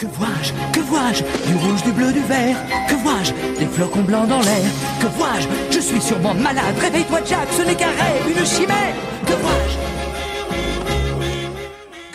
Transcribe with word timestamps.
Que 0.00 0.06
vois-je 0.06 0.52
Que 0.72 0.80
vois-je 0.80 1.22
Du 1.46 1.56
rouge, 1.56 1.82
du 1.82 1.92
bleu, 1.92 2.10
du 2.12 2.20
vert 2.20 2.56
Que 2.88 2.94
vois-je 2.94 3.32
Des 3.58 3.66
flocons 3.66 4.00
blancs 4.02 4.28
dans 4.28 4.40
l'air 4.40 4.64
Que 5.00 5.06
vois-je 5.08 5.46
Je 5.70 5.80
suis 5.80 6.00
sûrement 6.00 6.32
malade 6.34 6.74
Réveille-toi 6.80 7.20
Jack, 7.26 7.48
ce 7.52 7.62
n'est 7.62 7.74
qu'un 7.74 7.88
rêve, 7.90 8.26
une 8.28 8.46
chimère 8.46 8.94
Que 9.26 9.32
vois-je 9.34 9.76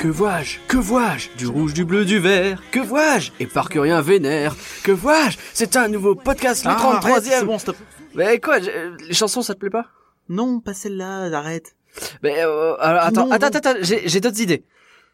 Que 0.02 0.08
vois-je 0.08 0.58
Que 0.68 0.78
vois-je 0.78 1.30
Du 1.38 1.46
rouge, 1.48 1.74
du 1.74 1.86
bleu, 1.86 2.06
du 2.06 2.18
vert 2.18 2.64
Que 2.72 2.80
vois-je 2.80 3.32
Et 3.40 3.46
par 3.46 3.70
que 3.70 3.78
rien 3.78 4.02
vénère 4.02 4.56
Que 4.84 4.92
vois-je 4.92 5.38
C'est 5.54 5.76
un 5.76 5.88
nouveau 5.88 6.16
podcast, 6.16 6.64
le 6.66 6.72
Ah, 6.72 6.74
arrête, 6.74 7.02
33 7.02 7.22
c'est 7.22 7.42
e 7.42 7.46
bon, 7.46 7.60
stop. 7.60 7.78
Mais 8.16 8.40
quoi 8.40 8.60
je- 8.60 8.98
Les 9.08 9.14
chansons, 9.14 9.44
ça 9.44 9.54
te 9.54 9.60
plaît 9.60 9.70
pas 9.70 9.86
Non, 10.30 10.60
pas 10.60 10.74
celle-là, 10.74 11.26
arrête. 11.38 11.76
Mais 12.24 12.40
euh, 12.44 12.76
alors, 12.80 13.04
attends, 13.04 13.26
Non, 13.28 13.32
attends, 13.32 13.50
non. 13.52 13.58
attends, 13.58 13.80
j'ai 13.82 14.20
d'autres 14.20 14.42
idées. 14.42 14.64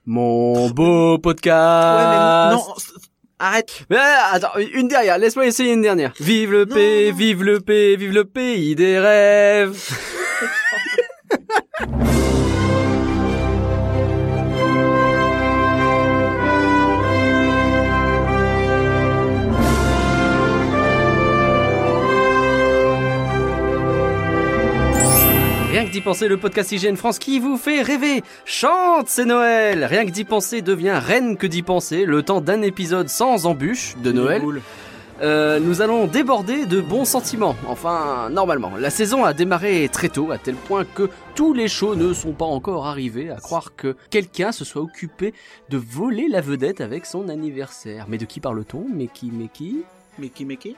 Mon 0.06 0.70
beau 0.72 1.18
podcast. 1.20 1.98
ouais, 1.98 2.06
mais 2.50 2.56
non, 2.56 2.64
arrête. 3.40 3.86
Mais 3.90 3.98
attends, 4.32 4.58
une 4.74 4.88
dernière, 4.88 5.18
laisse-moi 5.18 5.46
essayer 5.46 5.74
une 5.74 5.82
dernière. 5.82 6.14
Vive 6.20 6.52
le 6.52 6.66
Non, 6.66 6.76
P, 6.76 7.10
non. 7.12 7.18
vive 7.18 7.44
le 7.44 7.60
P, 7.60 7.96
vive 7.98 8.12
le 8.14 8.26
pays 8.26 8.76
des 8.76 9.00
rêves. 9.00 9.78
Rien 25.82 25.90
que 25.90 25.94
d'y 25.94 26.02
penser, 26.02 26.28
le 26.28 26.38
podcast 26.38 26.72
IGN 26.72 26.96
France 26.96 27.18
qui 27.18 27.40
vous 27.40 27.58
fait 27.58 27.82
rêver. 27.82 28.22
Chante, 28.46 29.08
c'est 29.08 29.26
Noël. 29.26 29.84
Rien 29.84 30.06
que 30.06 30.12
d'y 30.12 30.26
penser 30.26 30.62
devient 30.62 31.00
reine 31.04 31.38
que 31.38 31.48
d'y 31.48 31.64
penser. 31.64 32.06
Le 32.06 32.22
temps 32.22 32.40
d'un 32.40 32.62
épisode 32.62 33.10
sans 33.10 33.48
embûche 33.48 33.96
de 33.98 34.12
Noël. 34.12 34.44
Euh, 35.24 35.60
nous 35.60 35.82
allons 35.82 36.06
déborder 36.06 36.68
de 36.68 36.82
bons 36.82 37.06
sentiments. 37.06 37.56
Enfin, 37.68 38.30
normalement. 38.30 38.74
La 38.78 38.92
saison 38.92 39.26
a 39.26 39.34
démarré 39.34 39.90
très 39.92 40.10
tôt, 40.10 40.30
à 40.30 40.38
tel 40.38 40.54
point 40.54 40.86
que 40.86 41.10
tous 41.34 41.52
les 41.52 41.68
shows 41.68 41.96
ne 41.96 42.14
sont 42.14 42.34
pas 42.34 42.46
encore 42.46 42.86
arrivés, 42.86 43.32
à 43.32 43.38
croire 43.38 43.76
que 43.76 43.96
quelqu'un 44.12 44.52
se 44.52 44.64
soit 44.64 44.84
occupé 44.84 45.34
de 45.70 45.78
voler 45.78 46.28
la 46.30 46.42
vedette 46.42 46.82
avec 46.82 47.08
son 47.08 47.28
anniversaire. 47.28 48.06
Mais 48.08 48.20
de 48.20 48.26
qui 48.26 48.40
parle-t-on? 48.40 48.86
Mais 48.94 49.08
qui 49.08 49.32
Mais 49.34 49.50
qui? 49.52 49.78
Mickey 50.20 50.46
Mickey 50.46 50.76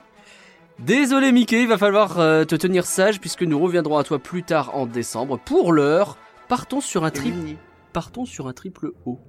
Désolé 0.78 1.30
Mickey, 1.32 1.62
il 1.62 1.68
va 1.68 1.78
falloir 1.78 2.18
euh, 2.18 2.44
te 2.44 2.56
tenir 2.56 2.84
sage 2.84 3.20
puisque 3.20 3.42
nous 3.42 3.58
reviendrons 3.58 3.96
à 3.96 4.04
toi 4.04 4.18
plus 4.18 4.42
tard 4.42 4.74
en 4.74 4.86
décembre. 4.86 5.38
Pour 5.38 5.72
l'heure, 5.72 6.18
partons 6.48 6.80
sur 6.80 7.04
un 7.04 7.10
triple, 7.10 7.56
partons 7.92 8.24
sur 8.24 8.48
un 8.48 8.52
triple 8.52 8.90
O. 9.06 9.20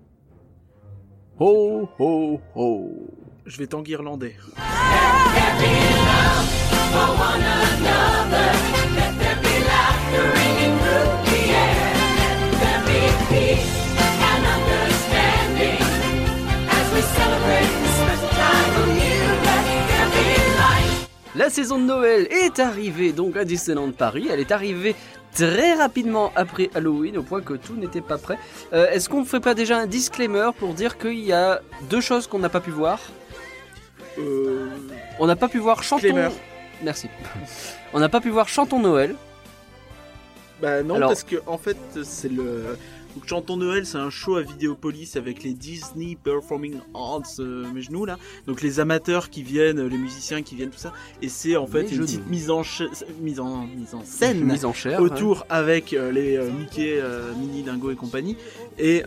Ho 1.39 1.89
ho 1.99 2.41
ho. 2.55 2.91
Je 3.45 3.57
vais 3.57 3.67
t'enguirlander. 3.67 4.35
La 21.35 21.49
saison 21.49 21.77
de 21.79 21.83
Noël 21.83 22.27
est 22.31 22.59
arrivée 22.59 23.11
donc 23.11 23.35
à 23.35 23.43
Disneyland 23.43 23.91
Paris. 23.91 24.27
Elle 24.31 24.39
est 24.39 24.51
arrivée 24.51 24.95
très 25.33 25.73
rapidement 25.73 26.31
après 26.35 26.69
Halloween, 26.73 27.17
au 27.17 27.23
point 27.23 27.41
que 27.41 27.53
tout 27.55 27.75
n'était 27.75 28.01
pas 28.01 28.17
prêt. 28.17 28.37
Euh, 28.71 28.89
Est-ce 28.89 29.09
qu'on 29.09 29.19
ne 29.21 29.25
ferait 29.25 29.41
pas 29.41 29.53
déjà 29.53 29.77
un 29.77 29.85
disclaimer 29.85 30.49
pour 30.57 30.73
dire 30.73 30.97
qu'il 30.97 31.19
y 31.19 31.33
a 31.33 31.61
deux 31.89 31.99
choses 31.99 32.27
qu'on 32.27 32.39
n'a 32.39 32.47
pas 32.49 32.61
pu 32.61 32.71
voir 32.71 32.99
Euh... 34.17 34.69
On 35.19 35.27
n'a 35.27 35.35
pas 35.35 35.49
pu 35.49 35.57
voir 35.59 35.83
Chantons... 35.83 36.03
Disclaimer. 36.03 36.29
Merci. 36.83 37.09
On 37.93 37.99
n'a 37.99 38.09
pas 38.09 38.21
pu 38.21 38.29
voir 38.29 38.47
Chantons 38.47 38.79
Noël. 38.79 39.15
Bah 40.61 40.83
non, 40.83 40.95
Alors- 40.95 41.09
parce 41.09 41.23
que 41.23 41.35
en 41.47 41.57
fait, 41.57 41.77
c'est 42.03 42.31
le. 42.31 42.77
Donc, 43.15 43.27
Chantons 43.27 43.55
Noël, 43.55 43.85
c'est 43.85 43.97
un 43.97 44.09
show 44.09 44.35
à 44.35 44.41
Vidéopolis 44.41 45.15
avec 45.15 45.41
les 45.43 45.53
Disney 45.53 46.17
Performing 46.21 46.75
Arts, 46.93 47.21
euh, 47.39 47.65
mes 47.73 47.81
genoux 47.81 48.05
là. 48.05 48.17
Donc 48.45 48.61
les 48.61 48.81
amateurs 48.81 49.29
qui 49.29 49.41
viennent, 49.41 49.81
les 49.87 49.97
musiciens 49.97 50.41
qui 50.41 50.55
viennent, 50.55 50.69
tout 50.69 50.77
ça. 50.77 50.91
Et 51.21 51.29
c'est 51.29 51.55
en 51.55 51.65
fait 51.65 51.83
Mes 51.83 51.89
une 51.89 51.95
genoux. 51.95 52.05
petite 52.05 52.27
mise 52.29 52.51
en, 52.51 52.61
mise 53.21 53.39
en, 53.39 53.67
mise 53.67 53.95
en 53.95 54.03
scène 54.03 54.43
Mise 54.43 54.65
en 54.65 54.73
chair. 54.73 54.99
autour 55.01 55.45
avec 55.49 55.93
euh, 55.93 56.11
les 56.11 56.35
euh, 56.35 56.51
Mickey, 56.51 57.01
Minnie, 57.39 57.63
Dingo 57.63 57.89
et 57.89 57.95
compagnie. 57.95 58.35
Et 58.77 59.03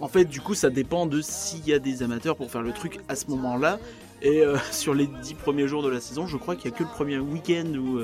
en 0.00 0.06
fait, 0.08 0.24
du 0.24 0.40
coup, 0.40 0.54
ça 0.54 0.70
dépend 0.70 1.06
de 1.06 1.20
s'il 1.20 1.66
y 1.66 1.72
a 1.72 1.80
des 1.80 2.04
amateurs 2.04 2.36
pour 2.36 2.50
faire 2.50 2.62
le 2.62 2.72
truc 2.72 3.00
à 3.08 3.16
ce 3.16 3.26
moment-là. 3.30 3.80
Et 4.22 4.42
sur 4.70 4.94
les 4.94 5.08
dix 5.22 5.34
premiers 5.34 5.66
jours 5.66 5.82
de 5.82 5.88
la 5.88 6.00
saison, 6.00 6.28
je 6.28 6.36
crois 6.36 6.54
qu'il 6.54 6.70
y 6.70 6.74
a 6.74 6.76
que 6.76 6.84
le 6.84 6.88
premier 6.88 7.18
week-end 7.18 7.66
où 7.74 7.98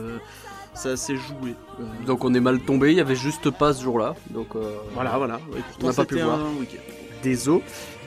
ça 0.74 0.96
s'est 0.96 1.16
joué. 1.16 1.54
Euh, 1.80 1.84
Donc 2.06 2.24
on 2.24 2.34
est 2.34 2.40
mal 2.40 2.60
tombé, 2.60 2.90
il 2.92 2.96
y 2.96 3.00
avait 3.00 3.14
juste 3.16 3.50
pas 3.50 3.72
ce 3.72 3.82
jour-là. 3.82 4.14
Donc 4.30 4.48
euh, 4.56 4.76
voilà, 4.94 5.16
voilà. 5.16 5.38
Pourtant, 5.38 5.86
On 5.86 5.86
n'a 5.88 5.92
pas 5.94 6.04
pu 6.04 6.18
voir. 6.20 6.38
des 7.22 7.48
os. 7.48 7.60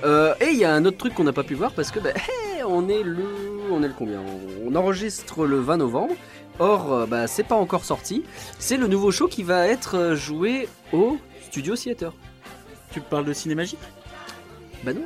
Euh, 0.03 0.33
et 0.41 0.49
il 0.51 0.57
y 0.57 0.65
a 0.65 0.73
un 0.73 0.85
autre 0.85 0.97
truc 0.97 1.13
qu'on 1.15 1.23
n'a 1.23 1.33
pas 1.33 1.43
pu 1.43 1.55
voir 1.55 1.71
parce 1.71 1.89
que 1.91 1.99
bah, 1.99 2.11
hey, 2.15 2.63
on 2.65 2.87
est 2.89 3.03
le 3.03 3.25
on 3.71 3.81
est 3.83 3.87
le 3.87 3.93
combien? 3.97 4.21
On 4.65 4.75
enregistre 4.75 5.45
le 5.45 5.59
20 5.59 5.77
novembre. 5.77 6.13
Or 6.59 7.05
bah, 7.07 7.27
c'est 7.27 7.43
pas 7.43 7.55
encore 7.55 7.85
sorti. 7.85 8.23
C'est 8.59 8.77
le 8.77 8.87
nouveau 8.87 9.11
show 9.11 9.27
qui 9.27 9.43
va 9.43 9.67
être 9.67 10.15
joué 10.15 10.67
au 10.91 11.17
Studio 11.49 11.75
Theater. 11.75 12.13
Tu 12.91 12.99
parles 13.01 13.25
de 13.25 13.33
Cinémagique? 13.33 13.79
Bah 14.83 14.93
non, 14.93 15.01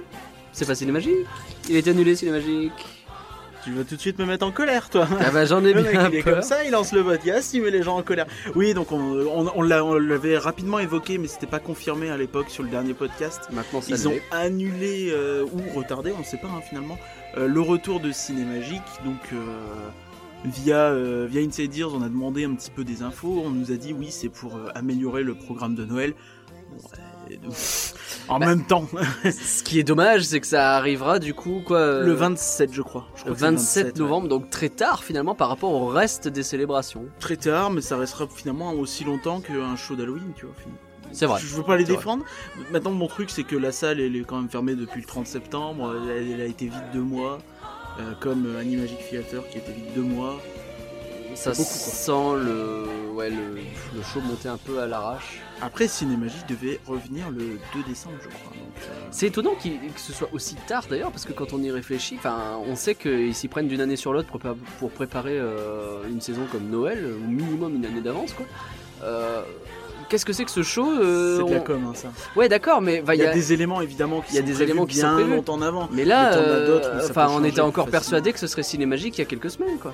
c'est 0.53 0.65
pas 0.65 0.75
Cinémagique. 0.75 1.11
Il 1.69 1.75
est 1.75 1.87
annulé 1.87 2.15
Cinémagique. 2.15 2.71
Tu 3.63 3.71
vas 3.73 3.83
tout 3.83 3.95
de 3.95 4.01
suite 4.01 4.17
me 4.17 4.25
mettre 4.25 4.45
en 4.45 4.51
colère, 4.51 4.89
toi. 4.89 5.07
Ah 5.19 5.29
bah 5.31 5.45
j'en 5.45 5.63
ai 5.63 5.73
Le 5.73 5.83
mec, 5.83 5.91
bien 5.91 6.09
il 6.09 6.15
est 6.15 6.23
peur. 6.23 6.33
comme 6.35 6.41
ça, 6.43 6.63
il 6.63 6.71
lance 6.71 6.93
le 6.93 7.03
podcast, 7.03 7.53
il 7.53 7.61
met 7.61 7.69
les 7.69 7.83
gens 7.83 7.97
en 7.97 8.01
colère. 8.03 8.25
Oui, 8.55 8.73
donc 8.73 8.91
on, 8.91 8.97
on, 8.99 9.51
on 9.55 9.61
l'a- 9.61 9.85
on 9.85 9.93
l'avait 9.93 10.37
rapidement 10.37 10.79
évoqué, 10.79 11.17
mais 11.19 11.27
c'était 11.27 11.45
pas 11.47 11.59
confirmé 11.59 12.09
à 12.09 12.17
l'époque 12.17 12.49
sur 12.49 12.63
le 12.63 12.69
dernier 12.69 12.93
podcast. 12.95 13.41
Maintenant 13.51 13.81
ça 13.81 13.87
Ils 13.91 14.07
ont 14.07 14.15
annulé 14.31 15.09
euh, 15.11 15.45
ou 15.53 15.77
retardé, 15.77 16.11
on 16.15 16.19
ne 16.19 16.23
sait 16.23 16.37
pas 16.37 16.47
hein, 16.47 16.61
finalement, 16.67 16.97
euh, 17.37 17.47
le 17.47 17.61
retour 17.61 17.99
de 17.99 18.11
Cinémagique. 18.11 18.81
Donc 19.05 19.19
euh, 19.33 19.37
via 20.45 20.91
via 21.27 21.41
Inside 21.41 21.75
Ears, 21.77 21.93
on 21.93 22.01
a 22.01 22.09
demandé 22.09 22.45
un 22.45 22.55
petit 22.55 22.71
peu 22.71 22.83
des 22.83 23.03
infos. 23.03 23.43
On 23.45 23.51
nous 23.51 23.71
a 23.71 23.75
dit 23.75 23.93
oui, 23.93 24.07
c'est 24.09 24.29
pour 24.29 24.59
améliorer 24.73 25.21
le 25.21 25.35
programme 25.35 25.75
de 25.75 25.85
Noël. 25.85 26.13
Ouais, 27.29 27.37
donc, 27.37 27.53
en 28.27 28.39
Bah, 28.39 28.45
même 28.47 28.65
temps, 28.65 28.87
Ce 29.23 29.63
qui 29.63 29.79
est 29.79 29.83
dommage, 29.83 30.23
c'est 30.23 30.39
que 30.39 30.47
ça 30.47 30.75
arrivera 30.75 31.19
du 31.19 31.33
coup 31.33 31.61
quoi 31.65 31.77
euh, 31.77 32.05
le 32.05 32.13
27, 32.13 32.73
je 32.73 32.81
crois. 32.81 33.07
Je 33.15 33.25
le 33.25 33.33
crois 33.33 33.33
que 33.33 33.39
c'est 33.39 33.45
le 33.45 33.51
27 33.57 33.85
ouais. 33.85 33.99
novembre, 33.99 34.27
donc 34.27 34.49
très 34.49 34.69
tard 34.69 35.03
finalement 35.03 35.35
par 35.35 35.49
rapport 35.49 35.71
au 35.71 35.87
reste 35.87 36.27
des 36.27 36.43
célébrations. 36.43 37.05
Très 37.19 37.35
tard, 37.37 37.71
mais 37.71 37.81
ça 37.81 37.97
restera 37.97 38.27
finalement 38.27 38.73
aussi 38.73 39.03
longtemps 39.03 39.41
qu'un 39.41 39.75
show 39.75 39.95
d'Halloween, 39.95 40.31
tu 40.35 40.45
vois. 40.45 40.55
C'est 41.13 41.25
vrai. 41.25 41.41
Je 41.43 41.55
veux 41.55 41.63
pas 41.63 41.75
les 41.75 41.83
vrai. 41.83 41.95
défendre. 41.95 42.23
Maintenant, 42.71 42.91
mon 42.91 43.07
truc, 43.07 43.29
c'est 43.31 43.43
que 43.43 43.57
la 43.57 43.73
salle, 43.73 43.99
elle 43.99 44.15
est 44.15 44.21
quand 44.21 44.37
même 44.37 44.49
fermée 44.49 44.75
depuis 44.75 45.01
le 45.01 45.05
30 45.07 45.27
septembre. 45.27 45.93
Elle, 46.09 46.31
elle 46.31 46.41
a 46.41 46.45
été 46.45 46.65
vide 46.65 46.83
deux 46.93 47.01
mois. 47.01 47.39
euh, 47.99 48.13
comme 48.21 48.45
euh, 48.45 48.61
Animagic 48.61 48.97
Theater 49.09 49.41
qui 49.51 49.57
était 49.57 49.73
vide 49.73 49.93
deux 49.93 50.01
mois. 50.03 50.39
Ça 51.35 51.51
beaucoup, 51.51 51.63
sent 51.63 52.11
le, 52.45 53.13
ouais, 53.13 53.29
le, 53.29 53.55
le 53.55 54.03
show 54.03 54.19
monter 54.21 54.49
un 54.49 54.57
peu 54.57 54.79
à 54.79 54.85
l'arrache. 54.87 55.39
Après, 55.61 55.87
Cinémagique 55.87 56.45
devait 56.49 56.79
revenir 56.87 57.29
le 57.29 57.39
2 57.39 57.83
décembre, 57.87 58.15
je 58.21 58.27
crois. 58.27 58.51
Euh, 58.55 59.07
C'est 59.11 59.27
étonnant 59.27 59.53
que 59.55 59.69
ce 59.99 60.13
soit 60.13 60.29
aussi 60.33 60.55
tard 60.67 60.83
d'ailleurs, 60.89 61.11
parce 61.11 61.25
que 61.25 61.33
quand 61.33 61.53
on 61.53 61.61
y 61.61 61.71
réfléchit, 61.71 62.17
on 62.67 62.75
sait 62.75 62.95
qu'ils 62.95 63.33
s'y 63.35 63.47
prennent 63.47 63.67
d'une 63.67 63.81
année 63.81 63.95
sur 63.95 64.11
l'autre 64.13 64.27
pour, 64.27 64.39
pour 64.79 64.89
préparer 64.91 65.37
euh, 65.37 66.01
une 66.09 66.21
saison 66.21 66.41
comme 66.51 66.69
Noël, 66.69 67.05
au 67.23 67.27
minimum 67.27 67.75
une 67.75 67.85
année 67.85 68.01
d'avance, 68.01 68.33
quoi. 68.33 68.45
Euh, 69.03 69.41
Qu'est-ce 70.09 70.25
que 70.25 70.33
c'est 70.33 70.43
que 70.43 70.51
ce 70.51 70.61
show 70.61 70.83
c'est 70.93 70.99
de 71.45 71.53
la 71.53 71.59
on- 71.59 71.63
com, 71.63 71.85
hein, 71.87 71.93
ça. 71.95 72.09
Ouais, 72.35 72.49
d'accord, 72.49 72.81
mais 72.81 73.01
bah, 73.01 73.15
Il 73.15 73.19
y 73.21 73.25
a 73.25 73.31
des 73.33 73.53
éléments 73.53 73.79
évidemment 73.81 74.19
qui 74.19 74.35
y 74.35 74.37
a 74.37 74.41
sont 74.41 74.47
des 74.47 74.61
éléments 74.61 74.85
qui 74.85 74.97
sont 74.97 75.15
bien 75.15 75.27
longtemps 75.27 75.53
en 75.53 75.61
avant. 75.61 75.87
Mais 75.93 76.03
là, 76.03 76.31
Mais 76.31 76.43
peut 76.43 76.81
on 77.29 77.43
était 77.45 77.61
encore 77.61 77.87
persuadé 77.87 78.33
que 78.33 78.39
ce 78.39 78.47
serait 78.47 78.63
Cinémagique 78.63 79.17
il 79.17 79.21
y 79.21 79.23
a 79.23 79.25
quelques 79.25 79.51
semaines, 79.51 79.77
quoi. 79.77 79.93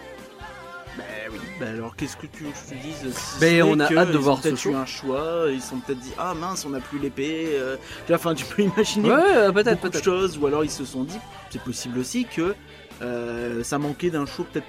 Bah 1.60 1.66
alors, 1.74 1.96
qu'est-ce 1.96 2.18
que 2.18 2.28
tu 2.28 2.44
veux 2.44 2.52
que 2.52 2.56
je 2.70 2.76
te 2.76 2.82
dise 2.82 3.16
si 3.18 3.40
Ben, 3.40 3.64
on 3.64 3.80
a 3.80 3.86
hâte 3.86 4.10
de 4.10 4.14
ils 4.14 4.18
ont 4.18 4.22
voir 4.22 4.38
ce 4.38 4.44
peut-être 4.44 4.60
show. 4.60 4.72
eu 4.72 4.76
un 4.76 4.86
choix. 4.86 5.46
Ils 5.50 5.62
se 5.62 5.70
sont 5.70 5.78
peut-être 5.80 6.00
dit 6.00 6.14
ah 6.18 6.34
mince, 6.36 6.66
on 6.66 6.70
n'a 6.70 6.80
plus 6.80 7.00
l'épée. 7.00 7.48
euh, 7.54 7.78
Enfin, 8.12 8.36
tu 8.36 8.46
peux 8.46 8.62
imaginer 8.64 9.10
Ouais, 9.10 9.52
peut-être, 9.54 9.82
peut-être. 9.82 10.04
choses, 10.04 10.38
ou 10.38 10.46
alors 10.46 10.64
ils 10.64 10.70
se 10.70 10.86
sont 10.86 11.04
dit, 11.04 11.18
c'est 11.50 11.62
possible 11.62 11.98
aussi 12.00 12.26
que 12.26 12.54
euh, 13.02 13.64
ça 13.64 13.80
manquait 13.80 14.10
d'un 14.12 14.26
show 14.28 14.44
peut-être 14.52 14.68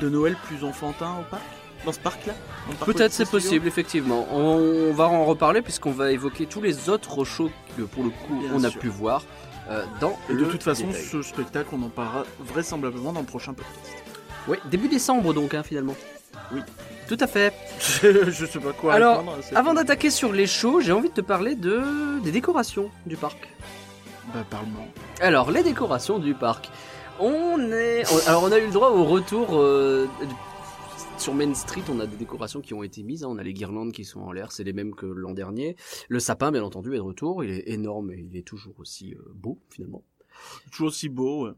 de 0.00 0.08
Noël 0.10 0.36
plus 0.46 0.62
enfantin 0.64 1.14
au 1.20 1.30
parc, 1.30 1.42
dans 1.86 1.92
ce 1.92 2.00
parc-là. 2.00 2.34
parc 2.78 2.92
Peut-être 2.92 3.12
c'est 3.12 3.30
possible, 3.30 3.66
effectivement. 3.66 4.26
On, 4.30 4.90
on 4.90 4.92
va 4.92 5.04
en 5.08 5.24
reparler 5.24 5.62
puisqu'on 5.62 5.92
va 5.92 6.12
évoquer 6.12 6.44
tous 6.44 6.60
les 6.60 6.90
autres 6.90 7.24
shows 7.24 7.50
que 7.78 7.82
pour 7.82 8.04
le 8.04 8.10
coup 8.10 8.38
Bien 8.40 8.50
on 8.52 8.62
a 8.64 8.70
sûr. 8.70 8.78
pu 8.80 8.88
voir 8.88 9.24
euh, 9.70 9.82
dans 10.00 10.18
Et 10.28 10.34
de 10.34 10.44
toute 10.44 10.62
façon, 10.62 10.86
détail. 10.86 11.02
ce 11.02 11.22
spectacle, 11.22 11.70
on 11.72 11.82
en 11.82 11.88
parlera 11.88 12.24
vraisemblablement 12.40 13.12
dans 13.14 13.20
le 13.20 13.26
prochain 13.26 13.54
podcast. 13.54 13.94
Oui, 14.48 14.58
début 14.70 14.88
décembre 14.88 15.32
donc 15.34 15.54
hein, 15.54 15.62
finalement. 15.64 15.94
Oui. 16.52 16.60
Tout 17.08 17.16
à 17.20 17.26
fait. 17.26 17.52
je, 17.80 18.30
je 18.30 18.46
sais 18.46 18.58
pas 18.58 18.72
quoi 18.72 18.94
Alors, 18.94 19.18
répondre 19.20 19.38
Avant 19.54 19.74
d'attaquer 19.74 20.10
sur 20.10 20.32
les 20.32 20.46
shows, 20.46 20.80
j'ai 20.80 20.92
envie 20.92 21.08
de 21.08 21.14
te 21.14 21.20
parler 21.20 21.54
de 21.54 22.20
des 22.22 22.32
décorations 22.32 22.90
du 23.06 23.16
parc. 23.16 23.48
bah, 24.34 24.44
parle-moi. 24.50 24.82
Alors, 25.20 25.50
les 25.50 25.62
décorations 25.62 26.18
du 26.18 26.34
parc. 26.34 26.70
On 27.20 27.58
est. 27.72 28.02
on- 28.12 28.28
alors, 28.28 28.42
on 28.44 28.52
a 28.52 28.58
eu 28.58 28.66
le 28.66 28.72
droit 28.72 28.90
au 28.90 29.04
retour. 29.04 29.56
euh, 29.58 30.06
sur 31.18 31.32
Main 31.32 31.54
Street, 31.54 31.82
on 31.88 31.98
a 32.00 32.06
des 32.06 32.16
décorations 32.16 32.60
qui 32.60 32.74
ont 32.74 32.82
été 32.82 33.02
mises. 33.02 33.24
hein. 33.24 33.28
On 33.30 33.38
a 33.38 33.42
les 33.42 33.54
guirlandes 33.54 33.92
qui 33.92 34.04
sont 34.04 34.20
en 34.20 34.32
l'air, 34.32 34.52
c'est 34.52 34.64
les 34.64 34.74
mêmes 34.74 34.94
que 34.94 35.06
l'an 35.06 35.32
dernier. 35.32 35.76
Le 36.08 36.20
sapin, 36.20 36.50
bien 36.52 36.62
entendu, 36.62 36.92
est 36.92 36.96
de 36.96 37.00
retour. 37.00 37.42
Il 37.42 37.50
est 37.50 37.68
énorme 37.70 38.10
et 38.10 38.26
il 38.30 38.36
est 38.36 38.42
toujours 38.46 38.74
aussi 38.78 39.14
euh, 39.14 39.22
beau, 39.34 39.58
finalement. 39.70 40.02
Toujours 40.70 40.88
aussi 40.88 41.08
beau. 41.08 41.46
ouais. 41.46 41.52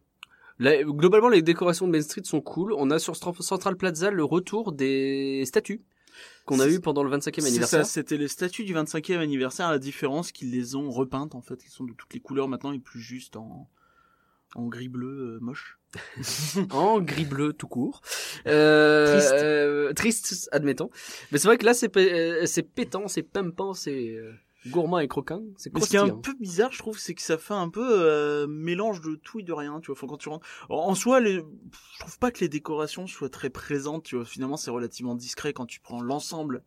Là, 0.59 0.83
globalement, 0.83 1.29
les 1.29 1.43
décorations 1.43 1.87
de 1.87 1.93
Main 1.93 2.03
Street 2.03 2.23
sont 2.25 2.41
cool. 2.41 2.73
On 2.73 2.91
a 2.91 2.99
sur 2.99 3.15
Central 3.17 3.77
Plaza 3.77 4.11
le 4.11 4.25
retour 4.25 4.73
des 4.73 5.45
statues 5.47 5.83
qu'on 6.47 6.59
a 6.61 6.67
eu 6.69 6.81
pendant 6.81 7.05
le 7.05 7.17
25e 7.17 7.41
C'est 7.41 7.47
anniversaire. 7.47 7.85
ça, 7.87 7.93
c'était 7.93 8.17
les 8.17 8.27
statues 8.29 8.65
du 8.65 8.75
25e 8.75 9.19
anniversaire. 9.19 9.71
La 9.71 9.79
différence 9.79 10.33
qu'ils 10.33 10.51
les 10.51 10.75
ont 10.75 10.91
repeintes 10.91 11.35
en 11.37 11.43
fait, 11.43 11.63
ils 11.65 11.71
sont 11.71 11.85
de 11.85 11.93
toutes 11.93 12.13
les 12.15 12.21
couleurs 12.21 12.49
maintenant 12.49 12.73
et 12.73 12.79
plus 12.81 13.01
juste 13.01 13.37
en 13.37 13.69
en 14.55 14.67
gris 14.67 14.89
bleu 14.89 15.37
euh, 15.37 15.39
moche. 15.41 15.79
en 16.73 17.01
gris 17.01 17.27
bleu 17.27 17.53
tout 17.53 17.69
court. 17.69 18.01
Euh, 18.47 19.13
Triste. 19.19 19.33
euh, 19.35 19.93
triste, 19.93 20.49
admettons. 20.53 20.91
Mais 21.31 21.39
c'est 21.39 21.49
vrai 21.49 21.59
que 21.59 21.67
là, 21.67 21.75
c'est 21.75 21.89
pé- 21.91 22.47
c'est 22.47 22.63
pétant, 22.63 23.09
c'est 23.09 23.23
pimpant, 23.23 23.75
c'est 23.75 24.17
gourmand 24.71 24.99
et 25.01 25.09
croquant. 25.09 25.43
C'est 25.57 25.73
Mais 25.75 25.81
ce 25.81 25.89
qui 25.91 25.97
est 25.97 25.99
un 26.01 26.09
peu 26.17 26.35
bizarre, 26.35 26.73
je 26.73 26.79
trouve, 26.79 26.99
c'est 26.99 27.15
que 27.15 27.23
ça 27.23 27.39
fait 27.39 27.55
un 27.55 27.69
peu 27.69 27.87
euh, 27.87 28.47
mélange 28.47 29.01
de 29.01 29.17
tout 29.17 29.41
et 29.41 29.43
de 29.43 29.53
rien, 29.53 29.81
tu 29.81 29.87
vois. 29.87 29.97
Enfin, 29.97 30.07
quand 30.07 30.17
tu 30.19 30.29
rentres, 30.29 30.47
en 30.69 30.95
soi, 30.95 31.21
les... 31.21 31.35
je 31.37 31.99
trouve 32.01 32.19
pas 32.19 32.31
que 32.31 32.41
les 32.41 32.49
décorations 32.49 33.07
soient 33.07 33.29
très 33.31 33.51
présentes, 33.51 34.05
tu 34.05 34.17
vois. 34.17 34.25
Finalement, 34.25 34.57
c'est 34.57 34.71
relativement 34.71 35.15
discret 35.15 35.53
quand 35.53 35.67
tu 35.67 35.81
prends 35.81 36.01
l'ensemble 36.01 36.63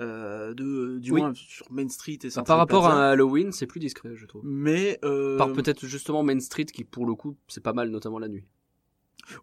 euh, 0.00 0.54
de, 0.54 0.98
du 0.98 1.12
Oui. 1.12 1.20
moins 1.20 1.32
sur 1.34 1.70
Main 1.70 1.88
Street 1.88 2.18
et 2.24 2.30
Central 2.30 2.44
par 2.46 2.58
rapport 2.58 2.82
Plaza. 2.84 2.96
à 3.08 3.10
Halloween, 3.12 3.52
c'est 3.52 3.66
plus 3.66 3.78
discret, 3.80 4.10
je 4.16 4.26
trouve. 4.26 4.42
Mais 4.44 4.98
euh, 5.04 5.38
Par 5.38 5.52
peut-être 5.52 5.86
justement 5.86 6.22
Main 6.24 6.40
Street, 6.40 6.64
qui 6.64 6.82
pour 6.84 7.06
le 7.06 7.14
coup, 7.14 7.36
c'est 7.48 7.62
pas 7.62 7.72
mal, 7.72 7.90
notamment 7.90 8.18
la 8.18 8.28
nuit. 8.28 8.44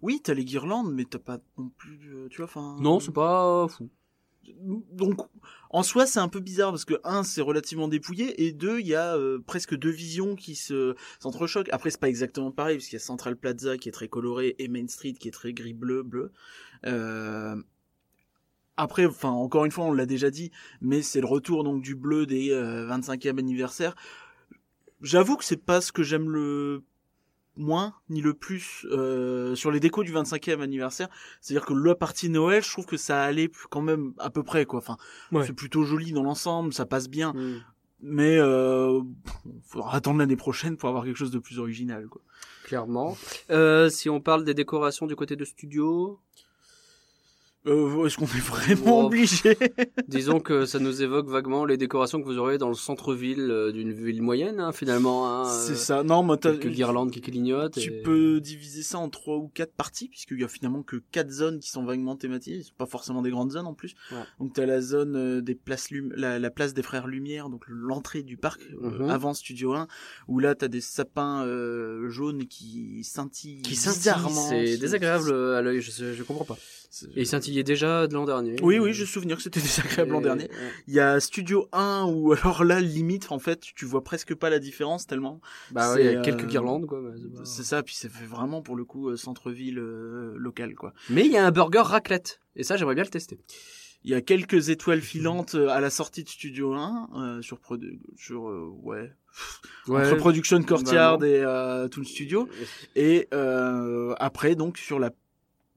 oui, 0.01 0.19
t'as 0.23 0.33
les 0.33 0.43
guirlandes, 0.45 0.93
mais 0.93 1.05
t'as 1.05 1.19
pas 1.19 1.39
non 1.57 1.69
plus, 1.77 1.99
tu 2.29 2.37
vois. 2.37 2.45
Enfin. 2.45 2.75
Non, 2.81 2.99
c'est 2.99 3.13
pas 3.13 3.65
fou. 3.69 3.89
Donc 4.63 5.19
en 5.69 5.83
soi 5.83 6.05
c'est 6.05 6.19
un 6.19 6.27
peu 6.27 6.39
bizarre 6.39 6.71
parce 6.71 6.85
que 6.85 6.99
un 7.03 7.23
c'est 7.23 7.41
relativement 7.41 7.87
dépouillé 7.87 8.45
et 8.45 8.51
deux 8.51 8.79
il 8.79 8.87
y 8.87 8.95
a 8.95 9.15
euh, 9.15 9.39
presque 9.39 9.75
deux 9.75 9.91
visions 9.91 10.35
qui 10.35 10.55
se 10.55 10.95
s'entrechoquent. 11.19 11.69
Après 11.71 11.91
c'est 11.91 11.99
pas 11.99 12.09
exactement 12.09 12.51
pareil 12.51 12.77
parce 12.77 12.87
qu'il 12.87 12.97
y 12.97 13.01
a 13.01 13.05
Central 13.05 13.35
Plaza 13.35 13.77
qui 13.77 13.89
est 13.89 13.91
très 13.91 14.07
coloré 14.07 14.55
et 14.59 14.67
Main 14.67 14.87
Street 14.87 15.13
qui 15.13 15.27
est 15.27 15.31
très 15.31 15.53
gris 15.53 15.73
bleu 15.73 16.03
bleu. 16.03 16.31
Euh, 16.85 17.55
après 18.77 19.05
enfin 19.05 19.29
encore 19.29 19.65
une 19.65 19.71
fois 19.71 19.85
on 19.85 19.93
l'a 19.93 20.05
déjà 20.05 20.31
dit 20.31 20.51
mais 20.81 21.01
c'est 21.01 21.21
le 21.21 21.27
retour 21.27 21.63
donc 21.63 21.81
du 21.81 21.95
bleu 21.95 22.25
des 22.25 22.51
euh, 22.51 22.87
25e 22.87 23.37
anniversaire. 23.37 23.95
J'avoue 25.01 25.37
que 25.37 25.45
c'est 25.45 25.63
pas 25.63 25.81
ce 25.81 25.91
que 25.91 26.03
j'aime 26.03 26.29
le 26.29 26.83
moins 27.57 27.93
ni 28.09 28.21
le 28.21 28.33
plus 28.33 28.85
euh, 28.91 29.55
sur 29.55 29.71
les 29.71 29.79
décos 29.79 30.03
du 30.03 30.13
25e 30.13 30.61
anniversaire 30.61 31.09
c'est-à-dire 31.41 31.65
que 31.65 31.73
la 31.73 31.95
partie 31.95 32.29
Noël, 32.29 32.63
je 32.63 32.69
trouve 32.71 32.85
que 32.85 32.97
ça 32.97 33.21
allait 33.23 33.51
quand 33.69 33.81
même 33.81 34.13
à 34.19 34.29
peu 34.29 34.41
près 34.43 34.65
quoi. 34.65 34.79
Enfin, 34.79 34.97
Ouais. 35.31 35.45
c'est 35.45 35.53
plutôt 35.53 35.83
joli 35.83 36.11
dans 36.13 36.23
l'ensemble, 36.23 36.73
ça 36.73 36.85
passe 36.85 37.09
bien, 37.09 37.33
Hmm. 37.33 37.59
mais 38.01 38.37
euh, 38.39 39.01
faudra 39.63 39.95
attendre 39.95 40.19
l'année 40.19 40.35
prochaine 40.37 40.77
pour 40.77 40.89
avoir 40.89 41.03
quelque 41.03 41.17
chose 41.17 41.31
de 41.31 41.39
plus 41.39 41.59
original 41.59 42.07
quoi. 42.07 42.21
Clairement. 42.63 43.17
Euh, 43.49 43.89
si 43.89 44.09
on 44.09 44.21
parle 44.21 44.45
des 44.45 44.53
décorations 44.53 45.05
du 45.07 45.15
côté 45.15 45.35
de 45.35 45.43
studio, 45.45 46.19
Euh, 47.67 48.05
Est-ce 48.07 48.17
qu'on 48.17 48.25
est 48.25 48.39
vraiment 48.43 49.01
Oh. 49.01 49.05
obligé 49.05 49.55
disons 50.07 50.39
que 50.39 50.65
ça 50.65 50.79
nous 50.79 51.03
évoque 51.03 51.29
vaguement 51.29 51.63
les 51.63 51.77
décorations 51.77 52.19
que 52.19 52.25
vous 52.25 52.39
aurez 52.39 52.57
dans 52.57 52.69
le 52.69 52.73
centre-ville 52.73 53.51
euh, 53.51 53.71
d'une 53.71 53.91
ville 53.91 54.23
moyenne, 54.23 54.59
hein, 54.59 54.71
finalement. 54.71 55.29
hein, 55.29 55.45
C'est 55.45 55.73
euh, 55.73 55.75
ça. 55.75 56.03
Non, 56.03 56.23
moi, 56.23 56.37
t'as- 56.37 56.53
Quelques 56.53 56.73
guirlandes 56.73 57.11
qui 57.11 57.21
clignotent. 57.21 57.73
Tu 57.79 57.91
et- 57.93 58.01
peux 58.01 58.39
diviser 58.41 58.81
ça 58.81 58.97
en 58.97 59.09
trois 59.09 59.37
ou 59.37 59.47
quatre 59.53 59.73
parties, 59.73 60.07
puisqu'il 60.09 60.39
y 60.41 60.43
a 60.43 60.47
finalement 60.47 60.81
que 60.81 60.95
quatre 61.11 61.29
zones 61.29 61.59
qui 61.59 61.69
sont 61.69 61.83
vaguement 61.85 62.15
thématisées. 62.15 62.63
C'est 62.63 62.73
pas 62.73 62.87
forcément 62.87 63.21
des 63.21 63.29
grandes 63.29 63.51
zones 63.51 63.67
en 63.67 63.75
plus. 63.75 63.93
Ouais. 64.11 64.17
Donc 64.39 64.53
t'as 64.53 64.65
la 64.65 64.81
zone 64.81 65.15
euh, 65.15 65.41
des 65.41 65.53
places 65.53 65.91
Lum- 65.91 66.13
la, 66.15 66.39
la 66.39 66.49
place 66.49 66.73
des 66.73 66.81
frères 66.81 67.05
Lumière, 67.07 67.49
donc 67.49 67.65
l'entrée 67.67 68.23
du 68.23 68.37
parc 68.37 68.61
Mhm. 68.81 69.07
avant 69.09 69.35
Studio 69.35 69.73
1, 69.73 69.87
où 70.27 70.39
là 70.39 70.55
t'as 70.55 70.67
des 70.67 70.81
sapins 70.81 71.45
euh, 71.45 72.09
jaunes 72.09 72.47
qui 72.47 73.03
scintillent 73.03 73.61
Qui 73.61 73.75
scintille, 73.75 73.99
bizarrement. 73.99 74.29
c'est 74.49 74.77
désagréable 74.77 75.31
à 75.31 75.61
l'œil, 75.61 75.79
je, 75.81 76.13
je 76.13 76.23
comprends 76.23 76.45
pas. 76.45 76.57
Et 77.15 77.21
il 77.21 77.25
scintillait 77.27 77.63
déjà 77.63 78.05
de 78.07 78.13
l'an 78.13 78.25
dernier. 78.25 78.55
Oui, 78.61 78.77
oui, 78.79 78.93
j'ai 78.93 79.05
souvenir 79.05 79.37
que 79.37 79.43
c'était 79.43 79.59
désagréable 79.61 80.11
l'an 80.11 80.19
Et- 80.19 80.23
dernier. 80.23 80.43
ouais. 80.43 80.71
Il 80.87 80.93
y 80.93 80.99
a 80.99 81.19
Studio 81.19 81.69
1 81.71 82.05
où 82.09 82.33
alors 82.33 82.63
là 82.63 82.81
limite 82.81 83.31
en 83.31 83.39
fait 83.39 83.61
tu 83.61 83.85
vois 83.85 84.03
presque 84.03 84.35
pas 84.35 84.49
la 84.49 84.59
différence 84.59 85.07
tellement 85.07 85.39
Bah 85.71 85.93
ouais, 85.93 86.01
il 86.01 86.05
y 86.05 86.09
a 86.15 86.23
C'est, 86.23 86.29
quelques 86.29 86.43
euh, 86.43 86.47
guirlandes 86.47 86.85
quoi. 86.85 87.01
c'est 87.45 87.63
ça 87.63 87.81
puis 87.83 87.95
ça 87.95 88.09
fait 88.09 88.25
vraiment 88.25 88.61
pour 88.61 88.75
le 88.75 88.83
coup 88.85 89.09
euh, 89.09 89.15
centre-ville 89.15 89.79
euh, 89.79 90.33
local 90.37 90.75
quoi. 90.75 90.93
Mais 91.09 91.25
il 91.25 91.31
y 91.31 91.37
a 91.37 91.45
un 91.45 91.51
burger 91.51 91.79
raclette. 91.83 92.39
Et 92.57 92.63
ça, 92.63 92.75
j'aimerais 92.75 92.95
bien 92.95 93.05
le 93.05 93.09
tester. 93.09 93.39
Il 94.03 94.11
y 94.11 94.13
a 94.15 94.19
quelques 94.21 94.67
étoiles 94.69 94.99
filantes 95.01 95.55
euh, 95.55 95.69
à 95.69 95.79
la 95.79 95.89
sortie 95.89 96.23
de 96.25 96.29
Studio 96.29 96.73
1 96.73 97.09
euh, 97.15 97.41
sur 97.41 97.59
produ- 97.59 97.99
sur 98.17 98.49
euh, 98.49 98.67
ouais, 98.81 99.13
entre 99.87 100.15
Production 100.17 100.61
Courtyard 100.63 101.23
et 101.23 101.41
euh, 101.43 101.87
Toon 101.87 102.03
Studio 102.03 102.49
et 102.97 103.27
euh, 103.33 104.13
après 104.19 104.55
donc 104.55 104.77
sur 104.77 104.99
la 104.99 105.11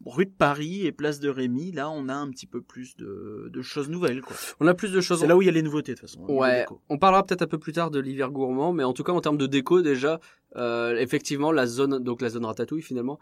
rue 0.07 0.27
de 0.27 0.31
Paris 0.31 0.87
et 0.87 0.93
place 0.93 1.19
de 1.21 1.29
Rémy 1.29 1.73
là 1.73 1.91
on 1.91 2.09
a 2.09 2.15
un 2.15 2.29
petit 2.31 2.47
peu 2.47 2.61
plus 2.61 2.97
de, 2.97 3.49
de 3.53 3.63
choses 3.63 3.89
nouvelles 3.89 4.21
quoi. 4.21 4.37
On 4.61 4.67
a 4.67 4.75
plus 4.75 4.93
de 4.93 5.01
choses. 5.01 5.21
C'est 5.21 5.27
là 5.27 5.37
où 5.37 5.43
il 5.43 5.47
y 5.47 5.49
a 5.49 5.53
les 5.53 5.63
nouveautés 5.63 5.95
de 5.95 6.01
toute 6.01 6.09
façon. 6.09 6.21
niveau 6.21 6.35
Ouais, 6.41 6.67
on 6.89 6.99
parlera 6.99 7.25
peut-être 7.25 7.43
un 7.43 7.47
peu 7.47 7.59
plus 7.59 7.73
tard 7.73 7.91
de 7.91 7.99
l'hiver 8.01 8.31
gourmand, 8.31 8.73
mais 8.73 8.85
en 8.85 8.93
tout 8.93 9.03
cas 9.05 9.13
en 9.13 9.21
termes 9.21 9.39
de 9.39 9.47
déco 9.47 9.83
déjà, 9.83 10.21
euh, 10.57 10.97
effectivement 10.99 11.53
la 11.53 11.67
zone, 11.67 11.99
donc 12.03 12.21
la 12.23 12.29
zone 12.29 12.45
ratatouille 12.45 12.83
finalement, 12.83 13.19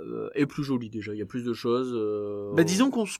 euh, 0.00 0.30
est 0.34 0.46
plus 0.46 0.64
jolie 0.64 0.90
déjà. 0.90 1.12
Il 1.12 1.18
y 1.18 1.22
a 1.22 1.26
plus 1.26 1.44
de 1.44 1.52
choses. 1.52 1.92
euh, 1.94 2.52
Bah 2.54 2.64
disons 2.64 2.90
qu'on 2.90 3.06
se- 3.06 3.18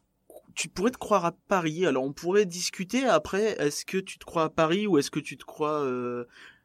tu 0.55 0.69
pourrais 0.69 0.93
te 0.93 0.99
croire 0.99 1.25
à 1.25 1.33
Paris. 1.49 1.85
Alors 1.85 2.05
on 2.05 2.13
pourrait 2.13 2.47
discuter 2.47 3.05
après. 3.05 3.57
Est-ce 3.61 3.85
que 3.85 3.99
tu 3.99 4.19
te 4.19 4.25
crois 4.25 4.45
à 4.45 4.49
Paris 4.49 4.87
ou 4.87 4.99
est-ce 4.99 5.11
que 5.11 5.21
tu 5.21 5.37
te 5.37 5.45
crois 5.45 5.81
euh, 5.83 6.25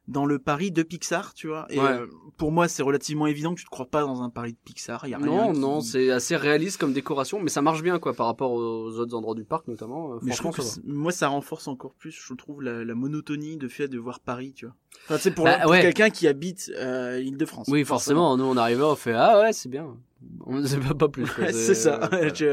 dans 0.10 0.26
le 0.26 0.40
Paris 0.40 0.72
de 0.72 0.84
Pixar, 0.84 1.34
tu 1.34 1.48
vois 1.48 1.66
Et 1.70 1.80
Ouais. 1.80 1.86
euh, 1.86 2.08
pour 2.38 2.52
moi, 2.52 2.68
c'est 2.68 2.84
relativement 2.84 3.28
évident 3.28 3.54
que 3.54 3.60
tu 3.60 3.66
te 3.66 3.70
crois 3.70 3.86
pas 3.86 4.02
dans 4.02 4.22
un 4.24 4.30
Paris 4.30 4.54
de 4.54 4.58
Pixar. 4.66 5.08
Y 5.08 5.14
a 5.14 5.20
Non, 5.20 5.54
qui- 5.54 5.60
non, 5.60 5.82
c'est 5.82 6.10
assez 6.12 6.36
réaliste 6.36 6.78
comme 6.80 6.94
décoration, 6.94 7.40
mais 7.40 7.50
ça 7.50 7.62
marche 7.62 7.84
bien 7.84 8.00
quoi 8.00 8.14
par 8.14 8.26
rapport 8.26 8.52
aux 8.52 8.98
autres 8.98 9.16
endroits 9.16 9.36
du 9.36 9.46
parc 9.46 9.68
notamment. 9.68 10.14
euh, 10.14 10.18
Mais 10.24 10.32
je 10.34 10.38
trouve 10.38 10.56
que 10.56 10.62
ça 10.64 10.76
c'est- 10.76 10.82
moi, 10.86 11.12
ça 11.12 11.28
renforce 11.28 11.68
encore 11.68 11.94
plus, 11.94 12.12
je 12.12 12.34
trouve, 12.34 12.62
la, 12.62 12.84
la 12.84 12.96
monotonie 12.96 13.58
de 13.58 13.68
fait 13.68 13.88
de 13.88 14.00
voir 14.00 14.20
Paris, 14.20 14.54
tu 14.56 14.66
vois. 14.66 14.76
Enfin, 15.06 15.18
sais, 15.20 15.32
pour, 15.32 15.46
Bah, 15.46 15.60
pour 15.62 15.72
quelqu'un 15.74 16.10
qui 16.10 16.28
habite 16.28 16.72
euh, 16.78 17.22
Île-de-France. 17.24 17.68
Oui, 17.70 17.86
forcément. 17.86 18.36
Nous, 18.36 18.44
on 18.46 18.58
arrivait, 18.58 18.84
on 18.84 18.96
fait 18.96 19.14
ah 19.14 19.40
ouais, 19.42 19.54
c'est 19.54 19.70
bien. 19.70 19.96
On 20.46 20.56
ne 20.60 20.66
sait 20.66 20.80
pas, 20.80 20.96
pas 20.96 21.08
plus. 21.08 21.24
Ouais, 21.38 21.54
c'est 21.54 21.76
ça. 21.76 22.10
euh, 22.14 22.30
Tu- 22.32 22.46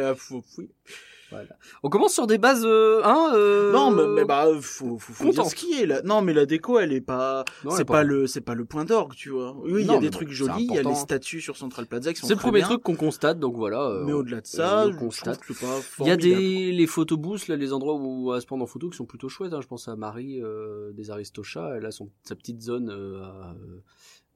On 1.82 1.88
commence 1.88 2.12
sur 2.14 2.26
des 2.26 2.38
bases, 2.38 2.64
euh, 2.64 3.00
hein. 3.04 3.32
euh, 3.34 3.72
Non, 3.72 3.90
mais, 3.90 4.06
mais 4.06 4.24
bah, 4.24 4.46
faut, 4.60 4.98
faut, 4.98 5.12
faut 5.12 5.30
dire 5.30 5.46
ce 5.46 5.54
qui 5.54 5.80
est 5.80 5.86
là. 5.86 6.02
Non, 6.02 6.22
mais 6.22 6.32
la 6.32 6.46
déco, 6.46 6.78
elle 6.78 6.92
est 6.92 7.00
pas. 7.00 7.44
c'est 7.70 7.84
pas, 7.84 8.02
le, 8.02 8.26
c'est 8.26 8.40
pas 8.40 8.54
le 8.54 8.64
point 8.64 8.84
d'orgue, 8.84 9.14
tu 9.14 9.30
vois. 9.30 9.56
Oui, 9.64 9.82
il 9.82 9.86
y 9.86 9.94
a 9.94 9.98
des 9.98 10.10
trucs 10.10 10.30
jolis, 10.30 10.66
il 10.70 10.74
y 10.74 10.78
a 10.78 10.82
les 10.82 10.94
statues 10.94 11.40
sur 11.40 11.56
Central 11.56 11.86
Plaza 11.86 12.12
qui 12.12 12.20
sont 12.20 12.26
C'est 12.26 12.34
le 12.34 12.40
premier 12.40 12.60
bien, 12.60 12.68
truc 12.68 12.82
qu'on 12.82 12.96
constate, 12.96 13.38
donc 13.38 13.56
voilà. 13.56 13.82
euh, 13.88 14.04
Mais 14.04 14.12
au-delà 14.12 14.40
de 14.40 14.46
ça, 14.46 14.86
le 14.86 14.92
je 14.92 14.96
constate. 14.98 15.40
trouve 15.40 15.46
que 15.48 15.54
c'est 15.54 15.66
pas 15.66 16.04
Il 16.04 16.08
y 16.08 16.10
a 16.10 16.16
des 16.16 16.72
les 16.72 16.86
photobooths 16.86 17.48
là, 17.48 17.56
les 17.56 17.72
endroits 17.72 17.94
où 17.94 18.32
à 18.32 18.40
se 18.40 18.46
prendre 18.46 18.62
en 18.64 18.66
photo 18.66 18.88
qui 18.90 18.96
sont 18.96 19.06
plutôt 19.06 19.28
chouettes. 19.28 19.52
Hein. 19.52 19.60
Je 19.62 19.66
pense 19.66 19.88
à 19.88 19.96
Marie 19.96 20.40
euh, 20.42 20.92
des 20.92 21.10
Aristochats. 21.10 21.74
Elle 21.76 21.86
a 21.86 21.90
son 21.90 22.10
sa 22.22 22.34
petite 22.34 22.62
zone 22.62 22.90
à 22.90 23.54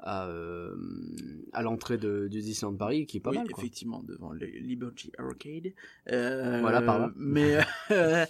à, 0.02 0.26
euh, 0.28 0.75
à 1.52 1.62
l'entrée 1.62 1.99
de 1.99 2.28
du 2.28 2.40
Disneyland 2.40 2.76
Paris 2.76 3.07
qui 3.07 3.19
est 3.19 3.21
pas 3.21 3.30
oui, 3.30 3.38
mal. 3.38 3.49
Quoi. 3.49 3.62
effectivement, 3.62 4.02
devant 4.02 4.33
le 4.33 4.47
Liberty 4.47 5.12
Arcade. 5.19 5.73
Euh, 6.11 6.61
Voilà, 6.61 6.83
par 6.83 6.99
là. 6.99 7.12
Mais 7.16 7.59
euh, 7.90 8.25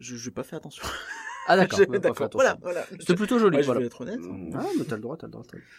je 0.00 0.24
n'ai 0.24 0.34
pas 0.34 0.42
fait 0.42 0.56
attention. 0.56 0.82
Ah 1.46 1.56
d'accord. 1.56 1.78
D'accord, 1.88 2.28
voilà, 2.32 2.58
voilà. 2.60 2.84
C'était 2.98 3.14
plutôt 3.14 3.38
joli. 3.38 3.56
Ouais, 3.56 3.62
je 3.62 3.66
voilà. 3.66 3.80
vais 3.80 3.86
être 3.86 4.00
honnête. 4.00 4.20
Ah 4.54 4.64
mais 4.78 4.84
t'as 4.84 4.96
le 4.96 5.02
droit, 5.02 5.16
t'as 5.16 5.26
le 5.26 5.32
droit. 5.32 5.44
t'as 5.48 5.56
le 5.56 5.62
droit. 5.62 5.72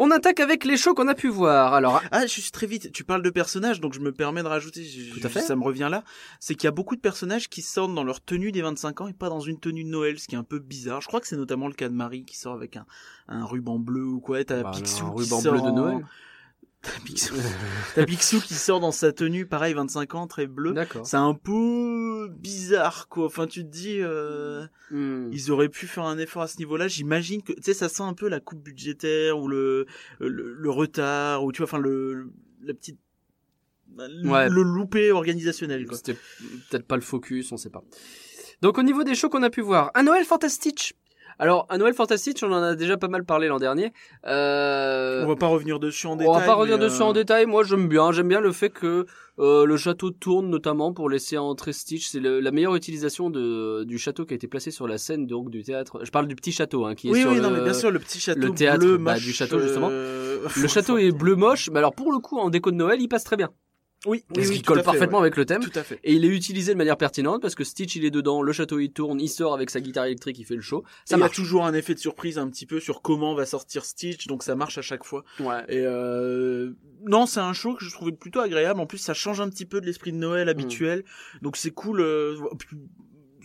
On 0.00 0.10
attaque 0.12 0.38
avec 0.40 0.64
les 0.64 0.76
shows 0.76 0.94
qu'on 0.94 1.08
a 1.08 1.14
pu 1.14 1.28
voir. 1.28 1.74
Alors 1.74 2.00
Ah, 2.12 2.24
juste 2.26 2.54
très 2.54 2.66
vite, 2.68 2.92
tu 2.92 3.02
parles 3.04 3.22
de 3.22 3.30
personnages, 3.30 3.80
donc 3.80 3.92
je 3.94 4.00
me 4.00 4.12
permets 4.12 4.42
de 4.44 4.48
rajouter, 4.48 4.86
Tout 5.12 5.26
à 5.26 5.28
fait. 5.28 5.40
ça 5.40 5.56
me 5.56 5.62
revient 5.64 5.88
là, 5.90 6.04
c'est 6.38 6.54
qu'il 6.54 6.64
y 6.64 6.68
a 6.68 6.72
beaucoup 6.72 6.94
de 6.96 7.00
personnages 7.00 7.48
qui 7.48 7.62
sortent 7.62 7.94
dans 7.94 8.04
leur 8.04 8.20
tenue 8.20 8.52
des 8.52 8.62
25 8.62 9.00
ans 9.00 9.08
et 9.08 9.12
pas 9.12 9.28
dans 9.28 9.40
une 9.40 9.58
tenue 9.58 9.82
de 9.84 9.88
Noël, 9.88 10.18
ce 10.20 10.28
qui 10.28 10.36
est 10.36 10.38
un 10.38 10.44
peu 10.44 10.60
bizarre. 10.60 11.00
Je 11.00 11.08
crois 11.08 11.20
que 11.20 11.26
c'est 11.26 11.36
notamment 11.36 11.66
le 11.66 11.74
cas 11.74 11.88
de 11.88 11.94
Marie 11.94 12.24
qui 12.24 12.36
sort 12.36 12.54
avec 12.54 12.76
un, 12.76 12.86
un 13.28 13.44
ruban 13.44 13.78
bleu 13.80 14.04
ou 14.04 14.20
quoi, 14.20 14.42
t'as 14.44 14.62
bah, 14.62 14.70
Picsou 14.72 15.04
un 15.06 15.10
qui 15.14 15.22
ruban 15.24 15.40
sort 15.40 15.52
bleu 15.52 15.62
de 15.62 15.66
en- 15.66 15.74
Noël. 15.74 16.06
T'as 16.82 17.00
Picsou. 17.04 17.34
T'as 17.96 18.04
Picsou 18.06 18.40
qui 18.40 18.54
sort 18.54 18.78
dans 18.80 18.92
sa 18.92 19.12
tenue, 19.12 19.46
pareil, 19.46 19.74
25 19.74 20.14
ans, 20.14 20.26
très 20.28 20.46
bleu. 20.46 20.72
D'accord. 20.72 21.04
C'est 21.06 21.16
un 21.16 21.34
peu 21.34 22.28
bizarre, 22.38 23.08
quoi. 23.08 23.26
Enfin, 23.26 23.46
tu 23.46 23.64
te 23.64 23.68
dis, 23.68 23.98
euh, 24.00 24.64
Hmm. 24.90 25.28
ils 25.32 25.50
auraient 25.50 25.68
pu 25.68 25.86
faire 25.86 26.04
un 26.04 26.18
effort 26.18 26.42
à 26.42 26.46
ce 26.46 26.58
niveau-là. 26.58 26.86
J'imagine 26.88 27.42
que, 27.42 27.52
tu 27.52 27.62
sais, 27.62 27.74
ça 27.74 27.88
sent 27.88 28.04
un 28.04 28.14
peu 28.14 28.28
la 28.28 28.40
coupe 28.40 28.62
budgétaire 28.62 29.38
ou 29.38 29.48
le, 29.48 29.86
le, 30.20 30.54
le 30.54 30.70
retard 30.70 31.44
ou 31.44 31.50
tu 31.52 31.58
vois, 31.58 31.66
enfin, 31.66 31.78
le, 31.78 32.30
la 32.62 32.74
petite, 32.74 32.98
le, 33.96 34.28
Ouais. 34.30 34.48
le 34.48 34.62
loupé 34.62 35.10
organisationnel. 35.10 35.86
C'était 35.92 36.14
peut-être 36.70 36.86
pas 36.86 36.94
le 36.96 37.02
focus, 37.02 37.50
on 37.52 37.56
sait 37.56 37.70
pas. 37.70 37.82
Donc 38.62 38.78
au 38.78 38.82
niveau 38.82 39.02
des 39.04 39.14
shows 39.16 39.28
qu'on 39.28 39.42
a 39.42 39.50
pu 39.50 39.60
voir, 39.62 39.90
un 39.94 40.04
Noël 40.04 40.24
fantastique 40.24 40.94
Alors, 41.40 41.66
à 41.68 41.78
Noël 41.78 41.94
Fantastique, 41.94 42.38
on 42.42 42.52
en 42.52 42.62
a 42.62 42.74
déjà 42.74 42.96
pas 42.96 43.06
mal 43.06 43.24
parlé 43.24 43.46
l'an 43.46 43.58
dernier. 43.58 43.92
Euh... 44.26 45.22
On 45.24 45.28
va 45.28 45.36
pas 45.36 45.46
revenir 45.46 45.78
dessus 45.78 46.06
en 46.08 46.16
détail. 46.16 46.34
On 46.34 46.38
va 46.38 46.44
pas 46.44 46.54
revenir 46.54 46.78
dessus 46.78 47.02
en 47.02 47.10
euh, 47.10 47.12
détail. 47.14 47.46
Moi, 47.46 47.62
j'aime 47.62 47.88
bien. 47.88 48.10
J'aime 48.10 48.28
bien 48.28 48.40
le 48.40 48.50
fait 48.50 48.70
que 48.70 49.06
euh, 49.38 49.64
le 49.64 49.76
château 49.76 50.10
tourne 50.10 50.48
notamment 50.50 50.92
pour 50.92 51.08
laisser 51.08 51.38
entrer 51.38 51.72
Stitch. 51.72 52.08
C'est 52.08 52.20
la 52.20 52.50
meilleure 52.50 52.74
utilisation 52.74 53.30
de, 53.30 53.84
du 53.84 53.98
château 53.98 54.24
qui 54.26 54.34
a 54.34 54.36
été 54.36 54.48
placé 54.48 54.72
sur 54.72 54.88
la 54.88 54.98
scène 54.98 55.26
donc 55.26 55.50
du 55.50 55.62
théâtre. 55.62 56.00
Je 56.04 56.10
parle 56.10 56.26
du 56.26 56.34
petit 56.34 56.50
château 56.50 56.86
hein, 56.86 56.96
qui 56.96 57.08
est 57.08 57.12
Oui, 57.12 57.20
sur 57.20 57.30
oui, 57.30 57.36
le... 57.36 57.42
non, 57.42 57.50
mais 57.50 57.60
bien 57.60 57.74
sûr, 57.74 57.92
le 57.92 58.00
petit 58.00 58.18
château 58.18 58.40
le 58.40 58.50
théâtre, 58.50 58.80
bleu, 58.80 58.98
bah, 58.98 59.14
moche, 59.14 59.24
du 59.24 59.32
château, 59.32 59.60
justement. 59.60 59.88
euh, 59.92 60.46
Le 60.56 60.68
château 60.68 60.98
est 60.98 61.12
bleu 61.12 61.36
moche, 61.36 61.70
mais 61.72 61.78
alors 61.78 61.94
pour 61.94 62.10
le 62.12 62.18
coup 62.18 62.38
en 62.38 62.50
déco 62.50 62.70
de 62.72 62.76
Noël, 62.76 63.00
il 63.00 63.08
passe 63.08 63.24
très 63.24 63.36
bien. 63.36 63.50
Oui, 64.06 64.18
oui, 64.18 64.24
Parce 64.32 64.48
oui, 64.48 64.54
qu'il 64.54 64.62
tout 64.62 64.72
à 64.72 64.74
colle 64.74 64.78
fait, 64.78 64.84
parfaitement 64.84 65.18
ouais. 65.18 65.24
avec 65.24 65.36
le 65.36 65.44
thème. 65.44 65.62
Tout 65.62 65.76
à 65.78 65.82
fait. 65.82 65.98
Et 66.04 66.14
il 66.14 66.24
est 66.24 66.28
utilisé 66.28 66.72
de 66.72 66.78
manière 66.78 66.96
pertinente 66.96 67.42
parce 67.42 67.54
que 67.54 67.64
Stitch 67.64 67.96
il 67.96 68.04
est 68.04 68.10
dedans, 68.10 68.42
le 68.42 68.52
château 68.52 68.78
il 68.78 68.90
tourne, 68.90 69.20
il 69.20 69.28
sort 69.28 69.54
avec 69.54 69.70
sa 69.70 69.80
guitare 69.80 70.04
électrique, 70.04 70.38
il 70.38 70.44
fait 70.44 70.54
le 70.54 70.62
show. 70.62 70.84
Ça 71.04 71.16
il 71.16 71.20
y 71.20 71.22
a 71.22 71.28
toujours 71.28 71.66
un 71.66 71.74
effet 71.74 71.94
de 71.94 71.98
surprise 71.98 72.38
un 72.38 72.48
petit 72.48 72.64
peu 72.64 72.78
sur 72.78 73.02
comment 73.02 73.34
va 73.34 73.44
sortir 73.44 73.84
Stitch, 73.84 74.28
donc 74.28 74.44
ça 74.44 74.54
marche 74.54 74.78
à 74.78 74.82
chaque 74.82 75.04
fois. 75.04 75.24
Ouais. 75.40 75.64
Et 75.68 75.84
euh, 75.84 76.72
non, 77.06 77.26
c'est 77.26 77.40
un 77.40 77.52
show 77.52 77.74
que 77.74 77.84
je 77.84 77.90
trouvais 77.90 78.12
plutôt 78.12 78.40
agréable. 78.40 78.78
En 78.78 78.86
plus, 78.86 78.98
ça 78.98 79.14
change 79.14 79.40
un 79.40 79.48
petit 79.48 79.66
peu 79.66 79.80
de 79.80 79.86
l'esprit 79.86 80.12
de 80.12 80.18
Noël 80.18 80.48
habituel, 80.48 81.04
donc 81.42 81.56
c'est 81.56 81.72
cool. 81.72 82.04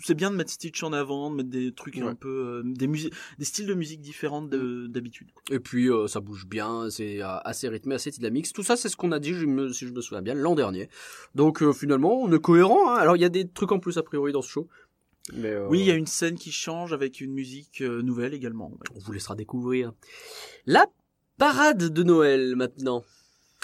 C'est 0.03 0.13
bien 0.15 0.29
de 0.31 0.35
mettre 0.35 0.51
Stitch 0.51 0.83
en 0.83 0.93
avant, 0.93 1.29
de 1.31 1.35
mettre 1.37 1.49
des 1.49 1.71
trucs 1.73 1.95
Ouais. 1.95 2.03
un 2.03 2.15
peu, 2.15 2.29
euh, 2.29 2.61
des 2.65 2.87
musiques, 2.87 3.13
des 3.39 3.45
styles 3.45 3.65
de 3.67 3.73
musique 3.73 4.01
différents 4.01 4.41
Mm. 4.41 4.49
de- 4.49 4.87
d'habitude. 4.87 5.29
Et 5.51 5.59
puis 5.59 5.89
euh, 5.89 6.07
ça 6.07 6.19
bouge 6.19 6.45
bien, 6.45 6.89
c'est 6.89 7.21
euh, 7.21 7.37
assez 7.45 7.67
rythmé, 7.69 7.95
assez 7.95 8.11
dynamique. 8.11 8.51
Tout 8.53 8.63
ça 8.63 8.75
c'est 8.75 8.89
ce 8.89 8.95
qu'on 8.97 9.11
a 9.11 9.19
dit, 9.19 9.33
je 9.33 9.45
me- 9.45 9.71
si 9.71 9.87
je 9.87 9.93
me 9.93 10.01
souviens 10.01 10.21
bien, 10.21 10.33
l'an 10.35 10.55
dernier. 10.55 10.89
Donc 11.35 11.63
finalement 11.71 12.21
on 12.21 12.31
est 12.31 12.41
cohérent. 12.41 12.91
Hein. 12.91 12.95
Alors 12.95 13.15
il 13.15 13.21
y 13.21 13.25
a 13.25 13.29
des 13.29 13.47
trucs 13.47 13.71
en 13.71 13.79
plus 13.79 13.97
a 13.97 14.03
priori 14.03 14.31
dans 14.31 14.41
ce 14.41 14.49
show. 14.49 14.67
Mais 15.33 15.55
Oui, 15.69 15.79
il 15.79 15.85
y 15.85 15.91
a 15.91 15.95
une 15.95 16.05
scène 16.07 16.35
qui 16.37 16.51
change 16.51 16.91
avec 16.91 17.21
une 17.21 17.31
musique 17.33 17.79
nouvelle 17.79 18.33
également. 18.33 18.71
on 18.93 18.99
vous 18.99 19.11
laissera 19.13 19.35
découvrir. 19.35 19.93
La 20.65 20.85
parade 21.37 21.93
de 21.93 22.03
Noël 22.03 22.55
maintenant. 22.57 23.03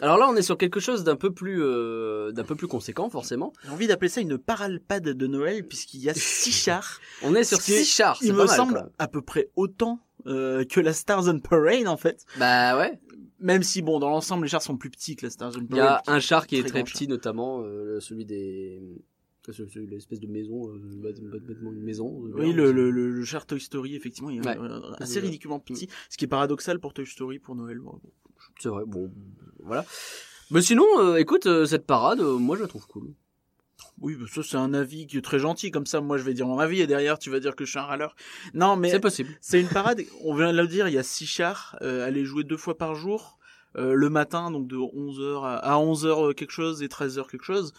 Alors 0.02 0.18
là 0.18 0.28
on 0.30 0.36
est 0.36 0.42
sur 0.42 0.58
quelque 0.58 0.80
chose 0.80 1.04
d'un 1.04 1.16
peu 1.16 1.34
plus 1.34 1.62
euh, 1.62 2.32
d'un 2.32 2.44
peu 2.44 2.56
plus 2.56 2.68
conséquent 2.68 3.10
forcément. 3.10 3.54
J'ai 3.64 3.70
envie 3.72 3.88
d'appeler 3.88 4.10
ça 4.10 4.22
une 4.22 4.38
paralpade 4.38 5.04
de 5.04 5.28
Noël 5.28 5.66
puisqu'il 5.68 6.02
y 6.02 6.10
a 6.10 6.14
six 6.14 6.52
chars. 6.64 7.00
On 7.22 7.36
est 7.36 7.44
sur 7.44 7.62
six 7.62 7.86
chars. 7.86 8.18
Il 8.22 8.34
me 8.34 8.40
mal, 8.46 8.48
semble 8.50 8.74
quoi. 8.74 8.90
à 8.98 9.08
peu 9.08 9.22
près 9.22 9.50
autant 9.56 10.00
euh, 10.28 10.64
que 10.66 10.80
la 10.80 10.94
Stars 10.94 11.28
on 11.28 11.40
Parade 11.40 11.88
en 11.88 11.98
fait. 11.98 12.26
Bah 12.38 12.78
ouais. 12.78 13.00
Même 13.42 13.64
si 13.64 13.82
bon, 13.82 14.00
dans 14.00 14.10
l'ensemble, 14.10 14.44
les 14.44 14.50
chars 14.50 14.62
sont 14.62 14.76
plus 14.76 14.90
petits 14.90 15.16
que 15.16 15.26
la 15.26 15.30
Stars 15.30 15.54
on 15.56 15.62
Il 15.70 15.76
y 15.78 15.80
a 15.80 15.86
Parade. 15.86 16.02
un 16.08 16.20
char 16.20 16.46
qui 16.46 16.58
est 16.58 16.64
très 16.64 16.84
petit, 16.84 17.08
notamment 17.08 17.62
euh, 17.62 18.00
celui 18.02 18.26
des 18.26 18.82
celui- 19.54 19.70
celui- 19.72 19.88
l'espèce 19.88 20.20
de 20.20 20.28
maison, 20.28 20.70
euh, 20.70 20.78
bât- 21.02 21.40
bâtiment 21.40 21.72
une 21.72 21.84
maison. 21.84 22.26
euh, 22.28 22.32
Oui, 22.36 22.54
le, 22.54 22.72
le, 22.72 23.24
char 23.24 23.46
Toy 23.46 23.60
Story, 23.60 23.96
effectivement, 23.96 24.30
il 24.30 24.38
est 24.42 24.48
Ouais. 24.48 24.58
euh, 24.58 24.80
assez 25.00 25.20
ridiculement 25.20 25.60
petit, 25.60 25.88
ce 26.10 26.18
qui 26.18 26.26
est 26.26 26.30
paradoxal 26.30 26.80
pour 26.80 26.94
Toy 26.94 27.06
Story 27.06 27.40
pour 27.40 27.56
Noël. 27.56 27.80
Bon. 27.80 28.00
C'est 28.60 28.70
vrai. 28.70 28.84
Bon, 28.86 29.12
voilà. 29.64 29.86
Mais 30.52 30.62
sinon, 30.62 30.86
euh, 31.00 31.16
écoute, 31.18 31.46
euh, 31.46 31.66
cette 31.66 31.86
parade, 31.86 32.20
euh, 32.22 32.38
moi 32.38 32.56
je 32.58 32.62
la 32.64 32.68
trouve 32.68 32.88
cool. 32.88 33.14
Oui, 34.02 34.18
ça 34.34 34.42
c'est 34.44 34.58
un 34.58 34.74
avis 34.74 35.08
qui 35.08 35.18
est 35.18 35.22
très 35.22 35.40
gentil, 35.40 35.72
comme 35.72 35.86
ça 35.86 36.00
moi 36.02 36.18
je 36.18 36.24
vais 36.24 36.34
dire 36.34 36.48
mon 36.48 36.60
avis 36.60 36.80
et 36.82 36.88
derrière 36.88 37.20
tu 37.20 37.30
vas 37.30 37.40
dire 37.42 37.56
que 37.56 37.66
je 37.66 37.70
suis 37.72 37.80
un 37.80 37.84
râleur. 37.84 38.16
Non, 38.54 38.76
mais 38.78 38.90
C'est 38.90 39.00
possible. 39.00 39.30
c'est 39.42 39.60
une 39.60 39.68
parade, 39.68 40.02
on 40.24 40.34
vient 40.36 40.52
de 40.54 40.58
le 40.58 40.68
dire, 40.68 40.88
il 40.88 40.94
y 40.94 40.98
a 40.98 41.04
six 41.04 41.26
chars, 41.26 41.78
euh, 41.82 42.06
elle 42.08 42.18
est 42.18 42.24
jouée 42.26 42.44
deux 42.44 42.58
fois 42.58 42.78
par 42.78 42.96
jour. 42.96 43.38
euh, 43.78 43.94
le 43.94 44.10
matin, 44.10 44.50
donc 44.50 44.68
de 44.68 44.76
11h 44.78 45.44
à, 45.46 45.58
à 45.58 45.78
11h 45.78 46.34
quelque 46.34 46.50
chose 46.52 46.82
et 46.82 46.88
13h 46.88 47.28
quelque 47.30 47.44
chose. 47.46 47.72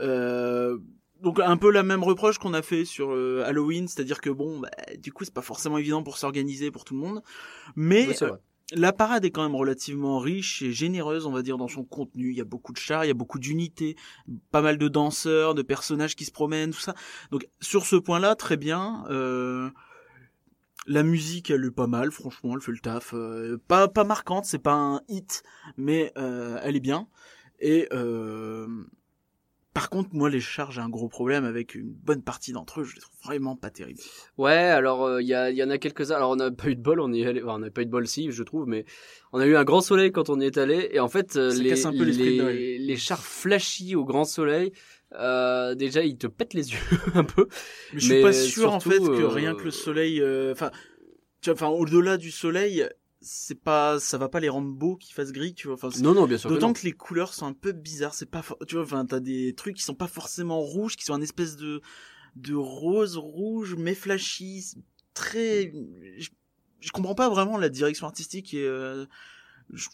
Euh, 0.00 0.78
donc 1.22 1.40
un 1.40 1.56
peu 1.56 1.70
la 1.70 1.82
même 1.82 2.02
reproche 2.02 2.38
qu'on 2.38 2.54
a 2.54 2.62
fait 2.62 2.84
sur 2.84 3.12
euh, 3.12 3.42
Halloween, 3.46 3.88
c'est-à-dire 3.88 4.20
que 4.20 4.30
bon, 4.30 4.60
bah, 4.60 4.70
du 4.98 5.12
coup 5.12 5.24
c'est 5.24 5.34
pas 5.34 5.42
forcément 5.42 5.78
évident 5.78 6.02
pour 6.02 6.18
s'organiser 6.18 6.70
pour 6.70 6.84
tout 6.84 6.94
le 6.94 7.00
monde, 7.00 7.22
mais 7.76 8.06
Oui, 8.08 8.14
euh, 8.22 8.36
la 8.72 8.92
parade 8.92 9.24
est 9.24 9.30
quand 9.30 9.42
même 9.42 9.54
relativement 9.54 10.18
riche 10.18 10.62
et 10.62 10.72
généreuse, 10.72 11.26
on 11.26 11.32
va 11.32 11.42
dire, 11.42 11.56
dans 11.56 11.68
son 11.68 11.84
contenu. 11.84 12.30
Il 12.30 12.36
y 12.36 12.40
a 12.40 12.44
beaucoup 12.44 12.72
de 12.72 12.78
chars, 12.78 13.04
il 13.04 13.08
y 13.08 13.10
a 13.10 13.14
beaucoup 13.14 13.38
d'unités, 13.38 13.96
pas 14.50 14.60
mal 14.60 14.76
de 14.76 14.88
danseurs, 14.88 15.54
de 15.54 15.62
personnages 15.62 16.14
qui 16.16 16.26
se 16.26 16.32
promènent, 16.32 16.72
tout 16.72 16.80
ça. 16.80 16.94
Donc 17.30 17.48
sur 17.60 17.86
ce 17.86 17.96
point-là, 17.96 18.34
très 18.34 18.56
bien. 18.56 19.04
Euh, 19.08 19.70
la 20.86 21.02
musique, 21.02 21.50
elle 21.50 21.64
est 21.64 21.70
pas 21.70 21.86
mal, 21.86 22.10
franchement, 22.10 22.54
elle 22.54 22.60
fait 22.60 22.72
le 22.72 22.78
taf. 22.78 23.12
Euh, 23.14 23.58
pas 23.68 23.88
pas 23.88 24.04
marquante, 24.04 24.44
c'est 24.44 24.58
pas 24.58 24.74
un 24.74 25.00
hit, 25.08 25.42
mais 25.76 26.12
euh, 26.16 26.58
elle 26.62 26.76
est 26.76 26.80
bien. 26.80 27.08
Et 27.60 27.88
euh, 27.92 28.66
par 29.78 29.90
contre, 29.90 30.08
moi, 30.12 30.28
les 30.28 30.40
chars, 30.40 30.72
j'ai 30.72 30.80
un 30.80 30.88
gros 30.88 31.06
problème 31.06 31.44
avec 31.44 31.76
une 31.76 31.88
bonne 31.88 32.20
partie 32.20 32.50
d'entre 32.50 32.80
eux. 32.80 32.84
Je 32.84 32.96
les 32.96 33.00
trouve 33.00 33.14
vraiment 33.22 33.54
pas 33.54 33.70
terribles. 33.70 34.00
Ouais, 34.36 34.50
alors 34.50 35.04
euh, 35.04 35.22
il 35.22 35.28
y, 35.28 35.62
en 35.62 35.70
a 35.70 35.78
quelques-uns. 35.78 36.16
Alors 36.16 36.30
on 36.30 36.34
n'a 36.36 36.50
pas 36.50 36.66
eu 36.66 36.74
de 36.74 36.82
bol, 36.82 36.98
on 36.98 37.12
y 37.12 37.20
est 37.20 37.26
allé. 37.28 37.40
enfin, 37.44 37.54
on 37.54 37.58
n'a 37.60 37.70
pas 37.70 37.82
eu 37.82 37.86
de 37.86 37.90
bol 37.92 38.08
si, 38.08 38.32
je 38.32 38.42
trouve, 38.42 38.66
mais 38.66 38.84
on 39.32 39.38
a 39.38 39.46
eu 39.46 39.54
un 39.54 39.62
grand 39.62 39.80
soleil 39.80 40.10
quand 40.10 40.30
on 40.30 40.40
y 40.40 40.46
est 40.46 40.58
allé. 40.58 40.88
Et 40.90 40.98
en 40.98 41.06
fait, 41.06 41.36
euh, 41.36 41.54
les, 41.54 42.78
les, 42.78 42.96
chars 42.96 43.22
flashy 43.22 43.94
au 43.94 44.04
grand 44.04 44.24
soleil, 44.24 44.72
euh, 45.12 45.76
déjà 45.76 46.02
ils 46.02 46.18
te 46.18 46.26
pètent 46.26 46.54
les 46.54 46.72
yeux 46.72 46.78
un 47.14 47.22
peu. 47.22 47.46
Mais 47.92 48.00
je 48.00 48.04
suis 48.04 48.14
Mais 48.14 48.22
pas 48.22 48.32
sûr 48.32 48.72
en 48.72 48.80
fait 48.80 48.98
que 48.98 49.22
euh, 49.22 49.28
rien 49.28 49.54
que 49.54 49.62
le 49.62 49.70
soleil, 49.70 50.20
enfin, 50.50 50.72
enfin 51.48 51.68
au-delà 51.68 52.16
du 52.16 52.32
soleil, 52.32 52.84
c'est 53.20 53.60
pas, 53.60 53.98
ça 53.98 54.18
va 54.18 54.28
pas 54.28 54.40
les 54.40 54.48
rendre 54.48 54.70
beaux 54.72 54.96
qu'ils 54.96 55.14
fassent 55.14 55.32
gris, 55.32 55.54
tu 55.54 55.66
vois. 55.68 55.74
Enfin, 55.74 55.88
Non, 56.00 56.14
non, 56.14 56.26
bien 56.26 56.38
sûr. 56.38 56.50
D'autant 56.50 56.72
que, 56.72 56.82
les 56.84 56.92
couleurs 56.92 57.34
sont 57.34 57.46
un 57.46 57.52
peu 57.52 57.72
bizarres. 57.72 58.14
C'est 58.14 58.30
pas, 58.30 58.42
tu 58.66 58.76
vois, 58.76 58.84
enfin, 58.84 59.04
t'as 59.06 59.20
des 59.20 59.54
trucs 59.54 59.76
qui 59.76 59.82
sont 59.82 59.94
pas 59.94 60.06
forcément 60.08 60.60
rouges, 60.60 60.96
qui 60.96 61.04
sont 61.04 61.14
un 61.14 61.22
espèce 61.22 61.56
de 61.56 61.80
de 62.36 62.54
rose 62.54 63.16
rouge 63.16 63.74
mais 63.76 63.94
flashy, 63.94 64.64
très. 65.14 65.72
Je, 66.18 66.28
je 66.80 66.90
comprends 66.92 67.16
pas 67.16 67.28
vraiment 67.28 67.58
la 67.58 67.68
direction 67.68 68.06
artistique 68.06 68.54
et. 68.54 68.64
euh, 68.64 69.06
je, 69.72 69.88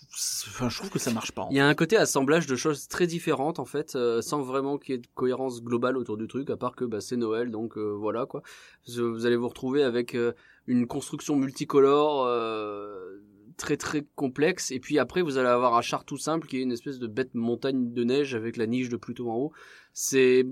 enfin, 0.49 0.69
je 0.69 0.77
trouve 0.79 0.91
que 0.91 0.99
ça 0.99 1.11
marche 1.11 1.33
pas. 1.33 1.43
en 1.43 1.51
Il 1.51 1.57
y 1.57 1.61
a 1.61 1.67
un 1.67 1.75
côté 1.75 1.97
assemblage 1.97 2.47
de 2.47 2.55
choses 2.55 2.87
très 2.87 3.07
différentes 3.07 3.59
en 3.59 3.65
fait, 3.65 3.97
euh, 3.97 4.23
sans 4.23 4.41
vraiment 4.41 4.79
qu'il 4.79 4.95
y 4.95 4.99
ait 4.99 5.01
de 5.01 5.09
cohérence 5.15 5.63
globale 5.63 5.97
autour 5.97 6.17
du 6.17 6.29
truc, 6.29 6.49
à 6.51 6.57
part 6.57 6.77
que 6.77 6.85
bah, 6.85 7.01
c'est 7.01 7.17
Noël, 7.17 7.51
donc 7.51 7.77
euh, 7.77 7.91
voilà 7.93 8.27
quoi. 8.27 8.43
Vous 8.87 9.13
vous 9.13 9.27
allez 9.27 9.37
vous 9.37 9.49
retrouver 9.49 9.83
avec 9.83 10.15
euh, 10.15 10.33
une 10.67 10.87
construction 10.87 11.37
multicolore 11.37 12.25
euh, 12.27 13.23
très 13.57 13.77
très 13.77 14.07
complexe, 14.15 14.71
et 14.71 14.81
puis 14.81 14.99
après 14.99 15.23
vous 15.23 15.39
allez 15.39 15.49
avoir 15.49 15.75
un 15.75 15.83
char 15.83 16.05
tout 16.05 16.19
simple 16.19 16.47
qui 16.49 16.59
est 16.59 16.63
une 16.63 16.73
espèce 16.73 16.99
de 16.99 17.07
bête 17.07 17.35
montagne 17.35 17.93
de 17.93 18.05
neige 18.05 18.35
avec 18.35 18.57
la 18.57 18.67
niche 18.67 18.89
de 18.89 18.97
Pluto 18.97 19.31
en 19.31 19.37
haut. 19.37 19.53
C'est 19.93 20.47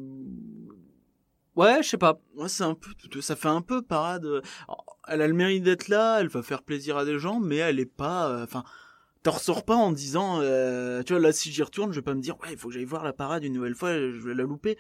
ouais, 1.57 1.83
je 1.83 1.89
sais 1.89 1.99
pas. 1.99 2.21
Ouais, 2.37 2.49
c'est 2.49 2.65
un 2.65 2.75
peu, 2.75 2.91
ça 3.21 3.37
fait 3.37 3.49
un 3.49 3.63
peu 3.63 3.83
parade. 3.83 4.27
Elle 5.09 5.23
a 5.23 5.27
le 5.27 5.35
mérite 5.35 5.65
d'être 5.65 5.89
là, 5.89 6.21
elle 6.21 6.29
va 6.29 6.43
faire 6.43 6.63
plaisir 6.63 6.97
à 6.97 7.05
des 7.05 7.19
gens, 7.19 7.41
mais 7.41 7.57
elle 7.57 7.81
est 7.81 7.87
pas, 7.87 8.31
euh, 8.31 8.45
enfin, 8.45 8.65
t'en 9.23 9.33
ressors 9.33 9.65
pas 9.65 9.75
en 9.75 9.93
disant, 9.93 10.41
euh, 10.41 11.03
tu 11.03 11.13
vois, 11.13 11.21
là, 11.21 11.33
si 11.33 11.51
j'y 11.51 11.63
retourne, 11.63 11.93
je 11.93 11.97
vais 11.99 12.05
pas 12.05 12.15
me 12.15 12.21
dire, 12.21 12.39
ouais, 12.41 12.53
il 12.53 12.59
faut 12.59 12.69
que 12.69 12.75
j'aille 12.75 12.85
voir 12.85 13.05
la 13.05 13.13
parade 13.13 13.45
une 13.45 13.53
nouvelle 13.53 13.75
fois, 13.75 13.95
je 13.95 14.19
vais 14.19 14.35
la 14.35 14.45
louper. 14.45 14.79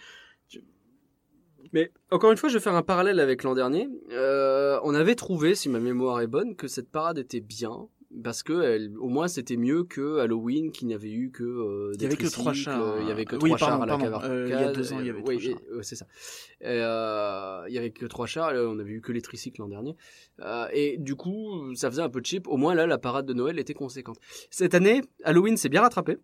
Mais 1.73 1.91
encore 2.11 2.31
une 2.31 2.37
fois, 2.37 2.49
je 2.49 2.55
vais 2.55 2.63
faire 2.63 2.75
un 2.75 2.83
parallèle 2.83 3.21
avec 3.21 3.43
l'an 3.43 3.55
dernier. 3.55 3.89
Euh, 4.11 4.79
on 4.83 4.95
avait 4.95 5.15
trouvé, 5.15 5.55
si 5.55 5.69
ma 5.69 5.81
mémoire 5.81 6.21
est 6.21 6.27
bonne, 6.27 6.55
que 6.57 6.69
cette 6.69 6.91
parade 6.91 7.19
était 7.19 7.41
bien. 7.41 7.89
Parce 8.23 8.43
que 8.43 8.61
elle, 8.61 8.93
au 8.99 9.09
moins 9.09 9.27
c'était 9.27 9.57
mieux 9.57 9.85
que 9.85 10.19
Halloween 10.19 10.71
qui 10.71 10.85
n'avait 10.85 11.13
eu 11.13 11.31
que 11.31 11.45
euh, 11.45 11.93
Il 11.93 11.95
y 11.95 11.99
des 11.99 12.07
avait 12.07 12.17
que 12.17 12.27
trois 12.27 12.53
tricycles, 12.53 12.71
chars, 12.71 12.83
euh, 12.83 12.99
il 13.01 13.09
y 13.09 13.11
avait 13.11 13.25
que 13.25 13.37
oui, 13.37 13.51
trois 13.51 13.57
chars 13.57 13.81
à 13.83 13.87
la 13.87 13.97
cavalcade. 13.97 14.31
euh, 14.31 14.45
il 14.49 14.51
y 14.51 14.55
a 14.55 14.73
deux 14.73 14.93
ans, 14.93 15.01
il 15.01 15.07
y 15.07 15.11
avait 15.11 15.23
trois 15.23 15.35
oui, 15.35 15.41
chars. 15.41 15.59
c'est 15.81 15.97
ça. 15.97 16.07
Et, 16.61 16.75
il 16.75 17.75
y 17.75 17.79
avait 17.79 17.91
que 17.91 18.05
trois 18.05 18.27
chars. 18.27 18.53
on 18.55 18.79
avait 18.79 18.91
eu 18.91 19.01
que 19.01 19.13
les 19.13 19.23
tricycles 19.23 19.63
l'an 19.63 19.69
dernier. 19.69 19.97
Euh, 20.41 20.67
et 20.73 20.99
du 20.99 21.15
coup, 21.17 21.75
ça 21.75 21.91
faisait 21.91 22.03
un 22.03 22.11
peu 22.11 22.21
cheap. 22.23 22.49
Au 22.49 22.59
moins 22.59 22.75
là, 22.75 22.87
la 22.87 22.99
parade 22.99 23.25
de 23.25 23.33
Noël 23.33 23.59
était 23.59 23.73
conséquente. 23.73 24.19
Cette 24.51 24.75
année, 24.75 25.01
Halloween 25.25 25.57
s'est 25.57 25.71
bien 25.71 25.81
rattrapé. 25.81 26.19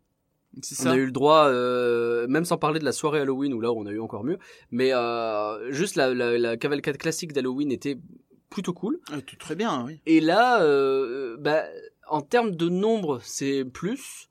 On 0.58 0.74
ça. 0.74 0.92
a 0.92 0.96
eu 0.96 1.06
le 1.06 1.12
droit, 1.12 1.46
euh, 1.48 2.26
même 2.28 2.44
sans 2.44 2.56
parler 2.58 2.80
de 2.80 2.84
la 2.84 2.92
soirée 2.92 3.20
Halloween 3.20 3.52
où 3.54 3.60
là 3.60 3.72
on 3.72 3.86
a 3.86 3.90
eu 3.90 4.00
encore 4.00 4.24
mieux, 4.24 4.38
mais 4.70 4.92
euh, 4.92 5.70
juste 5.72 5.96
la, 5.96 6.12
la, 6.14 6.36
la 6.38 6.56
cavalcade 6.56 6.96
classique 6.98 7.32
d'Halloween 7.32 7.70
était 7.72 7.98
plutôt 8.50 8.72
cool. 8.72 8.98
Ah, 9.12 9.20
tout 9.20 9.36
très 9.36 9.54
bien, 9.54 9.84
oui. 9.86 10.00
Et 10.06 10.20
là, 10.20 10.62
euh, 10.62 11.36
bah, 11.38 11.64
en 12.08 12.22
termes 12.22 12.54
de 12.56 12.68
nombre, 12.68 13.20
c'est 13.22 13.64
plus, 13.64 14.30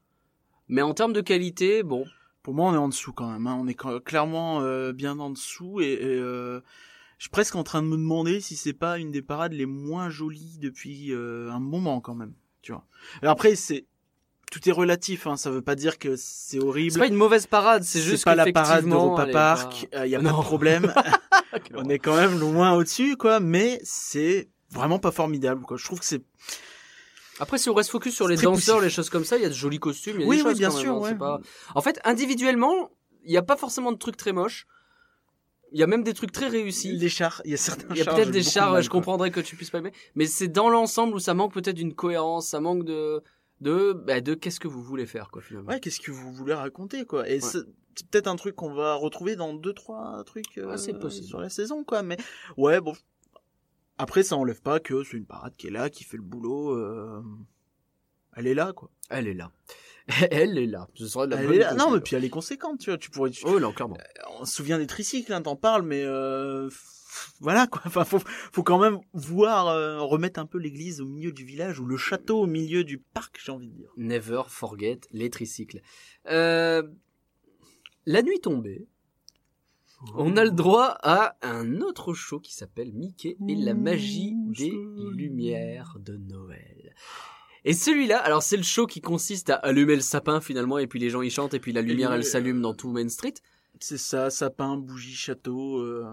mais 0.67 0.81
en 0.81 0.93
termes 0.93 1.13
de 1.13 1.21
qualité, 1.21 1.83
bon, 1.83 2.05
Pour 2.43 2.53
moi, 2.53 2.69
on 2.69 2.73
est 2.73 2.77
en 2.77 2.87
dessous 2.89 3.13
quand 3.13 3.29
même. 3.31 3.45
hein. 3.47 3.57
On 3.59 3.67
est 3.67 3.77
clairement 4.03 4.61
bien 4.91 5.19
en 5.19 5.29
dessous 5.29 5.79
et, 5.81 5.93
et, 5.93 6.17
je 6.17 6.61
suis 7.23 7.29
presque 7.31 7.55
en 7.55 7.63
train 7.63 7.81
de 7.81 7.87
me 7.87 7.95
demander 7.97 8.39
si 8.41 8.55
c'est 8.55 8.73
pas 8.73 8.97
une 8.99 9.11
des 9.11 9.21
parades 9.21 9.53
les 9.53 9.65
moins 9.65 10.09
jolies 10.09 10.57
depuis 10.59 11.11
un 11.13 11.59
moment 11.59 11.99
quand 12.01 12.15
même. 12.15 12.33
Tu 12.61 12.71
vois. 12.73 12.85
Après, 13.21 13.55
c'est 13.55 13.85
tout 14.51 14.67
est 14.67 14.71
relatif. 14.71 15.27
Hein. 15.27 15.37
Ça 15.37 15.51
veut 15.51 15.61
pas 15.61 15.75
dire 15.75 15.97
que 15.99 16.15
c'est 16.17 16.59
horrible. 16.59 16.91
c'est 16.93 16.99
pas 16.99 17.07
une 17.07 17.15
mauvaise 17.15 17.47
parade, 17.47 17.83
c'est 17.83 18.01
juste 18.01 18.23
pas 18.25 18.35
la 18.35 18.51
parade 18.51 18.85
d'Europa 18.85 19.25
Park. 19.27 19.87
pas- 19.91 20.05
Il 20.05 20.11
y 20.11 20.15
a 20.15 20.19
pas 20.19 20.31
Non. 20.31 20.39
de 20.39 20.43
problème. 20.43 20.93
On 21.75 21.87
est 21.89 21.99
quand 21.99 22.15
même 22.15 22.39
loin 22.39 22.73
au-dessus, 22.73 23.17
quoi. 23.17 23.39
Mais 23.39 23.79
c'est 23.83 24.49
vraiment 24.71 24.99
pas 24.99 25.11
formidable, 25.11 25.61
quoi. 25.63 25.77
Je 25.77 25.83
trouve 25.85 25.99
que 25.99 26.05
c'est 26.05 26.21
Après, 27.39 27.57
si 27.57 27.69
on 27.69 27.73
reste 27.73 27.91
focus 27.91 28.15
sur 28.15 28.27
les 28.27 28.35
danseurs, 28.35 28.75
poussif. 28.77 28.83
les 28.83 28.89
choses 28.89 29.09
comme 29.09 29.23
ça, 29.25 29.37
il 29.37 29.43
y 29.43 29.45
a 29.45 29.49
de 29.49 29.53
jolis 29.53 29.79
costumes, 29.79 30.19
y 30.19 30.23
a 30.23 30.27
Oui, 30.27 30.37
des 30.37 30.41
oui, 30.43 30.49
choses 30.49 30.57
bien 30.57 30.69
quand 30.69 30.77
sûr, 30.77 30.93
hein, 30.95 30.99
ouais. 30.99 31.15
pas- 31.15 31.39
En 31.75 31.81
fait, 31.81 31.99
individuellement, 32.03 32.89
il 33.23 33.31
n'y 33.31 33.37
a 33.37 33.43
pas 33.43 33.57
forcément 33.57 33.91
de 33.91 33.97
trucs 33.97 34.17
très 34.17 34.31
moches. 34.31 34.65
Il 35.73 35.79
y 35.79 35.83
a 35.83 35.87
même 35.87 36.03
des 36.03 36.13
trucs 36.13 36.31
très 36.31 36.47
réussis. 36.47 36.93
Les 36.93 37.09
chars, 37.09 37.41
il 37.45 37.51
y 37.51 37.53
a 37.53 37.57
certains 37.57 37.87
Il 37.91 37.97
y 37.97 38.01
a 38.01 38.05
peut-être 38.05 38.31
des 38.31 38.41
chars, 38.41 38.71
mal, 38.71 38.81
je 38.81 38.89
comprendrais 38.89 39.31
que 39.31 39.41
tu 39.41 39.55
puisses 39.57 39.69
pas 39.69 39.79
aimer, 39.79 39.91
mais 40.15 40.25
c'est 40.25 40.47
dans 40.47 40.69
l'ensemble 40.69 41.13
où 41.13 41.19
ça 41.19 41.33
manque 41.33 41.53
peut-être 41.53 41.75
d'une 41.75 41.93
cohérence, 41.93 42.47
ça 42.47 42.59
manque 42.61 42.85
de 42.85 43.21
de 43.61 43.93
bah, 43.93 44.21
de 44.21 44.33
qu'est-ce 44.33 44.59
que 44.59 44.67
vous 44.67 44.83
voulez 44.83 45.05
faire 45.05 45.29
quoi 45.31 45.41
finalement. 45.41 45.69
Ouais, 45.69 45.79
qu'est-ce 45.79 45.99
que 45.99 46.11
vous 46.11 46.31
voulez 46.33 46.53
raconter, 46.53 47.05
quoi. 47.05 47.27
Et 47.29 47.35
Ouais. 47.35 47.39
c'est 47.41 47.63
peut-être 48.11 48.27
un 48.27 48.35
truc 48.35 48.55
qu'on 48.55 48.73
va 48.73 48.93
retrouver 48.95 49.35
dans 49.35 49.53
deux, 49.53 49.73
trois 49.73 50.23
trucs 50.25 50.57
euh, 50.57 50.77
sur 50.77 51.39
la 51.39 51.49
saison, 51.49 51.83
quoi. 51.83 52.03
Mais 52.03 52.17
ouais, 52.57 52.79
bon. 52.81 52.93
Après, 53.97 54.21
ça 54.21 54.35
enlève 54.35 54.61
pas 54.61 54.79
que 54.79 55.03
c'est 55.03 55.17
une 55.17 55.25
parade 55.25 55.55
qui 55.57 55.67
est 55.67 55.71
là, 55.71 55.89
qui 55.89 56.03
fait 56.03 56.17
le 56.17 56.23
boulot. 56.23 56.71
euh, 56.77 57.23
Elle 58.35 58.45
est 58.45 58.53
là, 58.53 58.73
quoi. 58.73 58.91
Elle 59.09 59.27
est 59.27 59.33
là. 59.33 59.51
Elle 60.31 60.57
est 60.57 60.67
là. 60.67 60.87
Ce 60.93 61.07
sera 61.07 61.25
de 61.25 61.31
la 61.31 61.41
Elle 61.41 61.47
bonne 61.47 61.55
est 61.55 61.59
là. 61.59 61.73
Non, 61.73 61.89
mais 61.91 61.99
puis 61.99 62.15
elle 62.15 62.23
est 62.23 62.29
conséquente, 62.29 62.79
tu 62.79 62.89
vois. 62.91 62.97
Tu 62.97 63.09
pourrais. 63.09 63.31
Oh 63.43 63.59
non, 63.59 63.73
clairement. 63.73 63.97
On 64.39 64.45
se 64.45 64.53
souvient 64.55 64.77
des 64.77 64.87
tricycles, 64.87 65.33
hein, 65.33 65.41
t'en 65.41 65.55
parles, 65.57 65.81
mais 65.81 66.03
euh, 66.03 66.69
voilà 67.39 67.67
quoi. 67.67 67.81
Enfin, 67.85 68.03
faut, 68.05 68.19
faut 68.51 68.63
quand 68.63 68.79
même 68.79 68.99
voir 69.13 69.67
euh, 69.67 69.99
remettre 70.01 70.39
un 70.39 70.45
peu 70.45 70.57
l'église 70.57 71.01
au 71.01 71.05
milieu 71.05 71.31
du 71.31 71.45
village 71.45 71.79
ou 71.79 71.85
le 71.85 71.97
château 71.97 72.41
au 72.41 72.47
milieu 72.47 72.83
du 72.83 72.97
parc, 72.97 73.39
j'ai 73.43 73.51
envie 73.51 73.67
de 73.69 73.73
dire. 73.75 73.89
Never 73.97 74.43
forget 74.47 74.99
les 75.11 75.29
tricycles. 75.29 75.81
Euh, 76.29 76.83
la 78.05 78.21
nuit 78.21 78.39
tombée, 78.39 78.87
on 80.15 80.37
a 80.37 80.43
le 80.45 80.51
droit 80.51 80.97
à 81.01 81.35
un 81.41 81.81
autre 81.81 82.13
show 82.13 82.39
qui 82.39 82.53
s'appelle 82.53 82.93
Mickey 82.93 83.35
et 83.49 83.55
la 83.55 83.73
magie 83.73 84.33
des 84.35 84.71
lumières 85.15 85.97
de 85.99 86.17
Noël. 86.17 86.93
Et 87.65 87.73
celui-là, 87.73 88.19
alors 88.19 88.43
c'est 88.43 88.55
le 88.57 88.63
show 88.63 88.85
qui 88.85 89.01
consiste 89.01 89.49
à 89.49 89.55
allumer 89.55 89.95
le 89.95 90.01
sapin 90.01 90.39
finalement 90.39 90.77
et 90.77 90.87
puis 90.87 90.99
les 90.99 91.09
gens 91.09 91.21
y 91.21 91.29
chantent 91.29 91.53
et 91.55 91.59
puis 91.59 91.73
la 91.73 91.81
lumière 91.81 92.11
le- 92.11 92.17
elle 92.17 92.23
s'allume 92.23 92.61
dans 92.61 92.73
tout 92.73 92.91
Main 92.91 93.09
Street. 93.09 93.33
C'est 93.79 93.97
ça, 93.97 94.29
sapin, 94.29 94.77
bougie, 94.77 95.13
château, 95.15 95.79
euh, 95.79 96.05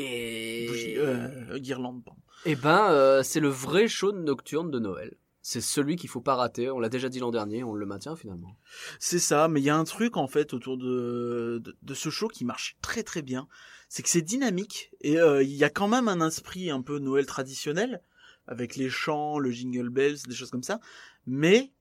Et 0.00 0.66
bougie, 0.68 0.94
euh, 0.98 1.58
guirlande. 1.58 2.02
pardon. 2.04 2.20
Eh 2.46 2.56
ben, 2.56 2.90
euh, 2.90 3.22
c'est 3.22 3.40
le 3.40 3.48
vrai 3.48 3.88
show 3.88 4.12
nocturne 4.12 4.70
de 4.70 4.78
Noël. 4.78 5.16
C'est 5.42 5.60
celui 5.62 5.96
qu'il 5.96 6.10
faut 6.10 6.20
pas 6.20 6.34
rater. 6.34 6.70
On 6.70 6.78
l'a 6.80 6.88
déjà 6.90 7.08
dit 7.08 7.18
l'an 7.18 7.30
dernier, 7.30 7.64
on 7.64 7.72
le 7.74 7.86
maintient 7.86 8.14
finalement. 8.14 8.56
C'est 8.98 9.18
ça, 9.18 9.48
mais 9.48 9.60
il 9.60 9.64
y 9.64 9.70
a 9.70 9.76
un 9.76 9.84
truc 9.84 10.16
en 10.16 10.26
fait 10.26 10.52
autour 10.52 10.76
de, 10.76 11.60
de, 11.64 11.76
de 11.80 11.94
ce 11.94 12.10
show 12.10 12.28
qui 12.28 12.44
marche 12.44 12.76
très 12.82 13.02
très 13.02 13.22
bien. 13.22 13.48
C'est 13.88 14.02
que 14.02 14.08
c'est 14.08 14.22
dynamique 14.22 14.90
et 15.00 15.18
euh, 15.18 15.42
il 15.42 15.50
y 15.52 15.64
a 15.64 15.70
quand 15.70 15.88
même 15.88 16.08
un 16.08 16.26
esprit 16.26 16.70
un 16.70 16.82
peu 16.82 16.98
Noël 16.98 17.26
traditionnel 17.26 18.02
avec 18.46 18.76
les 18.76 18.90
chants, 18.90 19.38
le 19.38 19.50
jingle 19.50 19.88
bells, 19.88 20.18
des 20.28 20.34
choses 20.34 20.50
comme 20.50 20.62
ça. 20.62 20.78
Mais 21.26 21.72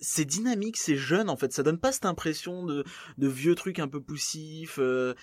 c'est 0.00 0.24
dynamique, 0.24 0.76
c'est 0.76 0.96
jeune 0.96 1.28
en 1.28 1.36
fait. 1.36 1.52
Ça 1.52 1.62
donne 1.62 1.78
pas 1.78 1.90
cette 1.92 2.06
impression 2.06 2.64
de, 2.64 2.84
de 3.18 3.28
vieux 3.28 3.54
trucs 3.54 3.78
un 3.80 3.88
peu 3.88 4.00
poussifs. 4.00 4.78
euh. 4.78 5.14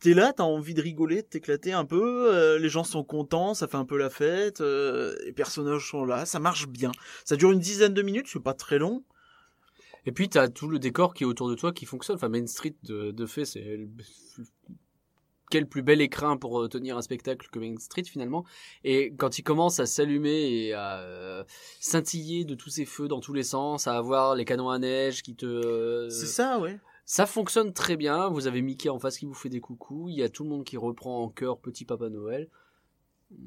T'es 0.00 0.14
là, 0.14 0.32
t'as 0.32 0.44
envie 0.44 0.74
de 0.74 0.82
rigoler, 0.82 1.22
de 1.22 1.26
t'éclater 1.26 1.72
un 1.72 1.84
peu. 1.84 2.32
euh, 2.32 2.58
les 2.58 2.68
gens 2.68 2.84
sont 2.84 3.02
contents, 3.02 3.54
ça 3.54 3.66
fait 3.66 3.76
un 3.76 3.84
peu 3.84 3.98
la 3.98 4.10
fête. 4.10 4.60
euh, 4.60 5.16
les 5.24 5.32
personnages 5.32 5.88
sont 5.90 6.04
là, 6.04 6.24
ça 6.24 6.38
marche 6.38 6.68
bien. 6.68 6.92
Ça 7.24 7.36
dure 7.36 7.50
une 7.52 7.58
dizaine 7.58 7.94
de 7.94 8.02
minutes, 8.02 8.26
c'est 8.32 8.38
pas 8.42 8.54
très 8.54 8.78
long. 8.78 9.02
Et 10.06 10.12
puis 10.12 10.28
t'as 10.28 10.48
tout 10.48 10.68
le 10.68 10.78
décor 10.78 11.14
qui 11.14 11.24
est 11.24 11.26
autour 11.26 11.48
de 11.50 11.54
toi 11.54 11.72
qui 11.72 11.84
fonctionne. 11.84 12.16
Enfin, 12.16 12.28
Main 12.28 12.46
Street 12.46 12.76
de, 12.84 13.10
de 13.10 13.26
fait, 13.26 13.44
c'est 13.44 13.60
le- 13.76 13.88
quel 15.50 15.66
plus 15.66 15.82
bel 15.82 16.00
écrin 16.02 16.36
pour 16.36 16.60
euh, 16.62 16.68
tenir 16.68 16.96
un 16.98 17.02
spectacle 17.02 17.48
que 17.50 17.58
Main 17.58 17.78
Street 17.78 18.04
finalement. 18.04 18.44
Et 18.84 19.14
quand 19.16 19.38
il 19.38 19.42
commence 19.42 19.80
à 19.80 19.86
s'allumer 19.86 20.66
et 20.66 20.74
à 20.74 21.00
euh, 21.00 21.44
scintiller 21.80 22.44
de 22.44 22.54
tous 22.54 22.70
ces 22.70 22.84
feux 22.84 23.08
dans 23.08 23.20
tous 23.20 23.32
les 23.32 23.42
sens, 23.42 23.86
à 23.86 23.96
avoir 23.96 24.34
les 24.34 24.44
canons 24.44 24.68
à 24.70 24.78
neige 24.78 25.22
qui 25.22 25.34
te 25.34 26.08
C'est 26.10 26.26
ça, 26.26 26.58
ouais. 26.58 26.78
Ça 27.10 27.24
fonctionne 27.24 27.72
très 27.72 27.96
bien. 27.96 28.28
Vous 28.28 28.46
avez 28.46 28.60
Mickey 28.60 28.90
en 28.90 28.98
face 28.98 29.16
qui 29.16 29.24
vous 29.24 29.32
fait 29.32 29.48
des 29.48 29.60
coucous. 29.60 30.10
Il 30.10 30.14
y 30.16 30.22
a 30.22 30.28
tout 30.28 30.42
le 30.44 30.50
monde 30.50 30.64
qui 30.64 30.76
reprend 30.76 31.22
en 31.24 31.30
chœur 31.30 31.58
Petit 31.58 31.86
Papa 31.86 32.10
Noël. 32.10 32.50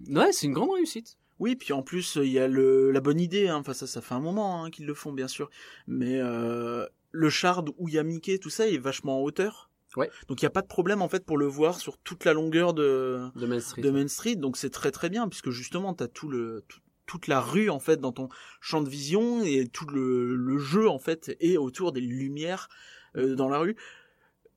Ouais, 0.10 0.32
c'est 0.32 0.48
une 0.48 0.54
grande 0.54 0.72
réussite. 0.72 1.20
Oui, 1.38 1.56
puis 1.56 1.72
en 1.72 1.84
plus, 1.84 2.16
il 2.16 2.32
y 2.32 2.40
a 2.40 2.48
le, 2.48 2.90
la 2.90 3.02
bonne 3.02 3.20
idée, 3.20 3.50
hein. 3.50 3.58
enfin 3.58 3.76
ça, 3.76 3.86
ça 3.86 4.02
fait 4.02 4.16
un 4.16 4.20
moment 4.20 4.64
hein, 4.64 4.72
qu'ils 4.72 4.88
le 4.88 4.96
font, 4.96 5.14
bien 5.14 5.28
sûr. 5.28 5.52
Mais 5.86 6.18
euh, 6.20 6.88
le 7.12 7.30
shard 7.30 7.70
où 7.78 7.88
il 7.88 7.94
y 7.94 8.00
a 8.00 8.04
Mickey, 8.04 8.40
tout 8.40 8.50
ça, 8.50 8.68
est 8.68 8.80
vachement 8.80 9.20
en 9.20 9.22
hauteur. 9.22 9.70
Ouais. 9.96 10.10
Donc 10.28 10.42
il 10.42 10.46
n'y 10.46 10.48
a 10.48 10.52
pas 10.52 10.64
de 10.64 10.68
problème 10.68 11.04
en 11.04 11.08
fait 11.10 11.24
pour 11.24 11.38
le 11.38 11.46
voir 11.46 11.80
sur 11.80 12.00
toute 12.00 12.26
la 12.26 12.34
longueur 12.34 12.74
de, 12.74 13.20
De 13.36 13.46
Main 13.46 13.60
Street. 13.60 13.84
de 13.84 13.92
Main 13.92 14.08
Street, 14.08 14.38
donc 14.38 14.58
c'est 14.58 14.70
très 14.72 14.90
très 14.90 15.10
bien, 15.12 15.28
puisque 15.28 15.52
justement, 15.52 15.94
tu 15.94 16.04
as 16.04 16.08
tout 16.08 16.30
le, 16.30 16.64
tout- 16.68 16.80
toute 17.06 17.28
la 17.28 17.42
rue 17.42 17.70
en 17.70 17.80
fait 17.80 17.98
dans 18.00 18.12
ton 18.14 18.28
champ 18.60 18.82
de 18.82 18.90
vision, 18.90 19.44
et 19.44 19.68
tout 19.68 19.86
le, 19.86 20.36
le 20.36 20.58
jeu 20.58 20.90
en 20.90 20.98
fait 20.98 21.36
est 21.42 21.58
autour 21.58 21.92
des 21.92 22.02
lumières 22.02 22.70
euh, 23.16 23.36
dans 23.36 23.50
la 23.50 23.60
rue. 23.60 23.76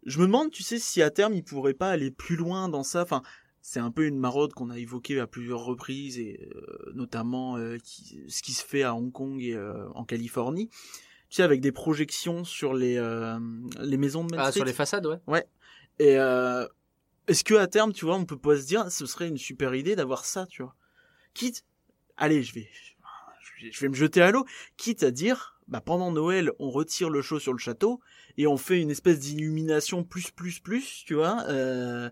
Je 0.07 0.19
me 0.19 0.27
demande, 0.27 0.51
tu 0.51 0.62
sais, 0.62 0.79
si 0.79 1.01
à 1.03 1.11
terme, 1.11 1.35
ils 1.35 1.45
pourraient 1.45 1.75
pas 1.75 1.90
aller 1.90 2.11
plus 2.11 2.37
loin 2.37 2.69
dans 2.69 2.83
ça. 2.83 3.03
Enfin, 3.03 3.23
c'est 3.62 3.81
un 3.81 3.90
peu 3.90 4.05
une 4.07 4.19
maraude 4.19 4.53
qu'on 4.53 4.69
a 4.71 4.79
évoquée 4.79 5.19
à 5.21 5.27
plusieurs 5.27 5.64
reprises, 5.64 6.19
et 6.19 6.49
euh, 6.55 6.93
notamment 6.95 7.57
euh, 7.57 7.79
qui- 7.83 8.23
ce 8.29 8.43
qui 8.43 8.53
se 8.53 8.64
fait 8.64 8.83
à 8.83 8.95
Hong 8.95 9.11
Kong 9.11 9.43
et 9.43 9.59
en 9.95 10.05
Californie. 10.05 10.69
Tu 11.31 11.37
sais, 11.37 11.43
avec 11.43 11.61
des 11.61 11.73
projections 11.73 12.45
sur 12.45 12.75
les, 12.75 12.97
les 13.81 13.97
maisons 13.97 14.25
de 14.25 14.37
Main 14.37 14.43
Ah, 14.43 14.51
Street. 14.51 14.59
sur 14.61 14.64
les 14.67 14.73
façades, 14.75 15.07
ouais. 15.07 15.47
Et 15.99 16.19
euh, 16.19 16.67
est-ce 17.27 17.43
que 17.43 17.55
à 17.55 17.67
terme, 17.67 17.93
tu 17.93 18.05
vois, 18.05 18.17
on 18.17 18.27
peut 18.27 18.38
pas 18.38 18.57
se 18.59 18.67
dire, 18.67 18.90
ce 18.93 19.07
serait 19.07 19.29
une 19.29 19.38
super 19.38 19.75
idée 19.75 19.97
d'avoir 19.97 20.27
ça, 20.27 20.47
tu 20.47 20.62
vois? 20.62 20.77
Quitte, 21.33 21.64
allez, 22.17 22.43
je 22.43 22.55
vais- 22.55 22.69
je 23.71 23.81
vais 23.81 23.88
me 23.88 23.95
jeter 23.95 24.21
à 24.21 24.31
l'eau. 24.31 24.45
Quitte 24.77 25.03
à 25.03 25.11
dire, 25.11 25.54
bah 25.68 25.81
pendant 25.81 26.11
Noël, 26.12 26.53
on 26.59 26.70
retire 26.70 27.11
le 27.11 27.22
show 27.22 27.38
sur 27.38 27.53
le 27.53 27.59
château 27.59 28.00
et 28.37 28.46
on 28.46 28.57
fait 28.57 28.81
une 28.81 28.90
espèce 28.90 29.18
d'illumination 29.20 30.05
plus 30.05 30.31
plus 30.31 30.61
plus, 30.61 31.03
tu 31.07 31.14
vois. 31.14 31.44
Euh... 31.48 32.11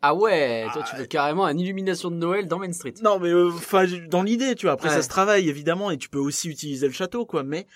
Ah 0.00 0.14
ouais, 0.14 0.64
toi 0.72 0.82
Ah, 0.84 0.88
tu 0.88 0.96
veux 0.96 1.06
carrément 1.06 1.46
une 1.48 1.58
illumination 1.58 2.10
de 2.10 2.16
Noël 2.16 2.46
dans 2.46 2.58
Main 2.60 2.72
Street. 2.72 2.94
Non, 3.02 3.18
mais 3.18 3.30
euh, 3.30 3.48
enfin, 3.48 3.84
dans 4.08 4.22
l'idée, 4.22 4.54
tu 4.54 4.66
vois. 4.66 4.72
Après, 4.74 4.88
Ouais. 4.88 4.94
ça 4.94 5.02
se 5.02 5.08
travaille 5.08 5.48
évidemment 5.48 5.90
et 5.90 5.98
tu 5.98 6.08
peux 6.08 6.20
aussi 6.20 6.48
utiliser 6.48 6.86
le 6.86 6.92
château, 6.92 7.26
quoi. 7.26 7.42
Mais 7.42 7.66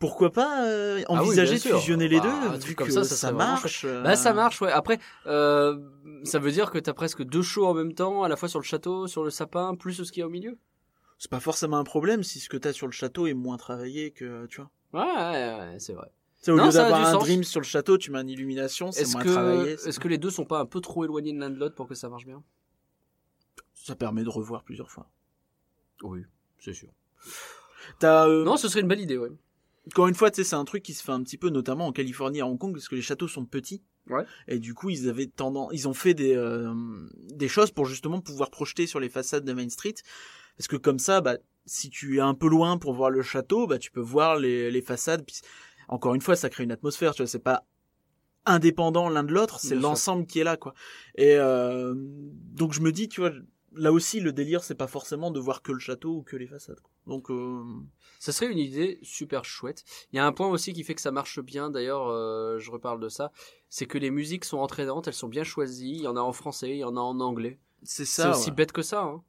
pourquoi 0.00 0.32
pas 0.32 0.64
euh, 0.66 1.02
Ah 1.08 1.12
oui, 1.12 1.18
envisager 1.20 1.54
de 1.54 1.60
fusionner 1.60 2.08
les 2.08 2.18
Bah, 2.20 2.26
un 2.26 2.48
deux, 2.50 2.58
truc 2.58 2.68
vu 2.70 2.74
comme 2.74 2.86
que 2.88 2.92
ça, 2.92 3.04
ça, 3.04 3.30
marche. 3.32 3.84
euh, 3.84 4.02
Bah 4.02 4.16
ça 4.16 4.32
marche, 4.32 4.60
ouais. 4.60 4.72
Après, 4.72 4.98
euh, 5.26 5.78
ça 6.24 6.40
veut 6.40 6.50
dire 6.50 6.72
que 6.72 6.78
t'as 6.78 6.94
presque 6.94 7.22
deux 7.22 7.42
shows 7.42 7.66
en 7.66 7.74
même 7.74 7.94
temps, 7.94 8.24
à 8.24 8.28
la 8.28 8.34
fois 8.34 8.48
sur 8.48 8.58
le 8.58 8.64
château, 8.64 9.06
sur 9.06 9.22
le 9.22 9.30
sapin, 9.30 9.76
plus 9.76 10.02
ce 10.02 10.10
qu'il 10.10 10.20
y 10.20 10.24
a 10.24 10.26
au 10.26 10.30
milieu? 10.30 10.58
C'est 11.18 11.30
pas 11.30 11.40
forcément 11.40 11.78
un 11.78 11.84
problème 11.84 12.22
si 12.22 12.38
ce 12.40 12.48
que 12.48 12.56
t'as 12.56 12.72
sur 12.72 12.86
le 12.86 12.92
château 12.92 13.26
est 13.26 13.34
moins 13.34 13.56
travaillé 13.56 14.12
que, 14.12 14.46
tu 14.46 14.60
vois. 14.60 14.70
Ouais, 14.92 15.14
ouais, 15.14 15.58
ouais, 15.72 15.76
c'est 15.80 15.92
vrai. 15.92 16.10
Tu 16.38 16.44
sais, 16.44 16.50
au 16.52 16.56
Non, 16.56 16.66
lieu 16.66 16.72
d'avoir 16.72 17.00
un 17.04 17.12
sens. 17.12 17.24
dream 17.24 17.42
sur 17.42 17.60
le 17.60 17.66
château, 17.66 17.98
tu 17.98 18.12
mets 18.12 18.20
une 18.20 18.28
illumination, 18.28 18.92
c'est 18.92 19.10
moins 19.12 19.24
travaillé. 19.24 19.74
que, 19.76 19.88
est-ce 19.88 19.98
que 19.98 20.06
les 20.08 20.18
deux 20.18 20.30
sont 20.30 20.44
pas 20.44 20.60
un 20.60 20.66
peu 20.66 20.80
trop 20.80 21.04
éloignés 21.04 21.32
de 21.32 21.40
l'un 21.40 21.50
de 21.50 21.56
l'autre 21.58 21.74
pour 21.74 21.88
que 21.88 21.94
ça 21.96 22.08
marche 22.08 22.24
bien? 22.24 22.42
Ça 23.74 23.96
permet 23.96 24.22
de 24.22 24.28
revoir 24.28 24.62
plusieurs 24.62 24.90
fois. 24.90 25.10
Oui, 26.02 26.20
c'est 26.60 26.72
sûr. 26.74 26.88
T'as, 27.98 28.28
euh, 28.28 28.44
Non, 28.44 28.56
ce 28.56 28.68
serait 28.68 28.80
une 28.80 28.88
belle 28.88 29.00
idée, 29.00 29.18
ouais. 29.18 29.30
encore 29.88 30.06
une 30.06 30.14
fois, 30.14 30.30
c'est 30.32 30.54
un 30.54 30.64
truc 30.64 30.82
qui 30.84 30.94
se 30.94 31.02
fait 31.02 31.10
un 31.12 31.22
petit 31.24 31.38
peu, 31.38 31.48
notamment 31.50 31.86
en 31.86 31.92
Californie 31.92 32.38
et 32.38 32.42
à 32.42 32.46
Hong 32.46 32.58
Kong, 32.58 32.72
parce 32.74 32.88
que 32.88 32.94
les 32.94 33.02
châteaux 33.02 33.28
sont 33.28 33.44
petits. 33.44 33.82
Ouais. 34.08 34.24
Et 34.46 34.58
du 34.60 34.74
coup, 34.74 34.90
ils 34.90 35.08
avaient 35.08 35.26
tendance, 35.26 35.70
ils 35.72 35.88
ont 35.88 35.94
fait 35.94 36.14
des, 36.14 36.34
euh, 36.36 36.72
des 37.34 37.48
choses 37.48 37.70
pour 37.72 37.86
justement 37.86 38.20
pouvoir 38.20 38.50
projeter 38.50 38.86
sur 38.86 39.00
les 39.00 39.08
façades 39.08 39.44
de 39.44 39.52
Main 39.52 39.68
Street. 39.68 39.94
Parce 40.58 40.68
que 40.68 40.76
comme 40.76 40.98
ça, 40.98 41.20
bah, 41.22 41.38
si 41.64 41.88
tu 41.88 42.18
es 42.18 42.20
un 42.20 42.34
peu 42.34 42.48
loin 42.48 42.76
pour 42.78 42.92
voir 42.92 43.08
le 43.10 43.22
château, 43.22 43.66
bah, 43.66 43.78
tu 43.78 43.90
peux 43.90 44.00
voir 44.00 44.36
les, 44.36 44.70
les 44.70 44.82
façades. 44.82 45.24
Puis, 45.24 45.40
encore 45.88 46.14
une 46.14 46.20
fois, 46.20 46.36
ça 46.36 46.50
crée 46.50 46.64
une 46.64 46.72
atmosphère, 46.72 47.14
tu 47.14 47.22
vois, 47.22 47.26
c'est 47.28 47.38
pas 47.38 47.64
indépendant 48.46 49.08
l'un 49.08 49.24
de 49.24 49.32
l'autre, 49.32 49.60
c'est 49.60 49.74
l'ensemble 49.74 50.26
qui 50.26 50.40
est 50.40 50.44
là, 50.44 50.56
quoi. 50.56 50.72
Et 51.16 51.34
euh, 51.36 51.92
donc 51.96 52.72
je 52.72 52.80
me 52.80 52.92
dis, 52.92 53.08
tu 53.08 53.20
vois, 53.20 53.30
là 53.74 53.92
aussi, 53.92 54.20
le 54.20 54.32
délire, 54.32 54.64
c'est 54.64 54.74
pas 54.74 54.86
forcément 54.86 55.30
de 55.30 55.38
voir 55.38 55.60
que 55.62 55.70
le 55.72 55.78
château 55.78 56.16
ou 56.16 56.22
que 56.22 56.36
les 56.36 56.46
façades. 56.46 56.80
quoi. 56.80 56.90
Donc, 57.06 57.30
euh, 57.30 57.62
Ça 58.20 58.32
serait 58.32 58.50
une 58.50 58.58
idée 58.58 58.98
super 59.02 59.44
chouette. 59.44 59.84
Il 60.12 60.16
y 60.16 60.18
a 60.18 60.26
un 60.26 60.32
point 60.32 60.48
aussi 60.48 60.72
qui 60.72 60.82
fait 60.82 60.94
que 60.94 61.00
ça 61.02 61.10
marche 61.10 61.40
bien, 61.40 61.68
d'ailleurs, 61.70 62.08
euh, 62.08 62.58
je 62.58 62.70
reparle 62.70 63.00
de 63.00 63.08
ça, 63.10 63.32
c'est 63.68 63.86
que 63.86 63.98
les 63.98 64.10
musiques 64.10 64.46
sont 64.46 64.58
entraînantes, 64.58 65.08
elles 65.08 65.14
sont 65.14 65.28
bien 65.28 65.44
choisies, 65.44 65.96
il 65.96 66.02
y 66.02 66.06
en 66.08 66.16
a 66.16 66.20
en 66.20 66.32
français, 66.32 66.70
il 66.70 66.78
y 66.78 66.84
en 66.84 66.96
a 66.96 67.00
en 67.00 67.20
anglais. 67.20 67.58
c'est 67.82 68.06
C'est 68.06 68.22
ça. 68.22 68.30
aussi 68.30 68.48
ouais. 68.48 68.54
bête 68.56 68.72
que 68.72 68.82
ça. 68.82 69.02
Hein. 69.02 69.22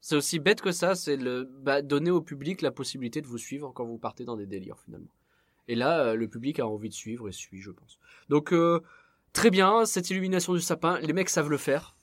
C'est 0.00 0.16
aussi 0.16 0.38
bête 0.38 0.60
que 0.62 0.72
ça, 0.72 0.94
c'est 0.94 1.16
le 1.16 1.44
bah, 1.62 1.82
donner 1.82 2.10
au 2.10 2.20
public 2.22 2.62
la 2.62 2.70
possibilité 2.70 3.20
de 3.20 3.26
vous 3.26 3.38
suivre 3.38 3.72
quand 3.74 3.84
vous 3.84 3.98
partez 3.98 4.24
dans 4.24 4.36
des 4.36 4.46
délires 4.46 4.78
finalement. 4.84 5.10
Et 5.68 5.74
là, 5.74 6.00
euh, 6.04 6.14
le 6.14 6.26
public 6.26 6.58
a 6.58 6.66
envie 6.66 6.88
de 6.88 6.94
suivre 6.94 7.28
et 7.28 7.32
suit, 7.32 7.60
je 7.60 7.70
pense. 7.70 7.98
Donc 8.28 8.52
euh, 8.52 8.80
très 9.32 9.50
bien, 9.50 9.84
cette 9.84 10.08
illumination 10.10 10.54
du 10.54 10.60
sapin, 10.60 10.98
les 11.00 11.12
mecs 11.12 11.28
savent 11.28 11.50
le 11.50 11.58
faire. 11.58 11.96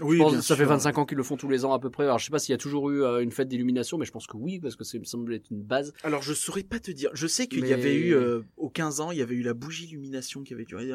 Oui, 0.00 0.16
Je 0.16 0.22
pense 0.22 0.32
bien 0.32 0.40
ça 0.40 0.46
sûr. 0.48 0.56
fait 0.56 0.64
25 0.64 0.98
ans 0.98 1.06
qu'ils 1.06 1.16
le 1.16 1.22
font 1.22 1.36
tous 1.36 1.48
les 1.48 1.64
ans 1.64 1.72
à 1.72 1.78
peu 1.78 1.88
près. 1.88 2.02
Alors 2.02 2.18
je 2.18 2.24
sais 2.24 2.32
pas 2.32 2.40
s'il 2.40 2.52
y 2.52 2.54
a 2.54 2.58
toujours 2.58 2.90
eu 2.90 3.04
euh, 3.04 3.20
une 3.22 3.30
fête 3.30 3.46
d'illumination, 3.46 3.96
mais 3.96 4.04
je 4.04 4.10
pense 4.10 4.26
que 4.26 4.36
oui, 4.36 4.58
parce 4.58 4.74
que 4.74 4.82
ça 4.82 4.98
me 4.98 5.04
semble 5.04 5.32
être 5.32 5.48
une 5.52 5.62
base. 5.62 5.92
Alors 6.02 6.20
je 6.22 6.32
saurais 6.34 6.64
pas 6.64 6.80
te 6.80 6.90
dire. 6.90 7.10
Je 7.14 7.28
sais 7.28 7.46
qu'il 7.46 7.60
Mais- 7.62 7.68
y 7.68 7.72
avait 7.72 7.94
eu 7.94 8.12
euh, 8.16 8.40
aux 8.56 8.68
15 8.70 8.98
ans, 9.00 9.12
il 9.12 9.18
y 9.18 9.22
avait 9.22 9.36
eu 9.36 9.42
la 9.42 9.54
bougie 9.54 9.84
illumination 9.86 10.42
qui 10.42 10.52
avait 10.52 10.64
duré 10.64 10.90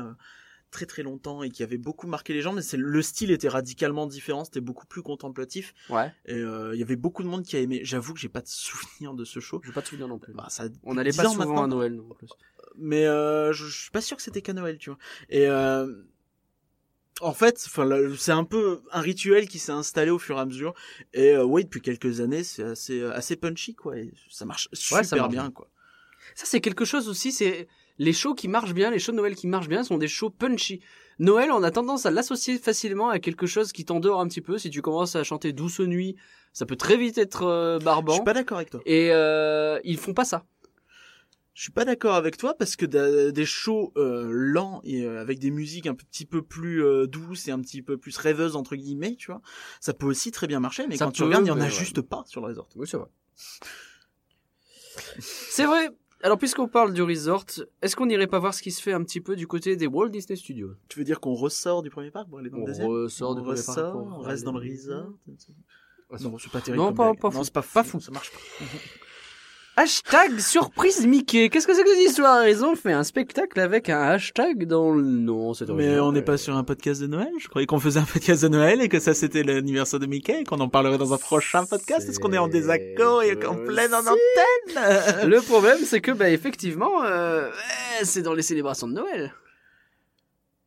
très 0.71 0.85
très 0.85 1.03
longtemps 1.03 1.41
et 1.43 1.49
qui 1.49 1.63
avait 1.63 1.77
beaucoup 1.77 2.07
marqué 2.07 2.33
les 2.33 2.41
gens. 2.41 2.53
Mais 2.53 2.61
c'est 2.61 2.77
le 2.77 3.01
style 3.01 3.31
était 3.31 3.49
radicalement 3.49 4.05
différent. 4.07 4.45
C'était 4.45 4.61
beaucoup 4.61 4.85
plus 4.87 5.01
contemplatif 5.01 5.73
Ouais. 5.89 6.11
et 6.25 6.35
euh, 6.35 6.71
il 6.75 6.79
y 6.79 6.83
avait 6.83 6.95
beaucoup 6.95 7.23
de 7.23 7.27
monde 7.27 7.43
qui 7.43 7.55
a 7.55 7.59
aimé. 7.59 7.81
J'avoue 7.83 8.13
que 8.13 8.19
j'ai 8.19 8.29
pas 8.29 8.41
de 8.41 8.47
souvenir 8.47 9.13
de 9.13 9.25
ce 9.25 9.39
show. 9.39 9.59
Je 9.63 9.71
pas 9.71 9.81
de 9.81 9.87
souvenir 9.87 10.07
non 10.07 10.19
plus. 10.19 10.33
Bah, 10.33 10.47
ça 10.49 10.65
On 10.83 10.93
n'allait 10.95 11.11
10 11.11 11.17
pas 11.17 11.23
souvent 11.23 11.35
maintenant. 11.37 11.63
à 11.63 11.67
Noël 11.67 11.95
non 11.95 12.09
plus. 12.15 12.27
mais 12.77 13.05
euh, 13.05 13.51
je, 13.53 13.65
je 13.65 13.81
suis 13.81 13.91
pas 13.91 14.01
sûr 14.01 14.15
que 14.17 14.23
c'était 14.23 14.41
qu'à 14.41 14.53
Noël, 14.53 14.77
tu 14.77 14.89
vois. 14.91 14.99
Et 15.29 15.47
euh, 15.47 16.03
En 17.21 17.33
fait, 17.33 17.57
c'est 18.17 18.31
un 18.31 18.43
peu 18.45 18.81
un 18.91 19.01
rituel 19.01 19.47
qui 19.49 19.59
s'est 19.59 19.73
installé 19.73 20.09
au 20.11 20.19
fur 20.19 20.37
et 20.37 20.39
à 20.41 20.45
mesure. 20.45 20.73
Et 21.13 21.31
euh, 21.35 21.43
oui, 21.43 21.65
depuis 21.65 21.81
quelques 21.81 22.21
années, 22.21 22.43
c'est 22.45 22.63
assez, 22.63 23.03
assez 23.03 23.35
punchy, 23.35 23.75
quoi. 23.75 23.97
Et 23.97 24.13
ça 24.29 24.45
marche 24.45 24.69
super 24.71 25.03
ça 25.03 25.15
marche 25.17 25.29
bien, 25.31 25.41
bien. 25.43 25.51
quoi. 25.51 25.69
Ça, 26.35 26.45
c'est 26.45 26.61
quelque 26.61 26.85
chose 26.85 27.09
aussi, 27.09 27.31
c'est 27.33 27.67
les 27.99 28.13
shows 28.13 28.33
qui 28.33 28.47
marchent 28.47 28.73
bien, 28.73 28.89
les 28.89 28.97
shows 28.99 29.11
de 29.11 29.17
Noël 29.17 29.35
qui 29.35 29.45
marchent 29.47 29.69
bien 29.69 29.83
sont 29.83 29.97
des 29.97 30.07
shows 30.07 30.29
punchy. 30.31 30.81
Noël, 31.19 31.51
on 31.51 31.61
a 31.63 31.69
tendance 31.69 32.05
à 32.05 32.11
l'associer 32.11 32.57
facilement 32.57 33.09
à 33.09 33.19
quelque 33.19 33.45
chose 33.45 33.71
qui 33.73 33.85
t'endort 33.85 34.21
un 34.21 34.27
petit 34.27 34.41
peu. 34.41 34.57
Si 34.57 34.69
tu 34.69 34.81
commences 34.81 35.15
à 35.15 35.23
chanter 35.23 35.51
Douce 35.53 35.81
Nuit, 35.81 36.15
ça 36.53 36.65
peut 36.65 36.77
très 36.77 36.97
vite 36.97 37.17
être 37.17 37.43
euh, 37.43 37.77
Je 37.79 37.85
barbant. 37.85 38.13
suis 38.13 38.23
pas 38.23 38.33
d'accord 38.33 38.57
avec 38.57 38.69
toi. 38.71 38.79
Et 38.85 39.09
euh, 39.11 39.79
ils 39.83 39.97
font 39.97 40.13
pas 40.13 40.25
ça. 40.25 40.45
Je 41.53 41.63
suis 41.63 41.73
pas 41.73 41.83
d'accord 41.83 42.15
avec 42.15 42.37
toi 42.37 42.53
parce 42.57 42.77
que 42.77 42.85
des 42.85 43.45
shows 43.45 43.91
euh, 43.97 44.29
lents 44.31 44.79
et 44.85 45.03
euh, 45.03 45.19
avec 45.19 45.39
des 45.39 45.51
musiques 45.51 45.87
un 45.87 45.93
petit 45.93 46.25
peu 46.25 46.41
plus 46.41 46.81
euh, 46.85 47.05
douces 47.05 47.49
et 47.49 47.51
un 47.51 47.59
petit 47.59 47.81
peu 47.81 47.97
plus 47.97 48.15
rêveuses 48.15 48.55
entre 48.55 48.77
guillemets, 48.77 49.17
tu 49.17 49.29
vois, 49.29 49.41
ça 49.81 49.93
peut 49.93 50.05
aussi 50.05 50.31
très 50.31 50.47
bien 50.47 50.61
marcher. 50.61 50.87
Mais 50.87 50.95
Ça 50.95 51.03
quand 51.03 51.11
tu 51.11 51.23
regardes, 51.23 51.43
il 51.45 51.49
y 51.49 51.51
en 51.51 51.59
a 51.59 51.65
ouais. 51.65 51.69
juste 51.69 51.99
pas 51.99 52.23
sur 52.27 52.39
le 52.39 52.47
resort. 52.47 52.69
Oui, 52.77 52.87
c'est 52.87 52.95
vrai. 52.95 53.09
c'est 55.19 55.65
vrai. 55.65 55.89
Alors, 56.21 56.37
puisqu'on 56.37 56.67
parle 56.67 56.93
du 56.93 57.01
resort, 57.01 57.45
est-ce 57.81 57.95
qu'on 57.95 58.05
n'irait 58.05 58.27
pas 58.27 58.39
voir 58.39 58.53
ce 58.53 58.61
qui 58.61 58.71
se 58.71 58.81
fait 58.81 58.91
un 58.91 59.03
petit 59.03 59.21
peu 59.21 59.35
du 59.37 59.47
côté 59.47 59.77
des 59.77 59.87
Walt 59.87 60.09
Disney 60.09 60.35
Studios? 60.35 60.71
Tu 60.89 60.99
veux 60.99 61.05
dire 61.05 61.19
qu'on 61.21 61.33
ressort 61.33 61.81
du 61.81 61.89
premier 61.89 62.11
parc 62.11 62.27
pour 62.29 62.39
aller 62.39 62.49
dans 62.49 62.57
le 62.57 62.63
On 62.63 62.65
deuxième? 62.65 62.87
ressort 62.87 63.35
du 63.35 63.41
On 63.41 63.45
premier 63.45 63.61
parc 63.63 63.95
on 63.95 64.19
reste 64.19 64.43
dans 64.43 64.51
le 64.51 64.59
resort. 64.69 65.13
Non, 66.21 66.37
c'est 66.37 66.51
pas 66.51 66.59
terrible. 66.59 66.81
Non, 66.83 66.87
comme 66.87 66.95
pas- 66.95 67.13
pas 67.13 67.27
Non, 67.29 67.31
fou. 67.39 67.43
c'est 67.45 67.53
pas, 67.53 67.61
fou. 67.61 67.99
Ça 68.01 68.11
marche 68.11 68.31
pas. 68.31 68.37
Hashtag 69.81 70.39
surprise 70.39 71.07
Mickey. 71.07 71.47
Qu'est-ce 71.47 71.65
que 71.65 71.73
c'est 71.73 71.85
que 71.85 71.89
cette 71.89 72.09
histoire? 72.09 72.45
Ils 72.45 72.65
ont 72.65 72.75
fait 72.75 72.91
un 72.91 73.05
spectacle 73.05 73.57
avec 73.61 73.87
un 73.87 74.01
hashtag 74.01 74.65
dans 74.65 74.91
le 74.91 75.03
nom. 75.03 75.53
C'est 75.53 75.69
Mais 75.69 75.97
on 76.01 76.11
n'est 76.11 76.21
pas 76.21 76.35
sur 76.35 76.57
un 76.57 76.65
podcast 76.65 76.99
de 76.99 77.07
Noël. 77.07 77.31
Je 77.39 77.47
croyais 77.47 77.65
qu'on 77.65 77.79
faisait 77.79 78.01
un 78.01 78.05
podcast 78.13 78.43
de 78.43 78.49
Noël 78.49 78.81
et 78.81 78.89
que 78.89 78.99
ça 78.99 79.13
c'était 79.13 79.41
l'anniversaire 79.41 80.01
de 80.01 80.05
Mickey 80.05 80.41
et 80.41 80.43
qu'on 80.43 80.59
en 80.59 80.67
parlerait 80.67 80.97
dans 80.97 81.13
un 81.13 81.17
prochain 81.17 81.63
podcast. 81.63 82.09
Est-ce 82.09 82.19
qu'on 82.19 82.33
est 82.33 82.37
en 82.37 82.49
désaccord 82.49 83.23
et 83.23 83.37
en 83.45 83.55
pleine 83.55 83.93
en 83.93 83.99
antenne 83.99 85.29
Le 85.29 85.39
problème, 85.39 85.77
c'est 85.85 86.01
que, 86.01 86.11
bah, 86.11 86.29
effectivement, 86.29 87.05
euh, 87.05 87.49
c'est 88.03 88.21
dans 88.21 88.33
les 88.33 88.41
célébrations 88.41 88.89
de 88.89 88.95
Noël. 88.95 89.33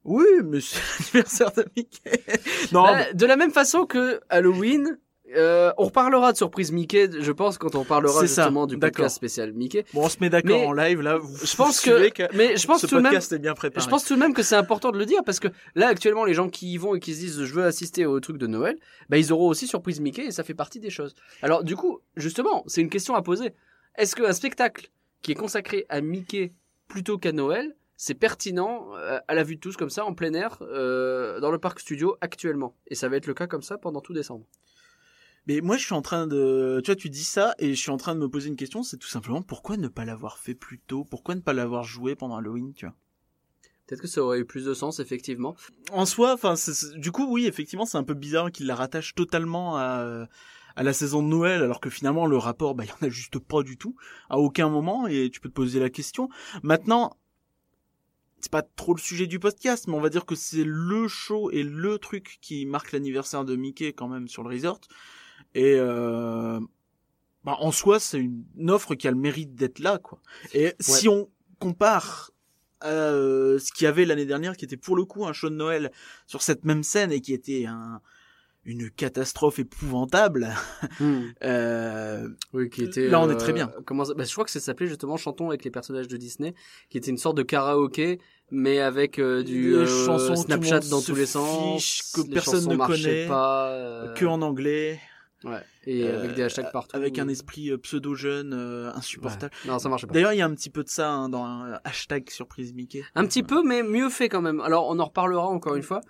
Oui, 0.05 0.25
mais 0.43 0.63
c'est 0.63 0.81
l'anniversaire 1.13 1.53
de 1.53 1.67
Mickey. 1.77 2.25
Non, 2.73 2.85
Bah, 2.85 3.13
de 3.13 3.27
la 3.27 3.37
même 3.37 3.53
façon 3.53 3.85
que 3.85 4.21
Halloween, 4.31 4.99
euh, 5.37 5.73
on 5.79 5.85
reparlera 5.85 6.33
de 6.33 6.37
surprise 6.37 6.73
Mickey, 6.73 7.09
je 7.21 7.33
pense, 7.33 7.59
quand 7.59 7.75
on 7.75 7.85
parlera 7.85 8.21
ça, 8.21 8.27
justement 8.27 8.67
du 8.67 8.79
podcast 8.79 9.17
spécial 9.17 9.53
Mickey. 9.53 9.85
bon, 9.95 10.05
on 10.05 10.09
se 10.09 10.19
met 10.21 10.31
d'accord 10.31 10.69
en 10.69 10.73
live 10.73 11.01
là. 11.01 11.19
Vous, 11.19 11.47
Je 11.47 11.57
pense 11.57 11.85
vous 11.85 11.91
que, 11.91 12.37
mais 12.37 12.57
je 12.57 12.67
pense 12.67 12.83
ce 12.83 12.87
tout 12.87 12.97
de 12.97 13.01
même, 13.01 13.15
est 13.15 13.39
bien 13.39 13.55
préparé. 13.55 13.85
je 13.85 13.91
pense 13.91 14.05
tout 14.05 14.15
de 14.15 14.21
même 14.21 14.35
que 14.35 14.43
c'est 14.43 14.57
important 14.57 14.91
de 14.91 14.99
le 14.99 15.07
dire 15.07 15.23
parce 15.25 15.41
que 15.41 15.49
là, 15.75 15.89
actuellement, 15.89 16.25
les 16.25 16.35
gens 16.35 16.49
qui 16.49 16.73
y 16.73 16.77
vont 16.77 16.95
et 16.95 17.01
qui 17.01 17.15
se 17.15 17.21
disent 17.21 17.45
je 17.45 17.55
veux 17.55 17.65
assister 17.65 18.07
au 18.07 18.19
truc 18.21 18.39
de 18.39 18.47
Noël, 18.47 18.79
bah, 19.09 19.19
ils 19.19 19.33
auront 19.33 19.49
aussi 19.49 19.67
surprise 19.67 20.01
Mickey 20.01 20.27
et 20.27 20.31
ça 20.31 20.45
fait 20.45 20.55
partie 20.55 20.81
des 20.81 20.91
choses. 20.91 21.15
Alors, 21.43 21.65
du 21.65 21.77
coup, 21.77 22.01
justement, 22.17 22.65
c'est 22.67 22.81
une 22.81 22.91
question 22.91 23.15
à 23.15 23.23
poser. 23.23 23.55
Est-ce 23.97 24.17
qu'un 24.17 24.33
spectacle 24.33 24.91
qui 25.23 25.33
est 25.33 25.37
consacré 25.37 25.87
à 25.89 26.01
Mickey 26.01 26.53
plutôt 26.89 27.19
qu'à 27.19 27.33
Noël, 27.33 27.77
c'est 27.97 28.15
pertinent 28.15 28.89
euh, 28.97 29.21
à 29.29 29.35
la 29.35 29.45
vue 29.45 29.57
de 29.57 29.61
tous 29.61 29.77
comme 29.77 29.91
ça 29.91 30.05
en 30.05 30.15
plein 30.15 30.35
air 30.35 30.59
euh, 30.63 31.39
dans 31.41 31.51
le 31.51 31.59
parc 31.59 31.79
studio 31.81 32.17
actuellement? 32.21 32.75
Et 32.89 32.95
ça 32.95 33.09
va 33.09 33.17
être 33.17 33.27
le 33.27 33.35
cas 33.35 33.47
comme 33.47 33.63
ça 33.63 33.79
pendant 33.79 34.01
tout 34.01 34.13
décembre. 34.13 34.47
Mais 35.47 35.61
moi, 35.61 35.77
je 35.77 35.85
suis 35.85 35.95
en 35.95 36.03
train 36.03 36.27
de, 36.27 36.81
tu 36.85 36.91
vois, 36.91 36.97
tu 36.97 37.11
dis 37.11 37.25
ça 37.25 37.55
et 37.59 37.75
je 37.75 37.81
suis 37.81 37.91
en 37.91 37.97
train 37.97 38.15
de 38.15 38.21
me 38.21 38.29
poser 38.29 38.49
une 38.49 38.57
question. 38.57 38.83
C'est 38.83 38.97
tout 38.97 39.09
simplement 39.09 39.43
pourquoi 39.43 39.77
ne 39.77 39.89
pas 39.89 40.05
l'avoir 40.05 40.39
fait 40.39 40.55
plus 40.55 40.79
tôt? 40.79 41.05
Pourquoi 41.05 41.35
ne 41.35 41.41
pas 41.41 41.53
l'avoir 41.53 41.83
joué 41.83 42.15
pendant 42.15 42.37
Halloween, 42.37 42.73
tu 42.75 42.87
vois? 42.87 42.95
Peut-être 43.87 44.01
que 44.01 44.09
ça 44.09 44.23
aurait 44.23 44.39
eu 44.39 44.45
plus 44.45 44.65
de 44.65 44.75
sens, 44.75 45.01
effectivement. 45.01 45.57
En 45.91 46.07
soi, 46.07 46.35
enfin, 46.35 46.55
du 46.97 47.11
coup, 47.11 47.27
oui, 47.29 47.47
effectivement, 47.47 47.85
c'est 47.85 47.99
un 47.99 48.05
peu 48.05 48.15
bizarre 48.15 48.53
qu'il 48.53 48.67
la 48.67 48.77
rattache 48.77 49.15
totalement 49.15 49.77
à, 49.77 50.29
à 50.77 50.83
la 50.83 50.93
saison 50.93 51.23
de 51.23 51.29
Noël, 51.29 51.63
alors 51.63 51.81
que 51.81 51.91
finalement, 51.91 52.27
le 52.27 52.37
rapport, 52.37 52.75
bah, 52.75 52.85
il 52.85 52.89
y 52.89 52.93
en 52.93 53.07
a 53.07 53.11
juste 53.11 53.39
pas 53.41 53.63
du 53.63 53.77
tout, 53.77 53.97
à 54.31 54.39
aucun 54.39 54.69
moment, 54.69 55.09
et 55.09 55.29
tu 55.31 55.41
peux 55.41 55.49
te 55.49 55.55
poser 55.55 55.81
la 55.81 55.91
question. 55.91 56.29
Maintenant, 56.63 57.17
c'est 58.41 58.53
pas 58.53 58.63
trop 58.63 58.95
le 58.95 59.01
sujet 59.01 59.27
du 59.27 59.39
podcast, 59.39 59.89
mais 59.89 59.95
on 59.95 60.01
va 60.01 60.09
dire 60.09 60.27
que 60.27 60.37
c'est 60.37 60.65
le 60.65 61.09
show 61.09 61.51
et 61.51 61.63
le 61.63 61.99
truc 61.99 62.39
qui 62.41 62.65
marque 62.67 62.93
l'anniversaire 62.93 63.45
de 63.45 63.57
Mickey 63.57 63.93
quand 63.93 64.09
même 64.09 64.29
sur 64.29 64.43
le 64.43 64.51
resort. 64.55 64.81
Et 65.55 65.75
euh, 65.77 66.59
bah, 67.45 67.57
en 67.61 67.73
soi, 67.73 68.01
c'est 68.01 68.19
une, 68.19 68.45
une 68.57 68.71
offre 68.71 68.95
qui 68.95 69.07
a 69.09 69.11
le 69.11 69.17
mérite 69.17 69.55
d'être 69.55 69.79
là, 69.81 69.99
quoi. 69.99 70.19
Et 70.55 70.75
si 70.81 71.09
on 71.09 71.29
compare 71.59 72.31
à 72.81 72.89
euh, 72.89 73.59
ce 73.59 73.73
qu'il 73.73 73.85
y 73.85 73.89
avait 73.89 74.05
l'année 74.05 74.27
dernière, 74.27 74.57
qui 74.57 74.65
était 74.65 74.77
pour 74.77 74.97
le 74.97 75.05
coup 75.05 75.25
un 75.27 75.33
show 75.33 75.49
de 75.51 75.55
Noël 75.55 75.93
sur 76.27 76.43
cette 76.43 76.65
même 76.65 76.83
scène 76.83 77.13
et 77.13 77.21
qui 77.21 77.33
était 77.33 77.67
un, 77.67 78.01
une 78.65 78.91
catastrophe 78.91 79.59
épouvantable, 79.61 80.49
euh, 81.45 82.29
Oui, 82.53 82.69
qui 82.71 82.85
était. 82.85 83.09
Là, 83.09 83.21
on 83.21 83.29
est 83.31 83.35
euh, 83.35 83.37
très 83.37 83.53
bien. 83.53 83.71
Comment 83.85 84.05
ça- 84.05 84.15
bah, 84.15 84.25
je 84.25 84.33
crois 84.33 84.45
que 84.45 84.51
ça 84.51 84.61
s'appelait 84.61 84.87
justement 84.87 85.17
Chantons 85.17 85.49
avec 85.49 85.65
les 85.65 85.71
personnages 85.71 86.09
de 86.09 86.17
Disney, 86.17 86.55
qui 86.91 86.99
était 86.99 87.11
une 87.11 87.19
sorte 87.19 87.37
de 87.37 87.43
karaoké, 87.43 88.21
mais 88.51 88.81
avec 88.81 89.19
euh, 89.19 89.43
du 89.43 89.75
euh, 89.75 89.87
chansons 89.87 90.35
tout 90.35 90.43
Snapchat 90.43 90.81
dans 90.91 91.01
tous 91.03 91.15
les 91.15 91.27
sens, 91.27 92.13
que 92.15 92.23
les 92.23 92.29
personne 92.31 92.69
ne 92.69 92.77
connaît, 92.77 93.27
pas, 93.29 94.13
que 94.17 94.25
en 94.25 94.43
anglais, 94.43 95.01
ouais, 95.45 95.61
et 95.85 96.05
euh, 96.05 96.19
avec 96.19 96.35
des 96.35 96.43
hashtags 96.43 96.73
partout. 96.73 96.97
avec 96.97 97.19
un 97.19 97.29
esprit 97.29 97.71
euh, 97.71 97.79
pseudo-jeune 97.79 98.53
euh, 98.53 98.93
insupportable. 98.95 99.53
Ouais. 99.65 99.71
Non, 99.71 99.79
ça 99.79 99.89
marchait 99.89 100.07
pas. 100.07 100.15
D'ailleurs, 100.15 100.33
il 100.33 100.39
y 100.39 100.43
a 100.43 100.47
un 100.47 100.55
petit 100.55 100.71
peu 100.71 100.85
de 100.85 100.89
ça 100.89 101.11
hein, 101.11 101.29
dans 101.29 101.45
un 101.45 101.81
hashtag 101.85 102.31
surprise 102.31 102.75
Mickey. 102.75 103.03
Un 103.15 103.27
petit 103.27 103.43
peu, 103.43 103.63
mais 103.63 103.83
mieux 103.83 104.09
fait 104.09 104.29
quand 104.29 104.43
même. 104.43 104.61
Alors, 104.61 104.89
on 104.89 104.99
en 104.99 105.05
reparlera 105.05 105.47
encore 105.47 105.77
une 105.77 105.83
fois, 105.83 106.01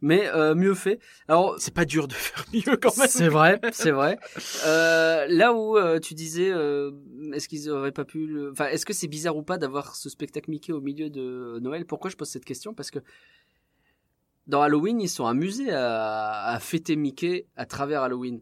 mais 0.00 0.28
euh, 0.28 0.54
mieux 0.54 0.74
fait. 0.74 0.98
Alors, 1.28 1.56
C'est 1.58 1.74
pas 1.74 1.84
dur 1.84 2.06
de 2.08 2.12
faire 2.14 2.44
mieux 2.52 2.76
quand 2.76 2.96
même. 2.98 3.08
C'est 3.08 3.28
vrai, 3.28 3.60
c'est 3.72 3.90
vrai. 3.90 4.18
Euh, 4.66 5.26
là 5.28 5.52
où 5.52 5.76
euh, 5.76 6.00
tu 6.00 6.14
disais, 6.14 6.50
euh, 6.50 6.90
est-ce 7.32 7.48
qu'ils 7.48 7.70
auraient 7.70 7.92
pas 7.92 8.04
pu, 8.04 8.26
le... 8.26 8.50
enfin, 8.50 8.66
est-ce 8.66 8.84
que 8.84 8.92
c'est 8.92 9.06
bizarre 9.06 9.36
ou 9.36 9.42
pas 9.42 9.58
d'avoir 9.58 9.94
ce 9.94 10.08
spectacle 10.08 10.50
Mickey 10.50 10.72
au 10.72 10.80
milieu 10.80 11.10
de 11.10 11.58
Noël? 11.60 11.84
Pourquoi 11.86 12.10
je 12.10 12.16
pose 12.16 12.28
cette 12.28 12.44
question? 12.44 12.74
Parce 12.74 12.90
que 12.90 12.98
dans 14.46 14.62
Halloween, 14.62 15.00
ils 15.00 15.08
sont 15.08 15.26
amusés 15.26 15.72
à, 15.72 16.46
à 16.46 16.58
fêter 16.58 16.96
Mickey 16.96 17.46
à 17.56 17.66
travers 17.66 18.02
Halloween. 18.02 18.40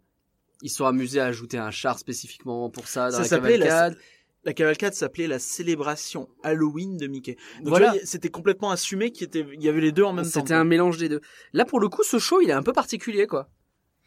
Ils 0.63 0.71
sont 0.71 0.87
amusés 0.87 1.21
à 1.21 1.27
ajouter 1.27 1.59
un 1.59 1.71
char 1.71 1.99
spécifiquement 1.99 2.71
pour 2.71 2.89
ça 2.89 3.11
dans 3.11 3.23
Ça 3.25 3.39
la 3.39 3.43
cavalcade. 3.43 3.99
La 4.45 4.53
cavalcade 4.53 4.93
s'appelait 4.95 5.27
la 5.27 5.39
célébration 5.39 6.29
Halloween 6.43 6.97
de 6.99 7.07
Mickey. 7.07 7.37
Donc, 7.61 7.69
Voilà. 7.69 7.95
c'était 8.05 8.29
complètement 8.29 8.71
assumé 8.71 9.11
qu'il 9.11 9.27
était, 9.27 9.47
y 9.59 9.69
avait 9.69 9.81
les 9.81 9.91
deux 9.93 10.03
en 10.03 10.13
même 10.13 10.25
temps. 10.25 10.31
C'était 10.31 10.53
un 10.55 10.65
mélange 10.65 10.99
des 10.99 11.09
deux. 11.09 11.21
Là, 11.55 11.65
pour 11.65 11.81
le 11.81 11.89
coup, 11.89 12.03
ce 12.03 12.19
show, 12.19 12.41
il 12.43 12.51
est 12.51 12.55
un 12.55 12.63
peu 12.63 12.73
particulier, 12.75 13.27
quoi. 13.27 13.49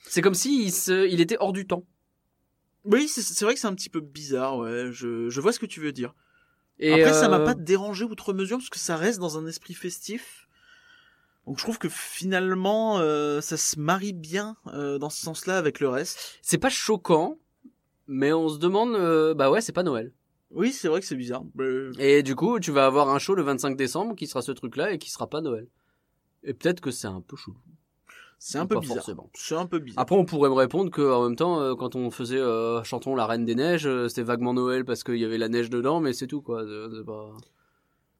C'est 0.03 0.21
comme 0.21 0.36
si 0.36 0.63
il, 0.65 0.71
se... 0.71 1.07
il 1.07 1.21
était 1.21 1.38
hors 1.39 1.53
du 1.53 1.65
temps. 1.65 1.86
Oui, 2.86 3.07
c'est- 3.07 3.43
vrai 3.43 3.55
que 3.55 3.60
c'est 3.60 3.67
un 3.67 3.73
petit 3.73 3.89
peu 3.89 3.99
bizarre, 3.99 4.57
ouais. 4.57 4.89
Je, 4.91 5.27
je 5.29 5.41
vois 5.41 5.51
ce 5.51 5.60
que 5.60 5.65
tu 5.65 5.79
veux 5.79 5.91
dire. 5.91 6.13
Et 6.79 6.93
Après, 6.93 7.13
ça 7.13 7.27
m'a 7.29 7.39
euh, 7.39 7.45
pas 7.45 7.55
dérangé 7.55 8.05
outre 8.05 8.31
mesure 8.33 8.57
parce 8.57 8.69
que 8.69 8.77
ça 8.79 8.95
reste 8.95 9.19
dans 9.19 9.38
un 9.39 9.47
esprit 9.47 9.73
festif. 9.73 10.46
Donc 11.47 11.57
je 11.57 11.63
trouve 11.63 11.79
que 11.79 11.88
finalement, 11.89 12.99
euh, 12.99 13.39
ça 13.41 13.55
se 13.57 13.79
marie 13.79 14.13
bien 14.13 14.57
euh, 14.67 14.97
dans 14.99 15.10
ce 15.10 15.21
sens-là 15.23 15.57
avec 15.57 15.79
le 15.79 15.88
reste. 15.89 16.38
C'est 16.41 16.57
pas 16.57 16.69
choquant, 16.69 17.38
mais 18.07 18.33
on 18.33 18.49
se 18.49 18.57
demande, 18.60 18.93
euh, 18.95 19.33
bah 19.33 19.49
ouais, 19.49 19.62
c'est 19.62 19.71
pas 19.71 19.83
Noël. 19.83 20.12
Oui, 20.51 20.71
c'est 20.73 20.88
vrai 20.89 20.99
que 21.01 21.05
c'est 21.07 21.15
bizarre. 21.15 21.43
Euh, 21.60 21.91
Et 21.99 22.21
du 22.21 22.36
coup, 22.36 22.60
tu 22.60 22.71
vas 22.71 22.86
avoir 22.86 23.10
un 23.10 23.19
show 23.19 23.33
le 23.33 23.43
25 23.43 23.75
décembre 23.77 24.15
qui 24.15 24.27
sera 24.27 24.41
ce 24.41 24.51
truc-là 24.51 24.91
et 24.91 24.97
qui 24.97 25.10
sera 25.10 25.27
pas 25.27 25.41
Noël. 25.41 25.67
Et 26.43 26.53
peut-être 26.53 26.81
que 26.81 26.91
c'est 26.91 27.07
un 27.07 27.21
peu 27.21 27.36
chelou. 27.36 27.57
C'est 28.39 28.57
un 28.60 28.65
peu 28.67 28.75
bizarre. 28.81 28.97
C'est 29.33 29.55
un 29.55 29.65
peu 29.65 29.79
bizarre. 29.79 30.01
Après, 30.01 30.15
on 30.15 30.23
pourrait 30.25 30.49
me 30.49 30.53
répondre 30.55 30.91
que 30.91 31.01
en 31.01 31.23
même 31.23 31.36
temps, 31.36 31.60
euh, 31.60 31.75
quand 31.75 31.95
on 31.95 32.12
faisait 32.12 32.38
euh, 32.38 32.83
chantons 32.83 33.15
la 33.15 33.25
Reine 33.25 33.45
des 33.45 33.55
Neiges, 33.55 33.89
c'était 34.10 34.21
vaguement 34.23 34.53
Noël 34.53 34.86
parce 34.86 35.03
qu'il 35.03 35.15
y 35.17 35.25
avait 35.25 35.38
la 35.39 35.49
neige 35.49 35.69
dedans, 35.69 35.99
mais 36.01 36.13
c'est 36.13 36.27
tout 36.27 36.41
quoi. 36.41 36.63
C'est- 36.63 36.97
c'est 36.97 37.05
pas- 37.05 37.31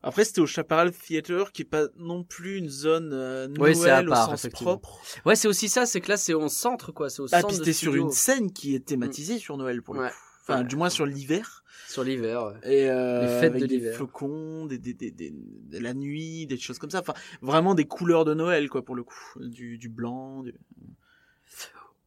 Après, 0.03 0.23
c'était 0.25 0.41
au 0.41 0.45
Chaparral 0.45 0.91
Theater, 0.91 1.51
qui 1.51 1.63
est 1.63 1.65
pas 1.65 1.86
non 1.97 2.23
plus 2.23 2.57
une 2.57 2.69
zone 2.69 3.12
euh, 3.13 3.47
Oui, 3.60 3.75
c'est 3.75 3.89
à 3.89 3.95
Noël 4.03 4.10
part, 4.10 4.31
au 4.33 4.38
sens 4.38 4.47
propre. 4.51 4.99
Ouais, 5.25 5.36
c'est 5.36 5.47
aussi 5.47 5.69
ça, 5.69 5.86
c'est 5.86 6.01
que 6.01 6.10
là, 6.10 6.17
c'est 6.17 6.33
au 6.33 6.47
centre 6.49 6.91
quoi, 6.91 7.10
c'est 7.10 7.21
au 7.21 7.27
Ah, 7.31 7.41
centre. 7.41 7.53
c'était 7.55 7.73
sur 7.73 7.95
une 7.95 8.12
scène 8.12 8.51
qui 8.53 8.75
est 8.75 8.86
thématisée 8.86 9.39
sur 9.39 9.57
Noël 9.57 9.81
pour 9.81 9.95
le 9.95 10.01
Ouais. 10.01 10.10
coup. 10.10 10.15
Enfin, 10.43 10.60
Ouais. 10.62 10.67
du 10.67 10.75
moins 10.77 10.89
sur 10.89 11.05
l'hiver. 11.05 11.63
sur 11.89 12.03
l'hiver. 12.03 12.43
ouais. 12.45 12.53
Et 12.83 12.89
euh, 12.89 13.21
Les 13.21 13.27
fêtes 13.27 13.49
avec 13.51 13.62
de 13.62 13.65
des 13.67 13.75
l'hiver. 13.77 13.95
flocons, 13.95 14.65
des, 14.65 14.77
des, 14.77 14.93
des, 14.93 15.10
des- 15.12 15.33
de 15.33 15.79
la 15.79 15.93
nuit, 15.93 16.45
des 16.45 16.57
choses 16.57 16.79
comme 16.79 16.89
ça. 16.89 16.99
Enfin, 16.99 17.13
vraiment 17.41 17.75
des 17.75 17.86
couleurs 17.86 18.23
de 18.25 18.33
Noël, 18.33 18.69
quoi, 18.69 18.83
pour 18.83 18.95
le 18.95 19.03
coup. 19.03 19.15
Du, 19.39 19.77
du 19.77 19.88
blanc. 19.89 20.43
du- 20.43 20.53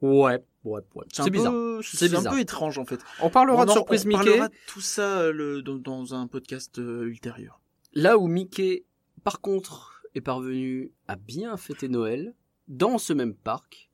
Ouais, 0.02 0.42
ouais, 0.64 0.80
ouais. 0.94 1.04
C'est 1.12 1.30
bizarre. 1.30 1.52
peu- 1.52 1.80
C'est 1.82 2.14
un 2.14 2.22
peu 2.22 2.40
étrange, 2.40 2.78
en 2.78 2.84
fait. 2.86 3.00
On 3.20 3.28
parlera 3.30 3.62
On 3.62 3.64
de 3.66 3.70
en- 3.70 3.74
surprise 3.74 4.04
on 4.04 4.08
Mickey. 4.08 4.24
parlera 4.24 4.48
de 4.48 4.54
tout 4.66 4.80
ça 4.80 5.20
euh, 5.20 5.32
le, 5.32 5.60
dans, 5.62 5.76
dans 5.76 6.14
un 6.14 6.26
podcast 6.26 6.78
euh, 6.78 7.04
ultérieur. 7.04 7.59
Là 7.92 8.18
où 8.18 8.26
Mickey, 8.28 8.84
par 9.24 9.40
contre, 9.40 10.02
est 10.14 10.20
parvenu 10.20 10.92
à 11.08 11.16
bien 11.16 11.56
fêter 11.56 11.88
Noël, 11.88 12.34
dans 12.68 12.98
ce 12.98 13.12
même 13.12 13.34
parc, 13.34 13.90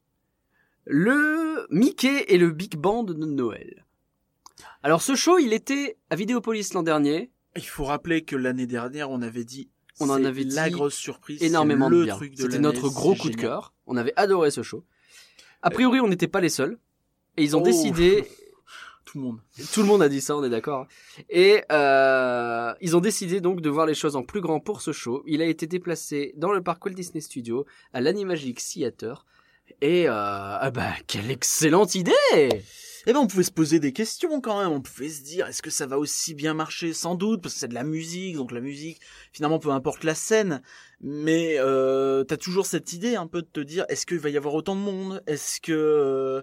le 0.84 1.66
Mickey 1.70 2.24
et 2.28 2.38
le 2.38 2.50
Big 2.50 2.76
Band 2.76 3.04
de 3.04 3.14
Noël. 3.14 3.84
Alors 4.82 5.02
ce 5.02 5.14
show, 5.14 5.38
il 5.38 5.52
était 5.52 5.98
à 6.10 6.16
Vidéopolis 6.16 6.72
l'an 6.74 6.82
dernier. 6.82 7.30
Il 7.56 7.64
faut 7.64 7.84
rappeler 7.84 8.22
que 8.22 8.36
l'année 8.36 8.66
dernière, 8.66 9.10
on 9.10 9.22
avait 9.22 9.44
dit 9.44 9.70
On 10.00 10.10
en 10.10 10.24
avait 10.24 10.44
la 10.44 10.66
dit 10.68 10.72
grosse 10.74 10.94
surprise. 10.94 11.42
énormément 11.42 11.90
de 11.90 12.04
bien. 12.04 12.18
C'était 12.36 12.58
notre 12.58 12.88
gros 12.90 13.14
coup 13.14 13.30
de 13.30 13.36
cœur. 13.36 13.74
On 13.86 13.96
avait 13.96 14.12
adoré 14.16 14.50
ce 14.50 14.62
show. 14.62 14.84
A 15.62 15.70
priori, 15.70 16.00
on 16.00 16.08
n'était 16.08 16.28
pas 16.28 16.40
les 16.40 16.50
seuls. 16.50 16.78
Et 17.36 17.42
ils 17.44 17.56
ont 17.56 17.60
Oh. 17.60 17.64
décidé, 17.64 18.24
Tout 19.06 19.18
le 19.18 19.24
monde. 19.24 19.38
tout 19.72 19.82
le 19.82 19.86
monde 19.86 20.02
a 20.02 20.08
dit 20.08 20.20
ça, 20.20 20.36
on 20.36 20.42
est 20.42 20.50
d'accord. 20.50 20.88
Et 21.30 21.62
euh, 21.70 22.74
ils 22.80 22.96
ont 22.96 23.00
décidé 23.00 23.40
donc 23.40 23.60
de 23.60 23.70
voir 23.70 23.86
les 23.86 23.94
choses 23.94 24.16
en 24.16 24.24
plus 24.24 24.40
grand 24.40 24.58
pour 24.58 24.82
ce 24.82 24.90
show. 24.90 25.22
Il 25.26 25.40
a 25.42 25.46
été 25.46 25.68
déplacé 25.68 26.34
dans 26.36 26.52
le 26.52 26.60
parc 26.60 26.84
Walt 26.84 26.94
Disney 26.94 27.20
Studio 27.20 27.66
à 27.92 28.00
l'Animagic 28.00 28.58
Theater. 28.58 29.24
Et 29.80 30.08
euh, 30.08 30.12
ah 30.12 30.70
bah, 30.72 30.92
quelle 31.06 31.30
excellente 31.30 31.94
idée 31.94 32.12
Eh 32.34 33.12
ben, 33.12 33.16
on 33.16 33.28
pouvait 33.28 33.44
se 33.44 33.52
poser 33.52 33.78
des 33.78 33.92
questions 33.92 34.40
quand 34.40 34.60
même. 34.60 34.72
On 34.72 34.80
pouvait 34.80 35.08
se 35.08 35.22
dire, 35.22 35.46
est-ce 35.46 35.62
que 35.62 35.70
ça 35.70 35.86
va 35.86 35.98
aussi 35.98 36.34
bien 36.34 36.54
marcher? 36.54 36.92
Sans 36.92 37.14
doute, 37.14 37.42
parce 37.42 37.54
que 37.54 37.60
c'est 37.60 37.68
de 37.68 37.74
la 37.74 37.84
musique, 37.84 38.34
donc 38.34 38.50
la 38.50 38.60
musique, 38.60 39.00
finalement, 39.32 39.60
peu 39.60 39.70
importe 39.70 40.02
la 40.02 40.16
scène. 40.16 40.62
Mais 41.00 41.56
euh, 41.58 42.24
t'as 42.24 42.36
toujours 42.38 42.66
cette 42.66 42.92
idée 42.92 43.14
un 43.14 43.28
peu 43.28 43.42
de 43.42 43.48
te 43.52 43.60
dire, 43.60 43.84
est-ce 43.88 44.04
qu'il 44.04 44.18
va 44.18 44.30
y 44.30 44.36
avoir 44.36 44.54
autant 44.54 44.74
de 44.74 44.80
monde? 44.80 45.22
Est-ce 45.28 45.60
que, 45.60 45.72
euh, 45.72 46.42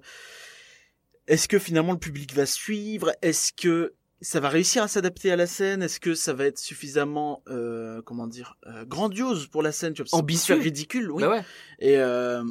est-ce 1.27 1.47
que 1.47 1.59
finalement 1.59 1.93
le 1.93 1.99
public 1.99 2.33
va 2.33 2.45
suivre? 2.45 3.11
Est-ce 3.21 3.53
que 3.53 3.93
ça 4.21 4.39
va 4.39 4.49
réussir 4.49 4.83
à 4.83 4.87
s'adapter 4.87 5.31
à 5.31 5.35
la 5.35 5.47
scène? 5.47 5.83
Est-ce 5.83 5.99
que 5.99 6.15
ça 6.15 6.33
va 6.33 6.45
être 6.45 6.59
suffisamment, 6.59 7.43
euh, 7.49 8.01
comment 8.03 8.27
dire, 8.27 8.57
euh, 8.67 8.85
grandiose 8.85 9.47
pour 9.47 9.61
la 9.61 9.71
scène? 9.71 9.93
Tu 9.93 10.03
vois, 10.03 10.17
Ambitieux. 10.19 10.55
ridicule, 10.55 11.11
oui. 11.11 11.21
Bah 11.23 11.29
ouais. 11.29 11.43
Et 11.79 11.97
euh, 11.97 12.43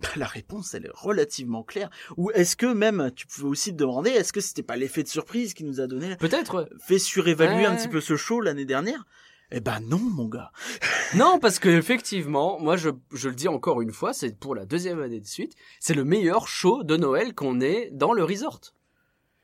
la 0.16 0.26
réponse, 0.26 0.74
elle 0.74 0.86
est 0.86 0.92
relativement 0.92 1.62
claire. 1.62 1.90
Ou 2.16 2.30
est-ce 2.32 2.56
que 2.56 2.66
même, 2.66 3.10
tu 3.14 3.26
pouvais 3.26 3.46
aussi 3.48 3.70
te 3.72 3.76
demander, 3.76 4.10
est-ce 4.10 4.32
que 4.32 4.40
c'était 4.40 4.62
pas 4.62 4.76
l'effet 4.76 5.02
de 5.02 5.08
surprise 5.08 5.54
qui 5.54 5.62
nous 5.64 5.80
a 5.80 5.86
donné, 5.86 6.16
Peut-être. 6.16 6.68
fait 6.84 6.98
surévaluer 6.98 7.58
Ouais. 7.62 7.66
un 7.66 7.76
petit 7.76 7.88
peu 7.88 8.00
ce 8.00 8.16
show 8.16 8.40
l'année 8.40 8.64
dernière? 8.64 9.04
Eh 9.52 9.60
ben 9.60 9.80
non, 9.80 9.98
mon 9.98 10.26
gars. 10.28 10.52
Non, 11.16 11.40
parce 11.40 11.58
que 11.58 11.68
effectivement, 11.68 12.60
moi 12.60 12.76
je, 12.76 12.90
je 13.12 13.28
le 13.28 13.34
dis 13.34 13.48
encore 13.48 13.80
une 13.82 13.90
fois, 13.92 14.12
c'est 14.12 14.38
pour 14.38 14.54
la 14.54 14.64
deuxième 14.64 15.02
année 15.02 15.18
de 15.18 15.26
suite, 15.26 15.56
c'est 15.80 15.94
le 15.94 16.04
meilleur 16.04 16.46
show 16.46 16.84
de 16.84 16.96
Noël 16.96 17.34
qu'on 17.34 17.60
ait 17.60 17.90
dans 17.92 18.12
le 18.12 18.22
resort. 18.22 18.60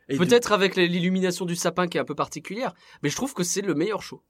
Peut-être 0.09 0.53
avec 0.53 0.77
l'illumination 0.77 1.45
du 1.45 1.57
sapin 1.57 1.89
qui 1.89 1.99
est 1.99 2.01
un 2.01 2.05
peu 2.05 2.15
particulière, 2.15 2.73
mais 3.03 3.09
je 3.11 3.17
trouve 3.17 3.35
que 3.35 3.43
c'est 3.43 3.63
le 3.63 3.75
meilleur 3.75 4.01
show. 4.03 4.23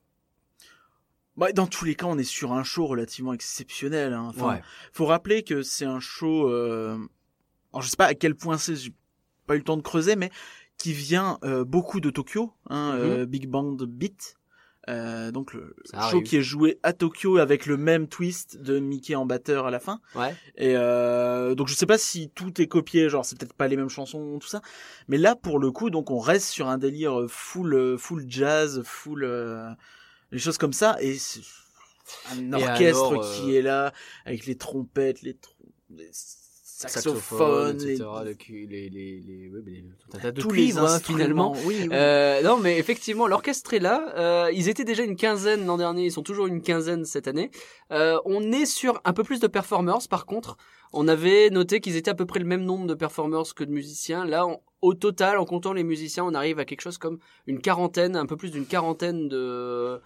Bah, 1.36 1.52
dans 1.52 1.66
tous 1.66 1.84
les 1.84 1.94
cas, 1.94 2.06
on 2.06 2.16
est 2.16 2.24
sur 2.24 2.52
un 2.54 2.64
show 2.64 2.86
relativement 2.86 3.34
exceptionnel. 3.34 4.14
Hein. 4.14 4.28
Enfin, 4.34 4.60
faut 4.94 5.04
rappeler 5.04 5.42
que 5.42 5.60
c'est 5.62 5.84
un 5.84 6.00
show. 6.00 6.48
Euh... 6.48 6.96
Alors, 7.74 7.82
je 7.82 7.90
sais 7.90 7.96
pas 7.98 8.06
à 8.06 8.14
quel 8.14 8.34
point 8.34 8.56
c'est, 8.56 8.74
j'ai 8.76 8.94
pas 9.46 9.54
eu 9.56 9.58
le 9.58 9.64
temps 9.64 9.76
de 9.76 9.82
creuser, 9.82 10.16
mais 10.16 10.30
qui 10.78 10.94
vient 10.94 11.38
euh, 11.44 11.64
beaucoup 11.64 12.00
de 12.00 12.08
Tokyo, 12.08 12.54
hein, 12.70 12.94
Mhm. 12.94 13.00
euh, 13.02 13.26
Big 13.26 13.46
Band 13.46 13.76
Beat. 13.86 14.35
Euh, 14.88 15.32
donc 15.32 15.52
le 15.52 15.74
Ça 15.84 15.98
show 16.02 16.04
arrive. 16.18 16.22
qui 16.22 16.36
est 16.36 16.42
joué 16.42 16.78
à 16.84 16.92
Tokyo 16.92 17.38
avec 17.38 17.66
le 17.66 17.76
même 17.76 18.06
twist 18.06 18.56
de 18.56 18.78
Mickey 18.78 19.16
en 19.16 19.26
batteur 19.26 19.66
à 19.66 19.70
la 19.72 19.80
fin. 19.80 20.00
Ouais. 20.14 20.32
Et 20.56 20.76
euh, 20.76 21.56
donc 21.56 21.66
je 21.66 21.74
sais 21.74 21.86
pas 21.86 21.98
si 21.98 22.30
tout 22.30 22.60
est 22.60 22.68
copié, 22.68 23.08
genre 23.08 23.24
c'est 23.24 23.36
peut-être 23.36 23.52
pas 23.54 23.66
les 23.66 23.76
mêmes 23.76 23.88
chansons, 23.88 24.38
tout 24.38 24.46
ça. 24.46 24.62
Mais 25.08 25.18
là 25.18 25.34
pour 25.34 25.58
le 25.58 25.72
coup, 25.72 25.90
donc 25.90 26.12
on 26.12 26.20
reste 26.20 26.48
sur 26.48 26.68
un 26.68 26.78
délire 26.78 27.24
full 27.28 27.74
euh, 27.74 27.98
full 27.98 28.24
jazz, 28.28 28.82
full 28.84 29.24
euh, 29.24 29.68
les 30.30 30.38
choses 30.38 30.58
comme 30.58 30.72
ça 30.72 30.96
et 31.00 31.14
c'est 31.14 31.40
un 32.32 32.52
orchestre 32.52 33.08
alors, 33.08 33.24
euh, 33.24 33.34
qui 33.34 33.56
est 33.56 33.62
là 33.62 33.92
avec 34.24 34.46
les 34.46 34.56
trompettes, 34.56 35.22
les, 35.22 35.32
tr- 35.32 35.56
les 35.90 36.10
Saxophone, 36.78 37.76
etc. 37.80 38.04
les- 38.50 38.66
les, 38.66 38.90
les, 38.90 39.84
tout 39.98 40.16
un 40.16 40.18
tas 40.20 40.30
de 40.30 40.40
tous 40.40 40.50
les 40.50 40.76
hein, 40.76 40.98
finalement. 40.98 41.52
Oui, 41.64 41.76
oui. 41.80 41.88
Euh, 41.90 42.42
non, 42.42 42.58
mais 42.58 42.78
effectivement, 42.78 43.26
l'orchestre 43.26 43.72
est 43.72 43.78
là. 43.78 44.12
Euh, 44.16 44.50
ils 44.52 44.68
étaient 44.68 44.84
déjà 44.84 45.02
une 45.02 45.16
quinzaine 45.16 45.64
l'an 45.64 45.78
dernier. 45.78 46.04
Ils 46.04 46.12
sont 46.12 46.22
toujours 46.22 46.46
une 46.46 46.60
quinzaine 46.60 47.06
cette 47.06 47.28
année. 47.28 47.50
Euh, 47.92 48.18
on 48.26 48.52
est 48.52 48.66
sur 48.66 49.00
un 49.06 49.14
peu 49.14 49.24
plus 49.24 49.40
de 49.40 49.46
performers. 49.46 50.06
Par 50.10 50.26
contre, 50.26 50.58
on 50.92 51.08
avait 51.08 51.48
noté 51.48 51.80
qu'ils 51.80 51.96
étaient 51.96 52.10
à 52.10 52.14
peu 52.14 52.26
près 52.26 52.40
le 52.40 52.46
même 52.46 52.64
nombre 52.64 52.86
de 52.86 52.94
performers 52.94 53.54
que 53.54 53.64
de 53.64 53.70
musiciens. 53.72 54.26
Là, 54.26 54.46
on- 54.46 54.60
au 54.82 54.92
total, 54.92 55.38
en 55.38 55.46
comptant 55.46 55.72
les 55.72 55.82
musiciens, 55.82 56.24
on 56.24 56.34
arrive 56.34 56.58
à 56.58 56.66
quelque 56.66 56.82
chose 56.82 56.98
comme 56.98 57.18
une 57.46 57.60
quarantaine, 57.60 58.14
un 58.16 58.26
peu 58.26 58.36
plus 58.36 58.50
d'une 58.50 58.66
quarantaine 58.66 59.28
de 59.28 60.00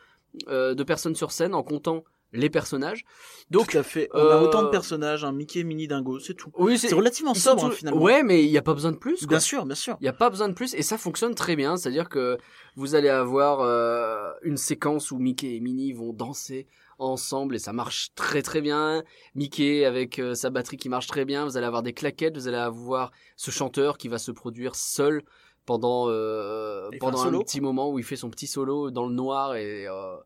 de 0.47 0.83
personnes 0.85 1.17
sur 1.17 1.33
scène, 1.33 1.55
en 1.57 1.65
comptant 1.65 2.05
les 2.33 2.51
personnages. 2.51 3.05
Donc, 3.51 3.71
tout 3.73 3.79
à 3.79 3.83
fait. 3.83 4.09
On 4.15 4.19
a 4.19 4.21
euh, 4.37 4.41
autant 4.41 4.63
de 4.63 4.69
personnages, 4.69 5.25
un 5.25 5.33
Mickey, 5.33 5.65
Minnie, 5.65 5.89
Dingo, 5.89 6.19
c'est 6.21 6.35
tout. 6.35 6.51
oui, 6.59 6.79
C'est 6.79 6.95
relativement 6.95 7.35
sobre 7.35 7.65
hein, 7.65 7.69
tous- 7.71 7.77
finalement. 7.77 8.01
Ouais, 8.01 8.23
mais 8.23 8.45
il 8.45 8.51
n'y 8.51 8.59
a 8.59 8.63
pas 8.63 8.75
besoin 8.75 8.93
de 8.93 8.97
plus. 8.97 9.19
quoi. 9.21 9.27
bien 9.29 9.41
sûr, 9.41 9.67
bien 9.67 9.75
sûr. 9.75 9.97
Il 10.01 10.05
n'y 10.05 10.09
a 10.09 10.13
pas 10.13 10.31
besoin 10.31 10.49
de 10.49 10.55
plus 10.55 10.75
et 10.75 10.83
ça 10.83 10.97
fonctionne 10.99 11.35
très 11.35 11.57
bien. 11.57 11.77
C'est-à-dire 11.77 12.09
que 12.09 12.39
vous 12.77 12.95
allez 12.95 13.09
avoir 13.09 13.61
euh, 13.61 14.31
une 14.43 14.57
séquence 14.57 15.11
où 15.11 15.19
Mickey 15.19 15.57
et 15.57 15.61
Minnie 15.61 15.93
vont 15.93 16.13
danser 16.13 16.67
ensemble 16.99 17.57
et 17.57 17.59
ça 17.59 17.73
marche 17.73 18.11
très 18.15 18.43
très 18.43 18.61
bien. 18.61 19.03
Mickey 19.35 19.85
avec 19.85 20.19
euh, 20.19 20.35
sa 20.35 20.51
batterie 20.51 20.77
qui 20.77 20.89
marche 20.91 21.07
très 21.07 21.25
bien. 21.25 21.45
Vous 21.47 21.57
allez 21.57 21.67
avoir 21.67 21.83
des 21.83 21.95
claquettes. 21.95 22.37
Vous 22.37 22.47
allez 22.47 22.57
avoir 22.59 23.11
ce 23.37 23.51
chanteur 23.51 23.97
qui 23.99 24.09
va 24.09 24.19
se 24.19 24.31
produire 24.31 24.75
seul 24.77 25.23
pendant 25.67 26.07
euh, 26.09 26.89
pendant 26.99 27.23
un 27.25 27.39
petit 27.41 27.61
moment 27.61 27.91
où 27.91 27.99
il 27.99 28.05
fait 28.05 28.17
son 28.17 28.31
petit 28.31 28.47
solo 28.47 28.91
dans 28.91 29.07
le 29.07 29.15
noir 29.15 29.55
et 29.55 29.87
euh, 29.87 30.17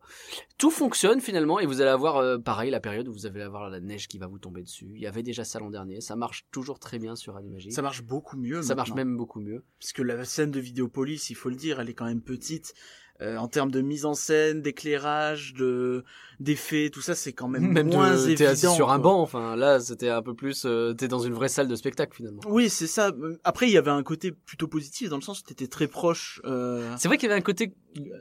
tout 0.57 0.71
fonctionne 0.71 1.21
finalement 1.21 1.59
et 1.59 1.65
vous 1.65 1.81
allez 1.81 1.91
avoir 1.91 2.17
euh, 2.17 2.37
pareil 2.37 2.71
la 2.71 2.79
période 2.79 3.07
où 3.07 3.13
vous 3.13 3.25
allez 3.25 3.41
avoir 3.41 3.69
la 3.69 3.79
neige 3.79 4.07
qui 4.07 4.17
va 4.17 4.27
vous 4.27 4.39
tomber 4.39 4.63
dessus. 4.63 4.91
Il 4.95 5.01
y 5.01 5.07
avait 5.07 5.23
déjà 5.23 5.43
ça 5.43 5.59
l'an 5.59 5.69
dernier. 5.69 6.01
Ça 6.01 6.15
marche 6.15 6.47
toujours 6.51 6.79
très 6.79 6.99
bien 6.99 7.15
sur 7.15 7.35
Animagic. 7.37 7.73
Ça 7.73 7.81
marche 7.81 8.03
beaucoup 8.03 8.37
mieux. 8.37 8.61
Ça 8.61 8.75
marche 8.75 8.93
même 8.93 9.15
beaucoup 9.17 9.39
mieux. 9.39 9.63
Parce 9.79 9.93
que 9.93 10.01
la 10.01 10.23
scène 10.25 10.51
de 10.51 10.59
Vidéopolis, 10.59 11.29
il 11.29 11.35
faut 11.35 11.49
le 11.49 11.55
dire, 11.55 11.79
elle 11.79 11.89
est 11.89 11.93
quand 11.93 12.05
même 12.05 12.21
petite. 12.21 12.73
Euh, 13.21 13.37
en 13.37 13.47
termes 13.47 13.71
de 13.71 13.79
mise 13.79 14.05
en 14.05 14.13
scène, 14.13 14.61
d'éclairage, 14.61 15.53
de 15.53 16.03
d'effets, 16.41 16.89
tout 16.89 16.99
ça, 16.99 17.15
c'est 17.15 17.31
quand 17.31 17.47
même, 17.47 17.71
même 17.71 17.87
moins 17.87 18.11
de, 18.11 18.17
évident. 18.17 18.35
t'es 18.37 18.45
assis 18.45 18.67
sur 18.75 18.91
un 18.91 18.99
banc 18.99 19.21
enfin 19.21 19.55
là 19.55 19.79
c'était 19.79 20.09
un 20.09 20.21
peu 20.21 20.33
plus 20.33 20.65
euh, 20.65 20.93
t'es 20.93 21.07
dans 21.07 21.19
une 21.19 21.33
vraie 21.33 21.47
salle 21.47 21.69
de 21.69 21.75
spectacle 21.77 22.13
finalement 22.13 22.41
Oui, 22.45 22.69
c'est 22.69 22.87
ça. 22.87 23.13
Après, 23.45 23.67
il 23.67 23.71
y 23.71 23.77
avait 23.77 23.91
un 23.91 24.03
côté 24.03 24.33
plutôt 24.33 24.67
positif 24.67 25.07
dans 25.07 25.15
le 25.15 25.21
sens 25.21 25.39
où 25.39 25.43
t'étais 25.43 25.67
très 25.67 25.87
proche. 25.87 26.41
Euh... 26.43 26.93
c'est 26.97 27.07
vrai 27.07 27.17
qu'il 27.17 27.29
y 27.29 27.31
avait 27.31 27.39
un 27.39 27.43
côté 27.43 27.73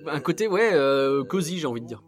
un 0.07 0.21
côté 0.21 0.47
ouais 0.47 0.71
euh, 0.75 1.25
cosy 1.25 1.59
j'ai 1.59 1.67
envie 1.67 1.81
de 1.81 1.87
dire 1.89 2.05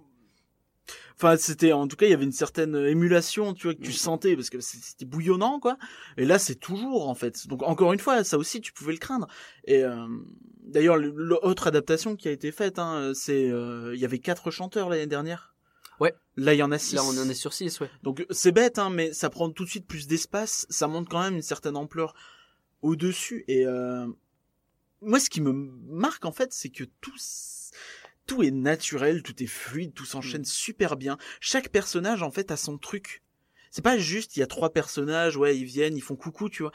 Enfin, 1.18 1.36
c'était 1.38 1.72
en 1.72 1.88
tout 1.88 1.96
cas, 1.96 2.04
il 2.04 2.10
y 2.10 2.12
avait 2.12 2.26
une 2.26 2.30
certaine 2.32 2.76
émulation, 2.76 3.54
tu 3.54 3.66
vois, 3.68 3.74
que 3.74 3.80
tu 3.80 3.88
Mm. 3.88 3.94
sentais 3.94 4.36
parce 4.36 4.50
que 4.50 4.60
c'était 4.60 5.06
bouillonnant, 5.06 5.60
quoi. 5.60 5.78
Et 6.18 6.26
là, 6.26 6.38
c'est 6.38 6.56
toujours 6.56 7.08
en 7.08 7.14
fait. 7.14 7.46
Donc 7.48 7.62
encore 7.62 7.94
une 7.94 7.98
fois, 7.98 8.22
ça 8.22 8.36
aussi, 8.36 8.60
tu 8.60 8.74
pouvais 8.74 8.92
le 8.92 8.98
craindre. 8.98 9.26
Et 9.64 9.82
euh, 9.82 10.06
d'ailleurs, 10.66 10.96
le- 10.96 11.12
l'autre 11.14 11.66
adaptation 11.68 12.16
qui 12.16 12.28
a 12.28 12.30
été 12.32 12.52
faite, 12.52 12.78
hein, 12.78 13.12
c'est 13.14 13.48
euh, 13.50 13.92
il 13.94 14.00
y 14.00 14.04
avait 14.04 14.18
quatre 14.18 14.50
chanteurs 14.50 14.88
l'année 14.88 15.06
dernière. 15.06 15.54
Ouais. 15.98 16.14
Là, 16.36 16.52
il 16.52 16.58
y 16.58 16.62
en 16.62 16.72
a 16.72 16.78
six. 16.78 16.94
là 16.96 17.02
on 17.04 17.16
en 17.18 17.28
est 17.30 17.34
sur 17.34 17.54
6 17.54 17.80
ouais 17.80 17.90
Donc 18.02 18.26
c'est 18.30 18.52
bête, 18.52 18.78
hein, 18.78 18.90
mais 18.90 19.14
ça 19.14 19.30
prend 19.30 19.48
tout 19.50 19.64
de 19.64 19.70
suite 19.70 19.86
plus 19.86 20.06
d'espace, 20.06 20.66
ça 20.68 20.88
montre 20.88 21.08
quand 21.08 21.22
même 21.22 21.36
une 21.36 21.42
certaine 21.42 21.76
ampleur 21.76 22.14
au-dessus. 22.82 23.44
Et 23.48 23.66
euh, 23.66 24.06
moi, 25.00 25.18
ce 25.18 25.30
qui 25.30 25.40
me 25.40 25.52
marque 25.52 26.26
en 26.26 26.32
fait, 26.32 26.52
c'est 26.52 26.68
que 26.68 26.84
tout, 27.00 27.14
tout 28.26 28.42
est 28.42 28.50
naturel, 28.50 29.22
tout 29.22 29.42
est 29.42 29.46
fluide, 29.46 29.94
tout 29.94 30.04
s'enchaîne 30.04 30.44
super 30.44 30.96
bien. 30.96 31.16
Chaque 31.40 31.70
personnage 31.70 32.22
en 32.22 32.30
fait 32.30 32.50
a 32.50 32.56
son 32.58 32.76
truc. 32.76 33.22
C'est 33.76 33.82
pas 33.82 33.98
juste, 33.98 34.38
il 34.38 34.40
y 34.40 34.42
a 34.42 34.46
trois 34.46 34.70
personnages, 34.70 35.36
ouais, 35.36 35.54
ils 35.54 35.66
viennent, 35.66 35.98
ils 35.98 36.02
font 36.02 36.16
coucou, 36.16 36.48
tu 36.48 36.62
vois. 36.62 36.72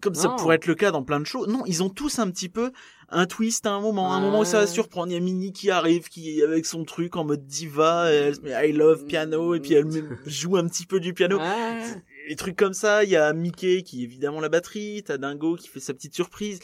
Comme 0.00 0.14
ça 0.14 0.28
pourrait 0.38 0.54
être 0.54 0.68
le 0.68 0.76
cas 0.76 0.92
dans 0.92 1.02
plein 1.02 1.18
de 1.18 1.26
shows. 1.26 1.48
Non, 1.48 1.64
ils 1.66 1.82
ont 1.82 1.88
tous 1.90 2.20
un 2.20 2.30
petit 2.30 2.48
peu 2.48 2.70
un 3.08 3.26
twist 3.26 3.66
à 3.66 3.72
un 3.72 3.80
moment, 3.80 4.14
un 4.14 4.20
moment 4.20 4.38
où 4.38 4.44
ça 4.44 4.60
va 4.60 4.68
surprendre. 4.68 5.10
Il 5.10 5.14
y 5.14 5.16
a 5.16 5.20
Minnie 5.20 5.52
qui 5.52 5.68
arrive, 5.72 6.08
qui 6.08 6.40
avec 6.44 6.64
son 6.64 6.84
truc 6.84 7.16
en 7.16 7.24
mode 7.24 7.44
diva, 7.44 8.12
et 8.12 8.16
elle 8.18 8.36
se 8.36 8.40
met 8.42 8.68
I 8.68 8.72
love 8.72 9.04
piano, 9.06 9.56
et 9.56 9.58
puis 9.58 9.72
elle 9.74 9.86
met- 9.86 10.04
joue 10.26 10.56
un 10.56 10.68
petit 10.68 10.86
peu 10.86 11.00
du 11.00 11.12
piano. 11.12 11.38
Ouais. 11.38 11.82
Les 12.28 12.36
trucs 12.36 12.54
comme 12.54 12.72
ça, 12.72 13.02
il 13.02 13.10
y 13.10 13.16
a 13.16 13.32
Mickey 13.32 13.82
qui 13.82 14.02
est 14.02 14.04
évidemment 14.04 14.38
la 14.40 14.48
batterie, 14.48 15.02
t'as 15.04 15.18
Dingo 15.18 15.56
qui 15.56 15.66
fait 15.66 15.80
sa 15.80 15.92
petite 15.92 16.14
surprise. 16.14 16.60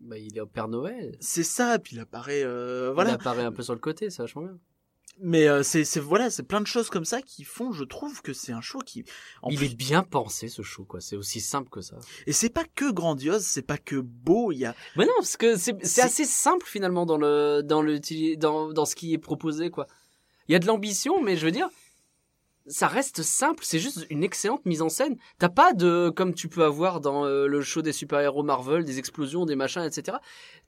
bah 0.00 0.18
il 0.18 0.36
est 0.36 0.40
au 0.40 0.46
Père 0.46 0.66
Noël 0.66 1.16
C'est 1.20 1.44
ça, 1.44 1.78
puis 1.78 1.94
il 1.94 2.00
apparaît, 2.00 2.42
euh, 2.42 2.88
il 2.90 2.94
voilà. 2.94 3.12
apparaît 3.12 3.44
un 3.44 3.52
peu 3.52 3.62
sur 3.62 3.74
le 3.74 3.78
côté 3.80 4.10
c'est 4.10 4.22
vachement 4.22 4.42
bien 4.42 4.58
Mais 5.22 5.48
euh, 5.48 5.62
c'est, 5.62 5.84
c'est 5.84 6.00
voilà, 6.00 6.30
c'est 6.30 6.42
plein 6.42 6.60
de 6.60 6.66
choses 6.66 6.88
comme 6.88 7.04
ça 7.04 7.20
qui 7.20 7.44
font, 7.44 7.72
je 7.72 7.84
trouve 7.84 8.22
que 8.22 8.32
c'est 8.32 8.52
un 8.52 8.60
show 8.60 8.78
qui, 8.78 9.04
en 9.42 9.50
il 9.50 9.56
plus- 9.58 9.66
est 9.66 9.74
bien 9.74 10.02
pensé 10.02 10.48
ce 10.48 10.62
show 10.62 10.84
quoi. 10.84 11.00
C'est 11.00 11.16
aussi 11.16 11.40
simple 11.40 11.68
que 11.68 11.80
ça. 11.82 11.96
Et 12.26 12.32
c'est 12.32 12.48
pas 12.48 12.64
que 12.74 12.90
grandiose, 12.90 13.42
c'est 13.44 13.62
pas 13.62 13.76
que 13.78 13.96
beau, 13.96 14.50
il 14.52 14.58
y 14.58 14.64
a, 14.64 14.74
mais 14.96 15.04
non 15.04 15.12
parce 15.18 15.36
que 15.36 15.56
c'est 15.56 16.00
assez 16.00 16.24
simple 16.24 16.66
finalement 16.66 17.04
dans 17.06 17.18
le 17.18 17.62
dans 17.62 17.82
le 17.82 17.98
dans 18.36 18.72
dans 18.72 18.84
ce 18.86 18.94
qui 18.96 19.12
est 19.12 19.18
proposé 19.18 19.70
quoi. 19.70 19.86
Il 20.48 20.52
y 20.52 20.54
a 20.54 20.58
de 20.58 20.66
l'ambition 20.66 21.22
mais 21.22 21.36
je 21.36 21.44
veux 21.44 21.52
dire 21.52 21.68
ça 22.70 22.86
reste 22.86 23.22
simple, 23.22 23.62
c'est 23.66 23.78
juste 23.78 24.06
une 24.10 24.24
excellente 24.24 24.64
mise 24.64 24.80
en 24.80 24.88
scène. 24.88 25.16
T'as 25.38 25.48
pas 25.48 25.72
de, 25.74 26.10
comme 26.14 26.32
tu 26.34 26.48
peux 26.48 26.64
avoir 26.64 27.00
dans 27.00 27.26
euh, 27.26 27.46
le 27.46 27.60
show 27.60 27.82
des 27.82 27.92
super-héros 27.92 28.42
Marvel, 28.42 28.84
des 28.84 28.98
explosions, 28.98 29.44
des 29.44 29.56
machins, 29.56 29.82
etc. 29.82 30.16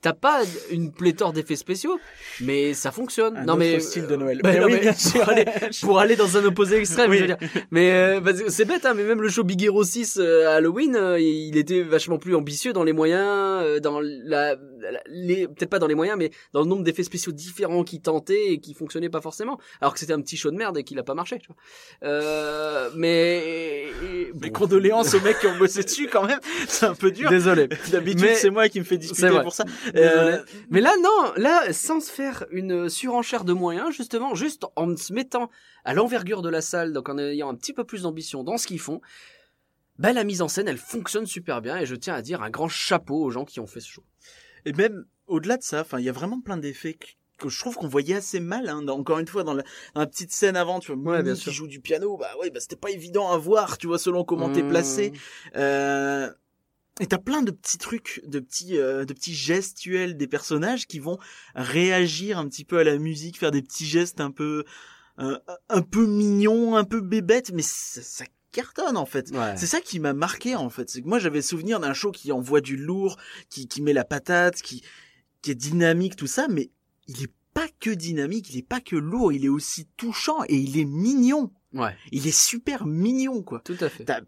T'as 0.02 0.12
pas 0.12 0.40
une 0.70 0.92
pléthore 0.92 1.32
d'effets 1.32 1.54
spéciaux, 1.56 1.98
mais 2.40 2.74
ça 2.74 2.90
fonctionne. 2.90 3.36
Un 3.36 3.44
non 3.44 3.52
autre 3.52 3.58
mais 3.60 3.78
style 3.80 4.06
de 4.08 4.16
Noël. 4.16 4.40
mais 4.42 4.52
Bah 4.54 4.60
non, 4.60 4.66
oui, 4.66 4.72
mais 4.74 4.80
bien 4.80 4.92
pour 5.12 5.28
aller, 5.28 5.44
pour 5.82 5.98
aller 6.00 6.16
dans 6.16 6.36
un 6.36 6.44
opposé 6.44 6.76
extrême, 6.78 7.08
Oui. 7.10 7.18
je 7.18 7.22
veux 7.22 7.28
dire. 7.36 7.38
Mais 7.70 7.92
euh, 7.92 8.20
que 8.20 8.50
c'est 8.50 8.64
bête, 8.64 8.84
hein, 8.84 8.94
mais 8.94 9.04
même 9.04 9.22
le 9.22 9.28
show 9.28 9.44
Big 9.44 9.62
Hero 9.62 9.84
6 9.84 10.18
euh, 10.18 10.48
Halloween, 10.48 10.96
euh, 10.96 11.20
il 11.20 11.56
était 11.56 11.82
vachement 11.82 12.18
plus 12.18 12.34
ambitieux 12.34 12.72
dans 12.72 12.82
les 12.82 12.92
moyens, 12.92 13.22
euh, 13.62 13.78
dans 13.78 14.00
la, 14.00 14.56
la- 14.80 15.02
les, 15.06 15.46
peut-être 15.46 15.70
pas 15.70 15.78
dans 15.78 15.86
les 15.86 15.94
moyens, 15.94 16.18
mais 16.18 16.30
dans 16.52 16.60
le 16.62 16.66
nombre 16.66 16.82
d'effets 16.82 17.04
spéciaux 17.04 17.30
différents 17.32 17.84
qui 17.84 18.00
tentaient 18.00 18.52
et 18.52 18.58
qui 18.58 18.74
fonctionnaient 18.74 19.08
pas 19.10 19.20
forcément. 19.20 19.60
Alors 19.80 19.92
que 19.94 20.00
c'était 20.00 20.12
un 20.14 20.20
petit 20.20 20.36
show 20.36 20.50
de 20.50 20.56
merde 20.56 20.76
et 20.78 20.82
qu'il 20.84 20.98
a 20.98 21.04
pas 21.04 21.14
marché. 21.14 21.38
Tu 21.38 21.46
vois. 21.46 21.56
Euh, 22.02 22.90
mais 22.96 23.86
Mes 24.02 24.32
bon. 24.32 24.50
condoléances 24.52 25.14
aux 25.14 25.20
mecs 25.20 25.38
qui 25.38 25.46
ont 25.46 25.56
bossé 25.58 25.82
dessus 25.84 26.08
quand 26.10 26.26
même. 26.26 26.40
C'est 26.68 26.86
un 26.86 26.94
peu 26.94 27.10
dur. 27.10 27.28
Désolé. 27.30 27.68
D'habitude, 27.90 28.22
Mais- 28.22 28.34
c'est 28.34 28.50
moi 28.50 28.68
qui 28.68 28.80
me 28.80 28.84
fais 28.84 28.96
vrai. 28.96 29.42
pour 29.42 29.52
ça. 29.52 29.64
Euh, 29.94 30.42
Mais 30.70 30.80
là, 30.80 30.92
non, 31.02 31.32
là, 31.36 31.72
sans 31.72 32.00
se 32.00 32.10
faire 32.10 32.44
une 32.50 32.88
surenchère 32.88 33.44
de 33.44 33.52
moyens, 33.52 33.94
justement, 33.94 34.34
juste 34.34 34.64
en 34.76 34.96
se 34.96 35.12
mettant 35.12 35.50
à 35.84 35.94
l'envergure 35.94 36.42
de 36.42 36.48
la 36.48 36.60
salle, 36.60 36.92
donc 36.92 37.08
en 37.08 37.18
ayant 37.18 37.48
un 37.50 37.54
petit 37.54 37.72
peu 37.72 37.84
plus 37.84 38.02
d'ambition 38.02 38.42
dans 38.44 38.56
ce 38.58 38.66
qu'ils 38.66 38.80
font, 38.80 39.00
ben, 39.98 40.12
la 40.12 40.24
mise 40.24 40.42
en 40.42 40.48
scène, 40.48 40.68
elle 40.68 40.78
fonctionne 40.78 41.26
super 41.26 41.60
bien 41.60 41.76
et 41.78 41.86
je 41.86 41.94
tiens 41.94 42.14
à 42.14 42.22
dire 42.22 42.42
un 42.42 42.50
grand 42.50 42.68
chapeau 42.68 43.22
aux 43.22 43.30
gens 43.30 43.44
qui 43.44 43.60
ont 43.60 43.66
fait 43.66 43.80
ce 43.80 43.88
show. 43.88 44.04
Et 44.64 44.72
même 44.72 45.04
au-delà 45.26 45.56
de 45.56 45.62
ça, 45.62 45.80
enfin, 45.82 45.98
il 45.98 46.04
y 46.04 46.08
a 46.08 46.12
vraiment 46.12 46.40
plein 46.40 46.56
d'effets 46.56 46.94
que, 47.42 47.48
je 47.48 47.58
trouve 47.58 47.74
qu'on 47.76 47.88
voyait 47.88 48.14
assez 48.16 48.40
mal. 48.40 48.68
Hein, 48.68 48.82
dans- 48.82 48.98
encore 48.98 49.18
une 49.18 49.26
fois, 49.28 49.42
dans 49.44 49.54
la, 49.54 49.62
dans 49.94 50.00
la 50.00 50.06
petite 50.06 50.32
scène 50.32 50.56
avant, 50.56 50.80
tu 50.80 50.92
vois, 50.94 51.12
Ouais, 51.16 51.22
bien 51.22 51.34
qui 51.34 51.40
sûr. 51.40 51.52
joue 51.52 51.66
du 51.66 51.80
piano, 51.80 52.16
bah 52.16 52.30
ouais, 52.40 52.50
bah 52.50 52.60
c'était 52.60 52.76
pas 52.76 52.90
évident 52.90 53.30
à 53.32 53.36
voir, 53.36 53.78
tu 53.78 53.86
vois, 53.86 53.98
selon 53.98 54.24
comment 54.24 54.50
t'es 54.50 54.62
Mmh. 54.62 54.68
placé. 54.68 55.12
Euh, 55.56 56.30
et 57.00 57.06
t'as 57.06 57.18
plein 57.18 57.42
de 57.42 57.50
petits 57.50 57.78
trucs, 57.78 58.20
de 58.26 58.38
petits, 58.38 58.76
euh, 58.78 59.04
de 59.04 59.12
petits 59.14 59.34
gestuels 59.34 60.16
des 60.16 60.26
personnages 60.26 60.86
qui 60.86 60.98
vont 60.98 61.18
réagir 61.54 62.38
un 62.38 62.46
petit 62.48 62.64
peu 62.64 62.78
à 62.78 62.84
la 62.84 62.98
musique, 62.98 63.38
faire 63.38 63.50
des 63.50 63.62
petits 63.62 63.86
gestes 63.86 64.20
un 64.20 64.30
peu, 64.30 64.64
un, 65.16 65.38
un 65.68 65.82
peu 65.82 66.06
mignons, 66.06 66.76
un 66.76 66.84
peu 66.84 67.00
bébêtes, 67.00 67.50
mais 67.52 67.62
ça, 67.62 68.02
ça 68.02 68.24
cartonne 68.52 68.98
en 68.98 69.06
fait. 69.06 69.30
Ouais. 69.30 69.56
C'est 69.56 69.66
ça 69.66 69.80
qui 69.80 69.98
m'a 70.00 70.12
marqué 70.12 70.54
en 70.54 70.68
fait. 70.68 70.90
C'est 70.90 71.00
que 71.00 71.08
moi 71.08 71.18
j'avais 71.18 71.40
souvenir 71.40 71.80
d'un 71.80 71.94
show 71.94 72.10
qui 72.12 72.30
envoie 72.32 72.60
du 72.60 72.76
lourd, 72.76 73.16
qui, 73.48 73.66
qui 73.68 73.80
met 73.80 73.94
la 73.94 74.04
patate, 74.04 74.60
qui, 74.60 74.82
qui 75.40 75.50
est 75.50 75.54
dynamique, 75.54 76.16
tout 76.16 76.26
ça, 76.26 76.46
mais 76.48 76.70
il 77.16 77.24
est 77.24 77.32
pas 77.54 77.68
que 77.80 77.90
dynamique, 77.90 78.50
il 78.50 78.58
est 78.58 78.66
pas 78.66 78.80
que 78.80 78.96
lourd, 78.96 79.32
il 79.32 79.44
est 79.44 79.48
aussi 79.50 79.86
touchant 79.96 80.38
et 80.48 80.56
il 80.56 80.78
est 80.78 80.84
mignon. 80.84 81.50
Ouais, 81.74 81.94
Il 82.10 82.26
est 82.26 82.36
super 82.36 82.86
mignon 82.86 83.42
quoi. 83.42 83.60
tout 83.64 83.76
à 83.80 83.88
fait. 83.88 84.04
T'as 84.04 84.20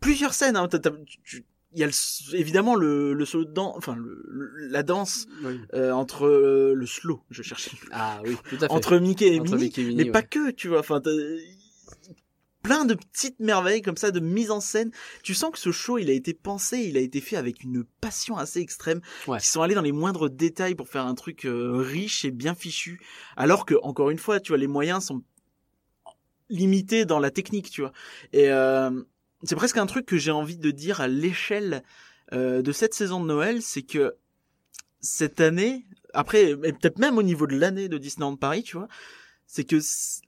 plusieurs 0.00 0.32
scènes, 0.34 0.56
hein. 0.56 0.68
il 0.72 1.78
y 1.78 1.82
a 1.82 1.86
le- 1.86 2.34
évidemment 2.34 2.74
le, 2.76 3.12
le 3.12 3.24
solo 3.26 3.44
de 3.44 3.52
danse, 3.52 3.74
enfin 3.76 3.94
le, 3.96 4.22
le- 4.28 4.68
la 4.68 4.82
danse 4.82 5.26
Oui. 5.44 5.60
euh, 5.74 5.92
entre 5.92 6.26
euh, 6.26 6.72
le 6.74 6.86
slow, 6.86 7.22
je 7.30 7.42
cherchais, 7.42 7.72
Ah 7.90 8.20
oui, 8.24 8.36
tout 8.48 8.56
à 8.56 8.60
fait. 8.60 8.70
entre 8.70 8.96
Mickey 8.98 9.34
et 9.34 9.40
Entre 9.40 9.50
Minnie, 9.52 9.64
Mickey 9.64 9.82
et 9.82 9.84
Minnie, 9.86 9.96
mais 9.96 10.04
ouais. 10.04 10.10
pas 10.12 10.22
que, 10.22 10.50
tu 10.50 10.68
vois. 10.68 10.80
Enfin, 10.80 11.00
plein 12.62 12.84
de 12.84 12.94
petites 12.94 13.40
merveilles 13.40 13.82
comme 13.82 13.96
ça 13.96 14.10
de 14.10 14.20
mise 14.20 14.50
en 14.50 14.60
scène. 14.60 14.90
Tu 15.22 15.34
sens 15.34 15.50
que 15.52 15.58
ce 15.58 15.72
show, 15.72 15.98
il 15.98 16.10
a 16.10 16.12
été 16.12 16.34
pensé, 16.34 16.78
il 16.78 16.96
a 16.96 17.00
été 17.00 17.20
fait 17.20 17.36
avec 17.36 17.62
une 17.62 17.84
passion 18.00 18.36
assez 18.36 18.60
extrême. 18.60 19.00
Ouais. 19.26 19.38
Qui 19.38 19.46
sont 19.46 19.62
allés 19.62 19.74
dans 19.74 19.82
les 19.82 19.92
moindres 19.92 20.28
détails 20.28 20.74
pour 20.74 20.88
faire 20.88 21.06
un 21.06 21.14
truc 21.14 21.44
euh, 21.44 21.76
riche 21.76 22.24
et 22.24 22.30
bien 22.30 22.54
fichu. 22.54 23.00
Alors 23.36 23.66
que, 23.66 23.74
encore 23.82 24.10
une 24.10 24.18
fois, 24.18 24.40
tu 24.40 24.48
vois, 24.48 24.58
les 24.58 24.66
moyens 24.66 25.04
sont 25.04 25.22
limités 26.48 27.04
dans 27.04 27.18
la 27.18 27.30
technique, 27.30 27.70
tu 27.70 27.82
vois. 27.82 27.92
Et 28.32 28.50
euh, 28.50 28.90
c'est 29.42 29.56
presque 29.56 29.76
un 29.76 29.86
truc 29.86 30.06
que 30.06 30.16
j'ai 30.16 30.30
envie 30.30 30.58
de 30.58 30.70
dire 30.70 31.00
à 31.00 31.08
l'échelle 31.08 31.82
euh, 32.32 32.62
de 32.62 32.72
cette 32.72 32.94
saison 32.94 33.20
de 33.20 33.26
Noël, 33.26 33.62
c'est 33.62 33.82
que 33.82 34.16
cette 35.00 35.40
année, 35.40 35.86
après, 36.12 36.50
et 36.50 36.72
peut-être 36.72 36.98
même 36.98 37.18
au 37.18 37.22
niveau 37.22 37.46
de 37.46 37.56
l'année 37.56 37.88
de 37.88 37.98
Disneyland 37.98 38.36
Paris, 38.36 38.62
tu 38.62 38.76
vois, 38.76 38.88
c'est 39.50 39.64
que 39.64 39.76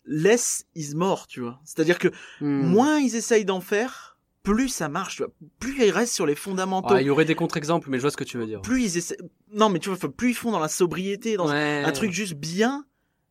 less 0.06 0.64
is 0.74 0.94
more, 0.96 1.26
tu 1.28 1.40
vois. 1.42 1.61
C'est-à-dire 1.64 1.98
que 2.00 2.09
Hmm. 2.40 2.62
moins 2.66 2.98
ils 2.98 3.14
essayent 3.14 3.44
d'en 3.44 3.61
faire, 3.61 4.16
plus 4.42 4.68
ça 4.70 4.88
marche, 4.88 5.16
tu 5.16 5.22
vois. 5.22 5.33
Plus 5.61 5.76
ils 5.85 5.90
restent 5.90 6.14
sur 6.14 6.24
les 6.26 6.35
fondamentaux, 6.35 6.94
Ah, 6.94 7.02
il 7.02 7.06
y 7.06 7.11
aurait 7.11 7.26
des 7.26 7.35
contre-exemples, 7.35 7.90
mais 7.90 7.98
je 7.98 8.02
vois 8.02 8.11
ce 8.11 8.16
que 8.16 8.24
tu 8.24 8.38
veux 8.38 8.46
dire. 8.46 8.62
plus 8.62 8.83
ils 8.83 8.96
essaient... 8.96 9.18
Non, 9.52 9.68
mais 9.68 9.78
tu 9.78 9.90
vois, 9.90 9.98
plus 10.11 10.30
ils 10.30 10.35
font 10.35 10.50
dans 10.50 10.59
la 10.59 10.68
sobriété, 10.68 11.37
dans 11.37 11.48
Ouais. 11.50 11.83
un 11.85 11.92
truc 11.92 12.11
juste 12.12 12.35
bien, 12.35 12.85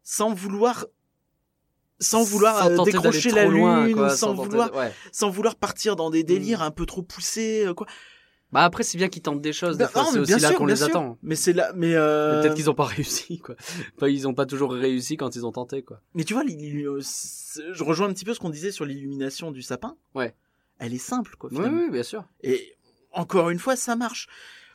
sans 0.03 0.33
vouloir... 0.33 0.85
Sans 2.01 2.23
vouloir 2.23 2.63
Sans 2.63 2.79
euh, 2.79 2.83
décrocher 2.85 3.31
la 3.31 3.45
loin, 3.45 3.85
lune, 3.87 3.95
quoi, 3.95 4.09
sans, 4.15 4.33
vouloir, 4.33 4.71
de- 4.71 4.75
ouais. 4.77 4.93
sans 5.11 5.29
vouloir 5.29 5.55
partir 5.57 5.97
dans 5.97 6.09
des 6.09 6.23
délires 6.23 6.59
Mm. 6.59 6.63
un 6.63 6.71
peu 6.71 6.85
trop 6.85 7.01
poussés, 7.01 7.65
euh, 7.65 7.73
quoi. 7.73 7.87
Bah 8.51 8.63
après, 8.63 8.83
c'est 8.83 8.97
bien 8.97 9.09
qu'ils 9.09 9.21
tentent 9.21 9.41
des 9.41 9.53
choses. 9.53 9.77
Des 9.77 9.85
fois, 9.85 10.03
non, 10.03 10.09
c'est 10.11 10.19
aussi 10.19 10.39
là 10.39 10.53
qu'on 10.53 10.65
les 10.65 10.81
attend. 10.81 11.17
Mais 11.21 11.35
c'est 11.35 11.53
là, 11.53 11.71
mais, 11.75 11.93
euh... 11.93 12.41
Peut-être 12.41 12.55
qu'ils 12.55 12.69
ont 12.69 12.73
pas 12.75 12.85
réussi, 12.85 13.37
quoi. 13.39 13.55
Enfin, 13.95 14.07
ils 14.07 14.27
ont 14.27 14.33
pas 14.33 14.45
toujours 14.47 14.71
réussi 14.73 15.17
quand 15.17 15.35
ils 15.35 15.45
ont 15.45 15.51
tenté, 15.51 15.83
quoi. 15.83 16.01
Mais 16.15 16.23
tu 16.23 16.33
vois, 16.33 16.43
euh, 16.43 16.99
je 17.01 17.83
rejoins 17.83 18.07
un 18.09 18.13
petit 18.13 18.25
peu 18.25 18.33
ce 18.33 18.39
qu'on 18.39 18.49
disait 18.49 18.71
sur 18.71 18.85
l'illumination 18.85 19.51
du 19.51 19.61
sapin. 19.61 19.97
Ouais. 20.15 20.35
Elle 20.79 20.93
est 20.93 20.97
simple, 20.97 21.35
quoi. 21.37 21.49
Oui, 21.51 21.57
Finalement. 21.57 21.81
oui, 21.83 21.89
bien 21.91 22.03
sûr. 22.03 22.23
Et 22.41 22.75
encore 23.11 23.49
une 23.51 23.59
fois, 23.59 23.75
ça 23.75 23.95
marche. 23.95 24.27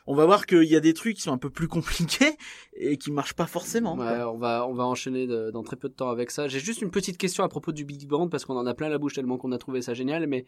On 0.07 0.13
va 0.15 0.25
voir 0.25 0.45
qu'il 0.45 0.63
y 0.65 0.75
a 0.75 0.79
des 0.79 0.93
trucs 0.93 1.15
qui 1.15 1.23
sont 1.23 1.33
un 1.33 1.37
peu 1.39 1.49
plus 1.49 1.67
compliqués 2.19 2.37
et 2.77 2.97
qui 2.97 3.11
marchent 3.11 3.33
pas 3.33 3.47
forcément. 3.47 3.95
Ouais, 3.97 4.05
quoi. 4.05 4.31
on 4.31 4.37
va, 4.37 4.67
on 4.67 4.73
va 4.75 4.85
enchaîner 4.85 5.25
de- 5.27 5.49
dans 5.51 5.63
très 5.63 5.75
peu 5.75 5.89
de 5.89 5.95
temps 5.95 6.09
avec 6.11 6.29
ça. 6.31 6.47
J'ai 6.47 6.59
juste 6.59 6.81
une 6.81 6.91
petite 6.91 7.17
question 7.17 7.43
à 7.43 7.49
propos 7.49 7.71
du 7.71 7.83
Big 7.85 8.07
Band 8.07 8.29
parce 8.29 8.45
qu'on 8.45 8.55
en 8.55 8.67
a 8.67 8.73
plein 8.75 8.87
la 8.87 8.99
bouche 8.99 9.15
tellement 9.15 9.37
qu'on 9.37 9.51
a 9.51 9.57
trouvé 9.57 9.81
ça 9.81 9.93
génial. 9.95 10.27
Mais 10.27 10.45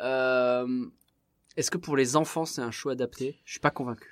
euh, 0.00 0.66
est-ce 1.56 1.70
que 1.70 1.78
pour 1.78 1.96
les 1.96 2.16
enfants 2.16 2.44
c'est 2.44 2.62
un 2.62 2.70
choix 2.70 2.92
adapté? 2.92 3.40
Je 3.44 3.52
suis 3.52 3.60
pas 3.60 3.70
convaincu. 3.70 4.08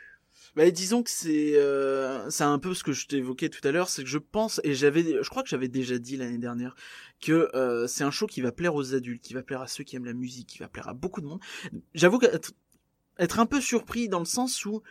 Bah, 0.57 0.71
disons 0.71 1.03
que 1.03 1.11
c'est 1.11 1.57
euh, 1.57 2.29
c'est 2.31 2.45
un 2.45 2.59
peu 2.59 2.75
ce 2.75 2.83
que 2.83 2.93
je 2.93 3.07
t'évoquais 3.07 3.49
tout 3.49 3.67
à 3.67 3.71
l'heure, 3.71 3.89
c'est 3.89 4.03
que 4.03 4.09
je 4.09 4.19
pense 4.19 4.61
et 4.65 4.75
j'avais 4.75 5.03
je 5.03 5.29
crois 5.29 5.43
que 5.43 5.49
j'avais 5.49 5.69
déjà 5.69 5.99
dit 5.99 6.17
l'année 6.17 6.39
dernière 6.39 6.75
que 7.21 7.51
euh, 7.55 7.87
c'est 7.87 8.05
un 8.05 8.11
show 8.11 8.27
qui 8.27 8.41
va 8.41 8.53
plaire 8.53 8.75
aux 8.75 8.95
adultes, 8.95 9.23
qui 9.23 9.35
va 9.35 9.43
plaire 9.43 9.61
à 9.61 9.67
ceux 9.67 9.85
qui 9.85 9.97
aiment 9.97 10.07
la 10.07 10.15
musique, 10.15 10.49
qui 10.49 10.59
va 10.59 10.69
plaire 10.69 10.89
à 10.89 10.95
beaucoup 10.95 11.21
de 11.21 11.27
monde. 11.27 11.41
J'avoue 11.95 12.19
qu'être 12.19 12.53
être 13.19 13.41
un 13.41 13.47
peu 13.47 13.61
surpris 13.61 14.09
dans 14.09 14.21
le 14.21 14.25
sens 14.25 14.65
où 14.65 14.83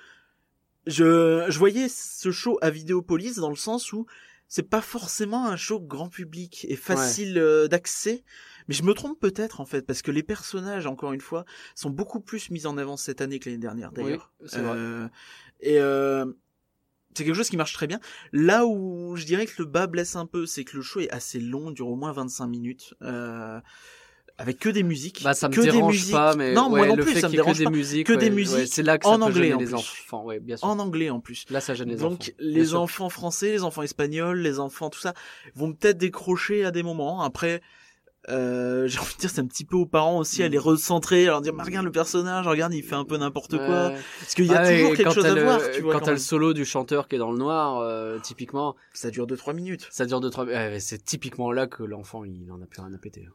je 0.85 1.45
je 1.49 1.59
voyais 1.59 1.89
ce 1.89 2.31
show 2.31 2.57
à 2.61 2.69
Vidéopolis 2.69 3.35
dans 3.35 3.49
le 3.49 3.55
sens 3.55 3.93
où 3.93 4.05
c'est 4.47 4.69
pas 4.69 4.81
forcément 4.81 5.45
un 5.47 5.57
show 5.57 5.79
grand 5.79 6.09
public 6.09 6.65
et 6.69 6.77
facile 6.77 7.37
euh, 7.37 7.67
d'accès, 7.67 8.23
mais 8.67 8.73
je 8.75 8.83
me 8.83 8.93
trompe 8.93 9.19
peut-être 9.19 9.61
en 9.61 9.65
fait 9.65 9.81
parce 9.85 10.01
que 10.01 10.11
les 10.11 10.23
personnages 10.23 10.85
encore 10.87 11.13
une 11.13 11.21
fois 11.21 11.45
sont 11.75 11.89
beaucoup 11.89 12.19
plus 12.19 12.49
mis 12.51 12.65
en 12.65 12.77
avant 12.77 12.97
cette 12.97 13.21
année 13.21 13.39
que 13.39 13.49
l'année 13.49 13.61
dernière 13.61 13.91
d'ailleurs. 13.91 14.31
Oui, 14.41 14.47
c'est 14.49 14.59
vrai. 14.61 14.77
Euh, 14.77 15.07
et 15.61 15.79
euh, 15.79 16.25
c'est 17.15 17.23
quelque 17.25 17.35
chose 17.35 17.49
qui 17.49 17.57
marche 17.57 17.73
très 17.73 17.87
bien. 17.87 17.99
Là 18.31 18.65
où 18.67 19.15
je 19.15 19.25
dirais 19.25 19.45
que 19.47 19.53
le 19.57 19.65
bas 19.65 19.87
blesse 19.87 20.15
un 20.15 20.25
peu, 20.25 20.45
c'est 20.45 20.63
que 20.63 20.75
le 20.77 20.83
show 20.83 20.99
est 20.99 21.09
assez 21.09 21.39
long, 21.39 21.71
dure 21.71 21.87
au 21.87 21.95
moins 21.95 22.11
25 22.11 22.45
minutes, 22.45 22.93
euh, 23.01 23.59
avec 24.37 24.59
que 24.59 24.69
des 24.69 24.83
musiques. 24.83 25.23
Bah 25.23 25.33
ça 25.33 25.49
me 25.49 25.55
que 25.55 25.61
des 25.61 25.71
dérange 25.71 25.93
musiques. 25.95 26.11
pas, 26.13 26.35
mais 26.35 26.53
non, 26.53 26.65
ouais, 26.69 26.81
moi 26.81 26.87
non 26.89 26.95
le 26.95 27.03
plus, 27.03 27.13
fait 27.13 27.21
ça 27.21 27.27
me 27.27 27.33
y 27.33 27.37
dérange 27.37 27.57
que 27.57 27.63
pas. 27.63 27.69
des 27.71 27.75
musiques, 27.75 28.05
Que 28.05 28.13
des 28.13 28.29
musiques 28.29 28.55
ouais, 28.57 28.65
c'est 28.67 28.83
là 28.83 28.99
que 28.99 29.07
en 29.07 29.13
ça 29.13 29.17
peut 29.17 29.23
anglais, 29.23 29.41
gêner 29.45 29.53
en 29.55 29.57
les 29.59 29.65
plus. 29.65 29.73
enfants. 29.73 30.25
Ouais, 30.25 30.39
bien 30.39 30.57
sûr. 30.57 30.67
En 30.67 30.77
anglais 30.77 31.09
en 31.09 31.19
plus. 31.19 31.45
Là, 31.49 31.59
ça 31.59 31.73
gêne 31.73 31.89
les 31.89 31.95
Donc 31.95 32.21
enfants. 32.21 32.31
les 32.37 32.53
Bien 32.53 32.65
sûr. 32.65 32.81
enfants 32.81 33.09
français, 33.09 33.49
les 33.53 33.63
enfants 33.63 33.81
espagnols, 33.81 34.37
les 34.39 34.59
enfants 34.59 34.91
tout 34.91 34.99
ça 34.99 35.15
vont 35.55 35.73
peut-être 35.73 35.97
décrocher 35.97 36.65
à 36.65 36.69
des 36.71 36.83
moments. 36.83 37.23
Après, 37.23 37.63
euh, 38.29 38.87
j'ai 38.87 38.99
envie 38.99 39.13
de 39.15 39.19
dire 39.19 39.29
c'est 39.29 39.39
un 39.41 39.45
petit 39.47 39.63
peu 39.65 39.75
aux 39.77 39.85
parents 39.85 40.17
aussi 40.19 40.43
à 40.43 40.47
les 40.49 40.57
recentrer, 40.57 41.23
à 41.23 41.31
leur 41.31 41.41
dire 41.41 41.53
mais 41.53 41.63
regarde 41.63 41.85
le 41.85 41.91
personnage, 41.91 42.47
regarde 42.47 42.73
il 42.73 42.83
fait 42.83 42.95
un 42.95 43.05
peu 43.05 43.17
n'importe 43.17 43.57
quoi. 43.57 43.91
Parce 44.19 44.35
qu'il 44.35 44.45
y 44.45 44.53
a 44.53 44.59
Ah, 44.61 44.71
toujours 44.73 44.93
quelque 44.95 45.13
chose 45.13 45.25
à 45.25 45.33
le- 45.35 45.43
voir. 45.43 45.59
Tu 45.71 45.81
vois, 45.81 45.93
quand 45.93 45.99
quand 45.99 46.05
t'as 46.05 46.11
le 46.11 46.17
solo 46.17 46.53
du 46.53 46.65
chanteur 46.65 47.07
qui 47.07 47.15
est 47.15 47.19
dans 47.19 47.31
le 47.31 47.37
noir, 47.37 47.79
euh, 47.79 48.19
typiquement, 48.19 48.75
Ça 48.93 49.09
dure 49.11 49.27
2-3 49.27 49.53
minutes. 49.53 49.87
ça 49.91 50.05
dure 50.05 50.19
deux 50.19 50.29
trois. 50.29 50.45
ouais, 50.45 50.79
c'est 50.79 51.03
typiquement 51.03 51.51
là 51.51 51.67
que 51.67 51.83
l'enfant 51.83 52.23
il 52.25 52.51
en 52.51 52.61
a 52.61 52.65
plus 52.65 52.81
rien 52.81 52.93
à 52.93 52.97
péter. 52.97 53.27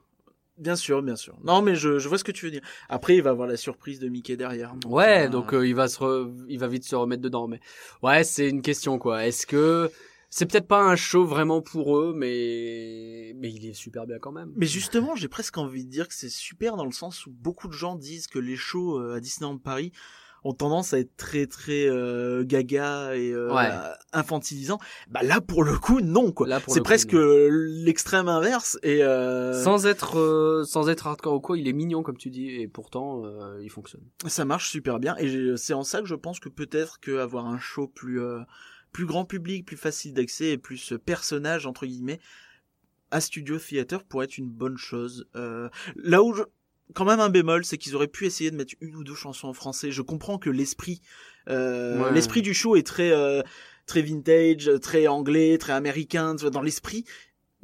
Bien 0.59 0.77
sûr, 0.77 1.03
bien 1.03 1.17
sûr. 1.17 1.35
Non 1.43 1.63
mais 1.63 1.75
je, 1.75 1.99
je 1.99 2.09
vois 2.09 2.19
ce 2.19 2.25
que 2.25 2.31
tu 2.33 2.45
veux 2.45 2.51
dire. 2.51 2.61
Après 2.91 3.17
il 3.17 3.23
va 3.23 3.31
avoir 3.31 3.49
la 3.49 3.57
surprise 3.57 3.99
de 3.99 4.09
Mickey 4.09 4.37
derrière. 4.37 4.75
Donc, 4.75 4.93
Ouais, 4.93 5.25
euh, 5.25 5.29
donc 5.29 5.55
euh, 5.55 5.67
il 5.67 5.75
va 5.75 5.89
se, 5.89 5.99
re- 5.99 6.31
il 6.49 6.59
va 6.59 6.69
vite 6.69 6.85
se 6.85 6.95
remettre 6.95 7.23
dedans. 7.23 7.49
Mais 7.49 7.59
ouais, 8.03 8.23
c'est 8.25 8.49
une 8.49 8.61
question 8.63 8.99
quoi. 8.99 9.27
Est-ce 9.27 9.47
que 9.47 9.91
c'est 10.35 10.47
peut-être 10.47 10.67
pas 10.67 10.81
un 10.83 10.97
show 10.97 11.27
vraiment 11.27 11.61
pour 11.61 11.99
eux, 11.99 12.15
mais 12.17 13.35
mais 13.37 13.53
il 13.53 13.67
est 13.69 13.75
super 13.75 14.07
bien 14.07 14.19
quand 14.19 14.33
même. 14.33 14.51
Mais 14.57 14.65
justement, 14.67 15.15
j'ai 15.15 15.29
presque 15.29 15.59
envie 15.59 15.85
de 15.85 15.91
dire 15.91 16.09
que 16.09 16.15
c'est 16.15 16.31
super 16.31 16.77
dans 16.77 16.87
le 16.87 16.93
sens 16.93 17.27
où 17.27 17.31
beaucoup 17.31 17.69
de 17.69 17.75
gens 17.75 17.97
disent 17.97 18.27
que 18.29 18.39
les 18.39 18.57
shows 18.57 18.99
euh, 18.99 19.17
à 19.17 19.21
Disneyland 19.21 19.59
Paris 19.59 19.93
ont 20.45 20.55
tendance 20.55 20.93
à 20.93 20.99
être 20.99 21.15
très 21.17 21.47
très 21.47 21.87
euh, 21.87 22.45
gaga 22.45 23.15
et 23.15 23.31
euh, 23.31 23.53
Ouais. 23.55 23.69
infantilisants. 24.13 24.79
Bah 25.11 25.23
là 25.23 25.41
pour 25.41 25.63
le 25.65 25.77
coup 25.79 26.01
non 26.01 26.33
quoi. 26.33 26.49
Là, 26.49 26.61
pour 26.61 26.73
C'est 26.75 26.81
presque 26.81 27.13
non. 27.15 27.47
l'extrême 27.85 28.27
inverse 28.29 28.79
et 28.83 29.05
euh, 29.05 29.53
Sans 29.63 29.87
être 29.87 30.19
euh, 30.19 30.65
sans 30.65 30.89
être 30.89 31.07
hardcore 31.07 31.35
ou 31.35 31.41
quoi, 31.41 31.59
il 31.59 31.69
est 31.69 31.73
mignon 31.73 32.03
comme 32.03 32.17
tu 32.17 32.31
dis 32.31 32.49
et 32.49 32.67
pourtant 32.69 33.25
euh, 33.25 33.61
il 33.63 33.71
fonctionne. 33.71 34.03
ça 34.27 34.45
marche 34.45 34.71
super 34.71 34.99
bien 34.99 35.15
et 35.19 35.57
c'est 35.57 35.75
en 35.75 35.85
ça 35.85 36.01
que 36.01 36.07
je 36.09 36.15
pense 36.17 36.41
que 36.41 36.49
peut-être 36.49 36.99
que 37.01 37.19
avoir 37.19 37.47
un 37.47 37.59
show 37.59 37.87
plus 37.87 38.21
euh, 38.21 38.41
plus 38.93 39.07
grand 39.07 39.25
public, 39.25 39.65
plus 39.67 39.77
facile 39.77 40.13
d'accès 40.15 40.51
et 40.51 40.59
plus 40.59 40.93
euh, 40.93 40.99
personnage 40.99 41.67
entre 41.67 41.87
guillemets 41.87 42.21
à 43.11 43.21
Studio 43.21 43.59
Theater 43.59 44.05
pourrait 44.05 44.25
être 44.25 44.39
une 44.39 44.49
bonne 44.49 44.79
chose. 44.79 45.27
Euh, 45.37 45.69
là 45.97 46.23
où 46.23 46.33
je... 46.33 46.43
quand 46.95 47.05
même 47.05 47.21
un 47.21 47.29
bémol, 47.29 47.63
c'est 47.65 47.77
qu'ils 47.77 47.95
auraient 47.95 48.07
pu 48.09 48.25
essayer 48.25 48.51
de 48.51 48.57
mettre 48.57 48.75
une 48.81 48.97
ou 48.97 49.05
deux 49.05 49.15
chansons 49.15 49.49
en 49.49 49.53
français. 49.53 49.91
Je 49.91 50.01
comprends 50.03 50.39
que 50.39 50.49
l'esprit, 50.49 51.03
euh, 51.49 52.03
Ouais. 52.03 52.13
l'esprit 52.13 52.41
du 52.41 52.55
show 52.55 52.75
est 52.75 52.87
très 52.87 53.13
euh, 53.13 53.43
très 53.85 54.01
vintage, 54.01 54.71
très 54.81 55.07
anglais, 55.09 55.59
très 55.59 55.75
américain 55.75 56.35
dans 56.35 56.63
l'esprit. 56.63 57.05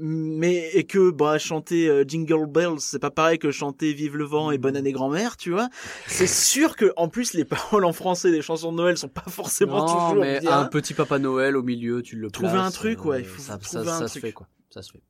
Mais 0.01 0.70
et 0.74 0.84
que 0.84 1.11
bah 1.11 1.38
chanter 1.38 1.88
euh, 1.88 2.05
Jingle 2.07 2.46
Bells, 2.46 2.78
c'est 2.78 3.01
pas 3.01 3.11
pareil 3.11 3.38
que 3.40 3.51
chanter 3.51 3.92
Vive 3.92 4.16
le 4.16 4.24
vent 4.24 4.53
et 4.53 4.59
Bonne 4.59 4.76
année 4.76 4.92
grand-mère, 4.92 5.36
tu 5.36 5.51
vois. 5.51 5.68
C'est 6.07 6.26
sûr 6.32 6.76
que 6.76 6.92
en 6.96 7.09
plus 7.09 7.34
les 7.34 7.44
paroles 7.44 7.84
en 7.84 7.92
français 7.92 8.30
des 8.30 8.40
chansons 8.40 8.70
de 8.70 8.76
Noël 8.76 8.96
sont 8.96 9.09
pas 9.09 9.28
forcément 9.28 9.78
Non, 9.78 9.86
toujours 9.86 10.22
mais 10.22 10.38
bien. 10.38 10.57
un 10.57 10.66
petit 10.66 10.94
Papa 10.94 11.18
Noël 11.18 11.57
au 11.57 11.64
milieu, 11.64 12.01
tu 12.03 12.14
le 12.14 12.30
Trouver 12.30 12.59
un 12.59 12.70
truc, 12.70 13.05
ouais, 13.05 13.22
il 13.22 13.26
euh, 13.26 13.28
faut 13.28 13.42
ça, 13.42 13.59
trouver 13.59 13.84
ça, 13.84 13.96
un 13.96 13.99
ça 13.99 14.07
se 14.07 14.12
truc. 14.12 14.22
fait 14.22 14.32
quoi, 14.32 14.46
ça 14.70 14.82
se 14.82 14.92
fait. 14.92 15.03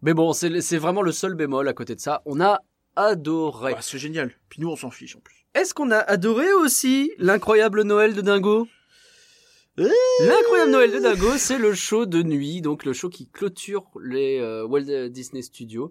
Mais 0.00 0.14
bon, 0.14 0.32
c'est 0.32 0.62
c'est 0.62 0.78
vraiment 0.78 1.02
le 1.02 1.12
seul 1.12 1.34
bémol 1.34 1.68
à 1.68 1.74
côté 1.74 1.94
de 1.94 2.00
ça. 2.00 2.22
On 2.24 2.40
a 2.40 2.60
adoré. 2.96 3.74
Ouais, 3.74 3.78
c'est 3.82 3.98
génial. 3.98 4.32
Puis 4.48 4.62
nous 4.62 4.68
on 4.70 4.76
s'en 4.76 4.90
fiche 4.90 5.14
en 5.14 5.20
plus. 5.20 5.44
Est-ce 5.54 5.74
qu'on 5.74 5.90
a 5.90 5.98
adoré 5.98 6.50
aussi 6.54 7.12
l'incroyable 7.18 7.82
Noël 7.82 8.14
de 8.14 8.22
Dingo? 8.22 8.66
L'incroyable 10.20 10.70
Noël 10.70 10.92
de 10.92 10.98
Dingo, 10.98 11.36
c'est 11.38 11.58
le 11.58 11.72
show 11.72 12.04
de 12.04 12.22
nuit, 12.22 12.60
donc 12.60 12.84
le 12.84 12.92
show 12.92 13.08
qui 13.08 13.26
clôture 13.26 13.84
les 14.02 14.38
euh, 14.38 14.66
Walt 14.66 15.08
Disney 15.08 15.42
Studios. 15.42 15.90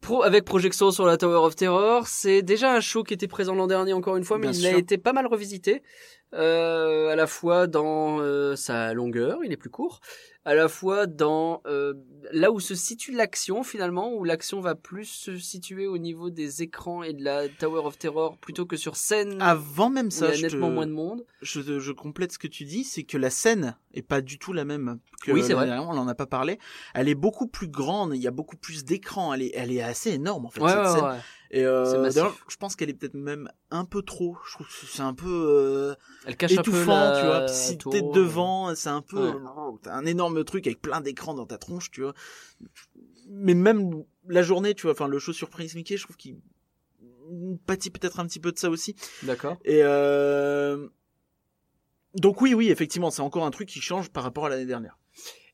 Pro, 0.00 0.22
avec 0.22 0.44
projection 0.44 0.90
sur 0.90 1.06
la 1.06 1.16
Tower 1.16 1.46
of 1.46 1.54
Terror, 1.56 2.08
c'est 2.08 2.42
déjà 2.42 2.74
un 2.74 2.80
show 2.80 3.04
qui 3.04 3.14
était 3.14 3.28
présent 3.28 3.54
l'an 3.54 3.66
dernier 3.66 3.92
encore 3.92 4.16
une 4.16 4.24
fois, 4.24 4.38
mais 4.38 4.48
Bien 4.48 4.58
il 4.58 4.66
a 4.66 4.76
été 4.76 4.98
pas 4.98 5.12
mal 5.12 5.26
revisité, 5.26 5.82
euh, 6.34 7.03
à 7.14 7.16
la 7.16 7.26
fois 7.28 7.68
dans 7.68 8.18
euh, 8.20 8.56
sa 8.56 8.92
longueur, 8.92 9.38
il 9.44 9.52
est 9.52 9.56
plus 9.56 9.70
court, 9.70 10.00
à 10.44 10.54
la 10.56 10.66
fois 10.68 11.06
dans 11.06 11.62
euh, 11.66 11.94
là 12.32 12.50
où 12.50 12.58
se 12.58 12.74
situe 12.74 13.12
l'action 13.12 13.62
finalement, 13.62 14.12
où 14.12 14.24
l'action 14.24 14.60
va 14.60 14.74
plus 14.74 15.04
se 15.04 15.36
situer 15.38 15.86
au 15.86 15.96
niveau 15.96 16.28
des 16.30 16.60
écrans 16.62 17.04
et 17.04 17.12
de 17.12 17.22
la 17.22 17.48
Tower 17.48 17.82
of 17.84 17.96
Terror 17.98 18.36
plutôt 18.38 18.66
que 18.66 18.76
sur 18.76 18.96
scène. 18.96 19.40
Avant 19.40 19.90
même 19.90 20.08
où 20.08 20.10
ça, 20.10 20.26
il 20.26 20.30
y 20.30 20.32
a 20.32 20.36
je, 20.36 20.42
nettement 20.42 20.68
te- 20.70 20.74
moins 20.74 20.86
de 20.88 20.92
monde. 20.92 21.24
je, 21.40 21.78
je 21.78 21.92
complète 21.92 22.32
ce 22.32 22.38
que 22.38 22.48
tu 22.48 22.64
dis, 22.64 22.82
c'est 22.82 23.04
que 23.04 23.16
la 23.16 23.30
scène 23.30 23.76
est 23.94 24.02
pas 24.02 24.20
du 24.20 24.40
tout 24.40 24.52
la 24.52 24.64
même 24.64 24.98
que 25.22 25.30
Oui, 25.30 25.42
c'est 25.44 25.54
vrai. 25.54 25.66
dernière, 25.66 25.88
on 25.88 25.96
en 25.96 26.08
a 26.08 26.14
pas 26.16 26.26
parlé. 26.26 26.58
Elle 26.94 27.08
est 27.08 27.14
beaucoup 27.14 27.46
plus 27.46 27.68
grande, 27.68 28.12
il 28.16 28.20
y 28.20 28.26
a 28.26 28.32
beaucoup 28.32 28.56
plus 28.56 28.84
d'écran, 28.84 29.32
elle 29.34 29.42
est, 29.42 29.52
elle 29.54 29.70
est 29.70 29.82
assez 29.82 30.10
énorme 30.10 30.46
en 30.46 30.50
fait 30.50 30.60
Ouais, 30.60 30.68
cette 30.70 30.78
ouais, 30.80 30.88
scène. 30.88 31.04
ouais. 31.04 31.18
Et 31.56 31.64
euh, 31.64 32.10
d'ailleurs, 32.10 32.36
je 32.48 32.56
pense 32.56 32.74
qu'elle 32.74 32.90
est 32.90 32.94
peut-être 32.94 33.14
même 33.14 33.48
un 33.70 33.84
peu 33.84 34.02
trop. 34.02 34.36
Je 34.48 34.54
trouve 34.54 34.66
que 34.66 34.72
c'est 34.86 35.02
un 35.02 35.14
peu 35.14 35.28
euh, 35.28 35.94
Elle 36.26 36.36
cache 36.36 36.52
un 36.52 36.56
peu 36.56 36.60
étouffant, 36.62 37.10
la 37.12 37.20
tu 37.20 37.26
vois. 37.26 37.48
Si 37.48 37.78
t'es 37.78 38.02
devant, 38.02 38.74
c'est 38.74 38.88
un 38.88 39.02
peu, 39.02 39.28
Ouais. 39.28 39.78
t'as 39.82 39.94
un 39.94 40.04
énorme 40.04 40.42
truc 40.44 40.66
avec 40.66 40.80
plein 40.82 41.00
d'écrans 41.00 41.34
dans 41.34 41.46
ta 41.46 41.56
tronche, 41.58 41.90
tu 41.92 42.02
vois. 42.02 42.14
Mais 43.28 43.54
même 43.54 44.04
la 44.28 44.42
journée, 44.42 44.74
tu 44.74 44.82
vois, 44.82 44.92
enfin 44.92 45.06
le 45.06 45.18
show 45.18 45.32
surprise 45.32 45.74
Mickey, 45.76 45.96
je 45.96 46.02
trouve 46.04 46.16
qu'il 46.16 46.36
pâtit 47.66 47.90
peut-être 47.90 48.18
un 48.20 48.26
petit 48.26 48.40
peu 48.40 48.50
de 48.52 48.58
ça 48.58 48.68
aussi. 48.68 48.96
D'accord. 49.22 49.56
Et 49.64 49.80
euh... 49.82 50.88
donc 52.14 52.40
oui, 52.40 52.54
oui, 52.54 52.68
effectivement, 52.70 53.10
c'est 53.10 53.22
encore 53.22 53.44
un 53.46 53.50
truc 53.50 53.68
qui 53.68 53.80
change 53.80 54.10
par 54.10 54.22
rapport 54.24 54.46
à 54.46 54.48
l'année 54.48 54.66
dernière. 54.66 54.98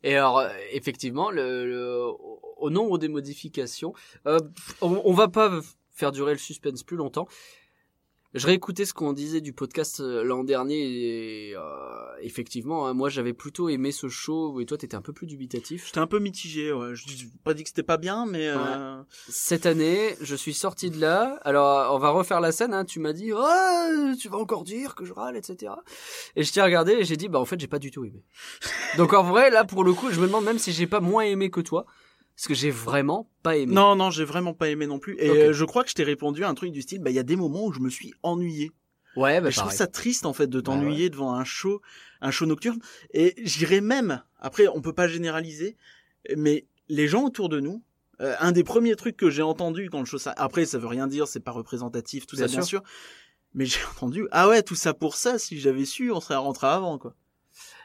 Et 0.03 0.17
alors, 0.17 0.39
euh, 0.39 0.49
effectivement, 0.73 1.31
le, 1.31 1.67
le- 1.67 2.03
au 2.57 2.71
nombre 2.71 2.97
des 2.99 3.09
modifications, 3.09 3.93
euh, 4.27 4.39
on, 4.81 5.01
on 5.05 5.13
va 5.13 5.29
pas 5.29 5.61
faire 6.01 6.13
durer 6.13 6.33
le 6.33 6.39
suspense 6.39 6.83
plus 6.83 6.97
longtemps. 6.97 7.29
Je 8.33 8.47
réécoutais 8.47 8.85
ce 8.85 8.95
qu'on 8.95 9.13
disait 9.13 9.41
du 9.41 9.53
podcast 9.53 9.99
euh, 9.99 10.23
l'an 10.23 10.45
dernier 10.45 10.79
et 10.79 11.57
euh, 11.57 11.61
effectivement, 12.21 12.87
hein, 12.87 12.95
moi 12.95 13.09
j'avais 13.09 13.33
plutôt 13.33 13.69
aimé 13.69 13.91
ce 13.91 14.09
show 14.09 14.61
et 14.61 14.67
toi 14.67 14.79
t'étais 14.79 14.95
un 14.95 15.03
peu 15.03 15.13
plus 15.13 15.27
dubitatif. 15.27 15.87
J'étais 15.87 15.99
un 15.99 16.07
peu 16.07 16.21
mitigé. 16.21 16.73
Ouais. 16.73 16.95
Je 16.95 17.09
n'ai 17.09 17.31
pas 17.43 17.55
dit 17.55 17.65
que 17.65 17.71
c'était 17.71 17.83
pas 17.83 17.97
bien, 17.97 18.27
mais 18.27 18.47
euh... 18.47 19.03
Cette 19.29 19.67
année, 19.67 20.15
je 20.21 20.37
suis 20.37 20.55
sorti 20.55 20.91
de 20.91 21.01
là. 21.01 21.41
Alors, 21.43 21.93
on 21.93 21.99
va 21.99 22.11
refaire 22.11 22.41
la 22.41 22.53
scène. 22.53 22.73
Hein. 22.73 22.85
Tu 22.85 23.01
m'as 23.01 23.13
dit, 23.13 23.33
oh, 23.33 24.13
tu 24.21 24.29
vas 24.29 24.39
encore 24.39 24.63
dire 24.63 24.95
que 24.95 25.05
je 25.05 25.13
râle, 25.13 25.37
etc. 25.37 25.73
Et 26.37 26.45
je 26.45 26.53
t'ai 26.53 26.63
regardé 26.63 26.93
et 26.93 27.05
j'ai 27.05 27.17
dit, 27.17 27.29
bah 27.29 27.41
en 27.41 27.45
fait, 27.45 27.59
j'ai 27.59 27.67
pas 27.67 27.81
du 27.81 27.91
tout 27.91 28.05
aimé. 28.05 28.23
Donc 28.97 29.13
en 29.13 29.25
vrai, 29.25 29.51
là 29.51 29.65
pour 29.65 29.83
le 29.83 29.93
coup, 29.93 30.13
je 30.13 30.21
me 30.21 30.29
demande 30.29 30.45
même 30.45 30.61
si 30.61 30.71
j'ai 30.71 30.87
pas 30.87 31.01
moins 31.01 31.25
aimé 31.25 31.51
que 31.51 31.61
toi, 31.61 31.85
parce 32.41 32.49
que 32.49 32.55
j'ai 32.55 32.71
vraiment 32.71 33.29
pas 33.43 33.59
aimé. 33.59 33.75
non, 33.75 33.97
non, 33.97 34.11
j'ai 34.11 34.25
vraiment 34.25 34.55
pas 34.55 34.71
aimé 34.71 34.87
non 34.87 34.99
plus. 34.99 35.15
Et 35.19 35.29
euh, 35.29 35.53
je 35.53 35.63
crois 35.67 35.85
que 35.85 35.91
je 35.91 35.95
t'ai 35.95 36.05
répondu 36.05 36.43
à 36.43 36.49
un 36.49 36.55
truc 36.55 36.73
du 36.73 36.81
style, 36.81 37.01
bah 37.01 37.11
il 37.11 37.13
y 37.15 37.19
a 37.19 37.23
des 37.23 37.37
moments 37.37 37.67
où 37.67 37.73
je 37.75 37.81
me 37.81 37.91
suis 37.91 38.15
ennuyé. 38.23 38.73
Ouais, 39.15 39.43
bah 39.43 39.49
Et 39.49 39.51
je 39.51 39.59
trouve 39.61 39.73
ça 39.73 39.87
triste 39.87 40.25
en 40.25 40.33
fait 40.33 40.47
de 40.47 40.59
Bah 40.59 40.73
t'ennuyer 40.73 41.11
devant 41.11 41.35
un 41.35 41.45
show, 41.45 41.83
un 42.23 42.31
show 42.31 42.47
nocturne. 42.47 42.79
Et 43.13 43.35
j'irais 43.45 43.83
même, 43.83 44.23
après 44.39 44.69
on 44.69 44.81
peut 44.81 44.95
pas 44.95 45.07
généraliser, 45.07 45.77
mais 46.35 46.65
les 46.89 47.09
gens 47.09 47.25
autour 47.25 47.51
de 47.51 47.61
nous, 47.61 47.83
euh, 48.23 48.35
un 48.41 48.53
des 48.53 48.65
premiers 48.65 48.97
trucs 48.97 49.19
que 49.19 49.29
j'ai 49.29 49.43
entendu 49.43 49.91
quand 49.91 49.99
le 49.99 50.07
show 50.07 50.17
ça, 50.17 50.33
après 50.39 50.65
ça 50.65 50.79
veut 50.79 50.87
rien 50.87 51.09
dire, 51.09 51.29
c'est 51.29 51.41
pas 51.41 51.53
représentatif, 51.53 52.27
tout 52.27 52.37
Bien 52.37 52.49
ça 52.49 52.53
bien 52.53 52.63
sûr, 52.63 52.83
mais 53.53 53.67
j'ai 53.67 53.81
entendu, 53.97 54.27
ah 54.31 54.49
ouais 54.49 54.63
tout 54.63 54.77
ça 54.77 54.95
pour 54.95 55.15
ça, 55.15 55.39
si 55.39 55.61
j'avais 55.61 55.85
su, 55.85 56.11
on 56.11 56.23
serait 56.23 56.37
rentré 56.37 56.69
avant 56.69 56.97
quoi. 56.97 57.15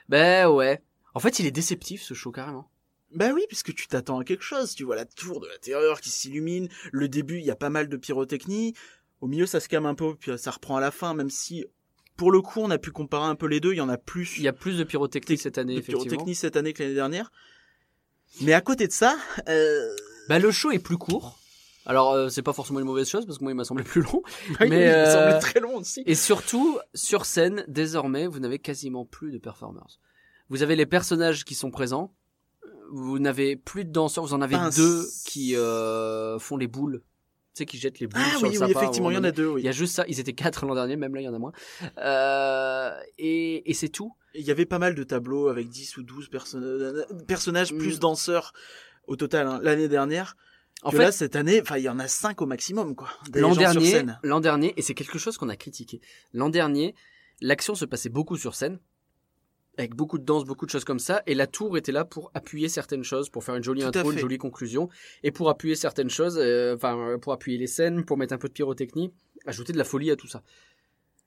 Ben 0.07 0.47
ouais. 0.47 0.81
En 1.13 1.19
fait, 1.19 1.39
il 1.39 1.45
est 1.45 1.51
déceptif 1.51 2.03
ce 2.03 2.13
show 2.13 2.31
carrément. 2.31 2.69
Bah 3.13 3.31
oui, 3.33 3.43
puisque 3.47 3.73
tu 3.73 3.87
t'attends 3.87 4.19
à 4.19 4.23
quelque 4.23 4.43
chose. 4.43 4.75
Tu 4.75 4.83
vois 4.83 4.95
la 4.95 5.05
tour 5.05 5.39
de 5.39 5.47
la 5.47 5.57
terreur 5.57 6.01
qui 6.01 6.09
s'illumine. 6.09 6.67
Le 6.91 7.07
début, 7.07 7.39
il 7.39 7.45
y 7.45 7.51
a 7.51 7.55
pas 7.55 7.69
mal 7.69 7.87
de 7.87 7.97
pyrotechnie. 7.97 8.73
Au 9.21 9.27
milieu, 9.27 9.45
ça 9.45 9.59
se 9.59 9.69
calme 9.69 9.85
un 9.85 9.95
peu, 9.95 10.15
puis 10.15 10.37
ça 10.37 10.51
reprend 10.51 10.75
à 10.75 10.81
la 10.81 10.91
fin, 10.91 11.13
même 11.13 11.29
si, 11.29 11.65
pour 12.17 12.31
le 12.31 12.41
coup, 12.41 12.59
on 12.59 12.69
a 12.69 12.77
pu 12.77 12.91
comparer 12.91 13.27
un 13.27 13.35
peu 13.35 13.47
les 13.47 13.59
deux. 13.59 13.73
Il 13.73 13.77
y 13.77 13.81
en 13.81 13.89
a 13.89 13.97
plus 13.97 14.37
Il 14.37 14.43
y 14.43 14.47
a 14.47 14.53
plus 14.53 14.77
de 14.77 14.83
pyrotechnique 14.83 15.39
cette 15.39 15.57
année, 15.57 15.75
de 15.75 15.79
effectivement. 15.79 16.03
pyrotechnie 16.03 16.35
cette 16.35 16.57
année 16.57 16.73
que 16.73 16.83
l'année 16.83 16.95
dernière. 16.95 17.31
Mais 18.41 18.53
à 18.53 18.61
côté 18.61 18.87
de 18.87 18.91
ça, 18.91 19.17
euh... 19.47 19.95
Bah 20.27 20.39
le 20.39 20.51
show 20.51 20.71
est 20.71 20.79
plus 20.79 20.97
court. 20.97 21.39
Alors 21.85 22.13
euh, 22.13 22.29
c'est 22.29 22.41
pas 22.41 22.53
forcément 22.53 22.79
une 22.79 22.85
mauvaise 22.85 23.07
chose 23.07 23.25
parce 23.25 23.37
que 23.37 23.43
moi 23.43 23.51
il 23.51 23.55
m'a 23.55 23.63
semblé 23.63 23.83
plus 23.83 24.01
long. 24.01 24.23
oui, 24.49 24.55
Mais, 24.61 24.65
il 24.67 24.69
me 24.69 24.95
euh, 24.95 25.13
semblait 25.13 25.39
très 25.39 25.59
long 25.59 25.75
aussi. 25.75 26.03
Et 26.05 26.15
surtout, 26.15 26.79
sur 26.93 27.25
scène, 27.25 27.63
désormais, 27.67 28.27
vous 28.27 28.39
n'avez 28.39 28.59
quasiment 28.59 29.05
plus 29.05 29.31
de 29.31 29.37
performers. 29.37 29.99
Vous 30.49 30.63
avez 30.63 30.75
les 30.75 30.85
personnages 30.85 31.45
qui 31.45 31.55
sont 31.55 31.71
présents. 31.71 32.13
Vous 32.91 33.19
n'avez 33.19 33.55
plus 33.55 33.85
de 33.85 33.91
danseurs. 33.91 34.23
Vous 34.25 34.33
en 34.33 34.41
avez 34.41 34.55
deux 34.75 35.05
qui 35.25 35.55
euh, 35.55 36.37
font 36.39 36.57
les 36.57 36.67
boules. 36.67 37.01
Tu 37.53 37.59
sais, 37.59 37.65
qui 37.65 37.77
jettent 37.77 37.99
les 37.99 38.07
boules 38.07 38.21
Ah 38.23 38.29
sur 38.37 38.43
oui, 38.43 38.43
le 38.43 38.49
oui, 38.49 38.67
sapin. 38.67 38.79
effectivement, 38.81 39.07
à 39.07 39.11
un 39.11 39.13
il 39.13 39.17
y 39.17 39.19
en 39.19 39.23
a 39.23 39.31
deux, 39.31 39.47
oui. 39.47 39.61
Il 39.61 39.65
y 39.65 39.69
a 39.69 39.71
juste 39.71 39.95
ça. 39.95 40.03
Ils 40.09 40.19
étaient 40.19 40.33
quatre 40.33 40.65
l'an 40.65 40.75
dernier, 40.75 40.97
même 40.97 41.15
là, 41.15 41.21
il 41.21 41.23
y 41.23 41.29
en 41.29 41.33
a 41.33 41.39
moins. 41.39 41.53
Euh, 41.99 42.91
et 43.17 43.69
et 43.69 43.73
c'est 43.73 43.89
tout. 43.89 44.13
Il 44.33 44.41
y 44.41 44.51
avait 44.51 44.65
pas 44.65 44.79
mal 44.79 44.95
de 44.95 45.03
tableaux 45.03 45.47
avec 45.47 45.69
10 45.69 45.95
ou 45.97 46.03
12 46.03 46.29
perso- 46.29 46.59
personnages 47.27 47.71
Mm. 47.71 47.77
plus 47.77 47.99
danseurs 47.99 48.51
au 49.07 49.15
total 49.15 49.47
hein, 49.47 49.59
l'année 49.63 49.87
dernière. 49.87 50.35
En 50.83 50.91
fait, 50.91 50.97
là, 50.97 51.11
cette 51.13 51.35
année, 51.37 51.61
enfin, 51.61 51.77
il 51.77 51.83
y 51.83 51.89
en 51.89 51.97
a 51.99 52.07
5 52.07 52.41
au 52.41 52.45
maximum, 52.45 52.95
quoi. 52.95 53.07
L'an 53.33 53.55
dernier, 53.55 54.03
l'an 54.23 54.39
dernier, 54.41 54.73
et 54.77 54.81
c'est 54.81 54.93
quelque 54.93 55.17
chose 55.17 55.37
qu'on 55.37 55.49
a 55.49 55.55
critiqué. 55.55 56.01
L'an 56.33 56.49
dernier, 56.49 56.93
l'action 57.41 57.73
se 57.75 57.85
passait 57.85 58.09
beaucoup 58.09 58.35
sur 58.37 58.53
scène, 58.53 58.79
avec 59.77 59.95
beaucoup 59.95 60.17
de 60.17 60.23
danse, 60.23 60.45
beaucoup 60.45 60.65
de 60.65 60.71
choses 60.71 60.83
comme 60.85 60.99
ça, 60.99 61.21
et 61.27 61.35
la 61.35 61.47
tour 61.47 61.77
était 61.77 61.91
là 61.91 62.05
pour 62.05 62.31
appuyer 62.33 62.69
certaines 62.69 63.03
choses, 63.03 63.29
pour 63.29 63.43
faire 63.43 63.55
une 63.55 63.63
jolie 63.63 63.81
Tout 63.81 63.87
intro, 63.87 64.11
une 64.11 64.17
jolie 64.19 64.37
conclusion, 64.37 64.89
et 65.23 65.31
pour 65.31 65.49
appuyer 65.49 65.75
certaines 65.75 66.09
choses, 66.09 66.37
euh, 66.39 66.75
enfin 66.75 66.97
euh, 66.97 67.17
pour 67.17 67.33
appuyer 67.33 67.57
les 67.57 67.67
scènes, 67.67 68.05
pour 68.05 68.17
mettre 68.17 68.33
un 68.33 68.37
peu 68.37 68.47
de 68.47 68.53
pyrotechnie, 68.53 69.11
ajouter 69.45 69.73
de 69.73 69.77
la 69.77 69.83
folie 69.83 70.11
à 70.11 70.15
tout 70.15 70.27
ça. 70.27 70.41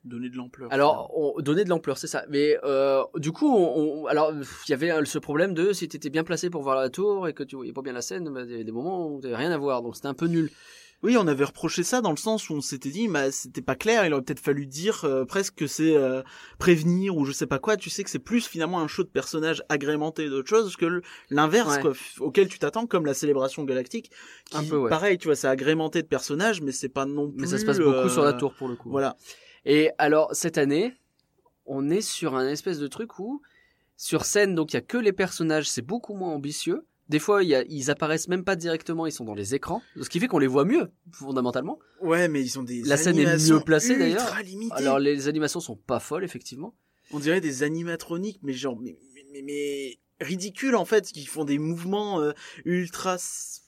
Donner 0.05 0.29
de 0.29 0.37
l'ampleur. 0.37 0.71
Alors, 0.71 1.11
on, 1.13 1.41
donner 1.41 1.65
de 1.65 1.69
l'ampleur, 1.69 1.97
c'est 1.97 2.07
ça. 2.07 2.23
Mais 2.29 2.57
euh, 2.63 3.03
du 3.17 3.33
coup, 3.33 3.53
on, 3.53 4.03
on- 4.03 4.05
alors 4.05 4.31
il 4.33 4.71
y 4.71 4.73
avait 4.73 4.91
euh, 4.91 5.03
ce 5.03 5.19
problème 5.19 5.53
de 5.53 5.73
si 5.73 5.89
t'étais 5.89 6.09
bien 6.09 6.23
placé 6.23 6.49
pour 6.49 6.61
voir 6.63 6.77
la 6.77 6.89
tour 6.89 7.27
et 7.27 7.33
que 7.33 7.43
tu 7.43 7.57
voyais 7.57 7.73
pas 7.73 7.81
bien 7.81 7.91
la 7.91 8.01
scène, 8.01 8.29
bah, 8.33 8.43
il 8.45 8.51
y 8.51 8.53
avait 8.53 8.63
des 8.63 8.71
moments 8.71 9.07
où 9.11 9.19
t'avais 9.19 9.35
rien 9.35 9.51
à 9.51 9.57
voir, 9.57 9.81
donc 9.81 9.95
c'était 9.97 10.07
un 10.07 10.13
peu 10.13 10.27
nul. 10.27 10.49
Oui, 11.01 11.15
on 11.17 11.27
avait 11.27 11.45
reproché 11.45 11.83
ça 11.83 12.01
dans 12.01 12.11
le 12.11 12.17
sens 12.17 12.49
où 12.49 12.53
on 12.55 12.59
s'était 12.61 12.89
dit, 12.89 13.07
bah, 13.07 13.31
c'était 13.31 13.61
pas 13.61 13.75
clair, 13.75 14.05
il 14.05 14.11
aurait 14.13 14.21
peut-être 14.21 14.41
fallu 14.41 14.65
dire 14.65 15.05
euh, 15.05 15.23
presque 15.23 15.55
que 15.55 15.65
c'est 15.65 15.95
euh, 15.95 16.21
prévenir 16.57 17.15
ou 17.15 17.23
je 17.23 17.31
sais 17.31 17.47
pas 17.47 17.57
quoi. 17.57 17.77
Tu 17.77 17.89
sais 17.89 18.03
que 18.03 18.09
c'est 18.09 18.19
plus 18.19 18.45
finalement 18.45 18.81
un 18.81 18.87
show 18.87 19.03
de 19.03 19.07
personnages 19.07 19.63
agrémenté 19.69 20.27
d'autres 20.27 20.49
choses 20.49 20.75
que 20.75 21.01
l'inverse, 21.29 21.75
Ouais. 21.77 21.81
quoi, 21.81 21.93
auquel 22.19 22.49
tu 22.49 22.59
t'attends, 22.59 22.85
comme 22.85 23.05
la 23.05 23.13
célébration 23.13 23.63
galactique. 23.63 24.11
Qui, 24.49 24.57
Un 24.57 24.63
peu, 24.65 24.75
ouais. 24.75 24.89
Pareil, 24.89 25.17
tu 25.17 25.29
vois, 25.29 25.35
c'est 25.35 25.47
agrémenté 25.47 26.01
de 26.01 26.07
personnages, 26.07 26.61
mais 26.61 26.73
c'est 26.73 26.89
pas 26.89 27.05
non 27.05 27.29
plus. 27.31 27.41
Mais 27.41 27.47
ça 27.47 27.57
se 27.57 27.65
passe 27.65 27.77
beaucoup 27.79 27.91
euh, 27.93 28.09
sur 28.09 28.23
la 28.23 28.33
tour 28.33 28.53
pour 28.53 28.67
le 28.67 28.75
coup. 28.75 28.89
Voilà. 28.89 29.15
Et 29.65 29.91
alors 29.99 30.29
cette 30.33 30.57
année, 30.57 30.95
on 31.65 31.89
est 31.89 32.01
sur 32.01 32.35
un 32.35 32.47
espèce 32.47 32.79
de 32.79 32.87
truc 32.87 33.19
où 33.19 33.41
sur 33.95 34.25
scène, 34.25 34.55
donc 34.55 34.73
il 34.73 34.75
y 34.75 34.77
a 34.77 34.81
que 34.81 34.97
les 34.97 35.13
personnages, 35.13 35.69
c'est 35.69 35.81
beaucoup 35.81 36.13
moins 36.13 36.31
ambitieux. 36.33 36.85
Des 37.09 37.19
fois, 37.19 37.43
il 37.43 37.49
y 37.49 37.55
a, 37.55 37.63
ils 37.67 37.89
apparaissent 37.89 38.27
même 38.27 38.43
pas 38.43 38.55
directement, 38.55 39.05
ils 39.07 39.11
sont 39.11 39.25
dans 39.25 39.33
les 39.33 39.55
écrans, 39.55 39.81
ce 39.99 40.07
qui 40.09 40.19
fait 40.19 40.27
qu'on 40.27 40.37
les 40.39 40.47
voit 40.47 40.63
mieux 40.65 40.91
fondamentalement. 41.11 41.79
Ouais, 42.01 42.27
mais 42.27 42.41
ils 42.41 42.59
ont 42.59 42.63
des 42.63 42.83
La 42.83 42.97
scène 42.97 43.17
est 43.17 43.49
mieux 43.49 43.59
placée, 43.61 43.97
d'ailleurs. 43.97 44.31
Alors 44.71 44.99
les 44.99 45.27
animations 45.27 45.59
sont 45.59 45.75
pas 45.75 45.99
folles 45.99 46.23
effectivement. 46.23 46.75
On 47.11 47.17
dirait 47.19 47.41
des 47.41 47.63
animatroniques, 47.63 48.39
mais 48.43 48.53
genre, 48.53 48.79
mais, 48.79 48.95
mais, 49.33 49.41
mais, 49.41 49.99
en 50.75 50.85
fait, 50.85 51.07
qui 51.07 51.25
font 51.25 51.43
des 51.45 51.57
mouvements 51.57 52.21
euh, 52.21 52.33
ultra 52.65 53.15
s- 53.15 53.63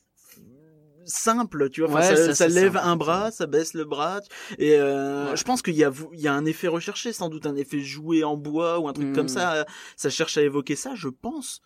simples, 1.06 1.70
tu 1.72 1.82
vois. 1.82 1.89
Enfin, 1.89 2.10
Ouais, 2.12 2.16
ça, 2.16 2.36
ça, 2.36 2.48
lève 2.48 2.74
simple. 2.74 2.86
un 2.88 2.96
bras, 2.96 3.32
ça 3.32 3.48
baisse 3.48 3.74
le 3.74 3.86
bras. 3.86 4.22
Et 4.60 4.76
euh, 4.76 5.32
Ouais. 5.32 5.36
je 5.38 5.44
pense 5.44 5.62
qu'il 5.64 5.74
y 5.76 5.84
a, 5.84 5.92
il 6.14 6.20
y 6.20 6.28
a 6.28 6.34
un 6.34 6.46
effet 6.46 6.68
recherché, 6.68 7.12
sans 7.14 7.30
doute 7.30 7.46
un 7.48 7.56
effet 7.56 7.80
joué 7.80 8.24
en 8.24 8.38
bois 8.38 8.80
ou 8.80 8.88
un 8.88 8.94
truc 8.94 9.08
Mm. 9.08 9.14
comme 9.16 9.28
ça. 9.28 9.66
Ça 9.96 10.10
cherche 10.12 10.38
à 10.38 10.44
évoquer 10.44 10.76
ça, 10.76 10.94
je 10.96 11.08
pense. 11.10 11.62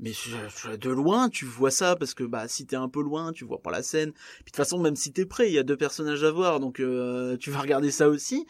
Mais 0.00 0.12
de 0.80 0.90
loin, 0.90 1.28
tu 1.28 1.44
vois 1.44 1.70
ça 1.70 1.94
parce 1.94 2.14
que 2.14 2.24
bah 2.24 2.48
si 2.48 2.66
t'es 2.66 2.76
un 2.76 2.88
peu 2.88 3.02
loin, 3.02 3.32
tu 3.32 3.44
vois 3.44 3.60
pas 3.60 3.70
la 3.70 3.82
scène. 3.82 4.12
Puis 4.12 4.20
de 4.20 4.44
toute 4.46 4.56
façon, 4.56 4.78
même 4.78 4.96
si 4.96 5.12
t'es 5.12 5.26
prêt, 5.26 5.48
il 5.48 5.54
y 5.54 5.58
a 5.58 5.62
deux 5.62 5.76
personnages 5.76 6.24
à 6.24 6.30
voir, 6.30 6.58
donc 6.58 6.80
euh, 6.80 7.36
tu 7.36 7.50
vas 7.50 7.60
regarder 7.60 7.90
ça 7.90 8.08
aussi. 8.08 8.46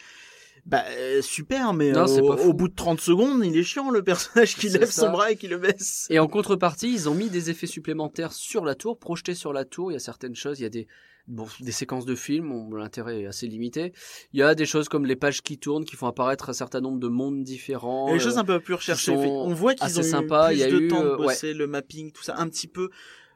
Bah 0.66 0.84
euh, 0.90 1.22
super, 1.22 1.72
mais 1.72 1.92
Non, 1.92 2.06
euh, 2.06 2.20
au, 2.20 2.52
bout 2.52 2.68
de 2.68 2.74
30 2.74 3.00
secondes, 3.00 3.44
il 3.44 3.56
est 3.56 3.62
chiant 3.64 3.90
le 3.90 4.02
personnage 4.04 4.56
qui 4.56 4.68
lève 4.68 4.90
ça. 4.90 5.06
son 5.06 5.10
bras 5.10 5.32
et 5.32 5.36
qui 5.36 5.48
le 5.48 5.58
baisse. 5.58 6.06
Et 6.10 6.18
en 6.18 6.28
contrepartie, 6.28 6.92
ils 6.92 7.08
ont 7.08 7.14
mis 7.14 7.30
des 7.30 7.50
effets 7.50 7.66
supplémentaires 7.66 8.32
sur 8.32 8.64
la 8.64 8.74
tour, 8.74 8.98
projetés 8.98 9.34
sur 9.34 9.52
la 9.52 9.64
tour. 9.64 9.90
Il 9.90 9.94
y 9.94 9.96
a 9.96 10.00
certaines 10.00 10.36
choses, 10.36 10.60
il 10.60 10.64
y 10.64 10.66
a 10.66 10.70
des, 10.70 10.86
bon, 11.30 11.46
des 11.60 11.72
séquences 11.72 12.04
de 12.04 12.14
films, 12.14 12.76
l'intérêt 12.76 13.22
est 13.22 13.26
assez 13.26 13.46
limité. 13.46 13.92
Il 14.32 14.40
y 14.40 14.42
a 14.42 14.54
des 14.54 14.66
choses 14.66 14.88
comme 14.88 15.06
les 15.06 15.16
pages 15.16 15.40
qui 15.42 15.56
tournent, 15.58 15.84
qui 15.86 15.96
font 15.96 16.06
apparaître 16.06 16.50
un 16.50 16.52
certain 16.52 16.80
nombre 16.80 16.98
de 17.00 17.08
mondes 17.08 17.42
différents. 17.42 18.08
Il 18.08 18.10
y 18.10 18.14
a 18.14 18.18
des 18.18 18.22
euh, 18.22 18.28
choses 18.28 18.38
un 18.38 18.44
peu 18.44 18.60
plus 18.60 18.74
recherchées. 18.74 19.14
sont 19.14 19.18
On 19.22 19.54
voit 19.54 19.74
qu'ils 19.74 19.86
ont 19.98 20.02
eu 20.02 20.26
plus 20.26 20.52
Il 20.52 20.58
y 20.58 20.62
a 20.62 20.70
de 20.70 20.76
eu, 20.80 20.88
temps 20.88 21.02
de 21.02 21.06
euh, 21.08 21.16
ouais. 21.16 21.26
bosser 21.28 21.54
le 21.54 21.66
mapping, 21.66 22.12
tout 22.12 22.22
ça, 22.22 22.34
un 22.36 22.48
petit 22.48 22.68
peu. 22.68 22.90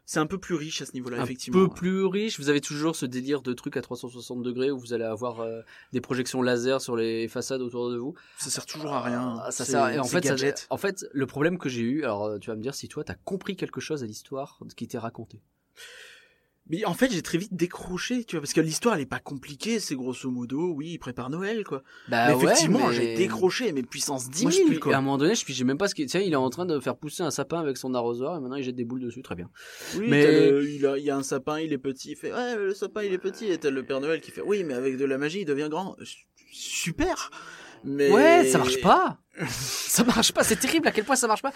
C'est 0.06 0.18
un 0.20 0.26
peu 0.26 0.36
plus 0.36 0.54
riche 0.54 0.82
à 0.82 0.84
ce 0.86 0.92
niveau-là, 0.92 1.18
un 1.18 1.24
effectivement. 1.24 1.66
peu 1.66 1.72
plus 1.74 2.04
riche. 2.04 2.38
Vous 2.38 2.50
avez 2.50 2.60
toujours 2.60 2.94
ce 2.94 3.06
délire 3.06 3.40
de 3.40 3.54
trucs 3.54 3.78
à 3.78 3.80
360 3.80 4.42
degrés 4.42 4.70
où 4.70 4.78
vous 4.78 4.92
allez 4.92 5.04
avoir 5.04 5.40
euh, 5.40 5.62
des 5.94 6.02
projections 6.02 6.42
laser 6.42 6.82
sur 6.82 6.94
les 6.94 7.26
façades 7.26 7.62
autour 7.62 7.90
de 7.90 7.96
vous. 7.96 8.12
Ça 8.36 8.50
sert 8.50 8.66
toujours 8.66 8.92
à 8.92 9.00
rien. 9.00 9.40
Ah, 9.42 9.50
ça 9.50 9.64
sert. 9.64 9.80
En 9.98 10.04
fait, 10.04 10.26
ça- 10.26 10.66
en 10.68 10.76
fait, 10.76 11.06
le 11.12 11.26
problème 11.26 11.56
que 11.56 11.70
j'ai 11.70 11.80
eu, 11.80 12.04
alors 12.04 12.26
euh, 12.26 12.38
tu 12.38 12.50
vas 12.50 12.56
me 12.56 12.60
dire 12.60 12.74
si 12.74 12.86
toi 12.88 13.02
t'as 13.02 13.14
compris 13.14 13.56
quelque 13.56 13.80
chose 13.80 14.02
à 14.02 14.06
l'histoire 14.06 14.60
qui 14.76 14.86
t'est 14.86 14.98
raconté. 14.98 15.40
Mais 16.70 16.84
en 16.86 16.94
fait, 16.94 17.12
j'ai 17.12 17.20
très 17.20 17.36
vite 17.36 17.54
décroché, 17.54 18.24
tu 18.24 18.36
vois, 18.36 18.40
parce 18.40 18.54
que 18.54 18.60
l'histoire, 18.62 18.94
elle 18.94 19.02
est 19.02 19.06
pas 19.06 19.18
compliquée, 19.18 19.80
c'est 19.80 19.94
grosso 19.94 20.30
modo, 20.30 20.72
oui, 20.74 20.92
il 20.92 20.98
prépare 20.98 21.28
Noël, 21.28 21.62
quoi. 21.62 21.82
Bah 22.08 22.28
mais 22.28 22.34
ouais, 22.34 22.44
effectivement, 22.44 22.88
mais- 22.88 22.94
j'ai 22.94 23.14
décroché, 23.16 23.70
mais 23.72 23.82
puissance 23.82 24.30
10 24.30 24.42
Moi, 24.44 24.50
je 24.50 24.56
000, 24.56 24.68
puis- 24.70 24.78
quoi. 24.80 24.94
à 24.94 24.98
un 24.98 25.02
moment 25.02 25.18
donné, 25.18 25.34
je 25.34 25.44
puis 25.44 25.62
même 25.64 25.76
pas 25.76 25.88
ce 25.88 25.94
qu'il. 25.94 26.06
Tiens, 26.06 26.20
il 26.20 26.32
est 26.32 26.36
en 26.36 26.48
train 26.48 26.64
de 26.64 26.80
faire 26.80 26.96
pousser 26.96 27.22
un 27.22 27.30
sapin 27.30 27.60
avec 27.60 27.76
son 27.76 27.92
arrosoir 27.94 28.36
et 28.38 28.40
maintenant 28.40 28.56
il 28.56 28.62
jette 28.64 28.76
des 28.76 28.86
boules 28.86 29.00
dessus, 29.00 29.20
très 29.22 29.34
bien. 29.34 29.50
Oui, 29.96 30.06
mais- 30.08 30.50
le- 30.50 30.68
il, 30.70 30.86
a- 30.86 30.96
il 30.96 31.04
y 31.04 31.10
a 31.10 31.16
un 31.16 31.22
sapin, 31.22 31.60
il 31.60 31.72
est 31.74 31.78
petit, 31.78 32.12
il 32.12 32.16
fait, 32.16 32.32
ouais, 32.32 32.56
le 32.56 32.72
sapin, 32.72 33.02
il 33.02 33.12
est 33.12 33.18
petit, 33.18 33.46
et 33.50 33.58
t'as 33.58 33.68
le 33.70 33.82
Père 33.84 34.00
Noël 34.00 34.22
qui 34.22 34.30
fait, 34.30 34.40
oui, 34.42 34.64
mais 34.64 34.72
avec 34.74 34.96
de 34.96 35.04
la 35.04 35.18
magie, 35.18 35.40
il 35.40 35.44
devient 35.46 35.68
grand. 35.70 35.96
Super! 36.50 37.30
Mais... 37.84 38.10
Ouais, 38.10 38.46
ça 38.46 38.56
marche 38.56 38.80
pas. 38.80 39.18
ça 39.48 40.02
marche 40.04 40.32
pas. 40.32 40.42
C'est 40.44 40.56
terrible 40.56 40.88
à 40.88 40.92
quel 40.92 41.04
point 41.04 41.16
ça 41.16 41.26
marche 41.26 41.42
pas. 41.42 41.52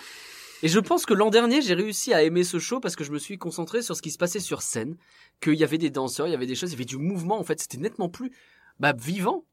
Et 0.62 0.68
je 0.68 0.80
pense 0.80 1.06
que 1.06 1.14
l'an 1.14 1.30
dernier, 1.30 1.62
j'ai 1.62 1.74
réussi 1.74 2.12
à 2.12 2.22
aimer 2.22 2.42
ce 2.42 2.58
show 2.58 2.80
parce 2.80 2.96
que 2.96 3.04
je 3.04 3.12
me 3.12 3.18
suis 3.18 3.38
concentré 3.38 3.80
sur 3.82 3.94
ce 3.94 4.02
qui 4.02 4.10
se 4.10 4.18
passait 4.18 4.40
sur 4.40 4.62
scène, 4.62 4.96
qu'il 5.40 5.54
y 5.54 5.64
avait 5.64 5.78
des 5.78 5.90
danseurs, 5.90 6.26
il 6.26 6.32
y 6.32 6.34
avait 6.34 6.46
des 6.46 6.56
choses, 6.56 6.70
il 6.70 6.74
y 6.74 6.76
avait 6.76 6.84
du 6.84 6.98
mouvement. 6.98 7.38
En 7.38 7.44
fait, 7.44 7.60
c'était 7.60 7.78
nettement 7.78 8.08
plus 8.08 8.32
bah, 8.80 8.92
vivant. 8.92 9.44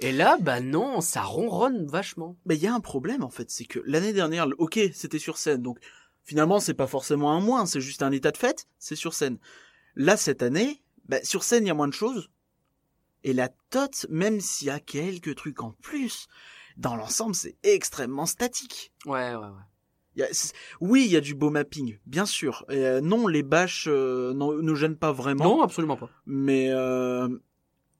Et 0.00 0.12
là, 0.12 0.38
bah 0.40 0.60
non, 0.60 1.00
ça 1.00 1.22
ronronne 1.22 1.86
vachement. 1.86 2.36
Mais 2.46 2.56
il 2.56 2.62
y 2.62 2.66
a 2.66 2.74
un 2.74 2.80
problème, 2.80 3.22
en 3.22 3.30
fait, 3.30 3.50
c'est 3.50 3.66
que 3.66 3.80
l'année 3.84 4.12
dernière, 4.12 4.48
ok, 4.58 4.80
c'était 4.94 5.18
sur 5.18 5.36
scène, 5.36 5.62
donc 5.62 5.78
finalement, 6.24 6.58
c'est 6.58 6.74
pas 6.74 6.86
forcément 6.86 7.32
un 7.32 7.40
moins, 7.40 7.66
c'est 7.66 7.82
juste 7.82 8.02
un 8.02 8.10
état 8.10 8.30
de 8.30 8.38
fait, 8.38 8.66
c'est 8.78 8.96
sur 8.96 9.14
scène. 9.14 9.38
Là, 9.94 10.16
cette 10.16 10.42
année, 10.42 10.82
bah, 11.06 11.22
sur 11.22 11.44
scène, 11.44 11.64
il 11.64 11.68
y 11.68 11.70
a 11.70 11.74
moins 11.74 11.88
de 11.88 11.92
choses. 11.92 12.30
Et 13.24 13.34
la 13.34 13.50
tote, 13.68 14.06
même 14.08 14.40
s'il 14.40 14.68
y 14.68 14.70
a 14.70 14.80
quelques 14.80 15.34
trucs 15.36 15.62
en 15.62 15.72
plus, 15.82 16.28
dans 16.78 16.96
l'ensemble, 16.96 17.34
c'est 17.34 17.56
extrêmement 17.62 18.26
statique. 18.26 18.92
Ouais, 19.04 19.34
ouais, 19.34 19.36
ouais. 19.36 19.64
Y 20.16 20.22
a- 20.22 20.52
oui, 20.80 21.04
il 21.06 21.12
y 21.12 21.16
a 21.16 21.20
du 21.20 21.34
beau 21.34 21.50
mapping, 21.50 21.98
bien 22.04 22.26
sûr. 22.26 22.64
Et, 22.68 22.84
euh, 22.84 23.00
non, 23.00 23.28
les 23.28 23.44
bâches 23.44 23.86
euh, 23.88 24.34
ne 24.34 24.74
gênent 24.74 24.96
pas 24.96 25.12
vraiment. 25.12 25.44
Non, 25.44 25.62
absolument 25.62 25.96
pas. 25.96 26.10
Mais 26.26 26.70
euh, 26.70 27.28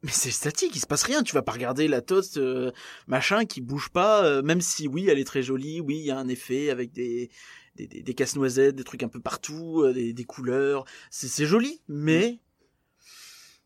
mais 0.03 0.11
c'est 0.11 0.31
statique, 0.33 0.75
il 0.75 0.81
se 0.81 0.87
passe 0.87 1.05
rien. 1.05 1.23
Tu 1.23 1.35
vas 1.35 1.43
pas 1.43 1.53
regarder 1.53 1.87
la 1.87 2.01
toast 2.01 2.41
machin 3.07 3.45
qui 3.45 3.61
bouge 3.61 3.91
pas, 3.91 4.43
même 4.43 4.61
si 4.61 4.89
oui, 4.89 5.07
elle 5.09 5.19
est 5.19 5.25
très 5.25 5.43
jolie. 5.43 5.81
Oui, 5.81 5.99
il 5.99 6.05
y 6.05 6.11
a 6.11 6.19
un 6.19 6.27
effet 6.29 6.71
avec 6.71 6.91
des 6.91 7.31
des, 7.77 7.87
des, 7.87 8.03
des 8.03 8.15
casse-noisettes, 8.15 8.75
des 8.75 8.85
trucs 8.85 9.05
un 9.05 9.09
peu 9.09 9.21
partout, 9.21 9.87
des, 9.93 10.13
des 10.13 10.25
couleurs. 10.25 10.85
C'est 11.11 11.47
joli, 11.47 11.81
mais 11.87 12.41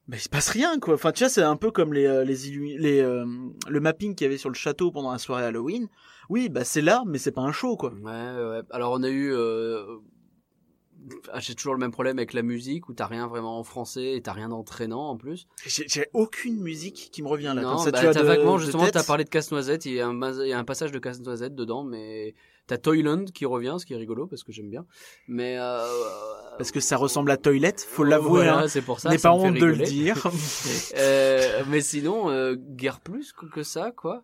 mais 0.06 0.18
il 0.18 0.20
se 0.20 0.28
passe 0.28 0.50
rien 0.50 0.78
quoi. 0.80 0.94
Enfin, 0.94 1.12
tu 1.12 1.24
vois, 1.24 1.30
c'est 1.30 1.42
un 1.42 1.56
peu 1.56 1.70
comme 1.70 1.94
les 1.94 2.24
les, 2.26 2.36
les 2.78 3.00
euh, 3.00 3.24
le 3.68 3.80
mapping 3.80 4.14
qu'il 4.14 4.26
y 4.26 4.28
avait 4.28 4.36
sur 4.36 4.50
le 4.50 4.54
château 4.54 4.90
pendant 4.90 5.12
la 5.12 5.18
soirée 5.18 5.44
Halloween. 5.44 5.88
Oui, 6.30 6.48
bah 6.48 6.64
c'est 6.64 6.82
là, 6.82 7.02
mais 7.06 7.18
c'est 7.18 7.32
pas 7.32 7.42
un 7.42 7.52
show 7.52 7.76
quoi. 7.76 7.92
Ouais, 7.92 8.02
ouais. 8.10 8.60
Alors 8.70 8.92
on 8.92 9.02
a 9.02 9.08
eu. 9.08 9.32
Euh... 9.32 9.96
ah, 11.32 11.40
J'ai 11.40 11.54
toujours 11.54 11.74
le 11.74 11.80
même 11.80 11.90
problème 11.90 12.18
avec 12.18 12.32
la 12.32 12.42
musique 12.42 12.88
où 12.88 12.94
t'as 12.94 13.06
rien 13.06 13.26
vraiment 13.26 13.58
en 13.58 13.64
français 13.64 14.14
et 14.16 14.22
t'as 14.22 14.32
rien 14.32 14.48
d'entraînant 14.48 15.08
en 15.10 15.16
plus. 15.16 15.46
J'ai 15.66 15.86
j'ai 15.88 16.06
aucune 16.14 16.60
musique 16.60 17.10
qui 17.12 17.22
me 17.22 17.28
revient 17.28 17.52
là. 17.54 17.62
non, 17.62 17.74
comme 17.76 17.84
ça, 17.84 17.90
bah, 17.90 18.00
tu 18.00 18.06
as 18.06 18.14
de- 18.14 18.22
vaguement 18.22 18.58
justement 18.58 18.86
t'as 18.90 19.04
parlé 19.04 19.24
de 19.24 19.28
casse-noisette. 19.30 19.84
Il 19.86 19.92
y 19.94 20.00
a 20.00 20.06
un 20.08 20.12
mas- 20.12 20.38
il 20.42 20.48
y 20.48 20.52
a 20.52 20.58
un 20.58 20.64
passage 20.64 20.92
de 20.92 20.98
casse-noisette 20.98 21.54
dedans, 21.54 21.84
mais 21.84 22.34
t'as 22.66 22.78
Toyland 22.78 23.24
qui 23.26 23.44
revient, 23.46 23.76
ce 23.78 23.86
qui 23.86 23.94
est 23.94 23.96
rigolo 23.96 24.26
parce 24.26 24.42
que 24.42 24.52
j'aime 24.52 24.70
bien. 24.70 24.86
Mais 25.28 25.56
euh... 25.58 25.86
parce 26.58 26.70
que 26.70 26.80
ça 26.80 26.96
ressemble 26.96 27.30
à 27.30 27.36
Toilette, 27.36 27.80
faut 27.80 28.04
l'avouer. 28.04 28.42
Voilà, 28.42 28.58
hein. 28.60 28.68
c'est 28.68 28.82
pour 28.82 29.00
ça. 29.00 29.10
Ça 29.10 29.18
pas 29.18 29.34
honte 29.34 29.54
de 29.54 29.66
le 29.66 29.76
dire. 29.76 30.30
Euh, 30.96 31.62
mais 31.68 31.80
sinon, 31.80 32.30
euh, 32.30 32.54
guère 32.56 33.00
plus 33.00 33.32
que 33.32 33.46
que 33.46 33.62
ça, 33.62 33.90
quoi. 33.90 34.22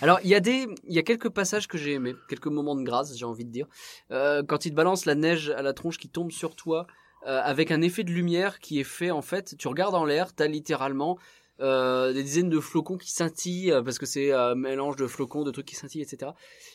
Alors, 0.00 0.20
il 0.22 0.30
y 0.30 0.34
a 0.34 0.40
des, 0.40 0.66
il 0.86 0.94
y 0.94 0.98
a 0.98 1.02
quelques 1.02 1.28
passages 1.28 1.66
que 1.66 1.78
j'ai 1.78 1.92
aimés, 1.92 2.14
quelques 2.28 2.46
moments 2.46 2.76
de 2.76 2.82
grâce, 2.82 3.16
j'ai 3.16 3.24
envie 3.24 3.44
de 3.44 3.50
dire. 3.50 3.66
Euh, 4.10 4.42
quand 4.42 4.64
il 4.64 4.70
te 4.70 4.76
balance 4.76 5.04
la 5.04 5.14
neige 5.14 5.50
à 5.50 5.62
la 5.62 5.72
tronche 5.72 5.98
qui 5.98 6.08
tombe 6.08 6.30
sur 6.30 6.54
toi, 6.54 6.86
euh, 7.26 7.40
avec 7.42 7.70
un 7.70 7.82
effet 7.82 8.02
de 8.02 8.10
lumière 8.10 8.58
qui 8.58 8.80
est 8.80 8.84
fait, 8.84 9.12
en 9.12 9.22
fait, 9.22 9.56
tu 9.56 9.68
regardes 9.68 9.94
en 9.94 10.04
l'air, 10.04 10.34
t'as 10.34 10.48
littéralement 10.48 11.18
euh, 11.62 12.12
des 12.12 12.22
dizaines 12.22 12.48
de 12.50 12.60
flocons 12.60 12.96
qui 12.98 13.10
scintillent, 13.12 13.72
euh, 13.72 13.82
parce 13.82 13.98
que 13.98 14.06
c'est 14.06 14.32
un 14.32 14.54
mélange 14.54 14.96
de 14.96 15.06
flocons, 15.06 15.44
de 15.44 15.50
trucs 15.50 15.66
qui 15.66 15.76
scintillent, 15.76 16.02
etc. 16.02 16.32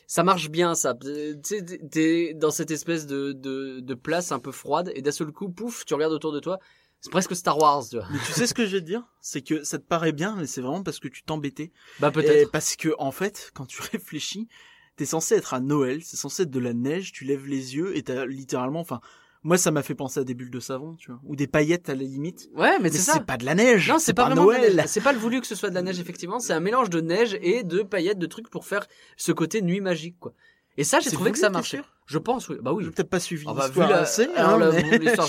Ça 0.08 0.24
marche 0.24 0.50
bien, 0.50 0.74
ça. 0.76 0.98
Euh, 1.06 1.34
Tu 1.44 1.58
sais, 1.58 1.64
t'es- 1.92 2.34
dans 2.34 2.52
cette 2.52 2.72
espèce 2.72 3.06
de, 3.06 3.34
de, 3.34 3.80
de 3.82 3.94
place 3.94 4.32
un 4.32 4.40
peu 4.40 4.52
froide, 4.52 4.92
et 4.96 5.02
d'un 5.02 5.12
seul 5.12 5.32
coup, 5.32 5.50
pouf, 5.50 5.86
tu 5.86 5.94
regardes 5.94 6.14
autour 6.14 6.32
de 6.32 6.40
toi. 6.40 6.60
C'est 7.02 7.12
presque 7.12 7.36
Star 7.36 7.60
Wars, 7.60 7.84
tu 7.88 7.98
vois. 7.98 8.08
Mais 8.12 8.18
tu 8.26 8.32
sais 8.32 8.48
ce 8.48 8.56
que 8.56 8.66
je 8.66 8.72
vais 8.78 8.82
te 8.82 8.86
dire? 8.88 9.04
C'est 9.22 9.42
que 9.42 9.64
ça 9.64 9.78
te 9.78 9.84
paraît 9.86 10.14
bien, 10.14 10.36
mais 10.36 10.48
c'est 10.48 10.62
vraiment 10.62 10.82
parce 10.82 11.00
que 11.00 11.08
tu 11.08 11.22
t'embêtais. 11.24 11.72
Bah, 12.00 12.10
peut-être. 12.10 12.50
parce 12.52 12.76
que 12.76 12.90
en 12.98 13.12
fait, 13.12 13.52
quand 13.54 13.66
tu 13.68 13.80
réfléchis, 13.92 14.48
t'es 14.96 15.06
censé 15.06 15.36
être 15.36 15.54
à 15.54 15.60
Noël, 15.60 16.02
c'est 16.04 16.18
censé 16.18 16.42
être 16.44 16.50
de 16.50 16.60
la 16.60 16.74
neige, 16.74 17.12
tu 17.12 17.24
lèves 17.26 17.46
les 17.46 17.76
yeux 17.76 17.96
et 17.96 18.02
t'as 18.02 18.26
littéralement, 18.26 18.80
enfin, 18.80 19.00
moi 19.48 19.58
ça 19.58 19.72
m'a 19.72 19.82
fait 19.82 19.96
penser 19.96 20.20
à 20.20 20.24
des 20.26 20.34
bulles 20.34 20.52
de 20.52 20.60
savon, 20.60 20.96
tu 21.00 21.10
vois, 21.10 21.22
ou 21.24 21.38
des 21.38 21.48
paillettes 21.48 21.88
à 21.88 21.96
la 21.96 22.04
limite. 22.04 22.50
Ouais, 22.54 22.74
mais 22.80 22.90
Mais 22.90 22.98
c'est 22.98 23.24
pas 23.24 23.38
de 23.38 23.46
la 23.46 23.56
neige. 23.56 23.90
Non, 23.90 23.98
c'est 23.98 24.14
pas, 24.14 24.26
vraiment 24.26 24.44
Noël. 24.44 24.84
C'est 24.88 25.00
pas 25.02 25.14
le 25.14 25.20
voulu 25.20 25.40
que 25.40 25.48
ce 25.48 25.56
soit 25.56 25.70
de 25.70 25.76
la 25.76 25.82
neige, 25.82 26.00
effectivement. 26.02 26.40
C'est 26.40 26.52
un 26.54 26.60
mélange 26.60 26.90
de 26.90 27.00
neige 27.00 27.38
et 27.42 27.64
de 27.64 27.82
paillettes, 27.82 28.20
de 28.20 28.26
trucs 28.26 28.50
pour 28.50 28.66
faire 28.66 28.86
ce 29.16 29.32
côté 29.32 29.62
nuit 29.62 29.80
magique, 29.80 30.18
quoi. 30.20 30.34
Et 30.80 30.84
ça, 30.84 31.00
j'ai 31.00 31.10
trouvé 31.10 31.32
que 31.32 31.40
ça 31.40 31.50
marchait. 31.50 31.82
Je 32.06 32.18
pense, 32.20 32.50
oui. 32.50 32.58
Bah 32.62 32.72
oui. 32.74 32.84
J'ai 32.84 32.92
peut-être 32.92 33.10
pas 33.10 33.20
suivi 33.20 33.46
Ah 33.48 33.54
bah, 33.54 33.66
l'histoire 33.66 33.90
la, 33.90 33.98
assez. 34.02 34.28
hein, 34.38 34.58
la- 34.58 34.72
mais- 34.72 35.00
pas. 35.16 35.26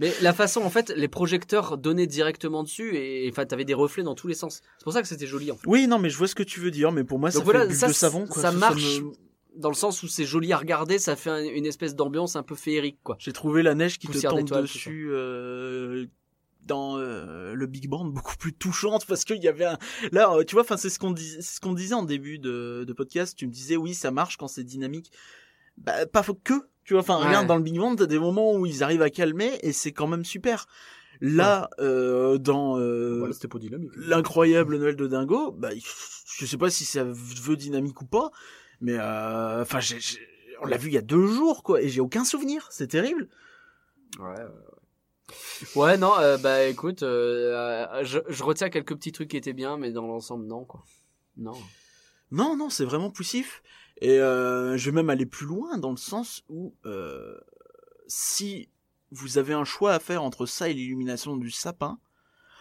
La 0.22 0.32
façon, 0.32 0.62
en 0.62 0.70
fait, 0.70 0.90
les 0.96 1.08
projecteurs 1.08 1.76
donnaient 1.76 2.06
directement 2.06 2.62
dessus 2.62 2.96
et, 2.96 3.28
enfin, 3.30 3.44
t'avais 3.46 3.64
des 3.66 3.74
reflets 3.74 4.02
dans 4.04 4.14
tous 4.14 4.26
les 4.28 4.34
sens. 4.34 4.62
C'est 4.78 4.84
pour 4.84 4.92
ça 4.92 5.02
que 5.02 5.08
c'était 5.08 5.26
joli, 5.26 5.50
en 5.52 5.56
fait. 5.56 5.66
Oui, 5.66 5.86
non, 5.86 5.98
mais 5.98 6.08
je 6.08 6.16
vois 6.16 6.28
ce 6.28 6.34
que 6.34 6.42
tu 6.42 6.60
veux 6.60 6.70
dire, 6.70 6.92
mais 6.92 7.04
pour 7.04 7.18
moi, 7.18 7.30
ça 7.30 7.38
Donc 7.38 7.44
voilà, 7.44 7.60
fait 7.62 7.66
bulle 7.68 7.76
ça, 7.76 7.88
de 7.88 7.92
savon. 7.92 8.26
Quoi. 8.26 8.40
ça 8.42 8.52
marche 8.52 9.00
me- 9.00 9.12
dans 9.56 9.68
le 9.70 9.74
sens 9.74 10.02
où 10.02 10.08
c'est 10.08 10.24
joli 10.24 10.52
à 10.52 10.58
regarder, 10.58 10.98
ça 10.98 11.16
fait 11.16 11.30
un- 11.30 11.44
une 11.44 11.66
espèce 11.66 11.94
d'ambiance 11.94 12.36
un 12.36 12.42
peu 12.42 12.54
féerique, 12.54 12.98
quoi. 13.02 13.16
J'ai 13.18 13.32
trouvé 13.32 13.62
la 13.62 13.74
neige 13.74 13.98
qui 13.98 14.06
te 14.08 14.18
tombe 14.18 14.60
dessus 14.62 15.08
euh, 15.10 16.06
dans 16.64 16.98
euh, 16.98 17.54
le 17.54 17.66
Big 17.66 17.88
Band 17.88 18.04
beaucoup 18.06 18.36
plus 18.36 18.52
touchante 18.52 19.06
parce 19.06 19.24
qu'il 19.24 19.42
y 19.42 19.48
avait 19.48 19.64
un 19.66 19.78
là 20.12 20.32
euh, 20.34 20.42
tu 20.44 20.54
vois 20.56 20.62
enfin 20.62 20.76
c'est 20.76 20.90
ce 20.90 20.98
qu'on 20.98 21.12
disait 21.12 21.40
c'est 21.40 21.56
ce 21.56 21.60
qu'on 21.60 21.74
disait 21.74 21.94
en 21.94 22.02
début 22.02 22.38
de, 22.38 22.84
de 22.86 22.92
podcast. 22.92 23.36
Tu 23.36 23.46
me 23.46 23.52
disais 23.52 23.76
oui 23.76 23.94
ça 23.94 24.10
marche 24.10 24.36
quand 24.36 24.48
c'est 24.48 24.64
dynamique. 24.64 25.10
Bah 25.78 26.06
pas 26.06 26.22
faut 26.22 26.34
que 26.34 26.54
tu 26.84 26.94
vois 26.94 27.02
enfin 27.02 27.18
Ouais. 27.20 27.26
regarde 27.28 27.46
dans 27.46 27.56
le 27.56 27.62
Big 27.62 27.76
Band 27.78 27.94
t'as 27.96 28.06
des 28.06 28.18
moments 28.18 28.54
où 28.54 28.66
ils 28.66 28.82
arrivent 28.82 29.02
à 29.02 29.10
calmer 29.10 29.58
et 29.62 29.72
c'est 29.72 29.92
quand 29.92 30.06
même 30.08 30.24
super. 30.24 30.66
Là 31.20 31.70
euh, 31.78 32.36
dans 32.38 32.78
euh, 32.78 33.18
Voilà, 33.20 33.34
l'incroyable 33.96 34.76
Noël 34.78 34.96
de 34.96 35.06
Dingo 35.06 35.52
bah 35.52 35.70
je 36.38 36.44
sais 36.46 36.58
pas 36.58 36.68
si 36.68 36.84
ça 36.84 37.04
veut 37.04 37.56
dynamique 37.56 38.00
ou 38.02 38.06
pas 38.06 38.30
mais 38.80 38.96
euh, 38.98 39.62
enfin 39.62 39.80
on 40.62 40.66
l'a 40.66 40.76
vu 40.76 40.88
il 40.88 40.94
y 40.94 40.98
a 40.98 41.02
deux 41.02 41.26
jours 41.26 41.62
quoi 41.62 41.80
et 41.82 41.88
j'ai 41.88 42.00
aucun 42.00 42.24
souvenir 42.24 42.66
c'est 42.70 42.88
terrible 42.88 43.28
Ouais, 44.18 44.34
ouais, 45.74 45.96
non, 45.98 46.16
euh, 46.18 46.38
bah 46.38 46.64
écoute, 46.64 47.02
euh, 47.02 48.02
je, 48.04 48.18
je 48.28 48.42
retiens 48.42 48.70
quelques 48.70 48.94
petits 48.94 49.12
trucs 49.12 49.28
qui 49.30 49.36
étaient 49.36 49.52
bien, 49.52 49.76
mais 49.76 49.90
dans 49.92 50.06
l'ensemble, 50.06 50.46
non, 50.46 50.64
quoi. 50.64 50.84
Non. 51.36 51.52
Non, 52.30 52.56
non, 52.56 52.70
c'est 52.70 52.84
vraiment 52.84 53.10
poussif. 53.10 53.62
Et 54.00 54.18
euh, 54.20 54.76
je 54.76 54.90
vais 54.90 54.94
même 54.94 55.10
aller 55.10 55.26
plus 55.26 55.46
loin 55.46 55.76
dans 55.78 55.90
le 55.90 55.96
sens 55.96 56.44
où 56.48 56.74
euh, 56.86 57.36
si 58.06 58.70
vous 59.10 59.38
avez 59.38 59.52
un 59.54 59.64
choix 59.64 59.92
à 59.92 59.98
faire 59.98 60.22
entre 60.22 60.46
ça 60.46 60.68
et 60.68 60.74
l'illumination 60.74 61.36
du 61.36 61.50
sapin, 61.50 61.98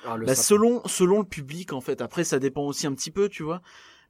Ah, 0.04 0.18
bah, 0.18 0.28
sapin. 0.28 0.36
selon 0.36 0.82
selon 0.88 1.20
le 1.20 1.26
public 1.28 1.74
en 1.74 1.82
fait. 1.82 2.02
Après, 2.02 2.24
ça 2.24 2.40
dépend 2.40 2.64
aussi 2.66 2.88
un 2.88 2.94
petit 2.94 3.12
peu, 3.12 3.30
tu 3.30 3.44
vois. 3.44 3.62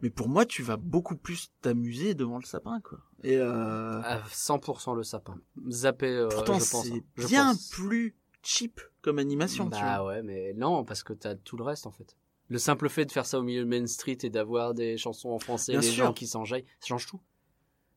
Mais 0.01 0.09
pour 0.09 0.27
moi, 0.29 0.45
tu 0.45 0.61
vas 0.63 0.77
beaucoup 0.77 1.15
plus 1.15 1.51
t'amuser 1.61 2.13
devant 2.13 2.37
le 2.37 2.45
sapin, 2.45 2.79
quoi. 2.81 2.99
Et 3.23 3.37
euh, 3.37 4.01
À 4.01 4.19
100% 4.29 4.95
le 4.95 5.03
sapin. 5.03 5.39
Zappé, 5.69 6.07
euh, 6.07 6.27
pourtant, 6.29 6.59
je 6.59 6.69
pense. 6.69 6.87
hein. 6.91 6.99
Je 7.15 7.27
bien 7.27 7.53
pense. 7.53 7.69
plus 7.69 8.15
cheap 8.43 8.81
comme 9.01 9.17
animation, 9.19 9.69
tu 9.69 9.79
vois. 9.79 9.85
Bah 9.97 10.05
ouais, 10.05 10.21
mais 10.21 10.53
non, 10.53 10.83
parce 10.83 11.01
que 11.03 11.13
t'as 11.13 11.35
tout 11.35 11.57
le 11.57 11.63
reste, 11.63 11.87
en 11.87 11.91
fait. 11.91 12.15
Le 12.49 12.59
simple 12.59 12.89
fait 12.89 13.05
de 13.05 13.11
faire 13.11 13.25
ça 13.25 13.39
au 13.39 13.43
milieu 13.43 13.63
de 13.63 13.69
Main 13.69 13.87
Street 13.87 14.17
et 14.21 14.29
d'avoir 14.29 14.73
des 14.75 14.97
chansons 14.97 15.29
en 15.29 15.39
français, 15.39 15.71
Bien 15.71 15.81
les 15.81 15.89
sûr. 15.89 16.05
gens 16.05 16.13
qui 16.13 16.27
s'enjaillent, 16.27 16.65
ça 16.79 16.87
change 16.87 17.07
tout. 17.07 17.19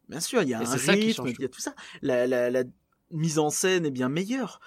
Bien 0.09 0.20
sûr, 0.20 0.42
il 0.42 0.49
y 0.49 0.55
a 0.55 0.62
Et 0.62 0.64
un 0.64 0.66
c'est 0.66 0.78
ça 0.78 0.94
qui 0.94 1.01
rythme, 1.09 1.16
change 1.26 1.34
il 1.38 1.42
y 1.42 1.44
a 1.44 1.49
tout 1.51 1.61
ça. 1.61 1.74
La, 2.01 2.26
la, 2.26 2.49
la 2.51 2.64
mise 3.11 3.38
en 3.38 3.51
scène 3.51 3.84
est 3.84 3.90
bien 3.90 4.09
meilleure. 4.09 4.61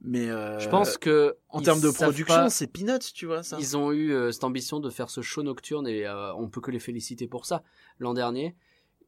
Mais 0.00 0.30
euh, 0.30 0.58
Je 0.60 0.68
pense 0.68 0.96
que 0.96 1.36
en 1.48 1.60
termes 1.60 1.80
de 1.80 1.90
production, 1.90 2.48
c'est 2.48 2.68
peanuts, 2.68 3.12
tu 3.14 3.26
vois 3.26 3.42
ça. 3.42 3.56
Ils 3.58 3.76
ont 3.76 3.92
eu 3.92 4.12
euh, 4.12 4.30
cette 4.30 4.44
ambition 4.44 4.78
de 4.78 4.90
faire 4.90 5.10
ce 5.10 5.22
show 5.22 5.42
nocturne 5.42 5.88
et 5.88 6.06
euh, 6.06 6.32
on 6.34 6.48
peut 6.48 6.60
que 6.60 6.70
les 6.70 6.78
féliciter 6.78 7.26
pour 7.26 7.46
ça. 7.46 7.62
L'an 7.98 8.14
dernier, 8.14 8.54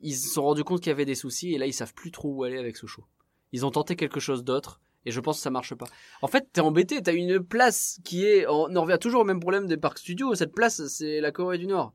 ils 0.01 0.15
se 0.15 0.29
sont 0.29 0.43
rendus 0.43 0.65
compte 0.65 0.81
qu'il 0.81 0.91
y 0.91 0.93
avait 0.93 1.05
des 1.05 1.15
soucis 1.15 1.55
et 1.55 1.59
là 1.59 1.67
ils 1.67 1.73
savent 1.73 1.95
plus 1.95 2.11
trop 2.11 2.31
où 2.31 2.43
aller 2.43 2.59
avec 2.59 2.77
ce 2.77 2.87
show. 2.87 3.05
Ils 3.53 3.65
ont 3.65 3.71
tenté 3.71 3.95
quelque 3.95 4.21
chose 4.21 4.43
d'autre 4.43 4.81
et 5.07 5.13
je 5.13 5.21
pense 5.21 5.37
que 5.37 5.43
ça 5.43 5.51
marche 5.51 5.75
pas. 5.75 5.87
En 6.23 6.29
fait, 6.29 6.49
t'es 6.53 6.61
embêté, 6.61 7.01
t'as 7.03 7.15
une 7.15 7.41
place 7.41 8.01
qui 8.05 8.27
est, 8.27 8.47
on 8.49 8.75
en 8.75 8.83
revient 8.83 8.99
toujours 9.01 9.23
au 9.23 9.25
même 9.25 9.41
problème 9.41 9.67
des 9.67 9.77
parcs 9.77 9.99
studios. 9.99 10.35
Cette 10.35 10.53
place, 10.53 10.87
c'est 10.89 11.21
la 11.21 11.31
Corée 11.31 11.59
du 11.59 11.67
Nord. 11.67 11.95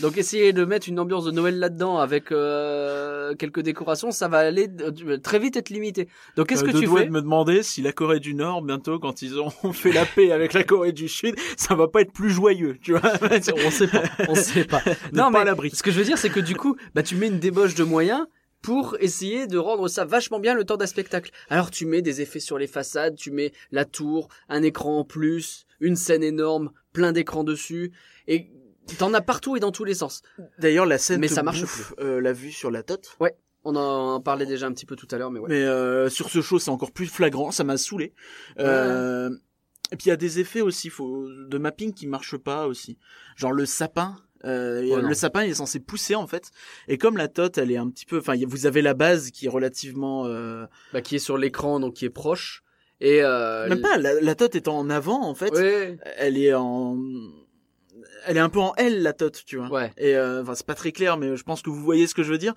Donc 0.00 0.16
essayer 0.16 0.52
de 0.52 0.64
mettre 0.64 0.88
une 0.88 0.98
ambiance 0.98 1.24
de 1.24 1.30
Noël 1.30 1.58
là-dedans 1.58 1.98
avec 1.98 2.32
euh, 2.32 3.34
quelques 3.34 3.60
décorations, 3.60 4.10
ça 4.10 4.28
va 4.28 4.38
aller 4.38 4.68
euh, 4.80 5.18
très 5.18 5.38
vite 5.38 5.56
être 5.56 5.68
limité. 5.70 6.08
Donc 6.36 6.48
qu'est-ce 6.48 6.64
Euh, 6.64 6.68
que 6.68 6.72
de 6.72 6.80
tu 6.80 6.86
fais 6.86 7.04
de 7.04 7.10
me 7.10 7.20
demander 7.20 7.62
si 7.62 7.82
la 7.82 7.92
Corée 7.92 8.20
du 8.20 8.34
Nord, 8.34 8.62
bientôt, 8.62 8.98
quand 8.98 9.20
ils 9.20 9.38
ont 9.38 9.50
fait 9.72 9.92
la 9.92 10.06
paix 10.06 10.32
avec 10.32 10.52
la 10.52 10.64
Corée 10.64 10.92
du 10.92 11.08
Sud, 11.08 11.34
ça 11.56 11.74
va 11.74 11.88
pas 11.88 12.00
être 12.00 12.12
plus 12.12 12.30
joyeux, 12.30 12.78
tu 12.80 12.92
vois. 12.92 13.02
On 13.66 13.70
sait 13.70 13.88
pas, 13.88 14.02
on 14.28 14.34
sait 14.34 14.64
pas. 14.64 14.82
non, 15.12 15.30
pas 15.30 15.44
mais. 15.44 15.70
Ce 15.70 15.82
que 15.82 15.90
je 15.90 15.98
veux 15.98 16.04
dire, 16.04 16.18
c'est 16.18 16.30
que 16.30 16.40
du 16.40 16.54
coup, 16.54 16.76
bah, 16.94 17.02
tu 17.02 17.16
mets 17.16 17.26
une 17.26 17.38
débauche 17.38 17.74
de 17.74 17.84
moyens 17.84 18.26
pour 18.62 18.96
essayer 19.00 19.46
de 19.46 19.58
rendre 19.58 19.88
ça 19.88 20.04
vachement 20.04 20.40
bien 20.40 20.54
le 20.54 20.64
temps 20.64 20.76
d'un 20.76 20.86
spectacle. 20.86 21.30
Alors 21.48 21.70
tu 21.70 21.86
mets 21.86 22.02
des 22.02 22.20
effets 22.20 22.40
sur 22.40 22.58
les 22.58 22.66
façades, 22.66 23.16
tu 23.16 23.30
mets 23.30 23.52
la 23.70 23.84
tour, 23.84 24.28
un 24.48 24.62
écran 24.62 24.98
en 24.98 25.04
plus, 25.04 25.66
une 25.80 25.96
scène 25.96 26.22
énorme, 26.22 26.70
plein 26.92 27.12
d'écrans 27.12 27.44
dessus, 27.44 27.92
et 28.26 28.50
t'en 28.96 29.12
as 29.14 29.20
partout 29.20 29.56
et 29.56 29.60
dans 29.60 29.72
tous 29.72 29.84
les 29.84 29.94
sens. 29.94 30.22
D'ailleurs, 30.58 30.86
la 30.86 30.98
scène 30.98 31.20
Mais 31.20 31.28
ça 31.28 31.42
marche 31.42 31.60
bouffe, 31.60 31.94
euh, 32.00 32.20
la 32.20 32.32
vue 32.32 32.52
sur 32.52 32.70
la 32.70 32.82
tote. 32.82 33.16
On 33.64 33.74
en 33.76 34.20
parlait 34.20 34.46
déjà 34.46 34.66
un 34.66 34.72
petit 34.72 34.86
peu 34.86 34.96
tout 34.96 35.08
à 35.10 35.18
l'heure, 35.18 35.30
mais 35.30 35.40
ouais. 35.40 35.48
Mais 35.50 35.62
euh, 35.64 36.08
sur 36.08 36.30
ce 36.30 36.40
show, 36.40 36.58
c'est 36.58 36.70
encore 36.70 36.92
plus 36.92 37.06
flagrant. 37.06 37.50
Ça 37.50 37.64
m'a 37.64 37.76
saoulé. 37.76 38.14
Euh, 38.58 39.30
et 39.92 39.96
puis 39.96 40.06
il 40.06 40.08
y 40.10 40.12
a 40.12 40.16
des 40.16 40.38
effets 40.38 40.60
aussi, 40.60 40.90
faut 40.90 41.26
de 41.28 41.58
mapping 41.58 41.92
qui 41.92 42.06
marchent 42.06 42.36
pas 42.36 42.66
aussi. 42.66 42.98
Genre 43.36 43.52
le 43.52 43.66
sapin. 43.66 44.16
Euh, 44.44 44.82
Ouais, 44.82 45.02
non. 45.02 45.08
le 45.08 45.14
sapin 45.14 45.42
il 45.42 45.50
est 45.50 45.54
censé 45.54 45.80
pousser 45.80 46.14
en 46.14 46.28
fait 46.28 46.52
et 46.86 46.96
comme 46.96 47.16
la 47.16 47.26
tote 47.26 47.58
elle 47.58 47.72
est 47.72 47.76
un 47.76 47.90
petit 47.90 48.06
peu 48.06 48.18
enfin 48.18 48.34
vous 48.46 48.66
avez 48.66 48.82
la 48.82 48.94
base 48.94 49.32
qui 49.32 49.46
est 49.46 49.48
relativement 49.48 50.26
euh, 50.26 50.64
Bah, 50.92 51.02
qui 51.02 51.16
est 51.16 51.18
sur 51.18 51.36
l'écran, 51.36 51.80
donc 51.80 51.94
qui 51.94 52.04
est 52.04 52.10
proche. 52.10 52.62
Et 53.00 53.24
euh, 53.24 53.68
même 53.68 53.80
pas 53.80 53.98
la, 53.98 54.20
la 54.20 54.34
tote 54.36 54.54
étant 54.54 54.78
en 54.78 54.90
avant 54.90 55.24
en 55.24 55.34
fait 55.34 55.50
Ouais, 55.50 55.98
elle 56.18 56.38
est 56.38 56.54
en 56.54 56.96
elle 58.26 58.36
est 58.36 58.40
un 58.40 58.48
peu 58.48 58.60
en 58.60 58.74
L 58.76 59.02
la 59.02 59.12
tote 59.12 59.42
tu 59.46 59.56
vois 59.56 59.68
ouais. 59.68 59.92
et 59.96 60.14
euh, 60.14 60.42
enfin 60.42 60.54
c'est 60.54 60.66
pas 60.66 60.74
très 60.74 60.92
clair 60.92 61.16
mais 61.16 61.36
je 61.36 61.42
pense 61.42 61.62
que 61.62 61.70
vous 61.70 61.82
voyez 61.82 62.06
ce 62.06 62.14
que 62.14 62.22
je 62.22 62.30
veux 62.32 62.38
dire 62.38 62.54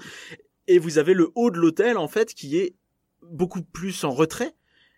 et 0.67 0.79
vous 0.79 0.97
avez 0.97 1.13
le 1.13 1.29
haut 1.35 1.49
de 1.51 1.57
l'hôtel 1.57 1.97
en 1.97 2.07
fait 2.07 2.33
qui 2.33 2.57
est 2.57 2.75
beaucoup 3.21 3.61
plus 3.61 4.03
en 4.03 4.11
retrait 4.11 4.53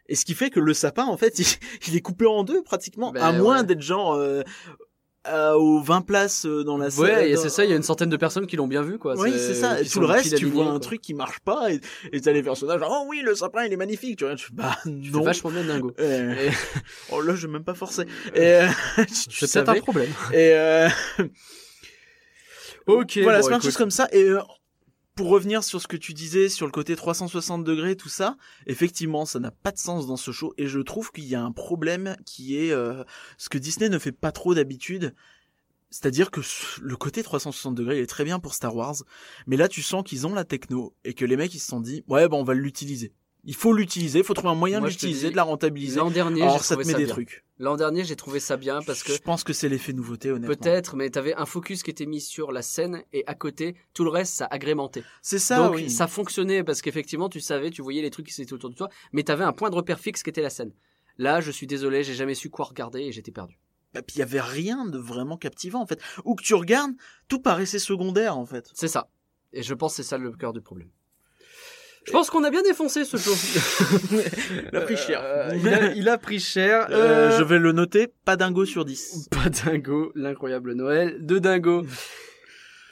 et 0.07 0.15
ce 0.15 0.25
qui 0.25 0.33
fait 0.33 0.49
que 0.49 0.59
le 0.59 0.73
sapin 0.73 1.05
en 1.05 1.17
fait 1.17 1.39
il, 1.39 1.45
il 1.87 1.95
est 1.95 2.01
coupé 2.01 2.25
en 2.25 2.43
deux 2.43 2.61
pratiquement 2.63 3.11
Ben, 3.11 3.21
à 3.21 3.31
moins 3.31 3.59
ouais. 3.59 3.63
d'être 3.65 3.81
genre 3.81 4.13
euh, 4.13 4.41
euh, 5.27 5.53
aux 5.53 5.79
20 5.81 6.01
places 6.01 6.45
euh, 6.45 6.63
dans 6.63 6.77
la 6.77 6.89
salle 6.89 7.03
Ouais, 7.05 7.29
et 7.31 7.37
c'est 7.37 7.49
ça, 7.49 7.63
il 7.63 7.69
y 7.69 7.73
a 7.73 7.75
une 7.77 7.83
centaine 7.83 8.09
de 8.09 8.17
personnes 8.17 8.45
qui 8.47 8.55
l'ont 8.57 8.67
bien 8.67 8.81
vu, 8.81 8.97
quoi. 8.97 9.15
oui, 9.17 9.31
c'est 9.37 9.53
ça. 9.53 9.77
Tout 9.83 9.99
le 10.01 10.05
reste, 10.07 10.35
tu 10.35 10.45
vois 10.45 10.65
un 10.65 10.71
quoi. 10.71 10.79
truc 10.79 11.01
qui 11.01 11.13
marche 11.13 11.39
pas 11.39 11.71
et 11.71 11.79
et 12.11 12.19
t'as 12.21 12.31
les 12.33 12.43
personnages 12.43 12.79
genre, 12.79 13.03
oh 13.03 13.07
oui, 13.09 13.21
le 13.23 13.33
sapin, 13.35 13.63
il 13.65 13.71
est 13.73 13.77
magnifique. 13.77 14.17
Tu 14.19 14.25
vois, 14.25 14.35
tu, 14.35 14.51
bah, 14.51 14.77
Tu 14.83 14.91
fais 15.05 15.17
non. 15.17 15.23
vachement 15.23 15.49
bien 15.51 15.63
dingo. 15.63 15.91
Euh, 15.99 16.33
Et- 16.33 16.51
oh 17.11 17.21
là, 17.21 17.35
je 17.35 17.47
vais 17.47 17.53
même 17.53 17.63
pas 17.63 17.73
forcer. 17.73 18.03
Et, 18.35 18.39
euh, 18.41 18.67
tu 19.29 19.47
C'est 19.47 19.67
un 19.69 19.75
problème. 19.75 20.09
Et, 20.33 20.51
euh, 20.53 20.89
Ok, 22.87 23.17
voilà, 23.23 23.39
bon, 23.39 23.43
c'est 23.43 23.47
plein 23.49 23.57
de 23.57 23.61
écoute. 23.61 23.63
choses 23.63 23.77
comme 23.77 23.91
ça. 23.91 24.07
Et 24.11 24.23
euh, 24.23 24.39
pour 25.15 25.29
revenir 25.29 25.63
sur 25.63 25.81
ce 25.81 25.87
que 25.87 25.97
tu 25.97 26.13
disais, 26.13 26.49
sur 26.49 26.65
le 26.65 26.71
côté 26.71 26.95
360 26.95 27.63
degrés, 27.63 27.95
tout 27.95 28.09
ça, 28.09 28.35
effectivement, 28.65 29.25
ça 29.25 29.39
n'a 29.39 29.51
pas 29.51 29.71
de 29.71 29.77
sens 29.77 30.07
dans 30.07 30.17
ce 30.17 30.31
show. 30.31 30.53
Et 30.57 30.67
je 30.67 30.79
trouve 30.79 31.11
qu'il 31.11 31.25
y 31.25 31.35
a 31.35 31.43
un 31.43 31.51
problème 31.51 32.15
qui 32.25 32.57
est 32.57 32.71
euh, 32.71 33.03
ce 33.37 33.49
que 33.49 33.57
Disney 33.57 33.89
ne 33.89 33.99
fait 33.99 34.11
pas 34.11 34.31
trop 34.31 34.55
d'habitude. 34.55 35.13
C'est-à-dire 35.91 36.31
que 36.31 36.41
le 36.81 36.95
côté 36.95 37.21
360 37.21 37.75
degrés 37.75 37.99
il 37.99 38.01
est 38.01 38.07
très 38.07 38.23
bien 38.23 38.39
pour 38.39 38.55
Star 38.55 38.75
Wars, 38.75 38.95
mais 39.45 39.57
là 39.57 39.67
tu 39.67 39.83
sens 39.83 40.03
qu'ils 40.03 40.25
ont 40.25 40.33
la 40.33 40.43
techno 40.43 40.95
et 41.03 41.13
que 41.13 41.23
les 41.23 41.37
mecs 41.37 41.53
ils 41.53 41.59
se 41.59 41.67
sont 41.67 41.81
dit 41.81 42.03
ouais 42.07 42.27
bah 42.27 42.35
on 42.35 42.43
va 42.43 42.55
l'utiliser. 42.55 43.13
Il 43.45 43.55
faut 43.55 43.73
l'utiliser, 43.73 44.19
il 44.19 44.23
faut 44.25 44.33
trouver 44.33 44.51
un 44.51 44.55
moyen 44.55 44.79
Moi, 44.79 44.87
de 44.87 44.93
l'utiliser, 44.93 45.29
de 45.29 45.35
la 45.35 45.43
rentabiliser. 45.43 45.97
L'an 45.99 46.09
dernier, 46.11 46.43
Alors 46.43 46.63
ça 46.63 46.75
te 46.75 46.81
trouvé 46.81 46.85
met 46.85 46.91
ça 46.93 46.97
des 46.97 47.05
bien. 47.05 47.13
trucs. 47.13 47.43
L'an 47.59 47.75
dernier, 47.75 48.05
j'ai 48.05 48.15
trouvé 48.15 48.39
ça 48.39 48.55
bien 48.55 48.81
parce 48.81 49.03
que 49.03 49.11
Je 49.11 49.17
pense 49.17 49.43
que 49.43 49.51
c'est 49.51 49.67
l'effet 49.67 49.91
nouveauté 49.91 50.31
honnêtement. 50.31 50.55
peut-être, 50.55 50.95
mais 50.95 51.09
t'avais 51.09 51.33
un 51.35 51.45
focus 51.45 51.83
qui 51.83 51.91
était 51.91 52.05
mis 52.05 52.21
sur 52.21 52.53
la 52.53 52.61
scène 52.61 53.03
et 53.11 53.25
à 53.27 53.35
côté, 53.35 53.75
tout 53.93 54.05
le 54.05 54.09
reste, 54.11 54.33
ça 54.35 54.47
agrémentait. 54.49 55.03
C'est 55.21 55.39
ça 55.39 55.57
Donc 55.57 55.75
oui. 55.75 55.89
ça 55.89 56.07
fonctionnait 56.07 56.63
parce 56.63 56.81
qu'effectivement, 56.81 57.27
tu 57.27 57.41
savais, 57.41 57.69
tu 57.69 57.81
voyais 57.81 58.01
les 58.01 58.11
trucs 58.11 58.27
qui 58.27 58.41
étaient 58.41 58.53
autour 58.53 58.69
de 58.69 58.75
toi, 58.75 58.87
mais 59.11 59.23
t'avais 59.23 59.43
un 59.43 59.51
point 59.53 59.69
de 59.69 59.75
repère 59.75 59.99
fixe 59.99 60.23
qui 60.23 60.29
était 60.29 60.41
la 60.41 60.49
scène. 60.49 60.71
Là, 61.17 61.41
je 61.41 61.51
suis 61.51 61.67
désolé, 61.67 62.03
j'ai 62.03 62.13
jamais 62.15 62.35
su 62.35 62.49
quoi 62.49 62.63
regarder 62.65 63.01
et 63.01 63.11
j'étais 63.11 63.31
perdu. 63.31 63.59
Et 63.95 64.01
puis 64.01 64.15
il 64.15 64.19
y 64.19 64.23
avait 64.23 64.41
rien 64.41 64.85
de 64.85 64.97
vraiment 64.97 65.37
captivant 65.37 65.81
en 65.81 65.85
fait. 65.85 66.01
Où 66.23 66.35
que 66.35 66.43
tu 66.43 66.55
regardes, 66.55 66.93
tout 67.27 67.39
paraissait 67.39 67.77
secondaire 67.77 68.37
en 68.37 68.45
fait. 68.45 68.69
C'est 68.73 68.87
ça. 68.87 69.09
Et 69.51 69.61
je 69.63 69.73
pense 69.73 69.91
que 69.91 69.97
c'est 69.97 70.09
ça 70.09 70.17
le 70.17 70.31
cœur 70.31 70.53
du 70.53 70.61
problème. 70.61 70.89
Je 72.05 72.11
pense 72.11 72.29
qu'on 72.29 72.43
a 72.43 72.49
bien 72.51 72.61
défoncé 72.63 73.05
ce 73.05 73.17
show. 73.17 73.31
Il 74.71 74.77
a 74.77 74.81
pris 74.81 74.97
cher. 74.97 75.21
Euh, 75.23 75.51
il, 75.55 75.67
a, 75.69 75.93
il 75.93 76.09
a 76.09 76.17
pris 76.17 76.39
cher. 76.39 76.87
Euh, 76.89 77.29
Euh, 77.31 77.37
je 77.37 77.43
vais 77.43 77.59
le 77.59 77.71
noter, 77.71 78.07
pas 78.25 78.35
dingo 78.35 78.65
sur 78.65 78.83
10. 78.85 79.29
Pas 79.31 79.49
dingo, 79.49 80.11
l'incroyable 80.15 80.73
Noël 80.73 81.17
de 81.25 81.39
dingo. 81.39 81.85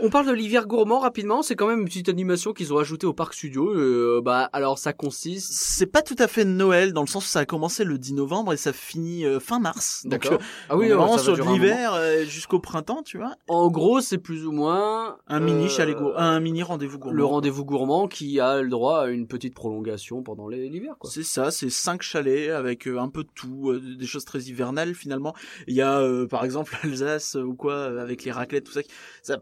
On 0.04 0.10
parle 0.10 0.26
de 0.26 0.32
l'hiver 0.32 0.66
gourmand 0.66 1.00
rapidement, 1.00 1.44
c'est 1.44 1.56
quand 1.56 1.68
même 1.68 1.82
une 1.82 1.86
petite 1.86 2.10
animation 2.10 2.54
qu'ils 2.54 2.74
ont 2.74 2.78
ajoutée 2.78 3.06
au 3.06 3.14
parc 3.14 3.36
studio. 3.36 3.72
Euh, 3.72 4.22
bah 4.24 4.50
alors 4.52 4.80
ça 4.80 4.94
consiste. 4.94 5.52
C'est 5.54 5.86
pas 5.86 6.02
tout 6.02 6.16
à 6.18 6.28
fait 6.28 6.44
Noël 6.44 6.92
dans 6.92 7.02
le 7.02 7.08
sens 7.08 7.26
où 7.26 7.30
ça 7.30 7.40
a 7.40 7.46
commencé 7.46 7.84
le 7.84 7.98
10 7.98 8.14
novembre 8.16 8.54
et 8.54 8.58
ça 8.58 8.74
finit 8.74 9.26
euh, 9.26 9.40
fin 9.40 9.60
mars. 9.60 10.02
Donc, 10.04 10.24
D'accord. 10.24 10.40
euh, 10.40 10.44
Ah 10.70 10.78
oui, 10.78 10.88
on 10.88 10.90
est 10.90 10.94
vraiment 10.94 11.18
sur 11.18 11.36
l'hiver 11.36 11.94
euh, 11.94 12.24
jusqu'au 12.24 12.60
printemps, 12.60 13.04
tu 13.04 13.18
vois. 13.18 13.36
En 13.48 13.70
gros, 13.70 14.02
c'est 14.02 14.18
plus 14.18 14.48
ou 14.48 14.52
moins 14.52 15.18
Un 15.28 15.40
mini 15.40 15.70
chalet 15.70 15.96
un 16.16 16.40
mini 16.40 16.64
rendez-vous 16.64 16.98
gourmand. 16.98 17.18
Le 17.18 17.26
rendez-vous 17.26 17.66
gourmand 17.66 18.08
qui 18.08 18.40
a 18.40 18.62
le 18.62 18.70
droit 18.70 19.02
à 19.02 19.08
une 19.08 19.28
petite 19.28 19.54
prolongation 19.54 20.24
pendant 20.24 20.48
l'hiver. 20.48 20.96
C'est 21.04 21.24
ça, 21.24 21.52
c'est 21.52 21.70
cinq 21.70 22.02
chalets 22.02 22.50
avec 22.50 22.88
un 22.88 23.10
peu 23.10 23.24
de 23.24 23.30
tout, 23.36 23.78
des 23.80 24.06
choses 24.08 24.26
très 24.26 24.40
hivernales 24.40 24.96
finalement. 24.96 25.36
Il 25.68 25.76
y 25.76 25.82
a 25.82 26.00
euh, 26.00 26.28
par 26.28 26.44
exemple 26.44 26.76
l'Alsace 26.84 27.36
ou 27.36 27.54
quoi 27.54 27.84
avec 28.02 28.24
les 28.24 28.32
raclettes 28.32 28.66
tout 28.66 28.72
ça, 28.72 28.82
ça 29.22 29.36
a 29.36 29.38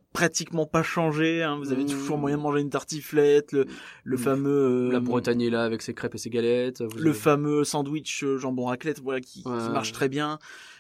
pratiquement 0.49 0.65
pas 0.65 0.83
changé. 0.83 1.43
Hein. 1.43 1.57
Vous 1.59 1.71
avez 1.71 1.83
Mmh. 1.83 1.87
toujours 1.87 2.17
moyen 2.17 2.37
de 2.37 2.41
manger 2.41 2.61
une 2.61 2.69
tartiflette, 2.69 3.51
le, 3.51 3.65
le 4.03 4.15
Mmh. 4.17 4.19
fameux 4.19 4.49
euh, 4.89 4.91
La 4.91 4.99
Bretagne 4.99 5.41
est 5.41 5.49
là 5.49 5.63
avec 5.63 5.81
ses 5.81 5.93
crêpes 5.93 6.15
et 6.15 6.17
ses 6.17 6.29
galettes. 6.29 6.81
vous 6.81 6.97
le 6.97 7.11
avez- 7.11 7.19
fameux 7.19 7.63
sandwich 7.63 8.23
euh, 8.23 8.37
jambon 8.37 8.65
raclette, 8.65 8.99
voilà 9.01 9.21
qui, 9.21 9.43
marche 9.45 9.91
très 9.91 10.09
bien. 10.09 10.39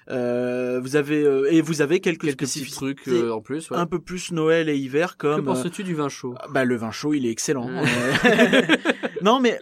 Euh, 0.09 0.79
vous 0.81 0.95
avez 0.95 1.23
euh, 1.23 1.51
et 1.51 1.61
vous 1.61 1.81
avez 1.83 1.99
quelques, 1.99 2.21
quelques 2.21 2.39
petits 2.39 2.65
trucs 2.71 3.07
euh, 3.07 3.29
en 3.31 3.41
plus. 3.41 3.69
Ouais. 3.69 3.77
un 3.77 3.85
peu 3.85 3.99
plus 3.99 4.31
Noël 4.31 4.67
et 4.67 4.75
hiver 4.75 5.17
Que 5.17 5.27
comme 5.35 5.41
euh, 5.47 5.53
penses-tu 5.53 5.83
du 5.83 5.93
vin 5.93 6.09
chaud? 6.09 6.33
bah 6.49 6.65
le 6.65 6.75
vin 6.75 6.89
chaud, 6.89 7.13
il 7.13 7.27
est 7.27 7.29
excellent. 7.29 7.69
Euh, 7.69 8.61
non 9.21 9.39
mais 9.39 9.59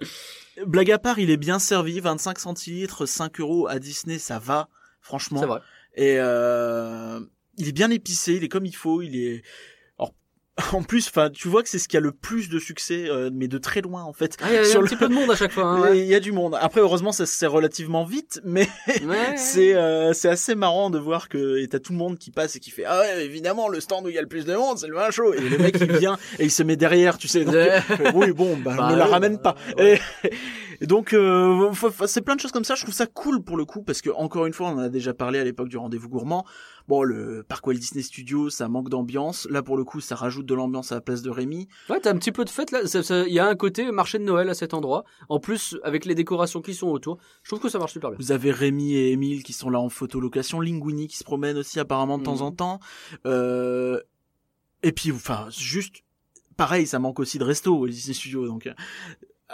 blague 0.65 0.91
à 0.91 0.99
part, 0.99 1.19
il 1.19 1.31
est 1.31 1.37
bien 1.37 1.59
servi, 1.59 1.99
25 1.99 2.39
centilitres, 2.39 3.05
5 3.05 3.41
euros 3.41 3.67
à 3.67 3.77
Disney, 3.79 4.19
ça 4.19 4.39
va, 4.39 4.69
franchement. 5.01 5.41
C'est 5.41 5.47
vrai. 5.47 5.59
Et 5.97 6.13
il 7.59 7.67
est 7.67 7.73
bien 7.73 7.89
épicé, 7.91 8.35
il 8.35 8.43
est 8.45 8.49
comme 8.49 8.65
il 8.65 8.75
faut, 8.75 9.01
il 9.01 9.15
est. 9.17 9.43
En 10.73 10.81
plus, 10.83 11.07
enfin, 11.09 11.29
tu 11.29 11.47
vois 11.47 11.61
que 11.63 11.69
c'est 11.69 11.77
ce 11.79 11.87
qui 11.87 11.97
a 11.97 11.99
le 11.99 12.11
plus 12.11 12.49
de 12.49 12.57
succès, 12.59 13.05
euh, 13.09 13.29
mais 13.31 13.47
de 13.47 13.57
très 13.59 13.81
loin 13.81 14.03
en 14.03 14.11
fait. 14.13 14.37
Ah, 14.41 14.47
il 14.49 14.55
y 14.55 14.57
a, 14.57 14.63
Sur 14.65 14.79
un 14.79 14.81
le- 14.83 14.87
petit 14.89 14.95
peu 14.95 15.07
de 15.07 15.13
monde 15.13 15.29
à 15.29 15.35
chaque 15.35 15.51
fois. 15.51 15.63
Hein, 15.65 15.81
ouais. 15.91 15.99
Il 15.99 16.05
y 16.05 16.15
a 16.15 16.19
du 16.19 16.31
monde. 16.31 16.57
Après, 16.59 16.81
heureusement, 16.81 17.11
ça 17.11 17.25
se 17.27 17.37
fait 17.37 17.45
relativement 17.47 18.03
vite, 18.05 18.41
mais 18.43 18.67
Ouais. 19.05 19.35
c'est 19.37 19.75
euh, 19.75 20.13
c'est 20.13 20.29
assez 20.29 20.55
marrant 20.55 20.89
de 20.89 20.97
voir 20.97 21.29
que 21.29 21.59
et 21.61 21.67
t'as 21.67 21.79
tout 21.79 21.91
le 21.91 21.97
monde 21.99 22.17
qui 22.17 22.31
passe 22.31 22.55
et 22.55 22.59
qui 22.59 22.71
fait 22.71 22.85
ah 22.85 22.99
ouais 22.99 23.23
évidemment 23.25 23.67
le 23.69 23.79
stand 23.79 24.05
où 24.05 24.09
il 24.09 24.15
y 24.15 24.17
a 24.17 24.21
le 24.21 24.27
plus 24.27 24.45
de 24.45 24.55
monde 24.55 24.77
c'est 24.79 24.87
le 24.87 24.95
vin 24.95 25.11
chaud 25.11 25.33
et 25.33 25.39
le 25.39 25.57
mec 25.57 25.77
il 25.79 25.91
vient 25.97 26.17
et 26.39 26.45
il 26.45 26.51
se 26.51 26.63
met 26.63 26.75
derrière 26.75 27.17
tu 27.17 27.27
sais 27.27 27.43
donc 27.45 27.55
oui 28.15 28.31
bon 28.31 28.57
bah, 28.57 28.75
Bah, 28.77 28.91
ne 28.91 28.95
la 28.95 29.05
ramène 29.05 29.37
bah, 29.37 29.55
pas 29.77 29.83
et, 29.83 29.99
et 30.81 30.87
donc 30.87 31.13
euh, 31.13 31.71
c'est 32.05 32.21
plein 32.21 32.35
de 32.35 32.39
choses 32.41 32.51
comme 32.51 32.63
ça 32.63 32.75
je 32.75 32.83
trouve 32.83 32.93
ça 32.93 33.05
cool 33.07 33.41
pour 33.43 33.57
le 33.57 33.65
coup 33.65 33.81
parce 33.83 34.01
que 34.01 34.09
encore 34.11 34.45
une 34.45 34.53
fois 34.53 34.67
on 34.69 34.73
en 34.73 34.79
a 34.79 34.89
déjà 34.89 35.13
parlé 35.13 35.39
à 35.39 35.43
l'époque 35.43 35.69
du 35.69 35.77
rendez-vous 35.77 36.09
gourmand 36.09 36.45
bon 36.87 37.03
le 37.03 37.43
parc 37.43 37.65
Walt 37.67 37.75
Disney 37.75 38.03
Studios 38.03 38.49
ça 38.49 38.67
manque 38.67 38.89
d'ambiance 38.89 39.47
là 39.49 39.63
pour 39.63 39.77
le 39.77 39.83
coup 39.83 39.99
ça 40.01 40.15
rajoute 40.15 40.45
de 40.45 40.53
l'ambiance 40.53 40.91
à 40.91 40.95
la 40.95 41.01
place 41.01 41.21
de 41.21 41.29
Rémi 41.29 41.67
Ouais, 41.89 41.99
t'as 41.99 42.11
un 42.11 42.17
petit 42.17 42.31
peu 42.31 42.45
de 42.45 42.49
fête 42.49 42.71
là. 42.71 42.79
Il 43.27 43.33
y 43.33 43.39
a 43.39 43.47
un 43.47 43.55
côté 43.55 43.91
marché 43.91 44.19
de 44.19 44.23
Noël 44.23 44.49
à 44.49 44.53
cet 44.53 44.73
endroit. 44.73 45.03
En 45.29 45.39
plus, 45.39 45.77
avec 45.83 46.05
les 46.05 46.15
décorations 46.15 46.61
qui 46.61 46.73
sont 46.73 46.87
autour, 46.87 47.17
je 47.43 47.49
trouve 47.49 47.59
que 47.61 47.69
ça 47.69 47.79
marche 47.79 47.93
super 47.93 48.09
bien. 48.09 48.17
Vous 48.19 48.31
avez 48.31 48.51
Rémi 48.51 48.93
et 48.93 49.11
Émile 49.11 49.43
qui 49.43 49.53
sont 49.53 49.69
là 49.69 49.79
en 49.79 49.89
photolocation, 49.89 50.59
Linguini 50.61 51.07
qui 51.07 51.17
se 51.17 51.23
promène 51.23 51.57
aussi 51.57 51.79
apparemment 51.79 52.17
de 52.17 52.23
temps 52.23 52.35
Mhm. 52.37 52.41
en 52.41 52.51
temps. 52.51 52.79
Euh... 53.25 53.99
Et 54.83 54.91
puis, 54.91 55.11
enfin, 55.11 55.47
juste, 55.49 56.03
pareil, 56.55 56.85
ça 56.87 56.99
manque 56.99 57.19
aussi 57.19 57.37
de 57.39 57.43
resto 57.43 57.75
au 57.77 57.87
Disney 57.87 58.13
Studio. 58.13 58.47
Donc, 58.47 58.67
euh, 58.67 58.73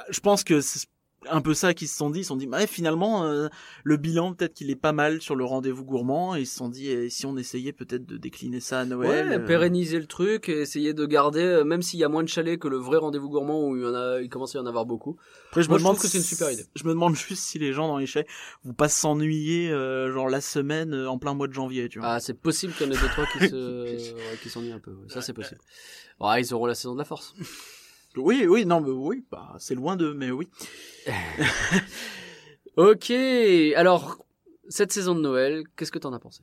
je 0.09 0.19
pense 0.19 0.43
que 0.43 0.59
c'est- 0.61 0.88
un 1.30 1.41
peu 1.41 1.53
ça 1.53 1.74
qu'ils 1.74 1.88
se 1.88 1.95
sont 1.95 2.09
dit. 2.09 2.19
Ils 2.19 2.24
se 2.24 2.28
sont 2.30 2.36
dit, 2.36 2.47
bah, 2.47 2.65
finalement, 2.67 3.26
euh, 3.26 3.47
le 3.84 3.97
bilan 3.97 4.34
peut-être 4.34 4.53
qu'il 4.53 4.69
est 4.69 4.76
pas 4.76 4.91
mal 4.93 5.21
sur 5.21 5.36
le 5.36 5.45
rendez-vous 5.45 5.84
gourmand. 5.84 6.36
Et 6.36 6.41
ils 6.41 6.47
se 6.47 6.55
sont 6.55 6.69
dit, 6.69 6.89
et 6.89 7.09
si 7.09 7.26
on 7.26 7.38
essayait 7.38 7.74
peut-être 7.74 8.05
de 8.05 8.17
décliner 8.17 8.59
ça 8.59 8.80
à 8.82 8.86
Noël. 8.86 9.28
Ouais, 9.30 9.36
euh, 9.36 9.39
pérenniser 9.45 9.99
le 9.99 10.05
truc, 10.05 10.49
et 10.49 10.61
essayer 10.61 10.93
de 10.93 11.05
garder, 11.05 11.41
euh, 11.41 11.63
même 11.63 11.82
s'il 11.82 11.99
y 11.99 12.03
a 12.03 12.09
moins 12.09 12.24
de 12.24 12.30
chalets 12.30 12.59
que 12.59 12.67
le 12.67 12.78
vrai 12.78 12.97
rendez-vous 12.97 13.30
gourmand 13.30 13.67
où 13.67 13.76
il 13.78 13.84
y 13.84 13.86
en 13.86 13.93
a, 13.95 14.21
il 14.21 14.30
commence 14.30 14.55
à 14.55 14.59
y 14.59 14.61
en 14.61 14.65
avoir 14.65 14.86
beaucoup. 14.86 15.17
Après, 15.49 15.63
je 15.63 15.69
Moi, 15.69 15.76
me 15.76 15.80
je 15.80 15.84
demande 15.84 15.99
que 15.99 16.07
c'est 16.07 16.17
une 16.17 16.24
super 16.24 16.51
idée. 16.51 16.65
Je 16.76 16.84
me 16.86 16.89
demande 16.89 17.15
juste 17.15 17.43
si 17.43 17.59
les 17.59 17.74
gens 17.74 17.88
dans 17.88 17.97
les 17.97 18.07
chais 18.07 18.26
vont 18.63 18.74
pas 18.74 18.89
s'ennuyer, 18.89 19.71
euh, 19.71 20.11
genre 20.11 20.30
la 20.30 20.41
semaine 20.41 20.93
euh, 20.93 21.09
en 21.09 21.17
plein 21.17 21.34
mois 21.34 21.47
de 21.47 21.53
janvier, 21.53 21.89
tu 21.89 21.99
vois. 21.99 22.07
Ah, 22.09 22.19
c'est 22.19 22.34
possible 22.34 22.74
qu'il 22.74 22.88
y 22.88 22.89
en 22.89 22.93
ait 22.93 22.99
deux 22.99 23.07
trois 23.07 23.26
qui 23.28 23.39
se, 23.49 24.13
ouais, 24.13 24.49
s'ennuient 24.49 24.71
un 24.71 24.80
peu. 24.80 24.91
ouais. 24.91 25.07
Ça, 25.09 25.21
c'est 25.21 25.34
possible. 25.34 25.61
Ouais, 26.19 26.41
ils 26.41 26.53
auront 26.53 26.65
la 26.65 26.76
saison 26.76 26.93
de 26.93 26.99
la 26.99 27.05
force. 27.05 27.34
Oui, 28.16 28.45
oui, 28.47 28.66
non, 28.66 28.82
mais 28.82 28.91
oui, 28.91 29.26
bah, 29.32 29.55
c'est 29.59 29.76
loin 29.76 29.95
d'eux, 29.95 30.14
mais 30.14 30.32
oui. 30.32 30.47
Ok, 32.76 33.11
alors 33.76 34.26
cette 34.68 34.91
saison 34.91 35.14
de 35.14 35.22
Noël, 35.22 35.64
qu'est-ce 35.76 35.91
que 35.91 35.99
t'en 35.99 36.11
as 36.11 36.20
pensé? 36.20 36.41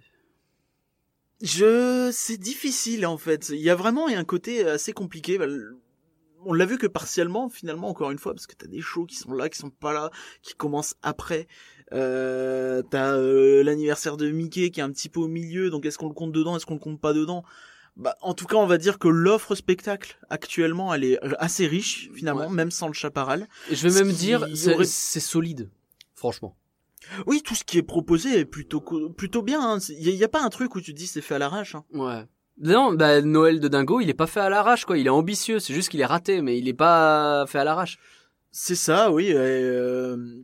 Je, 1.42 2.10
c'est 2.12 2.36
difficile 2.36 3.04
en 3.06 3.16
fait. 3.16 3.48
Il 3.48 3.60
y 3.60 3.70
a 3.70 3.74
vraiment 3.74 4.06
un 4.06 4.24
côté 4.24 4.64
assez 4.64 4.92
compliqué. 4.92 5.38
Bah, 5.38 5.46
On 6.44 6.52
l'a 6.52 6.66
vu 6.66 6.78
que 6.78 6.86
partiellement, 6.86 7.48
finalement, 7.48 7.88
encore 7.88 8.12
une 8.12 8.18
fois, 8.18 8.32
parce 8.32 8.46
que 8.46 8.54
t'as 8.54 8.68
des 8.68 8.80
shows 8.80 9.06
qui 9.06 9.16
sont 9.16 9.32
là, 9.32 9.48
qui 9.48 9.58
sont 9.58 9.70
pas 9.70 9.92
là, 9.92 10.10
qui 10.42 10.54
commencent 10.54 10.94
après. 11.02 11.48
Euh, 11.92 12.82
t'as 12.82 13.16
euh, 13.16 13.64
l'anniversaire 13.64 14.16
de 14.16 14.30
Mickey 14.30 14.70
qui 14.70 14.78
est 14.78 14.84
un 14.84 14.92
petit 14.92 15.08
peu 15.08 15.18
au 15.18 15.26
milieu, 15.26 15.70
donc 15.70 15.84
est-ce 15.84 15.98
qu'on 15.98 16.08
le 16.08 16.14
compte 16.14 16.30
dedans, 16.30 16.56
est-ce 16.56 16.66
qu'on 16.66 16.74
le 16.74 16.80
compte 16.80 17.00
pas 17.00 17.12
dedans? 17.12 17.42
Bah, 17.96 18.16
en 18.22 18.34
tout 18.34 18.46
cas, 18.46 18.56
on 18.56 18.66
va 18.66 18.78
dire 18.78 18.98
que 18.98 19.08
l'offre 19.08 19.54
spectacle 19.54 20.18
actuellement, 20.30 20.92
elle 20.94 21.04
est 21.04 21.18
assez 21.38 21.66
riche 21.66 22.10
finalement, 22.14 22.46
Ouais. 22.48 22.54
même 22.54 22.70
sans 22.70 22.86
le 22.86 22.92
chaparral. 22.94 23.48
Et 23.70 23.76
je 23.76 23.82
vais 23.88 23.90
Ce 23.90 24.02
même 24.02 24.12
dire, 24.12 24.46
c'est 24.54 24.74
aurait- 24.74 24.84
solide, 24.86 25.70
franchement. 26.14 26.56
Oui, 27.26 27.42
tout 27.42 27.54
ce 27.54 27.64
qui 27.64 27.78
est 27.78 27.82
proposé 27.82 28.38
est 28.40 28.44
plutôt 28.44 28.80
plutôt 29.16 29.42
bien. 29.42 29.60
hein. 29.60 29.78
Il 29.88 30.08
y, 30.08 30.10
a- 30.10 30.14
y 30.14 30.24
a 30.24 30.28
pas 30.28 30.42
un 30.42 30.50
truc 30.50 30.74
où 30.76 30.80
tu 30.80 30.92
te 30.92 30.98
dis 30.98 31.06
c'est 31.06 31.20
fait 31.22 31.34
à 31.34 31.38
l'arrache. 31.38 31.74
Hein. 31.74 31.84
Ouais. 31.92 32.24
Non, 32.62 32.92
bah 32.92 33.22
Noël 33.22 33.58
de 33.58 33.68
Dingo, 33.68 34.00
il 34.00 34.10
est 34.10 34.14
pas 34.14 34.26
fait 34.26 34.40
à 34.40 34.50
l'arrache 34.50 34.84
quoi. 34.84 34.98
Il 34.98 35.06
est 35.06 35.10
ambitieux, 35.10 35.58
c'est 35.60 35.72
juste 35.74 35.88
qu'il 35.88 36.00
est 36.00 36.06
raté, 36.06 36.42
mais 36.42 36.58
il 36.58 36.68
est 36.68 36.74
pas 36.74 37.46
fait 37.48 37.58
à 37.58 37.64
l'arrache. 37.64 37.98
C'est 38.52 38.74
ça, 38.76 39.10
oui. 39.12 39.28
et, 39.28 39.34
euh, 39.36 40.42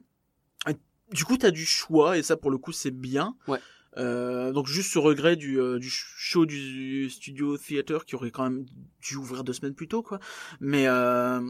du 1.12 1.24
coup, 1.24 1.36
t'as 1.36 1.53
du 1.53 1.64
choix 1.64 2.18
et 2.18 2.22
ça, 2.24 2.36
pour 2.36 2.51
le 2.51 2.59
coup, 2.59 2.72
c'est 2.72 2.90
bien. 2.90 3.36
Ouais. 3.47 3.61
Euh, 3.97 4.53
donc 4.53 4.66
juste 4.66 4.92
ce 4.92 4.99
regret 4.99 5.36
du, 5.36 5.59
euh, 5.61 5.78
du 5.78 5.88
show 5.90 6.44
du 6.47 7.09
studio 7.11 7.57
theater 7.57 8.05
qui 8.05 8.14
aurait 8.14 8.30
quand 8.30 8.44
même 8.44 8.66
dû 9.01 9.16
ouvrir 9.16 9.42
deux 9.44 9.53
semaines 9.55 9.74
plus 9.74 9.88
tôt, 9.88 10.03
quoi. 10.03 10.18
Mais 10.61 10.86
euh, 10.86 11.40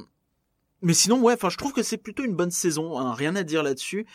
mais 0.82 0.94
sinon, 0.94 1.20
ouais. 1.22 1.34
Enfin, 1.34 1.48
je 1.48 1.56
trouve 1.56 1.72
que 1.72 1.82
c'est 1.82 1.96
plutôt 1.96 2.24
une 2.24 2.36
bonne 2.36 2.50
saison. 2.50 2.98
hein, 2.98 3.12
rien 3.14 3.34
à 3.36 3.42
dire 3.42 3.62
là-dessus. 3.62 4.06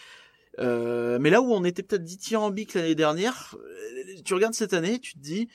Euh, 0.59 1.17
mais 1.19 1.29
là 1.29 1.41
où 1.41 1.51
on 1.53 1.63
était 1.63 1.82
peut-être 1.84 2.03
dithyrambique 2.03 2.73
l'année 2.73 2.95
dernière, 2.95 3.55
euh, 3.57 4.21
tu 4.25 4.34
regardes 4.34 4.53
cette 4.53 4.73
année, 4.73 4.99
tu 4.99 5.13
te 5.13 5.19
dis, 5.19 5.47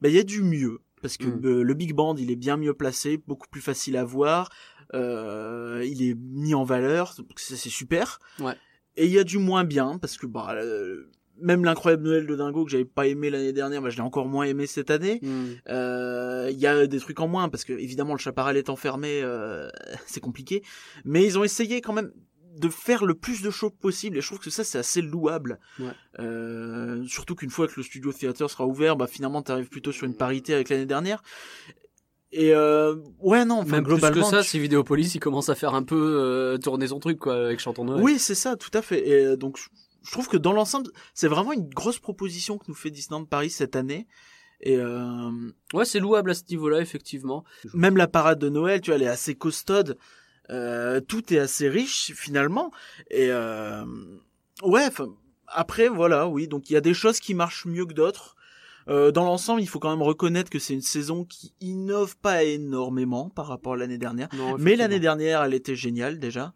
bah 0.00 0.08
il 0.08 0.14
y 0.14 0.18
a 0.18 0.24
du 0.24 0.42
mieux 0.42 0.80
parce 1.02 1.16
que 1.16 1.26
Mm. 1.26 1.62
le 1.62 1.74
big 1.74 1.94
band 1.94 2.16
il 2.16 2.30
est 2.30 2.36
bien 2.36 2.56
mieux 2.58 2.74
placé, 2.74 3.16
beaucoup 3.26 3.46
plus 3.48 3.60
facile 3.62 3.96
à 3.96 4.04
voir, 4.04 4.50
euh, 4.92 5.82
il 5.86 6.02
est 6.02 6.14
mis 6.14 6.52
en 6.54 6.64
valeur, 6.64 7.14
c'est 7.36 7.56
super. 7.56 8.18
Ouais. 8.40 8.54
Et 8.96 9.06
il 9.06 9.12
y 9.12 9.18
a 9.18 9.24
du 9.24 9.38
moins 9.38 9.64
bien 9.64 9.98
parce 9.98 10.16
que 10.18 10.26
bah 10.26 10.52
euh, 10.56 11.08
même 11.42 11.64
l'incroyable 11.64 12.02
Noël 12.04 12.26
de 12.26 12.34
Dingo 12.36 12.64
que 12.64 12.70
j'avais 12.70 12.84
pas 12.84 13.06
aimé 13.06 13.30
l'année 13.30 13.52
dernière, 13.52 13.80
bah, 13.82 13.90
je 13.90 13.96
l'ai 13.96 14.02
encore 14.02 14.26
moins 14.26 14.44
aimé 14.44 14.66
cette 14.66 14.90
année. 14.90 15.20
Euh, 15.68 16.48
Il 16.52 16.58
y 16.58 16.66
a 16.66 16.86
des 16.86 16.98
trucs 16.98 17.20
en 17.20 17.28
moins 17.28 17.48
parce 17.48 17.64
que 17.64 17.72
évidemment 17.72 18.12
le 18.14 18.18
chaparral 18.18 18.56
est 18.56 18.68
enfermé, 18.70 19.20
euh, 19.22 19.68
c'est 20.06 20.20
compliqué. 20.20 20.62
Mais 21.04 21.24
ils 21.24 21.38
ont 21.38 21.44
essayé 21.44 21.80
quand 21.80 21.92
même 21.92 22.12
de 22.58 22.68
faire 22.68 23.06
le 23.06 23.14
plus 23.14 23.42
de 23.42 23.50
shows 23.50 23.70
possible 23.70 24.18
et 24.18 24.20
je 24.20 24.26
trouve 24.26 24.40
que 24.40 24.50
ça 24.50 24.64
c'est 24.64 24.78
assez 24.78 25.00
louable. 25.00 25.58
Ouais. 25.78 25.92
Euh, 26.18 27.02
surtout 27.06 27.34
qu'une 27.34 27.48
fois 27.50 27.66
que 27.68 27.74
le 27.76 27.82
studio 27.82 28.12
theater 28.12 28.50
sera 28.50 28.66
ouvert, 28.66 28.96
bah 28.96 29.06
finalement 29.06 29.40
t'arrives 29.40 29.68
plutôt 29.68 29.92
sur 29.92 30.06
une 30.06 30.16
parité 30.16 30.52
avec 30.54 30.68
l'année 30.68 30.84
dernière. 30.86 31.22
Et 32.32 32.54
euh, 32.54 32.94
ouais 33.20 33.44
non, 33.44 33.56
enfin 33.56 33.76
Même 33.76 33.84
plus 33.84 33.94
globalement. 33.94 34.22
que 34.24 34.30
ça, 34.36 34.42
tu- 34.42 34.48
si 34.50 34.58
Vidéopolis 34.60 35.14
il 35.14 35.20
commence 35.20 35.48
à 35.48 35.54
faire 35.56 35.74
un 35.74 35.82
peu 35.82 35.96
euh, 35.96 36.58
tourner 36.58 36.86
son 36.88 37.00
truc 37.00 37.18
quoi 37.18 37.34
avec 37.46 37.58
Chantons 37.60 37.84
Noël. 37.84 38.02
Oui 38.02 38.18
c'est 38.18 38.36
ça, 38.36 38.56
tout 38.56 38.70
à 38.74 38.82
fait. 38.82 39.08
Et 39.08 39.24
euh, 39.26 39.36
donc 39.36 39.58
je- 40.02 40.10
trouve 40.12 40.28
que 40.28 40.36
dans 40.36 40.52
l'ensemble 40.52 40.90
c'est 41.14 41.28
vraiment 41.28 41.52
une 41.52 41.68
grosse 41.68 41.98
proposition 41.98 42.58
que 42.58 42.64
nous 42.68 42.74
fait 42.74 42.90
Disneyland 42.90 43.24
Paris 43.24 43.50
cette 43.50 43.76
année. 43.76 44.06
Et 44.62 44.76
euh, 44.76 45.30
Ouais, 45.72 45.84
c'est 45.86 46.00
louable 46.00 46.30
à 46.32 46.34
ce 46.34 46.42
niveau-là 46.50 46.80
effectivement. 46.80 47.44
même 47.74 47.96
la 47.96 48.08
parade 48.08 48.38
de 48.38 48.48
Noël, 48.50 48.80
tu 48.80 48.90
vois, 48.90 48.96
elle 48.96 49.02
est 49.04 49.08
assez 49.08 49.34
costaude. 49.34 49.96
Euh, 50.50 51.00
tout 51.00 51.32
est 51.32 51.38
assez 51.38 51.68
riche 51.68 52.12
finalement. 52.14 52.70
Et 53.10 53.28
euh, 53.30 53.84
ouais, 54.62 54.90
'fin, 54.90 55.08
après 55.46 55.88
voilà, 55.88 56.28
oui. 56.28 56.46
Donc 56.48 56.68
il 56.70 56.74
y 56.74 56.76
a 56.76 56.80
des 56.80 56.94
choses 56.94 57.20
qui 57.20 57.34
marchent 57.34 57.66
mieux 57.66 57.86
que 57.86 57.94
d'autres. 57.94 58.36
Euh, 58.88 59.12
dans 59.12 59.24
l'ensemble, 59.24 59.60
il 59.62 59.66
faut 59.68 59.78
quand 59.78 59.90
même 59.90 60.02
reconnaître 60.02 60.50
que 60.50 60.58
c'est 60.58 60.74
une 60.74 60.80
saison 60.82 61.24
qui 61.24 61.54
innove 61.60 62.16
pas 62.16 62.42
énormément 62.42 63.28
par 63.30 63.46
rapport 63.46 63.74
à 63.74 63.76
l'année 63.76 63.98
dernière. 63.98 64.28
Non, 64.34 64.56
Mais 64.58 64.74
l'année 64.74 64.98
dernière, 64.98 65.42
elle 65.44 65.54
était 65.54 65.76
géniale 65.76 66.18
déjà. 66.18 66.54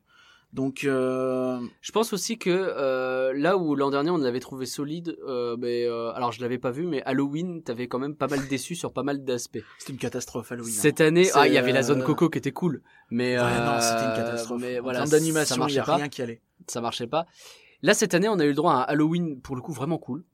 Donc 0.55 0.85
euh, 0.85 1.59
Je 1.81 1.91
pense 1.91 2.13
aussi 2.13 2.39
que 2.39 2.49
euh, 2.51 3.33
là 3.35 3.57
où 3.59 3.75
l'an 3.75 3.91
dernier 3.91 4.11
on 4.11 4.19
l'avait 4.19 4.39
trouvé 4.39 4.67
solide, 4.67 5.17
euh, 5.27 5.57
mais, 5.59 5.85
euh, 5.85 6.13
alors 6.13 6.31
je 6.31 6.41
l'avais 6.41 6.59
pas 6.59 6.71
vu, 6.71 6.87
mais 6.87 7.03
Halloween 7.03 7.63
t'avais 7.65 7.89
quand 7.89 7.99
même 7.99 8.15
pas 8.15 8.29
mal 8.29 8.47
déçu 8.47 8.77
sur 8.77 8.93
pas 8.93 9.03
mal 9.03 9.25
d'aspects. 9.25 9.59
c'était 9.79 9.93
une 9.93 9.99
catastrophe 9.99 10.53
Halloween. 10.53 10.73
hein. 10.73 10.81
Cette 10.81 11.01
année, 11.01 11.29
ah 11.35 11.49
il 11.49 11.55
y 11.55 11.59
avait 11.59 11.73
la 11.73 11.83
zone 11.83 12.03
euh, 12.03 12.05
coco 12.05 12.31
qui 12.31 12.39
était 12.39 12.53
cool, 12.53 12.83
mais 13.11 13.37
Ouais, 13.37 13.43
euh, 13.45 13.67
non, 13.67 13.81
c'était 13.81 14.05
une 14.05 14.15
catastrophe. 14.17 14.61
Mais 14.61 14.79
en 14.79 14.83
voilà, 14.85 15.05
d'animation, 15.07 15.57
il 15.57 15.59
marchait 15.59 15.75
y 15.75 15.79
a 15.81 15.85
pas. 15.85 15.97
rien 15.97 16.09
qui 16.09 16.23
allait. 16.23 16.41
Ça 16.69 16.81
marchait 16.81 17.09
pas. 17.09 17.27
Là 17.83 17.93
cette 17.93 18.15
année 18.15 18.29
on 18.29 18.39
a 18.39 18.45
eu 18.45 18.49
le 18.51 18.55
droit 18.55 18.75
à 18.75 18.77
un 18.77 18.83
Halloween 18.83 19.41
pour 19.41 19.57
le 19.57 19.61
coup 19.61 19.73
vraiment 19.73 19.99
cool. 19.99 20.25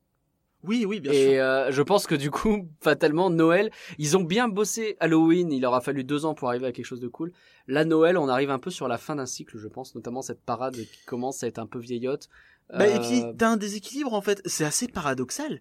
Oui, 0.63 0.85
oui, 0.85 1.01
bien 1.01 1.13
sûr. 1.13 1.21
Et 1.21 1.41
euh, 1.41 1.71
je 1.73 1.83
pense 1.83 2.07
que 2.07 2.15
du 2.15 2.31
coup, 2.31 2.69
fatalement, 2.81 3.31
Noël, 3.31 3.71
ils 3.99 4.17
ont 4.17 4.23
bien 4.23 4.49
bossé 4.49 4.97
Halloween, 5.01 5.51
il 5.53 5.63
leur 5.63 5.75
a 5.75 5.81
fallu 5.81 6.05
deux 6.05 6.25
ans 6.27 6.35
pour 6.35 6.49
arriver 6.49 6.67
à 6.67 6.73
quelque 6.73 6.85
chose 6.87 7.01
de 7.01 7.09
cool. 7.09 7.33
Là, 7.67 7.85
Noël, 7.85 8.19
on 8.19 8.29
arrive 8.29 8.51
un 8.51 8.59
peu 8.59 8.71
sur 8.71 8.89
la 8.89 8.99
fin 8.99 9.17
d'un 9.17 9.27
cycle, 9.27 9.57
je 9.59 9.69
pense, 9.69 9.95
notamment 9.95 10.23
cette 10.23 10.43
parade 10.43 10.75
qui 10.77 11.05
commence 11.07 11.43
à 11.43 11.47
être 11.47 11.59
un 11.59 11.67
peu 11.67 11.79
vieillotte. 11.79 12.29
Bah, 12.73 12.87
et 12.87 12.97
Euh, 12.97 12.99
puis, 13.01 13.25
t'as 13.39 13.49
un 13.51 13.57
déséquilibre, 13.57 14.13
en 14.13 14.21
fait. 14.21 14.43
C'est 14.45 14.65
assez 14.65 14.87
paradoxal. 14.87 15.61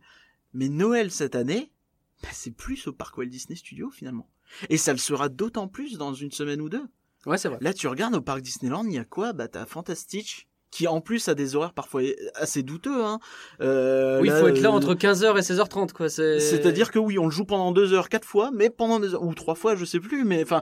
Mais 0.53 0.67
Noël, 0.69 1.11
cette 1.11 1.35
année, 1.35 1.71
bah, 2.23 2.29
c'est 2.33 2.51
plus 2.51 2.87
au 2.87 2.93
parc 2.93 3.17
Walt 3.17 3.27
Disney 3.27 3.55
Studios, 3.55 3.91
finalement. 3.91 4.29
Et 4.69 4.77
ça 4.77 4.91
le 4.91 4.97
sera 4.99 5.29
d'autant 5.29 5.67
plus 5.67 5.97
dans 5.97 6.13
une 6.13 6.31
semaine 6.31 6.59
ou 6.59 6.69
deux. 6.69 6.85
Ouais, 7.25 7.37
c'est 7.37 7.47
vrai. 7.49 7.57
Là, 7.61 7.73
tu 7.73 7.87
regardes 7.87 8.15
au 8.15 8.21
parc 8.21 8.41
Disneyland, 8.41 8.83
il 8.85 8.93
y 8.93 8.97
a 8.97 9.05
quoi? 9.05 9.31
Bah, 9.33 9.47
t'as 9.47 9.65
Fantastic, 9.65 10.48
qui 10.71 10.87
en 10.87 11.01
plus 11.01 11.27
a 11.27 11.35
des 11.35 11.55
horaires 11.55 11.73
parfois 11.73 12.01
assez 12.35 12.61
douteux, 12.63 13.03
hein. 13.03 13.19
Euh, 13.61 14.19
oui, 14.21 14.29
il 14.29 14.33
faut 14.33 14.47
être 14.47 14.61
là 14.61 14.69
euh, 14.69 14.73
entre 14.73 14.93
15h 14.93 15.37
et 15.37 15.41
16h30, 15.41 15.91
quoi. 15.93 16.09
C'est... 16.09 16.39
C'est-à-dire 16.39 16.91
que 16.91 16.99
oui, 16.99 17.17
on 17.17 17.25
le 17.25 17.31
joue 17.31 17.45
pendant 17.45 17.71
deux 17.71 17.93
heures, 17.93 18.09
quatre 18.09 18.27
fois, 18.27 18.51
mais 18.53 18.69
pendant 18.69 18.99
deux 18.99 19.15
heures, 19.15 19.23
ou 19.23 19.33
trois 19.33 19.55
fois, 19.55 19.75
je 19.75 19.85
sais 19.85 19.99
plus, 19.99 20.25
mais 20.25 20.43
enfin, 20.43 20.61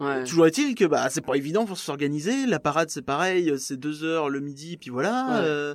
Ouais. 0.00 0.24
toujours 0.24 0.46
est-il 0.46 0.74
que 0.74 0.86
bah 0.86 1.10
c'est 1.10 1.20
pas 1.20 1.36
évident 1.36 1.66
pour 1.66 1.76
s'organiser. 1.76 2.46
La 2.46 2.58
parade 2.58 2.88
c'est 2.88 3.02
pareil, 3.02 3.52
c'est 3.58 3.76
deux 3.76 4.04
heures 4.04 4.30
le 4.30 4.40
midi, 4.40 4.78
puis 4.78 4.90
voilà. 4.90 5.26
Ouais. 5.26 5.46
euh, 5.46 5.74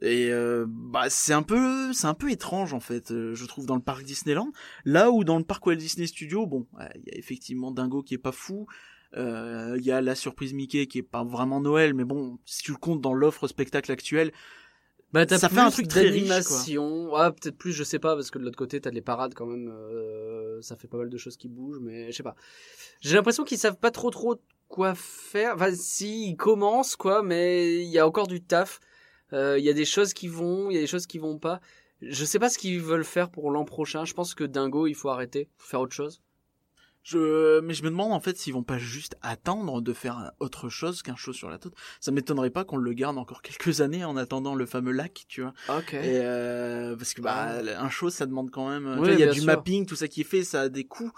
et 0.00 0.30
euh, 0.30 0.64
bah 0.66 1.04
c'est 1.08 1.34
un 1.34 1.42
peu 1.42 1.92
c'est 1.92 2.06
un 2.06 2.14
peu 2.14 2.30
étrange 2.30 2.72
en 2.72 2.80
fait, 2.80 3.10
euh, 3.12 3.34
je 3.34 3.44
trouve 3.44 3.66
dans 3.66 3.76
le 3.76 3.82
parc 3.82 4.02
Disneyland. 4.04 4.50
Là 4.84 5.10
où 5.10 5.22
dans 5.22 5.38
le 5.38 5.44
parc 5.44 5.66
Walt 5.66 5.76
Disney 5.76 6.06
Studio, 6.06 6.46
bon, 6.46 6.66
il 6.96 7.12
y 7.12 7.14
a 7.14 7.18
effectivement 7.18 7.70
Dingo 7.70 8.02
qui 8.02 8.14
est 8.14 8.18
pas 8.18 8.32
fou. 8.32 8.66
Euh, 9.16 9.76
Il 9.78 9.84
y 9.84 9.92
a 9.92 10.00
la 10.00 10.14
surprise 10.14 10.52
Mickey 10.52 10.86
qui 10.86 10.98
est 10.98 11.02
pas 11.02 11.24
vraiment 11.24 11.60
Noël, 11.60 11.94
mais 11.94 12.04
bon, 12.04 12.38
si 12.44 12.62
tu 12.62 12.72
le 12.72 12.76
comptes 12.78 13.00
dans 13.00 13.14
l'offre 13.14 13.46
spectacle 13.48 13.90
actuelle, 13.92 14.32
Bah, 15.12 15.24
Ça 15.28 15.48
fait 15.48 15.60
un 15.60 15.70
truc 15.70 15.86
très 15.88 16.00
riche, 16.02 16.28
d'animation. 16.28 17.12
Ouais, 17.12 17.30
peut-être 17.30 17.56
plus, 17.56 17.72
je 17.72 17.84
sais 17.84 18.00
pas, 18.00 18.16
parce 18.16 18.30
que 18.32 18.38
de 18.38 18.44
l'autre 18.44 18.56
côté, 18.58 18.80
t'as 18.80 18.90
les 18.90 19.00
parades 19.02 19.34
quand 19.34 19.46
même. 19.46 19.68
euh, 19.68 20.60
ça 20.62 20.74
fait 20.76 20.88
pas 20.88 20.96
mal 20.98 21.08
de 21.08 21.16
choses 21.18 21.36
qui 21.36 21.48
bougent, 21.48 21.78
mais 21.80 22.10
je 22.10 22.16
sais 22.16 22.22
pas. 22.24 22.34
J'ai 23.00 23.14
l'impression 23.14 23.44
qu'ils 23.44 23.58
savent 23.58 23.76
pas 23.78 23.90
trop 23.92 24.10
trop 24.10 24.40
quoi 24.68 24.94
faire. 24.96 25.54
Enfin, 25.54 25.72
si, 25.74 26.30
ils 26.30 26.36
commencent, 26.36 26.96
quoi, 26.96 27.22
mais 27.22 27.82
il 27.84 27.88
y 27.90 27.98
a 28.00 28.06
encore 28.06 28.26
du 28.26 28.42
taf. 28.42 28.80
Euh, 29.32 29.56
Il 29.58 29.64
y 29.64 29.68
a 29.68 29.72
des 29.72 29.84
choses 29.84 30.14
qui 30.14 30.26
vont, 30.28 30.70
il 30.70 30.74
y 30.74 30.78
a 30.78 30.80
des 30.80 30.86
choses 30.88 31.06
qui 31.06 31.18
vont 31.18 31.38
pas. 31.38 31.60
Je 32.02 32.24
sais 32.24 32.38
pas 32.40 32.48
ce 32.50 32.58
qu'ils 32.58 32.80
veulent 32.80 33.04
faire 33.04 33.30
pour 33.30 33.50
l'an 33.52 33.64
prochain. 33.64 34.04
Je 34.04 34.14
pense 34.14 34.34
que 34.34 34.42
Dingo, 34.44 34.86
il 34.88 34.94
faut 34.94 35.10
arrêter, 35.10 35.48
faut 35.56 35.68
faire 35.68 35.80
autre 35.80 35.94
chose. 35.94 36.22
Je, 37.04 37.60
mais 37.60 37.74
je 37.74 37.82
me 37.84 37.90
demande 37.90 38.12
en 38.12 38.18
fait 38.20 38.36
s'ils 38.38 38.54
vont 38.54 38.62
pas 38.62 38.78
juste 38.78 39.14
attendre 39.20 39.82
de 39.82 39.92
faire 39.92 40.32
autre 40.40 40.70
chose 40.70 41.02
qu'un 41.02 41.16
show 41.16 41.34
sur 41.34 41.50
la 41.50 41.58
tête. 41.58 41.72
Ça 42.00 42.10
m'étonnerait 42.12 42.48
pas 42.50 42.64
qu'on 42.64 42.78
le 42.78 42.92
garde 42.94 43.18
encore 43.18 43.42
quelques 43.42 43.82
années 43.82 44.04
en 44.06 44.16
attendant 44.16 44.54
le 44.54 44.64
fameux 44.64 44.92
lac, 44.92 45.26
tu 45.28 45.42
vois. 45.42 45.52
Ok. 45.68 45.92
Et 45.92 46.00
euh, 46.22 46.96
parce 46.96 47.12
que 47.12 47.20
bah 47.20 47.58
un 47.78 47.90
show 47.90 48.08
ça 48.08 48.24
demande 48.24 48.50
quand 48.50 48.68
même. 48.70 48.98
Oui, 49.00 49.10
il 49.12 49.18
y 49.18 49.22
a 49.22 49.26
du 49.32 49.40
sûr. 49.40 49.46
mapping, 49.46 49.84
tout 49.84 49.96
ça 49.96 50.08
qui 50.08 50.22
est 50.22 50.24
fait, 50.24 50.42
ça 50.44 50.62
a 50.62 50.68
des 50.70 50.84
coûts. 50.84 51.12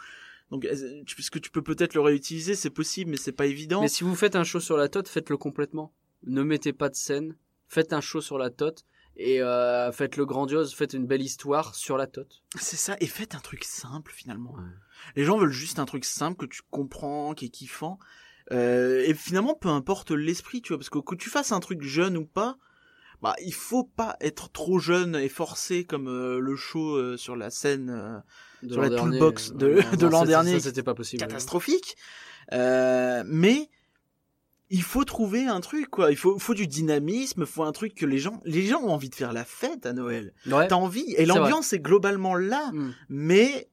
Donc 0.51 0.67
tu- 1.07 1.15
puisque 1.15 1.41
tu 1.41 1.51
peux 1.51 1.63
peut-être 1.63 1.95
le 1.95 2.01
réutiliser, 2.01 2.55
c'est 2.57 2.71
possible, 2.71 3.13
mais 3.13 3.17
c'est 3.17 3.33
pas 3.33 3.47
évident. 3.47 3.81
Mais 3.81 3.89
si 3.89 4.03
vous 4.03 4.15
faites 4.17 4.35
un 4.37 4.45
show 4.45 4.59
sur 4.61 4.77
la 4.77 4.89
tote, 4.89 5.09
faites-le 5.09 5.37
complètement. 5.37 5.93
Ne 6.25 6.43
mettez 6.43 6.73
pas 6.73 6.89
de 6.89 6.97
scène. 6.97 7.37
Faites 7.69 7.93
un 7.93 8.01
show 8.01 8.21
sur 8.21 8.39
la 8.39 8.51
tote 8.51 8.85
et 9.17 9.41
euh, 9.41 9.91
faites-le 9.93 10.25
grandiose. 10.27 10.75
Faites 10.75 10.95
une 10.95 11.07
belle 11.07 11.23
histoire 11.23 11.75
sur 11.77 11.97
la 11.97 12.07
tote. 12.09 12.43
C'est 12.59 12.77
ça. 12.77 12.97
Et 13.01 13.07
faites 13.07 13.35
un 13.37 13.41
truc 13.41 13.63
simple 13.65 14.13
finalement. 14.15 14.55
Ouais. 14.55 14.63
Les 15.17 15.25
gens 15.25 15.37
veulent 15.39 15.51
juste 15.51 15.79
un 15.79 15.85
truc 15.87 16.05
simple 16.05 16.37
que 16.47 16.47
tu 16.47 16.63
comprends, 16.71 17.35
qui 17.35 17.47
est 17.47 17.49
kiffant. 17.51 17.99
Euh, 18.53 19.03
et 19.07 19.15
finalement, 19.15 19.55
peu 19.55 19.69
importe 19.69 20.11
l'esprit, 20.13 20.63
tu 20.63 20.69
vois, 20.73 20.79
parce 20.79 20.91
que 20.91 20.99
que 20.99 21.15
tu 21.15 21.31
fasses 21.31 21.53
un 21.53 21.61
truc 21.61 21.83
jeune 21.83 22.17
ou 22.17 22.25
pas, 22.25 22.57
bah 23.23 23.35
il 23.43 23.55
faut 23.55 23.85
pas 23.85 24.17
être 24.21 24.51
trop 24.53 24.79
jeune 24.79 25.17
et 25.17 25.29
forcé 25.29 25.85
comme 25.85 26.07
euh, 26.09 26.39
le 26.39 26.55
show 26.55 26.97
euh, 26.97 27.17
sur 27.17 27.35
la 27.35 27.51
scène 27.51 27.91
euh, 27.91 28.19
De 28.63 28.73
sur 28.75 28.83
la 28.83 28.91
toolbox 28.91 29.53
de- 29.55 29.81
l'an 30.07 30.25
dernier. 30.25 30.53
ça, 30.61 30.69
c'était 30.69 30.83
pas 30.83 30.95
possible. 30.95 31.21
catastrophique. 31.21 31.97
Euh, 32.53 33.23
mais 33.27 33.69
il 34.69 34.83
faut 34.83 35.05
trouver 35.05 35.47
un 35.47 35.61
truc 35.61 35.89
quoi. 35.89 36.11
Il 36.11 36.17
faut 36.17 36.39
faut 36.39 36.55
du 36.55 36.67
dynamisme, 36.67 37.41
il 37.43 37.47
faut 37.47 37.63
un 37.65 37.73
truc 37.73 37.95
que 37.95 38.05
les 38.07 38.19
gens 38.19 38.41
les 38.45 38.67
gens 38.67 38.81
ont 38.83 38.91
envie 38.91 39.09
de 39.11 39.15
faire 39.15 39.33
la 39.33 39.45
fête 39.45 39.87
à 39.87 39.93
Noël. 39.93 40.35
Ouais. 40.47 40.69
T'as 40.69 40.75
envie 40.77 41.15
et 41.17 41.25
l'ambiance 41.27 41.73
est 41.73 41.81
globalement 41.81 42.35
là, 42.37 42.71
Hmm. 42.73 42.93
mais 43.09 43.69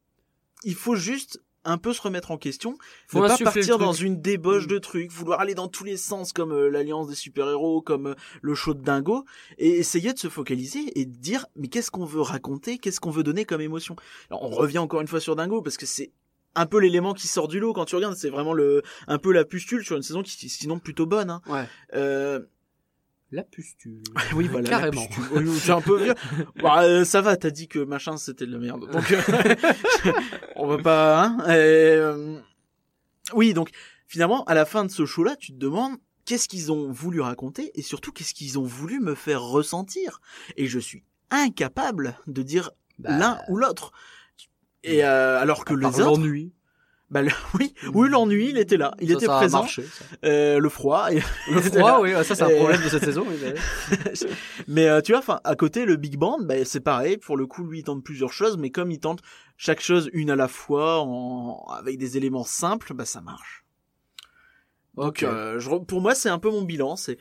il 0.63 0.75
faut 0.75 0.95
juste 0.95 1.41
un 1.65 1.77
peu 1.77 1.93
se 1.93 2.01
remettre 2.01 2.31
en 2.31 2.37
question, 2.37 2.77
Faut 3.07 3.21
ne 3.23 3.27
pas 3.29 3.37
partir 3.37 3.77
dans 3.77 3.93
une 3.93 4.19
débauche 4.21 4.65
Mm. 4.65 4.69
de 4.71 4.79
trucs, 4.79 5.11
vouloir 5.11 5.39
aller 5.39 5.55
dans 5.55 5.69
tous 5.69 5.85
les 5.85 5.95
sens 5.95 6.33
comme 6.33 6.51
euh, 6.51 6.69
l'alliance 6.69 7.07
des 7.07 7.15
super-héros, 7.15 7.81
comme 7.81 8.07
euh, 8.07 8.15
le 8.41 8.53
show 8.53 8.73
de 8.73 8.81
Dingo, 8.81 9.23
et 9.57 9.69
essayer 9.77 10.11
de 10.11 10.19
se 10.19 10.27
focaliser 10.27 10.99
et 10.99 11.05
de 11.05 11.15
dire 11.15 11.45
mais 11.55 11.69
qu'est-ce 11.69 11.89
qu'on 11.89 12.03
veut 12.05 12.19
raconter, 12.21 12.77
qu'est-ce 12.79 12.99
qu'on 12.99 13.11
veut 13.11 13.23
donner 13.23 13.45
comme 13.45 13.61
émotion? 13.61 13.95
Alors, 14.29 14.43
on 14.43 14.49
revient 14.49 14.79
encore 14.79 14.99
une 14.99 15.07
fois 15.07 15.21
sur 15.21 15.37
Dingo 15.37 15.61
parce 15.61 15.77
que 15.77 15.85
c'est 15.85 16.11
un 16.55 16.65
peu 16.65 16.79
l'élément 16.79 17.13
qui 17.13 17.27
sort 17.27 17.47
du 17.47 17.59
lot 17.59 17.71
quand 17.73 17.85
tu 17.85 17.95
regardes, 17.95 18.15
c'est 18.15 18.29
vraiment 18.29 18.53
le 18.53 18.83
un 19.07 19.17
peu 19.17 19.31
la 19.31 19.45
pustule 19.45 19.83
sur 19.85 19.95
une 19.95 20.03
saison 20.03 20.21
qui 20.21 20.45
est 20.45 20.49
sinon 20.49 20.79
plutôt 20.79 21.05
bonne. 21.05 21.29
Hein. 21.29 21.41
Ouais. 21.47 21.65
Euh, 21.93 22.41
La 23.33 23.41
pustule. 23.41 24.03
oui, 24.35 24.47
voilà. 24.47 24.69
Carrément. 24.69 25.07
C'est 25.59 25.71
un 25.71 25.81
peu 25.81 26.03
vieux. 26.03 26.13
Bah, 26.61 26.83
euh, 26.83 27.03
ça 27.03 27.19
va, 27.21 27.35
t'as 27.35 27.49
dit 27.49 27.67
que 27.67 27.79
machin 27.79 28.15
c'était 28.15 28.45
de 28.45 28.51
la 28.51 28.59
merde. 28.59 28.91
Donc, 28.91 29.11
euh, 29.11 29.55
on 30.55 30.67
va 30.67 30.77
pas, 30.77 31.23
hein. 31.23 31.37
Et, 31.47 31.95
euh, 31.97 32.39
Oui, 33.33 33.55
donc, 33.55 33.71
finalement, 34.05 34.43
à 34.43 34.53
la 34.53 34.65
fin 34.65 34.85
de 34.85 34.91
ce 34.91 35.07
show-là, 35.07 35.35
tu 35.35 35.51
te 35.51 35.57
demandes 35.57 35.95
qu'est-ce 36.25 36.47
qu'ils 36.47 36.71
ont 36.71 36.91
voulu 36.91 37.21
raconter 37.21 37.71
et 37.73 37.81
surtout 37.81 38.11
qu'est-ce 38.11 38.35
qu'ils 38.35 38.59
ont 38.59 38.65
voulu 38.65 38.99
me 38.99 39.15
faire 39.15 39.41
ressentir. 39.41 40.21
Et 40.55 40.67
je 40.67 40.77
suis 40.77 41.03
incapable 41.31 42.19
de 42.27 42.43
dire 42.43 42.69
Bah, 42.99 43.17
l'un 43.17 43.39
ou 43.49 43.57
l'autre. 43.57 43.93
Et 44.83 45.03
euh, 45.03 45.39
alors 45.39 45.65
que 45.65 45.73
les 45.73 45.87
autres, 45.87 46.19
l'ennui. 46.19 46.53
Bah, 47.13 47.21
le- 47.21 47.31
oui, 47.59 47.73
oui, 47.93 48.09
l'ennui, 48.09 48.49
il 48.49 48.57
était 48.57 48.75
là, 48.77 48.93
il 48.99 49.07
Ça, 49.09 49.13
était 49.15 49.25
ça 49.27 49.35
a 49.35 49.39
présent. 49.39 49.59
marché, 49.59 49.83
ça. 49.83 50.03
Euh, 50.25 50.59
le 50.59 50.67
froid, 50.69 51.07
et- 51.13 51.21
Le 51.51 51.61
froid, 51.61 51.99
oui, 52.01 52.11
ça 52.23 52.35
c'est 52.35 52.41
un 52.41 52.49
Et- 52.49 52.57
problème 52.57 52.81
de 52.83 52.89
cette 52.89 53.05
saison. 53.05 53.23
oui, 53.27 53.35
d'ailleurs. 53.41 53.63
mais 54.67 54.87
euh, 54.87 55.01
tu 55.01 55.11
vois, 55.11 55.19
enfin, 55.19 55.39
à 55.43 55.55
côté, 55.55 55.85
le 55.85 55.95
big 55.95 56.17
band, 56.17 56.39
bah, 56.41 56.65
c'est 56.65 56.79
pareil. 56.81 57.17
Pour 57.17 57.37
le 57.37 57.45
coup, 57.47 57.63
lui, 57.63 57.79
il 57.79 57.83
tente 57.83 58.03
plusieurs 58.03 58.33
choses, 58.33 58.57
mais 58.57 58.71
comme 58.71 58.91
il 58.91 58.99
tente 58.99 59.21
chaque 59.57 59.79
chose 59.81 60.09
une 60.13 60.31
à 60.31 60.35
la 60.35 60.47
fois, 60.47 60.99
en... 61.01 61.63
avec 61.77 61.97
des 61.97 62.17
éléments 62.17 62.43
simples, 62.43 62.93
bah, 62.93 63.05
ça 63.05 63.21
marche. 63.21 63.63
Donc, 64.95 65.23
euh, 65.23 65.59
je 65.59 65.69
pour 65.69 66.01
moi, 66.01 66.15
c'est 66.15 66.29
un 66.29 66.39
peu 66.39 66.49
mon 66.49 66.63
bilan. 66.63 66.95
C'est 66.95 67.17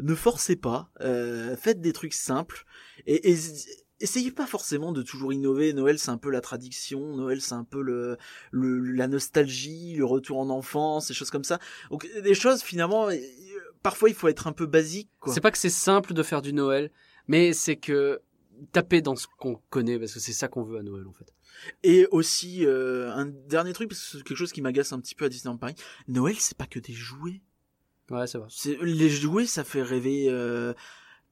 ne 0.00 0.14
forcez 0.14 0.56
pas, 0.56 0.90
euh, 1.02 1.56
faites 1.56 1.80
des 1.80 1.92
trucs 1.92 2.14
simples 2.14 2.64
et, 3.06 3.30
et 3.30 3.36
essayez 4.00 4.30
pas 4.30 4.46
forcément 4.46 4.92
de 4.92 5.02
toujours 5.02 5.32
innover. 5.32 5.72
Noël, 5.72 5.98
c'est 5.98 6.10
un 6.10 6.18
peu 6.18 6.30
la 6.30 6.40
tradition. 6.40 7.16
Noël, 7.16 7.40
c'est 7.40 7.54
un 7.54 7.64
peu 7.64 7.82
le, 7.82 8.16
le 8.50 8.78
la 8.78 9.08
nostalgie, 9.08 9.94
le 9.96 10.04
retour 10.04 10.38
en 10.38 10.50
enfance, 10.50 11.08
des 11.08 11.14
choses 11.14 11.30
comme 11.30 11.44
ça. 11.44 11.58
Donc, 11.90 12.08
des 12.22 12.34
choses 12.34 12.62
finalement. 12.62 13.08
euh, 13.08 13.16
Parfois, 13.82 14.08
il 14.08 14.14
faut 14.14 14.28
être 14.28 14.46
un 14.46 14.52
peu 14.52 14.64
basique. 14.64 15.10
C'est 15.26 15.42
pas 15.42 15.50
que 15.50 15.58
c'est 15.58 15.68
simple 15.68 16.14
de 16.14 16.22
faire 16.22 16.40
du 16.40 16.54
Noël, 16.54 16.90
mais 17.28 17.52
c'est 17.52 17.76
que 17.76 18.22
taper 18.72 19.02
dans 19.02 19.14
ce 19.14 19.26
qu'on 19.38 19.60
connaît, 19.68 19.98
parce 19.98 20.14
que 20.14 20.20
c'est 20.20 20.32
ça 20.32 20.48
qu'on 20.48 20.62
veut 20.62 20.78
à 20.78 20.82
Noël 20.82 21.06
en 21.06 21.12
fait. 21.12 21.34
Et 21.82 22.06
aussi, 22.10 22.64
euh, 22.64 23.10
un 23.12 23.26
dernier 23.26 23.72
truc, 23.74 23.90
parce 23.90 24.00
que 24.00 24.18
c'est 24.18 24.24
quelque 24.24 24.38
chose 24.38 24.52
qui 24.52 24.62
m'agace 24.62 24.92
un 24.92 25.00
petit 25.00 25.14
peu 25.14 25.26
à 25.26 25.28
Disneyland 25.28 25.58
Paris. 25.58 25.74
Noël, 26.08 26.36
c'est 26.38 26.56
pas 26.56 26.66
que 26.66 26.78
des 26.78 26.94
jouets. 26.94 27.42
Ouais, 28.10 28.26
c'est 28.26 28.38
vrai. 28.38 28.48
Les 28.82 29.08
jouets, 29.10 29.46
ça 29.46 29.64
fait 29.64 29.82
rêver, 29.82 30.26
euh, 30.28 30.72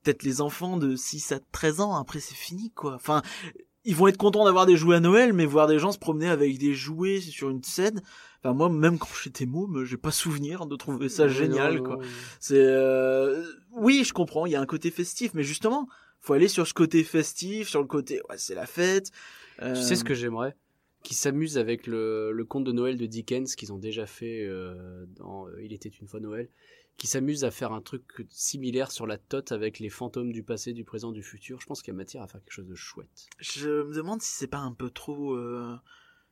peut-être 0.02 0.22
les 0.22 0.40
enfants 0.40 0.76
de 0.76 0.96
6 0.96 1.32
à 1.32 1.40
13 1.52 1.80
ans. 1.80 1.94
Après, 1.94 2.20
c'est 2.20 2.34
fini, 2.34 2.70
quoi. 2.70 2.94
Enfin, 2.94 3.22
ils 3.84 3.96
vont 3.96 4.06
être 4.06 4.16
contents 4.16 4.44
d'avoir 4.44 4.66
des 4.66 4.76
jouets 4.76 4.96
à 4.96 5.00
Noël, 5.00 5.32
mais 5.32 5.46
voir 5.46 5.66
des 5.66 5.78
gens 5.78 5.92
se 5.92 5.98
promener 5.98 6.28
avec 6.28 6.58
des 6.58 6.74
jouets 6.74 7.20
sur 7.20 7.50
une 7.50 7.62
scène. 7.62 8.02
Enfin, 8.44 8.54
moi, 8.54 8.68
même 8.68 8.98
quand 8.98 9.08
j'étais 9.22 9.46
môme, 9.46 9.84
j'ai 9.84 9.96
pas 9.96 10.10
souvenir 10.10 10.66
de 10.66 10.76
trouver 10.76 11.08
ça 11.08 11.28
génial, 11.28 11.76
non, 11.76 11.82
quoi. 11.84 11.96
non. 11.96 12.02
C'est, 12.40 12.56
euh, 12.58 13.44
oui, 13.72 14.02
je 14.04 14.12
comprends, 14.12 14.46
il 14.46 14.52
y 14.52 14.56
a 14.56 14.60
un 14.60 14.66
côté 14.66 14.90
festif, 14.90 15.32
mais 15.34 15.44
justement, 15.44 15.88
faut 16.20 16.32
aller 16.32 16.48
sur 16.48 16.66
ce 16.66 16.74
côté 16.74 17.04
festif, 17.04 17.68
sur 17.68 17.80
le 17.80 17.86
côté, 17.86 18.20
ouais, 18.28 18.36
c'est 18.38 18.54
la 18.54 18.66
fête. 18.66 19.10
Euh, 19.60 19.74
Tu 19.74 19.82
sais 19.82 19.96
ce 19.96 20.04
que 20.04 20.14
j'aimerais? 20.14 20.56
Qu'ils 21.04 21.16
s'amusent 21.16 21.58
avec 21.58 21.86
le, 21.88 22.30
le 22.32 22.44
conte 22.44 22.64
de 22.64 22.72
Noël 22.72 22.96
de 22.96 23.06
Dickens 23.06 23.56
qu'ils 23.56 23.72
ont 23.72 23.78
déjà 23.78 24.06
fait 24.06 24.44
euh, 24.44 25.04
dans 25.16 25.48
euh, 25.48 25.60
Il 25.62 25.72
était 25.72 25.88
une 25.88 26.06
fois 26.06 26.20
Noël. 26.20 26.48
Qui 26.98 27.06
s'amusent 27.08 27.42
à 27.44 27.50
faire 27.50 27.72
un 27.72 27.80
truc 27.80 28.02
similaire 28.28 28.92
sur 28.92 29.06
la 29.08 29.18
tote 29.18 29.50
avec 29.50 29.80
les 29.80 29.88
fantômes 29.88 30.30
du 30.30 30.42
passé, 30.44 30.72
du 30.72 30.84
présent, 30.84 31.10
du 31.10 31.22
futur. 31.22 31.60
Je 31.60 31.66
pense 31.66 31.82
qu'il 31.82 31.92
y 31.92 31.96
a 31.96 31.98
matière 31.98 32.22
à 32.22 32.28
faire 32.28 32.40
quelque 32.40 32.52
chose 32.52 32.68
de 32.68 32.74
chouette. 32.76 33.26
Je 33.40 33.82
me 33.82 33.92
demande 33.94 34.22
si 34.22 34.30
c'est 34.32 34.46
pas 34.46 34.58
un 34.58 34.72
peu 34.72 34.88
trop 34.88 35.32
euh, 35.34 35.74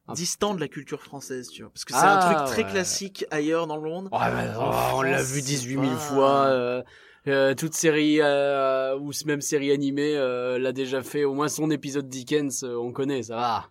Un 0.06 0.12
distant 0.12 0.54
de 0.54 0.60
la 0.60 0.68
culture 0.68 1.02
française, 1.02 1.48
tu 1.48 1.62
vois. 1.62 1.72
Parce 1.72 1.84
que 1.84 1.92
c'est 1.92 1.98
Ah, 2.00 2.28
un 2.30 2.34
truc 2.34 2.46
très 2.54 2.62
ouais. 2.64 2.70
classique 2.70 3.24
ailleurs 3.32 3.66
dans 3.66 3.78
le 3.78 3.82
monde. 3.88 4.08
Ouais, 4.12 4.32
mais, 4.32 4.50
oh, 4.58 4.70
on 4.94 5.02
l'a 5.02 5.22
vu 5.22 5.40
c'est 5.40 5.46
18 5.46 5.72
000 5.74 5.82
pas- 5.86 5.96
fois. 5.96 6.44
euh, 6.46 6.82
euh, 7.26 7.54
toute 7.54 7.74
série 7.74 8.18
euh, 8.20 8.96
ou 8.98 9.10
même 9.26 9.40
série 9.40 9.72
animée 9.72 10.16
euh, 10.16 10.58
l'a 10.58 10.72
déjà 10.72 11.02
fait. 11.02 11.24
Au 11.24 11.34
moins 11.34 11.48
son 11.48 11.70
épisode 11.70 12.08
Dickens, 12.08 12.62
euh, 12.64 12.76
on 12.76 12.92
connaît, 12.92 13.24
ça 13.24 13.36
va. 13.36 13.70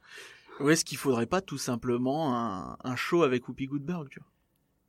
Ou 0.60 0.70
est-ce 0.70 0.84
qu'il 0.84 0.98
faudrait 0.98 1.28
pas 1.28 1.40
tout 1.42 1.58
simplement 1.58 2.36
un, 2.38 2.78
un 2.84 2.96
show 2.98 3.24
avec 3.24 3.48
Whoopi 3.48 3.68
Goldberg, 3.68 4.10
tu 4.10 4.20
vois? 4.20 4.28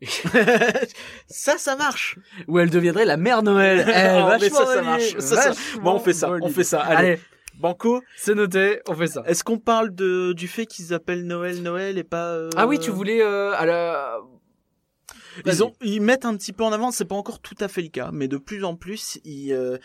Ça, 1.29 1.59
ça 1.59 1.77
marche 1.77 2.19
Où 2.49 2.59
elle 2.59 2.71
deviendrait 2.71 3.05
la 3.05 3.17
mère 3.17 3.43
Noël. 3.43 3.85
Eh, 3.89 4.23
Oh, 4.23 4.37
mais 4.41 4.49
ça, 4.51 4.67
ça 4.67 4.83
marche. 4.83 5.19
Ça, 5.19 5.53
ça- 5.53 5.79
Bon, 5.81 5.93
on 5.95 5.99
fait 5.99 6.13
ça, 6.13 6.31
on 6.41 6.49
fait 6.49 6.65
ça. 6.65 6.81
Allez, 6.81 7.09
Allez, 7.11 7.21
Banco, 7.59 8.03
c'est 8.17 8.35
noté, 8.35 8.81
on 8.89 8.95
fait 8.95 9.07
ça. 9.09 9.23
est-ce 9.27 9.45
qu'on 9.45 9.59
parle 9.59 9.95
de, 9.95 10.33
du 10.33 10.49
fait 10.49 10.65
qu'ils 10.67 10.95
appellent 10.95 11.27
Noël 11.27 11.61
Noël 11.63 11.99
et 11.99 12.05
pas... 12.05 12.29
euh, 12.33 12.49
Ah 12.57 12.67
oui, 12.67 12.79
tu 12.79 12.91
voulais 12.91 13.23
euh, 13.23 13.53
à 13.55 13.67
la... 13.67 14.19
Ils, 15.47 15.63
ont, 15.63 15.73
ils 15.83 16.01
mettent 16.01 16.25
un 16.25 16.35
petit 16.37 16.53
peu 16.53 16.65
en 16.65 16.73
avant, 16.73 16.91
c'est 16.91 17.05
pas 17.05 17.15
encore 17.15 17.41
tout 17.41 17.55
à 17.61 17.69
fait 17.69 17.83
le 17.83 17.89
cas, 17.89 18.11
mais 18.13 18.29
de 18.29 18.37
plus 18.39 18.65
en 18.65 18.77
plus, 18.77 19.19
ils, 19.25 19.53
euh, 19.53 19.77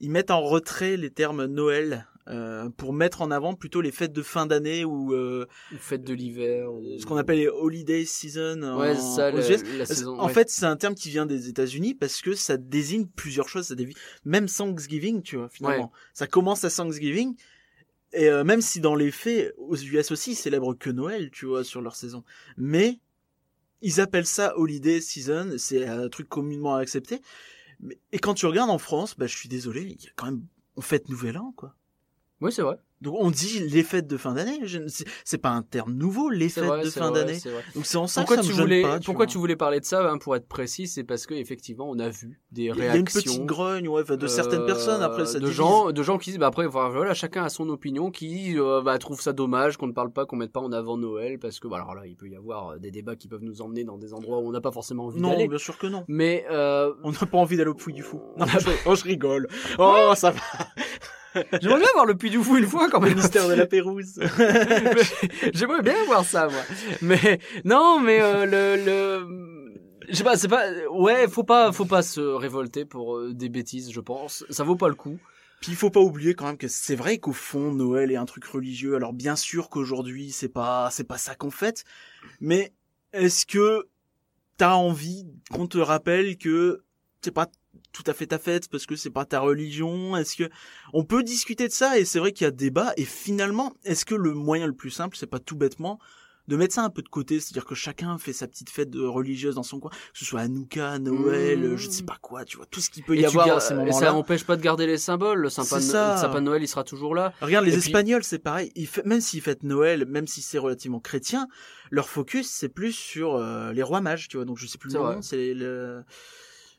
ils 0.00 0.10
mettent 0.10 0.30
en 0.30 0.40
retrait 0.42 0.96
les 0.96 1.10
termes 1.10 1.44
Noël 1.46 2.06
euh, 2.28 2.70
pour 2.70 2.92
mettre 2.92 3.20
en 3.22 3.30
avant 3.30 3.54
plutôt 3.54 3.80
les 3.82 3.90
fêtes 3.92 4.12
de 4.12 4.22
fin 4.22 4.46
d'année 4.46 4.84
ou 4.84 5.12
euh, 5.12 5.46
Ou 5.72 5.76
fête 5.78 6.04
de 6.04 6.14
l'hiver. 6.14 6.72
ou- 6.72 6.98
ce 6.98 7.04
qu'on 7.04 7.16
appelle 7.16 7.38
les 7.38 7.48
holiday 7.48 8.04
season 8.06 8.62
en- 8.62 8.78
Ouais, 8.80 8.94
ça, 8.96 9.30
aux 9.32 9.36
la, 9.36 9.50
US. 9.50 9.62
la 9.76 9.84
saison. 9.86 10.18
En 10.18 10.26
ouais. 10.28 10.32
fait, 10.32 10.48
c'est 10.48 10.64
un 10.66 10.76
terme 10.76 10.94
qui 10.94 11.10
vient 11.10 11.26
des 11.26 11.48
États-Unis 11.48 11.94
parce 11.94 12.22
que 12.22 12.34
ça 12.34 12.56
désigne 12.56 13.06
plusieurs 13.06 13.48
choses. 13.48 13.66
Ça 13.66 13.74
désigne 13.74 13.94
même 14.24 14.46
Thanksgiving, 14.46 15.22
tu 15.22 15.36
vois, 15.36 15.48
finalement. 15.50 15.92
Ça 16.14 16.26
commence 16.26 16.64
à 16.64 16.70
Thanksgiving. 16.70 17.36
Et 18.14 18.28
euh, 18.30 18.44
même 18.44 18.60
si 18.60 18.80
dans 18.80 18.94
les 18.94 19.10
faits, 19.10 19.52
aux 19.58 19.76
US 19.76 20.10
aussi, 20.12 20.32
ils 20.32 20.36
célèbrent 20.36 20.78
que 20.78 20.88
Noël, 20.90 21.30
tu 21.30 21.46
vois, 21.46 21.64
sur 21.64 21.80
leur 21.82 21.96
saison. 21.96 22.22
Mais 22.56 23.00
ils 23.82 24.00
appellent 24.00 24.24
ça 24.24 24.56
holiday 24.56 25.00
season. 25.00 25.56
C'est 25.58 25.84
un 25.86 26.08
truc 26.08 26.28
communément 26.28 26.76
accepté. 26.76 27.20
Et 28.12 28.18
quand 28.18 28.32
tu 28.34 28.46
regardes 28.46 28.70
en 28.70 28.78
France, 28.78 29.14
bah, 29.18 29.26
je 29.26 29.36
suis 29.36 29.48
désolé, 29.48 29.82
il 29.82 30.02
y 30.02 30.06
a 30.06 30.10
quand 30.16 30.26
même, 30.26 30.42
on 30.76 30.80
fête 30.80 31.08
Nouvel 31.10 31.36
An, 31.36 31.52
quoi. 31.56 31.74
Oui, 32.44 32.52
c'est 32.52 32.62
vrai. 32.62 32.76
Donc 33.00 33.16
on 33.18 33.30
dit 33.30 33.58
les 33.60 33.82
fêtes 33.82 34.06
de 34.06 34.16
fin 34.16 34.32
d'année. 34.32 34.60
C'est 35.24 35.38
pas 35.38 35.50
un 35.50 35.62
terme 35.62 35.92
nouveau, 35.94 36.30
les 36.30 36.48
fêtes 36.48 36.64
vrai, 36.64 36.82
de 36.84 36.90
fin 36.90 37.10
d'année. 37.10 37.34
c'est 37.34 37.50
vrai. 37.50 37.62
Donc 37.74 37.84
c'est 37.84 37.96
en 37.98 38.06
ça 38.06 38.20
Pourquoi 38.22 38.36
que 38.38 38.42
ça 38.44 38.48
tu 38.48 38.54
me 38.56 38.60
voulais, 38.62 38.82
pas. 38.82 38.98
tu 38.98 39.04
pourquoi 39.06 39.24
vois. 39.26 39.32
tu 39.32 39.36
voulais 39.38 39.56
parler 39.56 39.80
de 39.80 39.84
ça 39.84 40.08
hein, 40.10 40.16
Pour 40.16 40.36
être 40.36 40.46
précis, 40.48 40.86
c'est 40.86 41.04
parce 41.04 41.26
que 41.26 41.34
effectivement, 41.34 41.88
on 41.90 41.98
a 41.98 42.08
vu 42.08 42.40
des 42.52 42.62
Il 42.62 42.66
y 42.66 42.70
a 42.70 42.74
une 42.74 42.80
réactions. 42.92 43.20
petite 43.20 43.44
grogne, 43.46 43.88
ouais, 43.88 44.04
de 44.04 44.26
certaines 44.26 44.62
euh, 44.62 44.66
personnes 44.66 45.02
après 45.02 45.26
ça 45.26 45.34
de 45.34 45.40
divise. 45.40 45.54
gens, 45.56 45.90
de 45.92 46.02
gens 46.02 46.16
qui 46.18 46.30
disent, 46.30 46.38
bah 46.38 46.46
après, 46.46 46.66
voilà, 46.66 47.12
chacun 47.14 47.44
a 47.44 47.48
son 47.50 47.68
opinion, 47.68 48.10
qui 48.10 48.58
euh, 48.58 48.80
bah, 48.82 48.96
trouve 48.98 49.20
ça 49.20 49.32
dommage 49.34 49.76
qu'on 49.76 49.86
ne 49.88 49.92
parle 49.92 50.10
pas, 50.12 50.24
qu'on 50.24 50.36
mette 50.36 50.52
pas 50.52 50.60
en 50.60 50.72
avant 50.72 50.96
Noël, 50.96 51.38
parce 51.38 51.60
que, 51.60 51.68
bah, 51.68 51.76
alors 51.76 51.94
là, 51.94 52.06
il 52.06 52.16
peut 52.16 52.28
y 52.28 52.36
avoir 52.36 52.70
euh, 52.70 52.78
des 52.78 52.90
débats 52.90 53.16
qui 53.16 53.28
peuvent 53.28 53.42
nous 53.42 53.60
emmener 53.60 53.84
dans 53.84 53.98
des 53.98 54.14
endroits 54.14 54.38
où 54.38 54.46
on 54.48 54.52
n'a 54.52 54.60
pas 54.62 54.72
forcément 54.72 55.06
envie 55.06 55.20
Non, 55.20 55.30
d'aller. 55.30 55.48
bien 55.48 55.58
sûr 55.58 55.76
que 55.78 55.86
non. 55.88 56.04
Mais 56.08 56.46
euh, 56.50 56.92
On 57.02 57.10
n'a 57.12 57.18
pas 57.30 57.38
envie 57.38 57.56
d'aller 57.58 57.70
au 57.70 57.74
Puy 57.74 57.92
du 57.92 58.02
Fou. 58.02 58.22
Non, 58.38 58.46
je, 58.60 58.70
oh, 58.86 58.94
je 58.94 59.04
rigole. 59.04 59.48
Oh, 59.78 60.12
ça 60.14 60.30
va. 60.30 60.40
J'aimerais 61.60 61.80
bien 61.80 61.88
voir 61.94 62.06
le 62.06 62.14
Puy 62.16 62.30
du 62.30 62.42
Fou 62.42 62.56
une 62.56 62.66
fois 62.66 62.88
quand 62.90 63.00
Le 63.00 63.08
même. 63.08 63.16
mystère 63.18 63.48
de 63.48 63.54
la 63.54 63.66
Pérouse. 63.66 64.18
J'aimerais 65.52 65.82
bien 65.82 66.02
voir 66.06 66.24
ça, 66.24 66.48
moi. 66.48 66.62
Mais 67.02 67.38
non, 67.64 68.00
mais 68.00 68.20
euh, 68.20 68.46
le, 68.46 68.84
le, 68.84 69.74
je 70.08 70.14
sais 70.16 70.24
pas, 70.24 70.36
c'est 70.36 70.48
pas, 70.48 70.64
ouais, 70.90 71.28
faut 71.28 71.44
pas, 71.44 71.72
faut 71.72 71.84
pas 71.86 72.02
se 72.02 72.20
révolter 72.20 72.84
pour 72.84 73.16
euh, 73.16 73.32
des 73.34 73.48
bêtises, 73.48 73.90
je 73.92 74.00
pense. 74.00 74.44
Ça 74.50 74.64
vaut 74.64 74.76
pas 74.76 74.88
le 74.88 74.94
coup. 74.94 75.18
Puis 75.60 75.72
il 75.72 75.76
faut 75.76 75.90
pas 75.90 76.00
oublier 76.00 76.34
quand 76.34 76.46
même 76.46 76.58
que 76.58 76.68
c'est 76.68 76.94
vrai 76.96 77.16
qu'au 77.18 77.32
fond 77.32 77.72
Noël 77.72 78.10
est 78.10 78.16
un 78.16 78.26
truc 78.26 78.44
religieux. 78.44 78.96
Alors 78.96 79.14
bien 79.14 79.34
sûr 79.34 79.70
qu'aujourd'hui 79.70 80.30
c'est 80.30 80.50
pas 80.50 80.90
c'est 80.90 81.04
pas 81.08 81.16
ça 81.16 81.34
qu'on 81.36 81.50
fête, 81.50 81.84
mais 82.40 82.74
est-ce 83.14 83.46
que 83.46 83.88
t'as 84.58 84.74
envie 84.74 85.24
qu'on 85.50 85.66
te 85.66 85.78
rappelle 85.78 86.36
que 86.36 86.82
c'est 87.22 87.30
pas 87.30 87.46
tout 87.92 88.04
à 88.06 88.12
fait 88.14 88.26
ta 88.26 88.38
fête 88.38 88.68
parce 88.68 88.86
que 88.86 88.96
c'est 88.96 89.10
pas 89.10 89.24
ta 89.24 89.40
religion 89.40 90.16
Est-ce 90.16 90.36
que 90.36 90.48
on 90.92 91.04
peut 91.04 91.22
discuter 91.22 91.68
de 91.68 91.72
ça 91.72 91.98
et 91.98 92.04
c'est 92.04 92.18
vrai 92.18 92.32
qu'il 92.32 92.44
y 92.44 92.48
a 92.48 92.50
débat 92.50 92.92
et 92.96 93.04
finalement 93.04 93.72
est-ce 93.84 94.04
que 94.04 94.14
le 94.14 94.32
moyen 94.34 94.66
le 94.66 94.74
plus 94.74 94.90
simple 94.90 95.16
c'est 95.16 95.26
pas 95.26 95.38
tout 95.38 95.56
bêtement 95.56 95.98
de 96.46 96.56
mettre 96.56 96.74
ça 96.74 96.82
un 96.84 96.90
peu 96.90 97.00
de 97.00 97.08
côté, 97.08 97.40
c'est-à-dire 97.40 97.64
que 97.64 97.74
chacun 97.74 98.18
fait 98.18 98.34
sa 98.34 98.46
petite 98.46 98.68
fête 98.68 98.90
religieuse 98.94 99.54
dans 99.54 99.62
son 99.62 99.80
coin, 99.80 99.90
que 99.90 99.96
ce 100.18 100.26
soit 100.26 100.40
Hanouka, 100.40 100.98
Noël, 100.98 101.58
Mmh. 101.60 101.76
je 101.78 101.86
ne 101.86 101.90
sais 101.90 102.02
pas 102.02 102.18
quoi, 102.20 102.44
tu 102.44 102.58
vois, 102.58 102.66
tout 102.66 102.82
ce 102.82 102.90
qu'il 102.90 103.02
peut 103.02 103.16
y 103.16 103.20
Et 103.20 103.24
avoir 103.24 103.46
gardes- 103.46 103.56
à 103.56 103.60
ces 103.62 103.74
et 103.74 103.92
ça 103.92 104.12
n'empêche 104.12 104.44
pas 104.44 104.56
de 104.58 104.60
garder 104.60 104.86
les 104.86 104.98
symboles. 104.98 105.38
Le 105.38 105.48
de- 105.48 105.50
ça. 105.50 106.28
le 106.28 106.34
de 106.34 106.40
Noël, 106.40 106.62
il 106.62 106.68
sera 106.68 106.84
toujours 106.84 107.14
là. 107.14 107.32
Regarde, 107.40 107.64
les 107.64 107.72
Et 107.72 107.78
puis- 107.78 107.86
Espagnols, 107.86 108.24
c'est 108.24 108.38
pareil. 108.40 108.70
Ils 108.74 108.86
fait- 108.86 109.06
même 109.06 109.22
s'ils 109.22 109.40
fêtent 109.40 109.62
Noël, 109.62 110.04
même 110.04 110.26
si 110.26 110.42
c'est 110.42 110.58
relativement 110.58 111.00
chrétien, 111.00 111.48
leur 111.90 112.10
focus, 112.10 112.46
c'est 112.50 112.68
plus 112.68 112.92
sur 112.92 113.36
euh, 113.36 113.72
les 113.72 113.82
rois 113.82 114.02
mages, 114.02 114.28
tu 114.28 114.36
vois. 114.36 114.44
Donc, 114.44 114.58
je 114.58 114.66
sais 114.66 114.76
plus 114.76 114.92
le 114.92 114.98
nom, 114.98 115.22
c'est 115.22 115.54
le... 115.54 116.04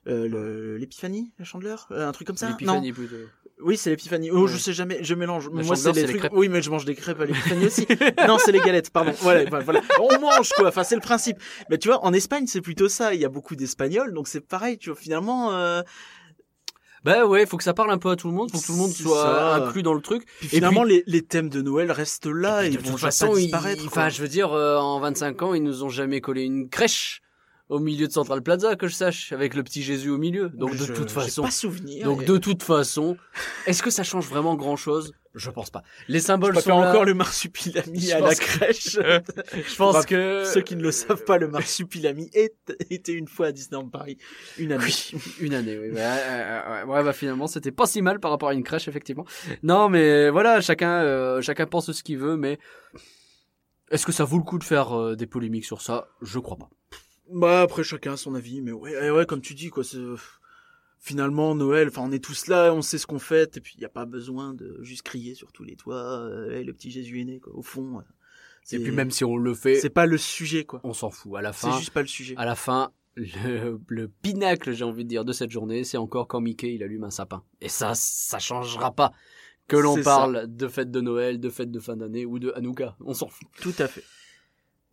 euh, 0.07 0.27
le- 0.27 0.77
l'épiphanie, 0.77 1.31
la 1.39 1.45
chandeleur, 1.45 1.87
Euh, 1.91 2.07
un 2.07 2.11
truc 2.11 2.27
comme 2.27 2.37
ça. 2.37 2.49
L'épiphanie 2.49 2.91
plutôt. 2.93 3.15
oui, 3.61 3.77
c'est 3.77 3.89
l'épiphanie. 3.89 4.29
Oh, 4.31 4.43
Ouais. 4.43 4.47
je 4.51 4.57
sais 4.57 4.73
jamais, 4.73 4.99
je 5.03 5.13
mélange. 5.15 5.49
La 5.53 5.63
Moi, 5.63 5.75
c'est 5.75 5.91
les 5.93 6.01
les 6.01 6.07
trucs. 6.07 6.19
crêpes. 6.19 6.33
Oui, 6.35 6.47
mais 6.49 6.61
je 6.61 6.69
mange 6.69 6.85
des 6.85 6.93
crêpes 6.95 7.19
à 7.21 7.25
l'épiphanie 7.25 7.65
aussi. 7.65 7.87
non, 8.27 8.37
c'est 8.37 8.51
les 8.51 8.59
galettes. 8.59 8.89
Pardon. 8.91 9.11
Voilà. 9.21 9.81
On 9.99 10.19
mange 10.19 10.49
quoi. 10.57 10.67
Enfin, 10.69 10.83
c'est 10.83 10.95
le 10.95 11.01
principe. 11.01 11.37
Mais 11.69 11.77
tu 11.77 11.87
vois, 11.87 12.03
en 12.05 12.13
Espagne, 12.13 12.45
c'est 12.47 12.61
plutôt 12.61 12.89
ça. 12.89 13.13
Il 13.13 13.19
y 13.21 13.25
a 13.25 13.29
beaucoup 13.29 13.55
d'Espagnols, 13.55 14.13
donc 14.13 14.27
c'est 14.27 14.41
pareil. 14.41 14.77
Tu 14.77 14.89
vois, 14.91 14.99
finalement. 14.99 15.53
euh, 15.53 15.81
Bah 17.03 17.25
ouais, 17.27 17.45
faut 17.45 17.57
que 17.57 17.63
ça 17.63 17.75
parle 17.75 17.91
un 17.91 17.99
peu 17.99 18.09
à 18.09 18.15
tout 18.15 18.27
le 18.27 18.33
monde, 18.33 18.49
faut 18.51 18.57
que 18.59 18.65
tout 18.65 18.71
le 18.71 18.79
monde 18.79 18.91
soit 18.91 19.21
ça. 19.21 19.55
inclus 19.57 19.83
dans 19.83 19.93
le 19.93 20.01
truc. 20.01 20.25
Puis 20.39 20.47
Et 20.47 20.55
finalement, 20.55 20.81
puis- 20.85 20.95
les, 20.95 21.03
les 21.05 21.21
thèmes 21.21 21.49
de 21.49 21.61
Noël 21.61 21.91
restent 21.91 22.25
là. 22.25 22.65
Et 22.65 22.69
Ils 22.69 22.77
de 22.77 22.81
vont 22.81 22.91
toute 22.93 22.99
façon, 22.99 23.29
pas 23.31 23.35
disparaître. 23.35 23.83
enfin, 23.85 24.09
je 24.09 24.21
veux 24.23 24.27
dire, 24.27 24.51
euh, 24.53 24.77
en 24.77 24.99
25 24.99 25.39
ans, 25.43 25.53
ils 25.53 25.61
nous 25.61 25.83
ont 25.83 25.89
jamais 25.89 26.19
collé 26.19 26.41
une 26.43 26.67
crèche 26.67 27.21
au 27.69 27.79
milieu 27.79 28.07
de 28.07 28.11
Central 28.13 28.41
Plaza, 28.43 28.75
que 28.75 28.87
je 28.87 28.93
sache, 28.95 29.31
avec 29.31 29.53
le 29.55 29.63
petit 29.63 29.81
Jésus 29.81 30.09
au 30.09 30.17
milieu. 30.17 30.49
Donc 30.49 30.71
de 30.77 30.85
Je- 30.85 30.93
toute 30.93 31.09
façon, 31.11 31.41
pas 31.43 31.51
souvenir. 31.51 32.05
donc 32.05 32.21
Et- 32.21 32.25
de 32.25 32.37
toute 32.37 32.61
façon, 32.63 33.17
est-ce 33.65 33.81
que 33.81 33.89
ça 33.89 34.03
change 34.03 34.27
vraiment 34.27 34.55
grand 34.55 34.75
chose 34.75 35.13
Je 35.37 35.49
pense 35.49 35.69
pas. 35.69 35.83
Les 36.07 36.19
Je 36.19 36.23
symboles 36.25 36.53
préfère 36.53 36.75
sont 36.75 36.81
là. 36.81 36.91
encore 36.91 37.03
le 37.03 37.13
marsupilami 37.13 37.99
Je 37.99 38.13
à 38.13 38.19
la 38.21 38.33
que- 38.35 38.39
crèche. 38.39 38.97
Je 39.67 39.75
pense 39.75 40.05
que 40.05 40.45
Ceux 40.45 40.61
qui 40.61 40.77
ne 40.77 40.81
le 40.81 40.91
savent 40.91 41.25
pas, 41.25 41.37
le 41.37 41.49
marsupilami 41.49 42.29
était 42.89 43.11
une 43.11 43.27
fois 43.27 43.47
à 43.47 43.51
Disneyland 43.51 43.89
Paris. 43.89 44.17
Une 44.57 44.71
année. 44.71 44.83
Oui, 44.85 45.13
une 45.41 45.53
année, 45.53 45.77
oui. 45.77 45.89
Ouais, 45.89 47.03
bah 47.03 47.11
finalement, 47.13 47.47
c'était 47.47 47.71
pas 47.73 47.85
si 47.85 48.01
mal 48.01 48.19
par 48.21 48.31
rapport 48.31 48.47
à 48.47 48.53
une 48.53 48.63
crèche, 48.63 48.87
effectivement. 48.87 49.25
Non, 49.63 49.89
mais 49.89 50.29
voilà, 50.29 50.61
chacun, 50.61 51.01
euh, 51.03 51.41
chacun 51.41 51.65
pense 51.65 51.91
ce 51.91 52.01
qu'il 52.03 52.17
veut, 52.17 52.37
mais 52.37 52.57
est-ce 53.91 54.05
que 54.05 54.11
ça 54.13 54.23
vaut 54.23 54.37
le 54.37 54.43
coup 54.43 54.57
de 54.57 54.63
faire 54.63 54.97
euh, 54.97 55.15
des 55.17 55.27
polémiques 55.27 55.65
sur 55.65 55.81
ça? 55.81 56.07
Je 56.21 56.39
crois 56.39 56.57
pas. 56.57 56.69
Bah 57.31 57.61
après 57.61 57.83
chacun 57.83 58.13
a 58.13 58.17
son 58.17 58.35
avis, 58.35 58.61
mais 58.61 58.71
ouais, 58.71 58.93
eh 59.01 59.11
ouais 59.11 59.25
comme 59.25 59.41
tu 59.41 59.53
dis 59.53 59.69
quoi, 59.69 59.83
c'est 59.83 59.97
finalement 60.99 61.55
Noël, 61.55 61.87
enfin 61.89 62.01
on 62.03 62.11
est 62.11 62.23
tous 62.23 62.47
là, 62.47 62.71
on 62.73 62.81
sait 62.81 62.97
ce 62.97 63.07
qu'on 63.07 63.19
fait, 63.19 63.57
et 63.57 63.61
puis 63.61 63.73
il 63.77 63.81
y 63.81 63.85
a 63.85 63.89
pas 63.89 64.05
besoin 64.05 64.53
de 64.53 64.79
juste 64.81 65.03
crier 65.03 65.35
sur 65.35 65.51
tous 65.51 65.63
les 65.63 65.75
toits, 65.75 66.19
euh, 66.21 66.51
Hey, 66.51 66.63
le 66.63 66.73
petit 66.73 66.91
Jésus 66.91 67.21
est 67.21 67.25
né 67.25 67.39
quoi. 67.39 67.53
Au 67.55 67.61
fond, 67.61 67.99
euh, 67.99 68.01
c'est 68.63 68.77
Et 68.77 68.79
puis 68.83 68.91
même 68.91 69.11
si 69.11 69.23
on 69.23 69.37
le 69.37 69.53
fait, 69.53 69.75
c'est 69.75 69.89
pas 69.89 70.05
le 70.05 70.17
sujet 70.17 70.65
quoi. 70.65 70.81
on 70.83 70.93
s'en 70.93 71.09
fout. 71.09 71.35
À 71.35 71.41
la 71.41 71.53
C'est 71.53 71.67
fin, 71.69 71.77
juste 71.77 71.91
pas 71.91 72.01
le 72.01 72.07
sujet. 72.07 72.35
à 72.37 72.45
la 72.45 72.55
fin, 72.55 72.91
le, 73.15 73.79
le 73.87 74.07
pinacle, 74.07 74.73
j'ai 74.73 74.83
envie 74.83 75.03
de 75.03 75.09
dire, 75.09 75.25
de 75.25 75.31
cette 75.33 75.51
journée, 75.51 75.83
c'est 75.83 75.97
encore 75.97 76.27
quand 76.27 76.41
Mickey 76.41 76.73
il 76.75 76.83
allume 76.83 77.03
un 77.05 77.11
sapin. 77.11 77.43
Et 77.61 77.69
ça, 77.69 77.93
ça 77.95 78.39
changera 78.39 78.91
pas. 78.91 79.13
Que 79.67 79.77
l'on 79.77 79.95
C'est 79.95 80.03
ça. 80.03 80.15
parle 80.17 80.45
de 80.47 80.67
fête 80.67 80.91
de 80.91 81.01
Noël, 81.01 81.39
de 81.39 81.49
fête 81.49 81.71
de 81.71 81.79
fin 81.79 81.95
d'année 81.97 82.23
ou 82.25 82.37
de 82.37 82.51
Hanouka, 82.55 82.95
on 82.99 83.13
s'en 83.15 83.27
fout. 83.29 83.47
Tout 83.61 83.73
à 83.79 83.87
fait. 83.87 84.03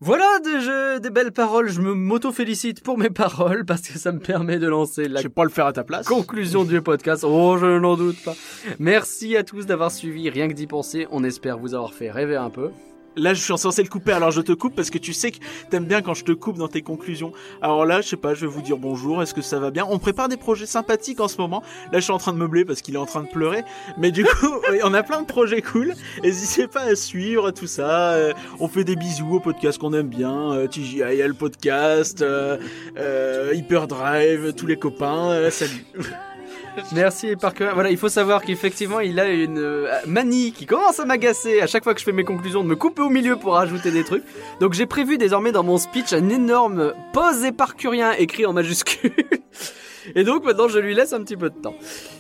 Voilà 0.05 0.25
des, 0.45 0.61
jeux- 0.61 0.99
des 0.99 1.11
belles 1.11 1.31
paroles. 1.31 1.69
Je 1.69 1.81
me 1.81 1.95
m'auto-félicite 1.95 2.83
pour 2.83 2.99
mes 2.99 3.09
paroles 3.11 3.65
parce 3.65 3.83
que 3.83 3.99
ça 3.99 4.11
me 4.11 4.19
permet 4.19 4.59
de 4.59 4.67
lancer 4.67 5.07
la 5.07 5.21
Je 5.21 5.29
vais 5.29 5.33
pas 5.33 5.45
le 5.45 5.51
faire 5.51 5.67
à 5.67 5.73
ta 5.73 5.85
place. 5.85 6.07
conclusion 6.09 6.65
du 6.65 6.83
podcast. 6.83 7.25
Oh, 7.25 7.57
je 7.57 7.79
n'en 7.79 7.97
doute 7.97 8.17
pas. 8.25 8.35
Merci 8.81 9.37
à 9.37 9.45
tous 9.45 9.65
d'avoir 9.65 9.93
suivi 9.93 10.29
Rien 10.29 10.49
que 10.49 10.55
d'y 10.55 10.67
penser. 10.67 11.07
On 11.13 11.23
espère 11.23 11.57
vous 11.57 11.75
avoir 11.75 11.95
fait 11.95 12.11
rêver 12.11 12.35
un 12.37 12.51
peu. 12.51 12.71
Là, 13.17 13.35
je 13.35 13.43
suis 13.43 13.57
censé 13.59 13.83
le 13.83 13.89
couper, 13.89 14.13
alors 14.13 14.31
je 14.31 14.41
te 14.41 14.53
coupe 14.53 14.75
parce 14.75 14.91
que 14.91 14.99
tu 14.99 15.13
sais 15.13 15.31
que 15.31 15.39
t'aimes 15.71 15.85
bien 15.85 16.03
quand 16.03 16.15
je 16.15 16.25
te 16.25 16.33
coupe 16.33 16.59
dans 16.59 16.69
tes 16.69 16.83
conclusions. 16.83 17.33
Alors 17.61 17.85
là, 17.85 18.01
je 18.01 18.09
sais 18.09 18.17
pas, 18.17 18.35
je 18.35 18.43
vais 18.43 18.53
vous 18.53 18.63
dire 18.63 18.79
bonjour, 18.79 19.23
est-ce 19.23 19.35
que 19.35 19.43
ça 19.43 19.59
va 19.59 19.71
bien? 19.71 19.87
On 19.89 19.99
prépare 19.99 20.29
des 20.29 20.37
projets 20.37 20.67
sympathiques 20.67 21.21
en 21.21 21.29
ce 21.29 21.37
moment. 21.39 21.63
Là, 21.93 21.99
je 21.99 22.05
suis 22.05 22.13
en 22.13 22.19
train 22.19 22.33
de 22.33 22.39
meubler 22.39 22.65
parce 22.65 22.81
qu'il 22.81 22.95
est 22.95 22.99
en 22.99 23.07
train 23.07 23.23
de 23.23 23.29
pleurer. 23.29 23.63
Mais 23.99 24.11
du 24.11 24.25
coup, 24.25 24.49
on 24.85 24.95
a 24.95 25.03
plein 25.03 25.23
de 25.23 25.27
projets 25.27 25.63
cool. 25.63 25.95
N'hésitez 26.23 26.67
pas 26.67 26.83
à 26.83 26.95
suivre 26.95 27.51
tout 27.51 27.67
ça. 27.67 28.13
Euh, 28.13 28.33
on 28.61 28.69
fait 28.69 28.85
des 28.85 28.97
bisous 28.97 29.37
au 29.37 29.41
podcast 29.41 29.79
qu'on 29.79 29.93
aime 29.93 30.09
bien. 30.09 30.53
Euh, 30.53 30.67
TGIL 30.67 31.35
podcast, 31.35 32.23
euh, 32.23 32.57
euh, 32.97 33.53
Hyperdrive, 33.55 34.55
tous 34.55 34.67
les 34.67 34.77
copains. 34.77 35.31
Euh, 35.31 35.51
salut. 35.51 35.85
Merci 36.93 37.29
et 37.29 37.37
par 37.37 37.55
cœur. 37.55 37.75
Voilà, 37.75 37.91
il 37.91 37.97
faut 37.97 38.09
savoir 38.09 38.43
qu'effectivement, 38.43 39.01
il 39.01 39.21
a 39.21 39.29
une 39.29 39.59
euh, 39.59 39.89
manie 40.07 40.53
qui 40.53 40.67
commence 40.67 41.01
à 41.01 41.05
m'agacer 41.05 41.61
à 41.61 41.67
chaque 41.67 41.85
fois 41.85 41.95
que 41.95 42.01
je 42.01 42.05
fais 42.05 42.13
mes 42.13 42.25
conclusions 42.25 42.63
de 42.63 42.69
me 42.69 42.77
couper 42.77 43.03
au 43.03 43.11
milieu 43.11 43.37
pour 43.37 43.55
rajouter 43.55 43.91
des 43.91 44.05
trucs. 44.05 44.25
Donc 44.61 44.73
j'ai 44.73 44.87
prévu 44.87 45.19
désormais 45.19 45.53
dans 45.53 45.63
mon 45.63 45.79
speech 45.79 46.13
un 46.13 46.29
énorme 46.29 46.95
pause 47.13 47.45
éparcurien 47.45 48.13
écrit 48.13 48.47
en 48.47 48.53
majuscule. 48.53 49.13
Et 50.17 50.25
donc 50.25 50.45
maintenant 50.45 50.67
je 50.67 50.81
lui 50.81 50.95
laisse 50.95 51.13
un 51.13 51.23
petit 51.23 51.37
peu 51.37 51.51
de 51.51 51.55
temps. 51.55 51.75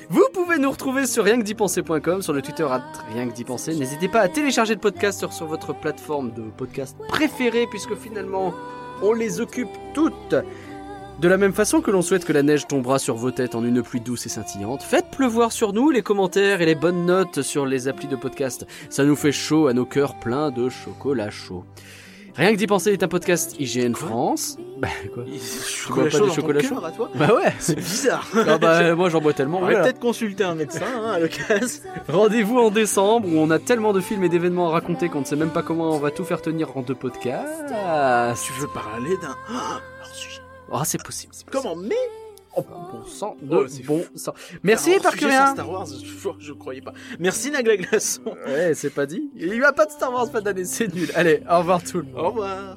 Vous 0.09 0.25
pouvez 0.33 0.59
nous 0.59 0.71
retrouver 0.71 1.07
sur 1.07 1.25
rienquedipenser.com, 1.25 2.23
sur 2.23 2.33
le 2.33 2.41
Twitter 2.41 2.63
à 2.63 2.81
rien 3.13 3.29
que 3.29 3.35
d'y 3.35 3.45
penser. 3.45 3.75
N'hésitez 3.75 4.09
pas 4.09 4.21
à 4.21 4.29
télécharger 4.29 4.75
le 4.75 4.81
podcast 4.81 5.29
sur 5.33 5.47
votre 5.47 5.75
plateforme 5.75 6.33
de 6.33 6.43
podcast 6.57 6.97
préférée 7.09 7.67
puisque 7.69 7.97
finalement 7.97 8.55
on 9.03 9.13
les 9.13 9.41
occupe 9.41 9.71
toutes. 9.95 10.37
De 11.23 11.29
la 11.29 11.37
même 11.37 11.53
façon 11.53 11.81
que 11.83 11.93
l'on 11.93 12.03
souhaite 12.03 12.25
que 12.25 12.33
la 12.33 12.43
neige 12.43 12.67
tombera 12.67 12.99
sur 12.99 13.15
vos 13.15 13.31
têtes 13.31 13.55
en 13.55 13.65
une 13.65 13.81
pluie 13.81 14.01
douce 14.01 14.27
et 14.27 14.29
scintillante, 14.29 14.83
faites 14.83 15.09
pleuvoir 15.13 15.53
sur 15.53 15.73
nous 15.73 15.91
les 15.91 16.03
commentaires 16.03 16.63
et 16.63 16.67
les 16.67 16.75
bonnes 16.75 17.07
notes 17.07 17.43
sur 17.43 17.65
les 17.65 17.87
applis 17.87 18.09
de 18.09 18.17
podcast. 18.17 18.67
Ça 18.91 19.05
nous 19.05 19.15
fait 19.15 19.31
chaud 19.31 19.69
à 19.69 19.73
nos 19.73 19.85
cœurs 19.85 20.19
pleins 20.19 20.51
de 20.51 20.69
chocolat 20.69 21.31
chaud. 21.31 21.65
Rien 22.35 22.51
que 22.51 22.57
d'y 22.57 22.67
penser 22.67 22.93
est 22.93 23.05
un 23.05 23.09
podcast 23.09 23.55
IGN 23.61 23.95
France. 23.95 24.59
Bah 24.79 24.89
quoi 25.15 25.25
Je 25.27 25.93
bois 25.93 26.09
pas 26.09 26.19
du 26.19 26.31
chocolat 26.35 26.61
chaud 26.61 26.85
à 26.85 26.91
toi 26.91 27.09
Bah 27.15 27.35
ouais 27.37 27.53
C'est 27.61 27.77
bizarre. 27.77 28.27
Ah 28.49 28.59
bah 28.59 28.93
moi 28.97 29.09
j'en 29.09 29.21
bois 29.21 29.33
tellement. 29.33 29.59
On 29.59 29.61
va 29.61 29.67
voilà. 29.67 29.85
peut-être 29.85 30.01
consulter 30.01 30.43
un 30.43 30.57
médecin 30.57 30.87
hein, 30.93 31.13
à 31.13 31.19
l'occasion. 31.21 31.83
Rendez-vous 32.09 32.59
en 32.59 32.73
décembre 32.73 33.29
où 33.29 33.39
on 33.39 33.51
a 33.51 33.61
tellement 33.61 33.93
de 33.93 34.01
films 34.01 34.25
et 34.25 34.29
d'événements 34.29 34.71
à 34.71 34.73
raconter 34.73 35.09
qu'on 35.09 35.21
ne 35.21 35.25
sait 35.25 35.37
même 35.37 35.51
pas 35.51 35.63
comment 35.63 35.93
on 35.93 36.01
va 36.01 36.11
tout 36.11 36.25
faire 36.25 36.43
tenir 36.43 36.77
en 36.77 36.83
deux 36.83 36.97
podcasts. 36.97 37.73
Tu 38.45 38.53
veux 38.61 38.69
parler 38.75 39.17
d'un 39.23 39.37
ah, 40.73 40.79
oh, 40.81 40.85
c'est 40.85 41.03
possible. 41.03 41.33
c'est 41.35 41.45
possible. 41.45 41.63
Comment 41.63 41.77
Mais 41.77 41.95
Oh, 42.55 42.63
bah, 42.69 42.89
bon 42.93 43.01
oh, 43.03 43.09
sang, 43.09 43.37
de 43.41 43.87
bon 43.87 44.05
sang. 44.15 44.35
Merci 44.63 44.99
Parcurien. 45.03 45.55
Star 45.55 45.71
Wars, 45.71 45.87
je, 45.87 46.29
je, 46.39 46.53
croyais 46.53 46.83
pas. 46.83 46.93
Merci 47.19 47.51
Nagla 47.51 47.79
Glaçon. 47.79 48.23
Ouais, 48.47 48.75
c'est 48.75 48.91
pas 48.91 49.07
dit. 49.07 49.31
Il 49.37 49.53
n'y 49.53 49.65
a 49.65 49.73
pas 49.73 49.87
de 49.87 49.91
Star 49.91 50.13
Wars, 50.13 50.31
pas 50.31 50.43
d'année, 50.43 50.67
c'est 50.67 50.93
nul. 50.93 51.11
Allez, 51.15 51.43
au 51.51 51.59
revoir 51.59 51.83
tout 51.83 51.99
le 51.99 52.05
monde. 52.05 52.17
Au 52.17 52.29
revoir. 52.31 52.77